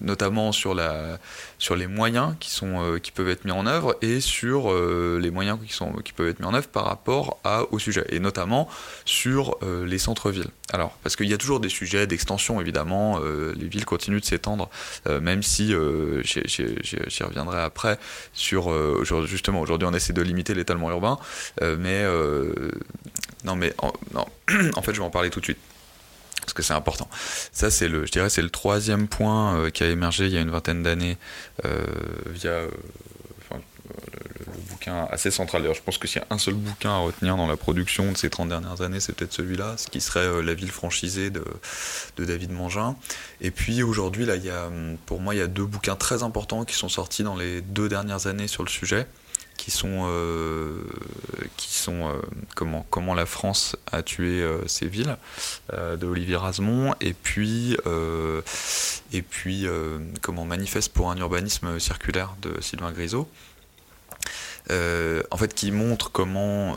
notamment 0.00 0.52
sur, 0.52 0.74
la, 0.74 1.18
sur 1.58 1.76
les 1.76 1.86
moyens 1.86 2.34
qui, 2.40 2.50
sont, 2.50 2.98
qui 3.02 3.10
peuvent 3.10 3.28
être 3.28 3.44
mis 3.44 3.52
en 3.52 3.66
œuvre 3.66 3.96
et 4.02 4.20
sur 4.20 4.72
les 4.72 5.30
moyens 5.30 5.58
qui, 5.64 5.72
sont, 5.72 5.92
qui 6.04 6.12
peuvent 6.12 6.28
être 6.28 6.40
mis 6.40 6.46
en 6.46 6.54
œuvre 6.54 6.68
par 6.68 6.84
rapport 6.84 7.38
à, 7.44 7.62
au 7.70 7.78
sujet, 7.78 8.04
et 8.08 8.20
notamment 8.20 8.68
sur 9.04 9.58
les 9.84 9.98
centres-villes. 9.98 10.50
Alors, 10.72 10.96
parce 11.02 11.16
qu'il 11.16 11.28
y 11.28 11.34
a 11.34 11.38
toujours 11.38 11.60
des 11.60 11.68
sujets 11.68 12.06
d'extension, 12.06 12.60
évidemment, 12.60 13.18
les 13.20 13.68
villes 13.68 13.84
continuent 13.84 14.20
de 14.20 14.24
s'étendre, 14.24 14.70
même 15.08 15.42
si 15.42 15.74
j'y 16.24 17.22
reviendrai 17.22 17.60
après 17.60 17.98
sur 18.32 18.72
justement 19.26 19.60
aujourd'hui 19.60 19.88
on 19.90 19.94
essaie 19.94 20.12
de 20.12 20.22
limiter 20.22 20.54
l'étalement 20.54 20.90
urbain, 20.90 21.18
mais 21.60 22.04
non 23.44 23.56
mais 23.56 23.74
non, 24.14 24.26
en 24.76 24.82
fait 24.82 24.92
je 24.92 24.98
vais 25.00 25.06
en 25.06 25.10
parler 25.10 25.30
tout 25.30 25.40
de 25.40 25.44
suite 25.44 25.58
parce 26.40 26.52
que 26.52 26.62
c'est 26.62 26.74
important. 26.74 27.08
Ça, 27.52 27.70
c'est 27.70 27.88
le, 27.88 28.06
je 28.06 28.12
dirais, 28.12 28.30
c'est 28.30 28.42
le 28.42 28.50
troisième 28.50 29.08
point 29.08 29.56
euh, 29.56 29.70
qui 29.70 29.82
a 29.82 29.88
émergé 29.88 30.26
il 30.26 30.32
y 30.32 30.36
a 30.36 30.40
une 30.40 30.50
vingtaine 30.50 30.82
d'années 30.82 31.16
euh, 31.64 31.84
via 32.26 32.50
euh, 32.50 32.70
le, 33.50 34.54
bouquin 34.68 35.06
assez 35.10 35.30
central. 35.30 35.62
D'ailleurs, 35.62 35.76
je 35.76 35.82
pense 35.82 35.98
que 35.98 36.08
s'il 36.08 36.20
y 36.20 36.24
a 36.24 36.26
un 36.30 36.38
seul 36.38 36.54
bouquin 36.54 36.90
à 36.90 36.98
retenir 36.98 37.36
dans 37.36 37.46
la 37.46 37.56
production 37.56 38.10
de 38.12 38.16
ces 38.16 38.30
30 38.30 38.48
dernières 38.48 38.80
années, 38.82 39.00
c'est 39.00 39.12
peut-être 39.12 39.32
celui-là, 39.32 39.74
ce 39.76 39.88
qui 39.88 40.00
serait 40.00 40.42
La 40.42 40.54
ville 40.54 40.70
franchisée 40.70 41.30
de, 41.30 41.44
David 42.18 42.52
Mangin. 42.52 42.96
Et 43.40 43.50
puis 43.50 43.82
aujourd'hui, 43.82 44.26
là, 44.26 44.34
a, 44.34 44.70
pour 45.06 45.20
moi, 45.20 45.34
il 45.34 45.38
y 45.38 45.42
a 45.42 45.46
deux 45.46 45.64
bouquins 45.64 45.96
très 45.96 46.22
importants 46.22 46.64
qui 46.64 46.74
sont 46.74 46.88
sortis 46.88 47.22
dans 47.22 47.36
les 47.36 47.60
deux 47.60 47.88
dernières 47.88 48.26
années 48.26 48.48
sur 48.48 48.62
le 48.62 48.68
sujet 48.68 49.06
qui 49.60 49.70
sont, 49.70 50.06
euh, 50.08 50.82
qui 51.58 51.74
sont 51.74 52.08
euh, 52.08 52.14
comment, 52.54 52.86
comment 52.88 53.12
la 53.12 53.26
France 53.26 53.76
a 53.92 54.02
tué 54.02 54.40
euh, 54.40 54.66
ses 54.66 54.86
villes 54.86 55.18
de 55.70 56.06
Olivier 56.06 56.36
Rasmont 56.36 56.94
et 57.02 57.12
puis, 57.12 57.76
et 59.12 59.22
puis 59.22 59.66
comment 60.22 60.44
manifeste 60.44 60.92
pour 60.92 61.10
un 61.10 61.16
urbanisme 61.16 61.78
circulaire 61.78 62.34
de 62.40 62.58
Sylvain 62.60 62.90
Grisot. 62.90 63.28
en 64.70 65.36
fait, 65.36 65.54
qui 65.54 65.70
montre 65.72 66.10
comment, 66.10 66.76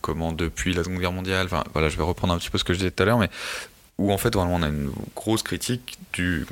comment 0.00 0.32
depuis 0.32 0.72
la 0.72 0.84
Seconde 0.84 1.00
Guerre 1.00 1.12
mondiale, 1.12 1.46
enfin 1.46 1.64
voilà, 1.74 1.88
je 1.88 1.96
vais 1.96 2.02
reprendre 2.02 2.32
un 2.32 2.38
petit 2.38 2.50
peu 2.50 2.58
ce 2.58 2.64
que 2.64 2.72
je 2.72 2.78
disais 2.78 2.90
tout 2.90 3.02
à 3.02 3.06
l'heure, 3.06 3.18
mais 3.18 3.30
où 3.98 4.12
en 4.12 4.18
fait 4.18 4.34
on 4.34 4.62
a 4.62 4.68
une 4.68 4.90
grosse 5.14 5.42
critique 5.42 5.98
du, 6.12 6.46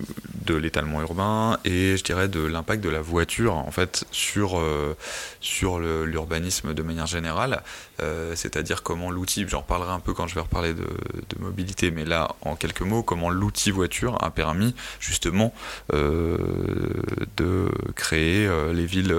de 0.44 0.54
l'étalement 0.54 1.00
urbain 1.00 1.58
et 1.64 1.96
je 1.96 2.04
dirais 2.04 2.28
de 2.28 2.40
l'impact 2.40 2.82
de 2.84 2.88
la 2.88 3.00
voiture 3.00 3.54
en 3.54 3.70
fait 3.72 4.04
sur, 4.12 4.58
euh, 4.58 4.96
sur 5.40 5.80
l'urbanisme 5.80 6.72
de 6.72 6.82
manière 6.82 7.06
générale, 7.06 7.62
euh, 8.00 8.36
c'est-à-dire 8.36 8.82
comment 8.82 9.10
l'outil, 9.10 9.44
j'en 9.48 9.60
reparlerai 9.60 9.92
un 9.92 10.00
peu 10.00 10.14
quand 10.14 10.28
je 10.28 10.36
vais 10.36 10.40
reparler 10.40 10.72
de, 10.72 10.86
mobilité, 11.40 11.90
mais 11.90 12.04
là 12.04 12.36
en 12.42 12.54
quelques 12.54 12.82
mots, 12.82 13.02
comment 13.02 13.30
l'outil 13.30 13.72
voiture 13.72 14.22
a 14.22 14.30
permis 14.30 14.74
justement 15.00 15.52
euh, 15.92 16.36
de 17.36 17.68
créer 17.96 18.48
les 18.72 18.86
villes 18.86 19.16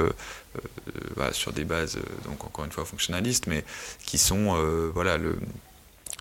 bah, 1.18 1.34
sur 1.34 1.52
des 1.52 1.66
bases, 1.66 1.98
donc 2.26 2.46
encore 2.46 2.64
une 2.64 2.72
fois 2.72 2.86
fonctionnalistes, 2.86 3.48
mais 3.48 3.66
qui 4.06 4.18
sont 4.18 4.56
voilà 4.94 5.18
le 5.18 5.38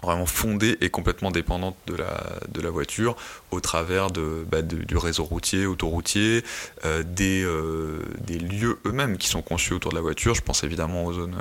vraiment 0.02 0.26
fondée 0.26 0.76
et 0.80 0.90
complètement 0.90 1.30
dépendante 1.30 1.76
de 1.86 1.94
la, 1.94 2.22
de 2.48 2.60
la 2.60 2.70
voiture 2.70 3.16
au 3.52 3.60
travers 3.60 4.10
de, 4.10 4.44
bah, 4.50 4.62
du 4.62 4.96
réseau 4.96 5.24
routier, 5.24 5.66
autoroutier, 5.66 6.42
euh, 6.84 7.02
des, 7.02 7.44
euh, 7.44 8.02
des 8.20 8.38
lieux 8.38 8.78
eux-mêmes 8.86 9.18
qui 9.18 9.28
sont 9.28 9.42
conçus 9.42 9.74
autour 9.74 9.90
de 9.90 9.96
la 9.96 10.02
voiture. 10.02 10.34
Je 10.34 10.40
pense 10.40 10.64
évidemment 10.64 11.04
aux 11.04 11.12
zones 11.12 11.36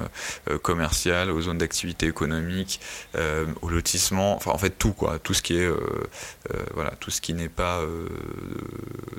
euh, 0.49 0.57
commerciales, 0.59 1.31
aux 1.31 1.41
zones 1.41 1.57
d'activité 1.57 2.07
économique, 2.07 2.79
au 3.61 3.69
lotissement, 3.69 4.35
enfin 4.35 4.51
en 4.51 4.57
fait 4.57 4.71
tout 4.71 4.91
quoi, 4.91 5.19
tout 5.19 5.33
ce 5.33 5.41
qui 5.41 5.55
est 5.55 5.69
voilà, 6.73 6.91
tout 6.99 7.11
ce 7.11 7.21
qui 7.21 7.33
n'est 7.33 7.49
pas 7.49 7.81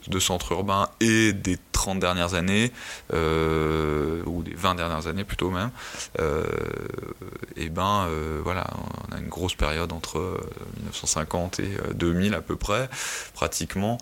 de 0.07 0.19
centre 0.19 0.53
urbain 0.53 0.89
et 1.01 1.33
des 1.33 1.59
30 1.73 1.99
dernières 1.99 2.35
années 2.35 2.73
ou 3.13 4.43
des 4.43 4.55
20 4.55 4.75
dernières 4.75 5.07
années 5.07 5.25
plutôt 5.25 5.51
même, 5.51 5.71
et 7.57 7.69
ben 7.71 8.09
voilà, 8.43 8.67
on 9.09 9.15
a 9.15 9.19
une 9.19 9.29
grosse 9.33 9.55
période 9.55 9.93
entre 9.93 10.39
1950 10.77 11.61
et 11.61 11.71
2000 11.95 12.35
à 12.35 12.41
peu 12.41 12.57
près 12.57 12.89
pratiquement, 13.35 13.99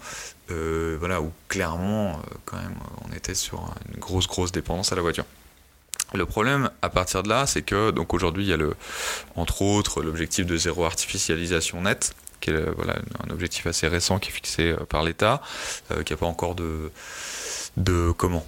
euh, 0.50 0.96
voilà, 0.98 1.20
où 1.20 1.32
clairement, 1.48 2.10
euh, 2.10 2.36
quand 2.44 2.56
même, 2.56 2.74
on 3.08 3.16
était 3.16 3.34
sur 3.34 3.72
une 3.92 4.00
grosse, 4.00 4.26
grosse 4.26 4.52
dépendance 4.52 4.92
à 4.92 4.96
la 4.96 5.02
voiture. 5.02 5.24
Le 6.12 6.26
problème 6.26 6.70
à 6.82 6.90
partir 6.90 7.22
de 7.22 7.28
là, 7.28 7.46
c'est 7.46 7.62
que 7.62 7.92
donc 7.92 8.14
aujourd'hui 8.14 8.44
il 8.44 8.48
y 8.48 8.52
a 8.52 8.56
le, 8.56 8.74
entre 9.36 9.62
autres 9.62 10.02
l'objectif 10.02 10.44
de 10.44 10.56
zéro 10.56 10.84
artificialisation 10.84 11.82
nette, 11.82 12.14
qui 12.40 12.50
est 12.50 12.70
voilà, 12.74 12.96
un 13.24 13.30
objectif 13.30 13.66
assez 13.66 13.86
récent 13.86 14.18
qui 14.18 14.30
est 14.30 14.32
fixé 14.32 14.72
euh, 14.72 14.84
par 14.88 15.04
l'État, 15.04 15.40
qui 16.04 16.12
n'a 16.12 16.16
pas 16.16 16.26
encore 16.26 16.56
de, 16.56 16.90
de 17.76 18.10
comment 18.10 18.44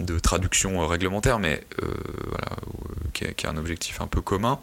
de 0.00 0.18
traduction 0.18 0.84
réglementaire, 0.88 1.38
mais 1.38 1.64
voilà, 1.78 2.56
qui, 3.12 3.22
est, 3.22 3.44
un 3.46 3.56
objectif 3.56 4.00
un 4.00 4.08
peu 4.08 4.20
commun. 4.20 4.58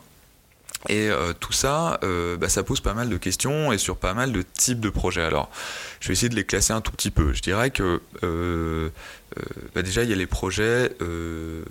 Et 0.90 1.10
euh, 1.10 1.34
tout 1.34 1.52
ça, 1.52 2.00
euh, 2.04 2.38
bah, 2.38 2.50
ça 2.50 2.64
pose 2.64 2.80
pas 2.80 2.94
mal 2.94 3.10
de 3.10 3.18
questions 3.18 3.72
et 3.72 3.78
sur 3.78 3.98
pas 3.98 4.14
mal 4.14 4.32
de 4.32 4.42
types 4.42 4.80
de 4.80 4.90
projets. 4.90 5.22
Alors, 5.22 5.50
je 6.00 6.08
vais 6.08 6.14
essayer 6.14 6.30
de 6.30 6.36
les 6.36 6.46
classer 6.46 6.74
un 6.74 6.82
tout 6.82 6.92
petit 6.92 7.12
peu. 7.12 7.34
Je 7.34 7.42
dirais 7.42 7.70
que 7.70 8.02
euh, 8.24 8.90
bah 9.74 9.82
déjà, 9.82 10.04
il 10.04 10.10
y 10.10 10.14
a 10.14 10.16
les 10.16 10.28
projets, 10.28 10.92
euh, 11.02 11.64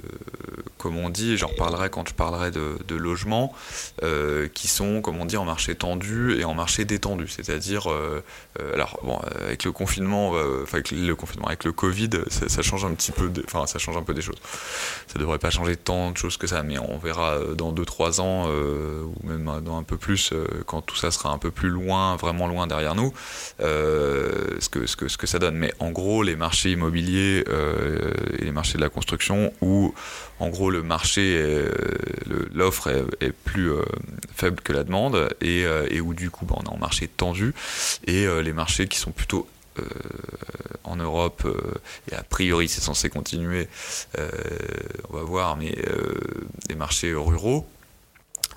comme 0.78 0.96
on 0.96 1.10
dit, 1.10 1.36
j'en 1.36 1.48
reparlerai 1.48 1.90
quand 1.90 2.08
je 2.08 2.14
parlerai 2.14 2.50
de, 2.50 2.78
de 2.88 2.96
logement, 2.96 3.54
euh, 4.02 4.48
qui 4.48 4.68
sont, 4.68 5.02
comme 5.02 5.20
on 5.20 5.26
dit, 5.26 5.36
en 5.36 5.44
marché 5.44 5.74
tendu 5.74 6.38
et 6.38 6.44
en 6.44 6.54
marché 6.54 6.86
détendu. 6.86 7.28
C'est-à-dire, 7.28 7.88
alors, 8.72 8.98
avec 9.44 9.64
le 9.64 9.72
confinement, 9.72 10.30
enfin, 10.62 10.78
avec 10.78 10.90
le 10.92 11.14
confinement, 11.14 11.48
avec 11.48 11.64
le 11.64 11.72
Covid, 11.72 12.10
ça, 12.28 12.62
change 12.62 12.84
un 12.84 12.94
petit 12.94 13.12
peu, 13.12 13.30
enfin, 13.44 13.66
ça 13.66 13.78
change 13.78 13.96
un 13.96 14.02
peu 14.02 14.14
des 14.14 14.22
choses. 14.22 14.38
Ça 15.06 15.18
devrait 15.18 15.38
pas 15.38 15.50
changer 15.50 15.76
tant 15.76 16.12
de 16.12 16.16
choses 16.16 16.36
que 16.38 16.46
ça, 16.46 16.62
mais 16.62 16.78
on 16.78 16.98
verra 16.98 17.38
dans 17.56 17.72
2-3 17.72 18.20
ans, 18.20 18.48
ou 18.48 19.26
même 19.26 19.50
dans 19.62 19.76
un 19.76 19.82
peu 19.82 19.98
plus, 19.98 20.32
quand 20.66 20.80
tout 20.80 20.96
ça 20.96 21.10
sera 21.10 21.30
un 21.30 21.38
peu 21.38 21.50
plus 21.50 21.68
loin, 21.68 22.16
vraiment 22.16 22.46
loin 22.46 22.66
derrière 22.66 22.94
nous, 22.94 23.12
ce, 23.58 24.68
que, 24.70 24.86
ce, 24.86 24.96
que, 24.96 25.08
ce 25.08 25.18
que 25.18 25.26
ça 25.26 25.38
donne. 25.38 25.56
Mais 25.56 25.74
en 25.78 25.90
gros, 25.90 26.22
les 26.22 26.36
marchés 26.36 26.70
immobiliers, 26.70 27.44
euh, 27.50 28.12
et 28.38 28.44
les 28.44 28.52
marchés 28.52 28.78
de 28.78 28.82
la 28.82 28.88
construction 28.88 29.52
où 29.60 29.94
en 30.38 30.48
gros 30.48 30.70
le 30.70 30.82
marché, 30.82 31.64
l'offre 32.52 32.88
est, 33.20 33.32
plus 33.32 33.72
euh, 33.72 33.82
faible 34.34 34.60
que 34.62 34.72
la 34.72 34.84
demande 34.84 35.28
et, 35.40 35.64
euh, 35.64 35.86
et 35.90 36.00
où 36.00 36.14
du 36.14 36.30
coup 36.30 36.46
bah, 36.46 36.56
on 36.58 36.62
est 36.62 36.74
en 36.74 36.78
marché 36.78 37.08
tendu 37.08 37.54
et 38.06 38.26
les 38.42 38.52
marchés 38.52 38.88
qui 38.88 38.98
sont 38.98 39.12
plutôt 39.12 39.46
en 40.84 40.96
Europe, 40.96 41.46
et 42.10 42.14
a 42.14 42.22
priori 42.22 42.68
c'est 42.68 42.82
censé 42.82 43.08
continuer, 43.08 43.68
on 45.08 45.16
va 45.16 45.22
voir, 45.22 45.56
mais 45.56 45.74
les 46.68 46.74
marchés 46.74 47.14
ruraux, 47.14 47.66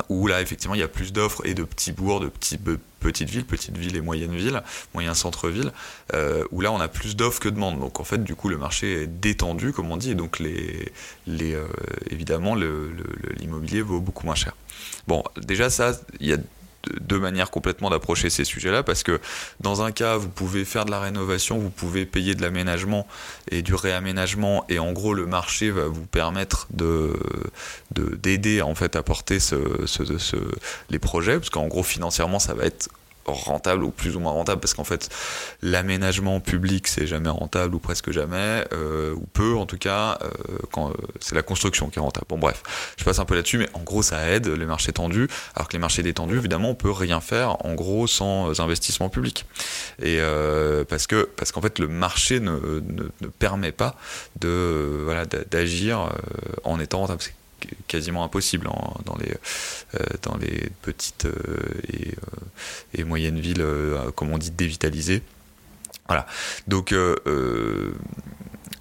où 0.10 0.28
là 0.28 0.42
effectivement 0.42 0.76
il 0.76 0.80
y 0.80 0.84
a 0.84 0.88
plus 0.88 1.14
d'offres 1.14 1.46
et 1.46 1.54
de 1.54 1.64
petits 1.64 1.92
bourgs, 1.92 2.22
de 2.22 2.28
petits, 2.28 2.60
petites 3.00 3.30
villes, 3.30 3.46
petites 3.46 3.78
villes 3.78 3.96
et 3.96 4.02
moyennes 4.02 4.36
villes, 4.36 4.62
moyens 4.94 5.18
centres-villes, 5.18 5.72
euh, 6.14 6.44
où 6.52 6.62
là 6.62 6.72
on 6.72 6.80
a 6.80 6.88
plus 6.88 7.16
d'offres 7.16 7.40
que 7.40 7.50
de 7.50 7.56
demandes. 7.56 7.80
Donc 7.80 8.00
en 8.00 8.04
fait 8.04 8.24
du 8.24 8.36
coup 8.36 8.50
le 8.50 8.58
marché 8.58 9.04
est 9.04 9.08
détendu 9.08 9.72
comme 9.72 9.92
on 9.92 9.98
dit 9.98 10.12
et 10.12 10.16
donc 10.16 10.40
les, 10.40 10.92
les, 11.28 11.54
euh, 11.54 11.68
évidemment 12.10 12.56
l'immobilier 12.56 13.82
vaut 13.82 14.00
beaucoup 14.00 14.26
moins 14.26 14.36
cher. 14.36 14.56
Bon 15.08 15.24
déjà 15.38 15.70
ça, 15.70 15.94
il 16.20 16.28
y 16.28 16.34
a 16.34 16.38
deux 17.02 17.20
manières 17.20 17.52
complètement 17.52 17.90
d'approcher 17.90 18.30
ces 18.30 18.44
sujets-là, 18.44 18.84
parce 18.84 19.04
que 19.04 19.20
dans 19.60 19.82
un 19.82 19.92
cas, 19.92 20.18
vous 20.18 20.30
pouvez 20.30 20.66
faire 20.66 20.86
de 20.86 20.92
la 20.92 21.00
rénovation, 21.00 21.58
vous 21.58 21.70
pouvez 21.70 22.06
payer 22.06 22.36
de 22.36 22.42
l'aménagement 22.42 23.08
et 23.50 23.62
du 23.62 23.74
réaménagement, 23.74 24.66
et 24.70 24.80
en 24.80 24.92
gros, 24.92 25.14
le 25.14 25.26
marché 25.26 25.72
va 25.72 25.86
vous 25.86 26.06
permettre 26.06 26.68
de 26.72 27.14
d'aider 27.92 28.62
en 28.62 28.76
fait 28.76 28.96
à 28.96 29.04
porter 29.04 29.38
les 30.90 31.00
projets, 31.00 31.38
parce 31.38 31.50
qu'en 31.50 31.68
gros, 31.68 31.84
financièrement, 31.84 32.40
ça 32.40 32.54
va 32.54 32.66
être 32.66 32.90
rentable 33.26 33.84
ou 33.84 33.92
plus 33.92 34.16
ou 34.16 34.20
moins 34.20 34.32
rentable 34.32 34.62
parce 34.62 34.74
qu'en 34.74 34.84
fait 34.84 35.10
l'aménagement 35.62 36.40
public 36.40 36.88
c'est 36.88 37.08
jamais 37.08 37.30
rentable 37.30 37.76
ou 37.76 37.80
presque 37.80 38.12
jamais 38.12 38.66
euh, 38.74 39.14
ou 39.14 39.26
peu 39.34 39.56
en 39.56 39.66
tout 39.66 39.78
cas 39.78 40.18
euh, 40.24 40.30
quand 40.72 40.90
euh, 40.90 40.94
c'est 41.20 41.36
la 41.36 41.42
construction 41.42 41.90
qui 41.90 42.00
est 42.00 42.02
rentable. 42.02 42.26
Bon 42.30 42.38
bref 42.38 42.64
je 42.98 43.04
passe 43.04 43.20
un 43.20 43.26
peu 43.26 43.36
là-dessus 43.36 43.58
mais 43.58 43.70
en 43.74 43.82
gros 43.82 44.02
ça 44.02 44.28
aide 44.30 44.48
les 44.48 44.66
marchés 44.66 44.92
tendus 44.92 45.28
alors 45.56 45.68
que 45.68 45.74
les 45.74 45.80
marchés 45.80 46.04
détendus 46.04 46.38
évidemment 46.38 46.72
on 46.72 46.76
peut 46.76 46.92
rien 46.92 47.22
faire 47.22 47.66
en 47.66 47.74
gros 47.74 48.08
sans 48.08 48.60
investissement 48.60 49.10
public. 49.10 49.46
Et 50.02 50.20
parce 50.90 51.08
que 51.08 51.30
parce 51.36 51.52
qu'en 51.52 51.62
fait 51.62 51.80
le 51.80 51.88
marché 51.88 52.40
ne, 52.40 52.52
ne, 52.52 53.04
ne 53.22 53.28
permet 53.28 53.72
pas 53.72 53.96
de 54.40 55.02
voilà 55.04 55.26
d'agir 55.26 56.10
en 56.64 56.80
étant 56.80 57.00
rentable 57.00 57.22
quasiment 57.88 58.24
impossible 58.24 58.68
dans, 59.06 59.16
les, 59.18 59.34
euh, 59.96 60.06
dans 60.22 60.38
les 60.38 60.70
petites 60.82 61.26
euh, 61.26 61.34
et, 61.92 62.10
euh, 62.10 62.98
et, 62.98 63.04
moyennes 63.04 63.40
villes, 63.40 63.66
comme 64.16 64.32
on 64.32 64.38
dit, 64.38 64.52
dévitalisées. 64.52 65.22
Voilà. 66.08 66.26
Donc, 66.68 66.94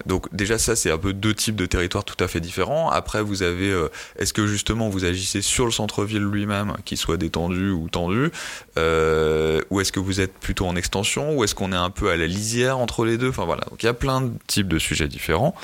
donc 0.06 0.34
déjà 0.34 0.58
ça 0.58 0.74
c'est 0.74 0.90
un 0.90 0.98
peu 0.98 1.12
deux 1.12 1.34
types 1.34 1.54
de 1.54 1.66
territoires 1.66 2.04
tout 2.04 2.22
à 2.22 2.26
fait 2.26 2.40
différents. 2.40 2.90
Après 2.90 3.22
vous 3.22 3.44
avez 3.44 3.72
est-ce 4.18 4.32
que 4.32 4.48
justement 4.48 4.88
vous 4.88 5.04
agissez 5.04 5.40
sur 5.40 5.64
le 5.64 5.70
centre-ville 5.70 6.24
lui-même, 6.24 6.74
qui 6.84 6.96
soit 6.96 7.16
détendu 7.16 7.70
ou 7.70 7.88
tendu, 7.88 8.32
ou 8.76 9.80
est-ce 9.80 9.92
que 9.92 10.00
vous 10.00 10.20
êtes 10.20 10.32
plutôt 10.32 10.66
en 10.66 10.74
extension, 10.74 11.36
ou 11.36 11.44
est-ce 11.44 11.54
qu'on 11.54 11.72
est 11.72 11.76
un 11.76 11.90
peu 11.90 12.10
à 12.10 12.16
la 12.16 12.26
lisière 12.26 12.78
entre 12.78 13.04
les 13.04 13.18
deux? 13.18 13.28
Enfin 13.28 13.44
voilà, 13.44 13.62
donc 13.70 13.80
il 13.82 13.86
y 13.86 13.90
a 13.90 13.94
plein 13.94 14.22
de 14.22 14.32
types 14.48 14.68
de 14.68 14.80
sujets 14.80 15.06
différents. 15.06 15.54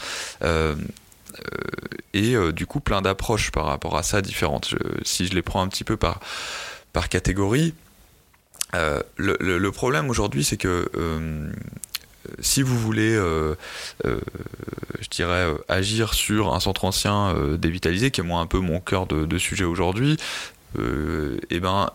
Et 2.14 2.34
du 2.52 2.66
coup 2.66 2.80
plein 2.80 3.02
d'approches 3.02 3.50
par 3.50 3.66
rapport 3.66 3.96
à 3.96 4.02
ça 4.02 4.22
différentes. 4.22 4.74
si 5.02 5.26
je 5.26 5.34
les 5.34 5.42
prends 5.42 5.62
un 5.62 5.68
petit 5.68 5.84
peu 5.84 5.96
par, 5.96 6.20
par 6.92 7.08
catégorie, 7.08 7.74
le, 8.72 9.36
le, 9.38 9.72
problème 9.72 10.10
aujourd'hui, 10.10 10.44
c'est 10.44 10.56
que 10.56 10.90
si 12.40 12.62
vous 12.62 12.78
voulez, 12.78 13.14
euh, 13.14 13.54
euh, 14.04 14.20
je 15.00 15.08
dirais, 15.08 15.46
euh, 15.46 15.54
agir 15.68 16.14
sur 16.14 16.54
un 16.54 16.60
centre 16.60 16.84
ancien 16.84 17.34
dévitalisé, 17.56 18.10
qui 18.10 18.20
est 18.20 18.24
moi 18.24 18.40
un 18.40 18.46
peu 18.46 18.58
mon 18.58 18.80
cœur 18.80 19.06
de, 19.06 19.38
sujet 19.38 19.64
aujourd'hui, 19.64 20.16
eh 20.76 21.60
ben 21.60 21.90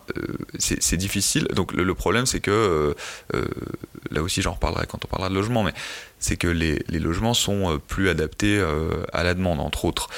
c'est 0.58 0.96
difficile. 0.96 1.46
Donc 1.54 1.72
le, 1.72 1.94
problème 1.94 2.26
c'est 2.26 2.40
que 2.40 2.94
là 4.10 4.22
aussi 4.22 4.42
j'en 4.42 4.52
reparlerai 4.52 4.86
quand 4.86 5.04
on 5.04 5.08
parlera 5.08 5.28
de 5.28 5.34
logement, 5.34 5.62
mais 5.62 5.74
c'est 6.18 6.36
que 6.36 6.48
les, 6.48 6.82
logements 6.90 7.34
sont 7.34 7.80
plus 7.86 8.08
adaptés 8.08 8.62
à 9.12 9.22
la 9.22 9.34
demande 9.34 9.60
entre 9.60 9.84
autres. 9.84 10.08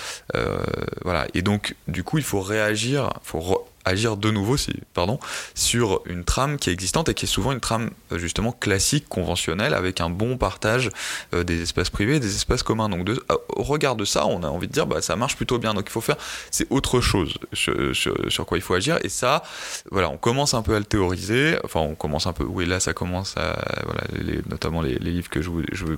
voilà. 1.05 1.27
Et 1.35 1.43
donc 1.43 1.75
du 1.89 2.03
coup 2.03 2.19
il 2.19 2.25
faut 2.25 2.41
réagir, 2.41 3.11
faut 3.23 3.66
agir 3.87 4.17
de 4.17 4.31
nouveau 4.31 4.57
si, 4.57 4.75
pardon, 4.93 5.19
sur 5.55 6.03
une 6.07 6.25
trame 6.25 6.59
qui 6.59 6.69
est 6.69 6.73
existante 6.73 7.09
et 7.09 7.15
qui 7.15 7.25
est 7.25 7.29
souvent 7.29 7.53
une 7.53 7.61
trame 7.61 7.91
euh, 8.13 8.19
justement 8.19 8.53
classique, 8.53 9.09
conventionnelle, 9.09 9.73
avec 9.73 10.01
un 10.01 10.11
bon 10.11 10.37
partage 10.37 10.91
euh, 11.33 11.45
des 11.45 11.63
espaces 11.63 11.89
privés 11.89 12.17
et 12.17 12.21
des 12.21 12.35
espaces 12.35 12.63
communs. 12.63 12.89
Donc 12.89 13.05
de, 13.05 13.25
au 13.49 13.63
regard 13.63 13.97
de 13.97 14.05
ça, 14.05 14.27
on 14.27 14.43
a 14.43 14.49
envie 14.49 14.67
de 14.67 14.73
dire 14.73 14.87
bah, 14.87 15.01
ça 15.01 15.17
marche 15.17 15.37
plutôt 15.37 15.59
bien. 15.59 15.73
Donc 15.73 15.85
il 15.87 15.93
faut 15.93 16.01
faire, 16.01 16.17
c'est 16.51 16.67
autre 16.71 17.01
chose 17.01 17.39
sur, 17.53 18.47
quoi 18.47 18.59
il 18.59 18.63
faut 18.63 18.75
agir. 18.75 18.99
Et 19.03 19.09
ça, 19.09 19.43
voilà, 19.91 20.11
on 20.11 20.19
commence 20.19 20.53
un 20.55 20.63
peu 20.63 20.75
à 20.75 20.79
le 20.79 20.85
théoriser. 20.85 21.57
Enfin, 21.65 21.81
on 21.81 21.95
commence 21.95 22.27
un 22.27 22.33
peu, 22.33 22.45
oui, 22.45 22.67
là 22.67 22.81
ça 22.81 22.93
commence 22.93 23.37
à, 23.37 23.57
voilà, 23.85 24.03
notamment 24.51 24.83
les, 24.83 24.97
livres 24.99 25.31
que 25.31 25.41
je, 25.41 25.51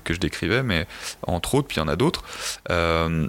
que 0.05 0.12
je 0.12 0.20
décrivais, 0.20 0.62
mais 0.62 0.86
entre 1.26 1.55
autres, 1.55 1.68
puis 1.68 1.78
il 1.78 1.80
y 1.80 1.82
en 1.82 1.89
a 1.89 1.97
d'autres. 1.97 2.22
Euh, 2.70 3.28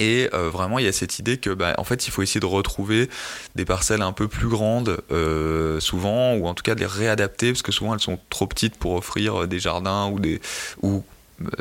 et 0.00 0.28
euh, 0.34 0.50
vraiment, 0.50 0.78
il 0.78 0.84
y 0.84 0.88
a 0.88 0.92
cette 0.92 1.18
idée 1.18 1.38
que, 1.38 1.50
bah, 1.50 1.74
en 1.78 1.84
fait, 1.84 2.06
il 2.06 2.10
faut 2.10 2.22
essayer 2.22 2.40
de 2.40 2.46
retrouver 2.46 3.08
des 3.54 3.64
parcelles 3.64 4.02
un 4.02 4.12
peu 4.12 4.26
plus 4.26 4.48
grandes, 4.48 4.98
euh, 5.12 5.78
souvent, 5.80 6.34
ou 6.34 6.46
en 6.46 6.54
tout 6.54 6.62
cas 6.62 6.74
de 6.74 6.80
les 6.80 6.86
réadapter, 6.86 7.52
parce 7.52 7.62
que 7.62 7.72
souvent 7.72 7.94
elles 7.94 8.00
sont 8.00 8.18
trop 8.30 8.46
petites 8.46 8.76
pour 8.76 8.94
offrir 8.94 9.42
euh, 9.42 9.46
des 9.46 9.60
jardins 9.60 10.08
ou 10.08 10.18
des, 10.18 10.40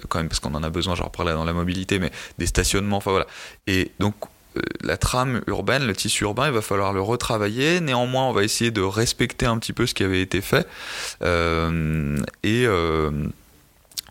quand 0.10 0.20
même 0.20 0.30
parce 0.30 0.40
qu'on 0.40 0.56
en 0.56 0.64
a 0.64 0.70
besoin, 0.70 0.96
j'en 0.96 1.06
reparlerai 1.06 1.36
dans 1.36 1.46
la 1.46 1.54
mobilité, 1.54 2.00
mais 2.00 2.12
des 2.38 2.46
stationnements, 2.46 2.98
enfin 2.98 3.12
voilà. 3.12 3.28
Et 3.68 3.92
donc 4.00 4.16
la 4.84 4.98
trame 4.98 5.42
urbaine, 5.48 5.88
le 5.88 5.96
tissu 5.96 6.26
urbain, 6.26 6.46
il 6.46 6.54
va 6.54 6.62
falloir 6.62 6.94
le 6.94 7.02
retravailler. 7.02 7.80
Néanmoins, 7.80 8.26
on 8.26 8.34
va 8.34 8.44
essayer 8.44 8.70
de 8.70 8.82
respecter 8.82 9.48
un 9.48 9.58
petit 9.58 9.74
peu 9.74 9.88
ce 9.88 9.96
qui 9.96 10.04
avait 10.04 10.22
été 10.22 10.42
fait. 10.42 10.68
et 11.24 12.68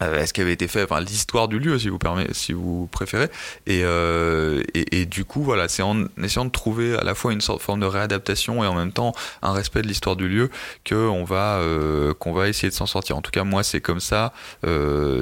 euh, 0.01 0.25
ce 0.27 0.33
qui 0.33 0.41
avait 0.41 0.53
été 0.53 0.69
fait, 0.69 0.85
enfin 0.85 1.01
l'histoire 1.01 1.49
du 1.49 1.59
lieu 1.59 1.79
si 1.79 1.89
vous 1.89 1.99
permet, 1.99 2.27
si 2.33 2.53
vous 2.53 2.89
préférez. 2.91 3.29
Et, 3.67 3.83
euh, 3.85 4.63
et, 4.75 5.05
du 5.07 5.25
coup, 5.25 5.43
voilà, 5.43 5.69
c'est 5.69 5.83
en 5.83 6.07
essayant 6.23 6.45
de 6.45 6.51
trouver 6.51 6.97
à 6.97 7.05
la 7.05 7.15
fois 7.15 7.33
une 7.33 7.41
sorte 7.41 7.61
forme 7.61 7.81
de 7.81 7.87
réadaptation 7.87 8.65
et 8.65 8.67
en 8.67 8.75
même 8.75 8.93
temps 8.93 9.13
un 9.43 9.53
respect 9.53 9.83
de 9.83 9.89
l'histoire 9.89 10.17
du 10.17 10.29
lieu 10.29 10.51
que 10.85 10.95
va 11.25 11.59
euh, 11.59 12.15
qu'on 12.15 12.33
va 12.33 12.49
essayer 12.49 12.69
de 12.69 12.75
s'en 12.75 12.87
sortir. 12.87 13.17
En 13.17 13.23
tout 13.23 13.31
cas, 13.31 13.45
moi, 13.45 13.63
c'est 13.63 13.81
comme 13.81 14.01
ça, 14.01 14.33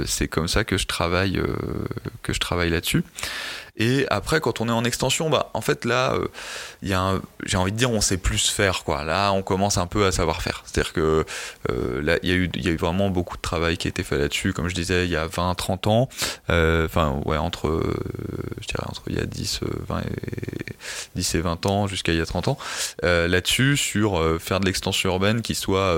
c'est 0.07 0.29
comme 0.29 0.49
ça 0.49 0.65
que 0.65 0.79
je 0.79 0.87
travaille 0.87 1.41
que 2.23 2.33
je 2.33 2.41
travaille 2.41 2.71
là-dessus. 2.71 3.05
Et 3.81 4.05
après, 4.11 4.41
quand 4.41 4.61
on 4.61 4.69
est 4.69 4.73
en 4.73 4.85
extension, 4.85 5.31
bah, 5.31 5.49
en 5.55 5.63
fait, 5.63 5.87
là, 5.87 6.15
il 6.83 6.93
euh, 6.93 7.19
j'ai 7.47 7.57
envie 7.57 7.73
de 7.73 7.79
dire, 7.79 7.91
on 7.91 8.03
sait 8.03 8.19
plus 8.19 8.51
faire, 8.51 8.85
quoi. 8.85 9.05
Là, 9.05 9.33
on 9.33 9.41
commence 9.41 9.79
un 9.79 9.87
peu 9.87 10.05
à 10.05 10.13
savoir 10.13 10.43
faire. 10.43 10.63
C'est-à-dire 10.67 10.93
que 10.93 11.25
euh, 11.71 12.03
là, 12.03 12.19
il 12.23 12.29
y, 12.29 12.33
a 12.33 12.35
eu, 12.35 12.51
y 12.57 12.69
a 12.69 12.73
eu 12.73 12.77
vraiment 12.77 13.09
beaucoup 13.09 13.39
de 13.39 13.43
travail 13.43 13.79
qui 13.79 13.89
a 13.89 13.91
été 13.91 14.03
fait 14.03 14.19
là-dessus, 14.19 14.53
comme 14.53 14.69
je 14.69 14.75
disais, 14.75 15.07
il 15.07 15.11
y 15.11 15.17
a 15.17 15.27
20, 15.27 15.55
30 15.55 15.87
ans. 15.87 16.11
Euh, 16.51 16.85
enfin, 16.85 17.23
ouais, 17.25 17.39
entre, 17.39 17.83
je 18.61 18.67
dirais, 18.67 18.85
entre 18.87 19.03
il 19.07 19.17
y 19.17 19.19
a 19.19 19.25
10, 19.25 19.61
20 19.89 20.01
et, 20.01 20.05
10 21.15 21.35
et 21.37 21.41
20 21.41 21.65
ans 21.65 21.87
jusqu'à 21.87 22.13
il 22.13 22.19
y 22.19 22.23
a 22.23 22.27
30 22.27 22.49
ans. 22.49 22.59
là-dessus, 23.03 23.79
sur 23.79 24.21
faire 24.39 24.61
de 24.61 24.67
l'extension 24.67 25.09
urbaine 25.09 25.41
qui 25.41 25.55
soit 25.55 25.97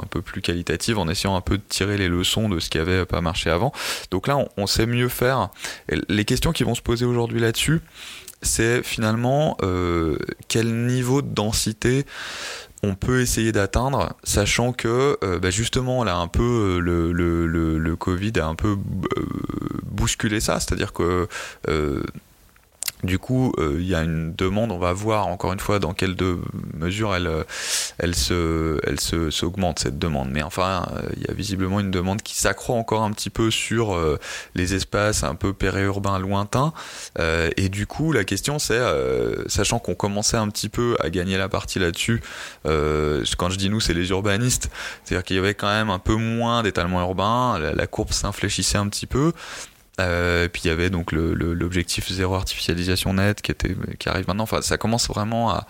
un 0.00 0.06
peu 0.10 0.20
plus 0.20 0.40
qualitative, 0.40 0.98
en 0.98 1.08
essayant 1.08 1.36
un 1.36 1.40
peu 1.42 1.58
de 1.58 1.62
tirer 1.68 1.96
les 1.96 2.08
leçons 2.08 2.48
de 2.48 2.58
ce 2.58 2.70
qui 2.70 2.78
avait 2.78 3.06
pas 3.06 3.20
marché 3.20 3.50
avant. 3.50 3.72
Donc 4.10 4.26
là, 4.26 4.44
on, 4.56 4.66
sait 4.66 4.86
mieux 4.86 5.08
faire. 5.08 5.48
les 6.08 6.24
questions 6.24 6.52
qui 6.52 6.64
vont 6.64 6.74
se 6.74 6.82
poser 6.88 7.04
aujourd'hui 7.04 7.38
là-dessus, 7.38 7.82
c'est 8.40 8.82
finalement 8.82 9.58
euh, 9.62 10.16
quel 10.48 10.86
niveau 10.86 11.20
de 11.20 11.28
densité 11.28 12.06
on 12.82 12.94
peut 12.94 13.20
essayer 13.20 13.52
d'atteindre, 13.52 14.14
sachant 14.24 14.72
que 14.72 15.18
euh, 15.22 15.38
bah, 15.38 15.50
justement 15.50 16.02
là 16.02 16.16
un 16.16 16.28
peu 16.28 16.78
le, 16.78 17.12
le, 17.12 17.46
le, 17.76 17.96
Covid 17.96 18.32
a 18.40 18.46
un 18.46 18.54
peu 18.54 18.78
euh, 19.18 19.26
bousculé 19.84 20.40
ça, 20.40 20.60
c'est-à-dire 20.60 20.94
que 20.94 21.28
du 23.04 23.18
coup, 23.18 23.52
euh, 23.58 23.76
il 23.78 23.86
y 23.86 23.94
a 23.94 24.02
une 24.02 24.34
demande, 24.34 24.72
on 24.72 24.78
va 24.78 24.92
voir 24.92 25.28
encore 25.28 25.52
une 25.52 25.60
fois 25.60 25.78
dans 25.78 25.94
quelle 25.94 26.16
mesure 26.74 27.14
elle, 27.14 27.28
euh, 27.28 27.44
elle 27.98 28.14
se, 28.14 28.80
elle 28.84 28.98
s'augmente 29.30 29.78
cette 29.78 29.98
demande. 29.98 30.30
Mais 30.30 30.42
enfin, 30.42 30.86
euh, 30.92 31.02
il 31.16 31.22
y 31.22 31.30
a 31.30 31.32
visiblement 31.32 31.78
une 31.78 31.92
demande 31.92 32.22
qui 32.22 32.34
s'accroît 32.34 32.74
encore 32.74 33.02
un 33.02 33.12
petit 33.12 33.30
peu 33.30 33.50
sur 33.50 33.96
les 34.54 34.74
espaces 34.74 35.22
un 35.22 35.34
peu 35.34 35.52
périurbains 35.52 36.18
lointains. 36.18 36.72
et 37.18 37.68
du 37.68 37.86
coup, 37.86 38.12
la 38.12 38.24
question 38.24 38.58
c'est, 38.58 38.80
sachant 39.46 39.78
qu'on 39.78 39.94
commençait 39.94 40.36
un 40.36 40.48
petit 40.48 40.68
peu 40.68 40.96
à 41.00 41.10
gagner 41.10 41.36
la 41.36 41.48
partie 41.48 41.78
là-dessus, 41.78 42.20
quand 42.64 43.50
je 43.50 43.56
dis 43.56 43.70
nous, 43.70 43.80
c'est 43.80 43.94
les 43.94 44.10
urbanistes, 44.10 44.70
c'est-à-dire 45.04 45.24
qu'il 45.24 45.36
y 45.36 45.38
avait 45.38 45.54
quand 45.54 45.68
même 45.68 45.90
un 45.90 45.98
peu 45.98 46.14
moins 46.14 46.62
d'étalement 46.62 47.00
urbain, 47.00 47.58
la 47.58 47.86
courbe 47.86 48.12
s'infléchissait 48.12 48.78
un 48.78 48.88
petit 48.88 49.06
peu. 49.06 49.32
Euh, 50.00 50.48
puis 50.48 50.62
il 50.64 50.68
y 50.68 50.70
avait 50.70 50.90
donc 50.90 51.12
l'objectif 51.12 52.10
zéro 52.10 52.34
artificialisation 52.34 53.14
nette 53.14 53.42
qui 53.42 53.50
était 53.50 53.74
qui 53.98 54.08
arrive 54.08 54.28
maintenant. 54.28 54.44
Enfin, 54.44 54.62
ça 54.62 54.78
commence 54.78 55.08
vraiment 55.08 55.50
à 55.50 55.66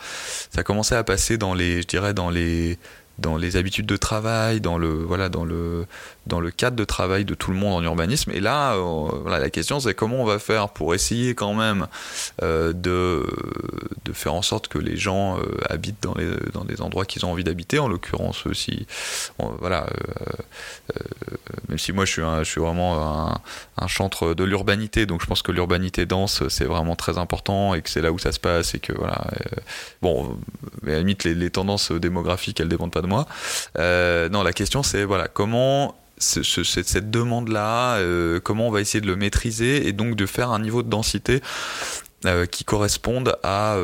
ça 0.50 0.62
commençait 0.62 0.96
à 0.96 1.04
passer 1.04 1.38
dans 1.38 1.54
les, 1.54 1.82
je 1.82 1.86
dirais 1.86 2.14
dans 2.14 2.30
les 2.30 2.78
dans 3.18 3.36
les 3.36 3.56
habitudes 3.56 3.86
de 3.86 3.96
travail, 3.96 4.60
dans 4.60 4.78
le 4.78 4.90
voilà, 4.90 5.28
dans 5.28 5.44
le 5.44 5.86
dans 6.28 6.38
le 6.38 6.50
cadre 6.50 6.76
de 6.76 6.84
travail 6.84 7.24
de 7.24 7.34
tout 7.34 7.50
le 7.50 7.56
monde 7.56 7.74
en 7.74 7.82
urbanisme. 7.82 8.30
Et 8.30 8.38
là, 8.38 8.74
euh, 8.74 9.08
voilà, 9.22 9.40
la 9.40 9.50
question 9.50 9.80
c'est 9.80 9.94
comment 9.94 10.22
on 10.22 10.24
va 10.24 10.38
faire 10.38 10.68
pour 10.68 10.94
essayer 10.94 11.34
quand 11.34 11.54
même 11.54 11.88
euh, 12.42 12.72
de 12.72 13.26
de 14.04 14.12
faire 14.12 14.34
en 14.34 14.42
sorte 14.42 14.68
que 14.68 14.78
les 14.78 14.96
gens 14.96 15.38
habitent 15.68 16.02
dans 16.02 16.14
les 16.14 16.28
dans 16.52 16.64
des 16.64 16.80
endroits 16.80 17.06
qu'ils 17.06 17.26
ont 17.26 17.32
envie 17.32 17.44
d'habiter. 17.44 17.78
En 17.78 17.88
l'occurrence, 17.88 18.46
aussi, 18.46 18.86
voilà, 19.38 19.88
même 21.68 21.78
si 21.78 21.92
moi 21.92 22.04
je 22.04 22.42
suis 22.44 22.60
vraiment 22.60 23.30
un, 23.30 23.40
un 23.76 23.86
chantre 23.86 24.34
de 24.34 24.44
l'urbanité, 24.44 25.06
donc 25.06 25.20
je 25.20 25.26
pense 25.26 25.42
que 25.42 25.52
l'urbanité 25.52 26.06
dense 26.06 26.46
c'est 26.48 26.64
vraiment 26.64 26.96
très 26.96 27.18
important 27.18 27.74
et 27.74 27.82
que 27.82 27.90
c'est 27.90 28.00
là 28.00 28.12
où 28.12 28.18
ça 28.18 28.32
se 28.32 28.40
passe 28.40 28.74
et 28.74 28.78
que 28.78 28.92
voilà, 28.92 29.26
bon, 30.02 30.38
mais 30.82 30.92
à 30.92 30.94
la 30.94 31.00
limite 31.00 31.24
les, 31.24 31.50
tendances 31.50 31.92
démographiques 31.92 32.60
elles 32.60 32.68
dépendent 32.68 32.92
pas 32.92 33.02
de 33.02 33.06
moi. 33.06 33.26
Euh, 33.78 34.28
non, 34.28 34.42
la 34.42 34.52
question 34.52 34.82
c'est 34.82 35.04
voilà 35.04 35.28
comment 35.28 35.94
cette 36.18 37.10
demande-là, 37.12 37.96
euh, 37.98 38.40
comment 38.40 38.66
on 38.66 38.70
va 38.72 38.80
essayer 38.80 39.00
de 39.00 39.06
le 39.06 39.14
maîtriser 39.14 39.86
et 39.86 39.92
donc 39.92 40.16
de 40.16 40.26
faire 40.26 40.50
un 40.50 40.58
niveau 40.58 40.82
de 40.82 40.88
densité 40.88 41.40
euh, 42.24 42.46
qui 42.46 42.64
corresponde 42.64 43.36
à 43.44 43.76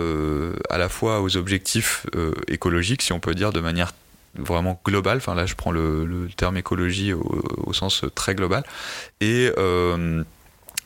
à 0.70 0.78
la 0.78 0.88
fois 0.88 1.20
aux 1.20 1.36
objectifs 1.36 2.06
écologiques, 2.48 3.02
si 3.02 3.12
on 3.12 3.20
peut 3.20 3.34
dire 3.34 3.52
de 3.52 3.60
manière 3.60 3.92
vraiment 4.36 4.80
globale. 4.84 5.18
Enfin 5.18 5.34
là, 5.34 5.46
je 5.46 5.54
prends 5.54 5.72
le, 5.72 6.28
terme 6.36 6.56
écologie 6.56 7.12
au, 7.12 7.42
au, 7.66 7.72
sens 7.72 8.04
très 8.14 8.34
global 8.34 8.64
et 9.20 9.50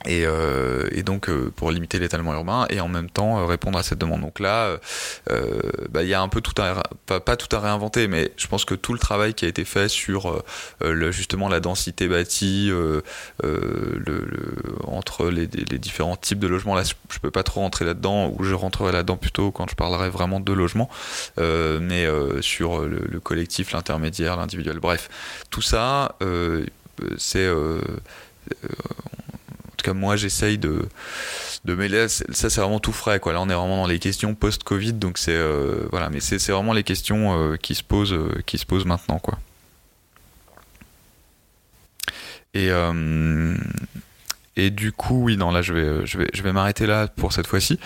et, 0.06 0.24
euh, 0.24 0.88
et, 0.92 1.02
donc 1.02 1.28
euh, 1.28 1.52
pour 1.54 1.72
limiter 1.72 1.98
l'étalement 1.98 2.32
urbain 2.32 2.66
et 2.70 2.80
en 2.80 2.88
même 2.88 3.10
temps 3.10 3.40
euh, 3.40 3.46
répondre 3.46 3.78
à 3.78 3.82
cette 3.82 3.98
demande. 3.98 4.20
Donc 4.20 4.38
là, 4.38 4.78
euh, 5.30 5.60
bah, 5.90 6.02
il 6.02 6.08
y 6.08 6.14
a 6.14 6.20
un 6.20 6.28
peu 6.28 6.40
tout 6.40 6.60
à 6.60 6.82
pas, 7.06 7.20
pas, 7.20 7.36
tout 7.36 7.54
à 7.54 7.60
réinventer, 7.60 8.06
mais 8.06 8.32
je 8.36 8.46
pense 8.46 8.64
que 8.64 8.74
tout 8.74 8.92
le 8.92 8.98
travail 8.98 9.34
qui 9.34 9.44
a 9.44 9.48
été 9.48 9.64
fait 9.64 9.88
sur 9.88 10.42
le, 10.80 11.10
justement 11.10 11.48
la 11.48 11.60
densité 11.60 12.06
bâtie 12.06 12.68
le, 12.68 13.02
le, 13.42 14.26
entre 14.84 15.28
les, 15.30 15.46
les, 15.46 15.78
différents 15.78 16.16
types 16.16 16.38
de 16.38 16.46
logements, 16.46 16.74
là 16.74 16.84
je 16.84 17.18
peux 17.18 17.30
pas 17.30 17.42
trop 17.42 17.60
rentrer 17.60 17.84
là-dedans 17.84 18.32
ou 18.36 18.44
je 18.44 18.54
rentrerai 18.54 18.92
là-dedans 18.92 19.16
plutôt 19.16 19.50
quand 19.50 19.68
je 19.68 19.74
parlerai 19.74 20.10
vraiment 20.10 20.40
de 20.40 20.52
logement, 20.52 20.88
mais 21.38 22.06
sur 22.40 22.80
le, 22.80 23.20
collectif, 23.20 23.72
l'intermédiaire, 23.72 24.36
l'individuel, 24.36 24.78
bref, 24.78 25.08
tout 25.50 25.62
ça 25.62 26.16
c'est 27.16 27.48
tout 29.78 29.84
cas, 29.84 29.94
moi, 29.94 30.16
j'essaye 30.16 30.58
de, 30.58 30.82
de 31.64 31.74
mêler. 31.74 32.08
Ça, 32.08 32.50
c'est 32.50 32.60
vraiment 32.60 32.80
tout 32.80 32.92
frais. 32.92 33.20
Là, 33.24 33.40
on 33.40 33.48
est 33.48 33.54
vraiment 33.54 33.78
dans 33.78 33.86
les 33.86 33.98
questions 33.98 34.34
post-Covid. 34.34 34.94
Donc, 34.94 35.18
c'est 35.18 35.32
euh, 35.32 35.86
voilà, 35.90 36.10
mais 36.10 36.20
c'est 36.20 36.36
vraiment 36.50 36.72
les 36.72 36.82
questions 36.82 37.52
euh, 37.52 37.56
qui, 37.56 37.74
se 37.74 37.82
posent, 37.82 38.12
euh, 38.12 38.42
qui 38.44 38.58
se 38.58 38.66
posent 38.66 38.84
maintenant. 38.84 39.18
Quoi. 39.18 39.38
Et, 42.54 42.70
et 44.58 44.70
du 44.70 44.90
coup, 44.90 45.22
oui, 45.22 45.36
non, 45.36 45.52
là, 45.52 45.62
je 45.62 45.72
vais, 45.72 46.04
je 46.04 46.18
vais, 46.18 46.26
je 46.34 46.42
vais 46.42 46.52
m'arrêter 46.52 46.84
là 46.86 47.06
pour 47.06 47.32
cette 47.32 47.46
fois-ci. 47.46 47.78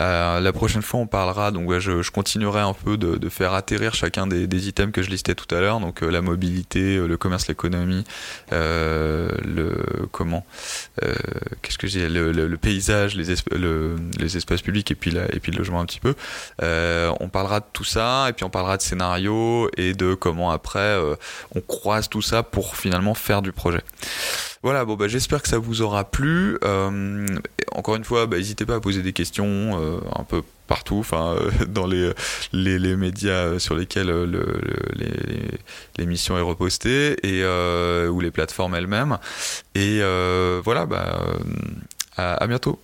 Euh, 0.00 0.40
la 0.40 0.52
prochaine 0.52 0.82
fois, 0.82 0.98
on 0.98 1.06
parlera. 1.06 1.52
Donc, 1.52 1.68
ouais, 1.68 1.78
je, 1.80 2.02
je, 2.02 2.10
continuerai 2.10 2.58
un 2.58 2.72
peu 2.72 2.96
de, 2.96 3.14
de, 3.14 3.28
faire 3.28 3.54
atterrir 3.54 3.94
chacun 3.94 4.26
des, 4.26 4.48
des, 4.48 4.66
items 4.66 4.92
que 4.92 5.02
je 5.02 5.10
listais 5.10 5.36
tout 5.36 5.54
à 5.54 5.60
l'heure. 5.60 5.78
Donc, 5.78 6.02
euh, 6.02 6.10
la 6.10 6.22
mobilité, 6.22 6.96
euh, 6.96 7.06
le 7.06 7.16
commerce, 7.16 7.46
l'économie, 7.46 8.02
euh, 8.52 9.30
le 9.44 9.76
comment, 10.10 10.44
euh, 11.04 11.14
qu'est-ce 11.62 11.78
que 11.78 11.86
j'ai, 11.86 12.08
le, 12.08 12.32
le, 12.32 12.48
le, 12.48 12.56
paysage, 12.56 13.14
les, 13.14 13.36
le, 13.52 13.94
les 14.18 14.36
espaces 14.36 14.62
publics 14.62 14.90
et 14.90 14.96
puis 14.96 15.12
la, 15.12 15.26
et 15.32 15.38
puis 15.38 15.52
le 15.52 15.58
logement 15.58 15.80
un 15.80 15.86
petit 15.86 16.00
peu. 16.00 16.16
on 16.60 17.28
parlera 17.28 17.60
de 17.60 17.66
tout 17.72 17.84
ça 17.84 18.26
et 18.28 18.32
puis 18.32 18.44
on 18.44 18.50
parlera 18.50 18.76
de 18.76 18.82
scénario 18.82 19.70
et 19.76 19.94
de 19.94 20.14
comment 20.14 20.50
après 20.50 20.96
on 21.54 21.60
croise 21.60 22.08
tout 22.08 22.22
ça 22.22 22.42
pour 22.42 22.74
finalement 22.74 23.14
faire 23.14 23.42
du 23.42 23.52
projet. 23.52 23.84
Voilà, 24.66 24.84
bon 24.84 24.96
bah 24.96 25.06
j'espère 25.06 25.42
que 25.42 25.48
ça 25.48 25.58
vous 25.58 25.80
aura 25.82 26.02
plu. 26.02 26.58
Euh, 26.64 27.24
encore 27.70 27.94
une 27.94 28.02
fois, 28.02 28.26
bah, 28.26 28.36
n'hésitez 28.36 28.66
pas 28.66 28.74
à 28.74 28.80
poser 28.80 29.00
des 29.00 29.12
questions 29.12 29.46
euh, 29.46 30.00
un 30.12 30.24
peu 30.24 30.42
partout, 30.66 30.98
enfin 30.98 31.36
euh, 31.36 31.66
dans 31.68 31.86
les, 31.86 32.96
médias 32.96 33.60
sur 33.60 33.76
lesquels 33.76 34.12
l'émission 35.98 36.36
est 36.36 36.40
repostée 36.40 37.16
et 37.22 37.44
ou 38.08 38.18
les 38.18 38.32
plateformes 38.32 38.74
elles-mêmes. 38.74 39.18
Et 39.76 40.00
voilà, 40.64 40.84
bah 40.84 41.20
à 42.16 42.44
bientôt. 42.48 42.80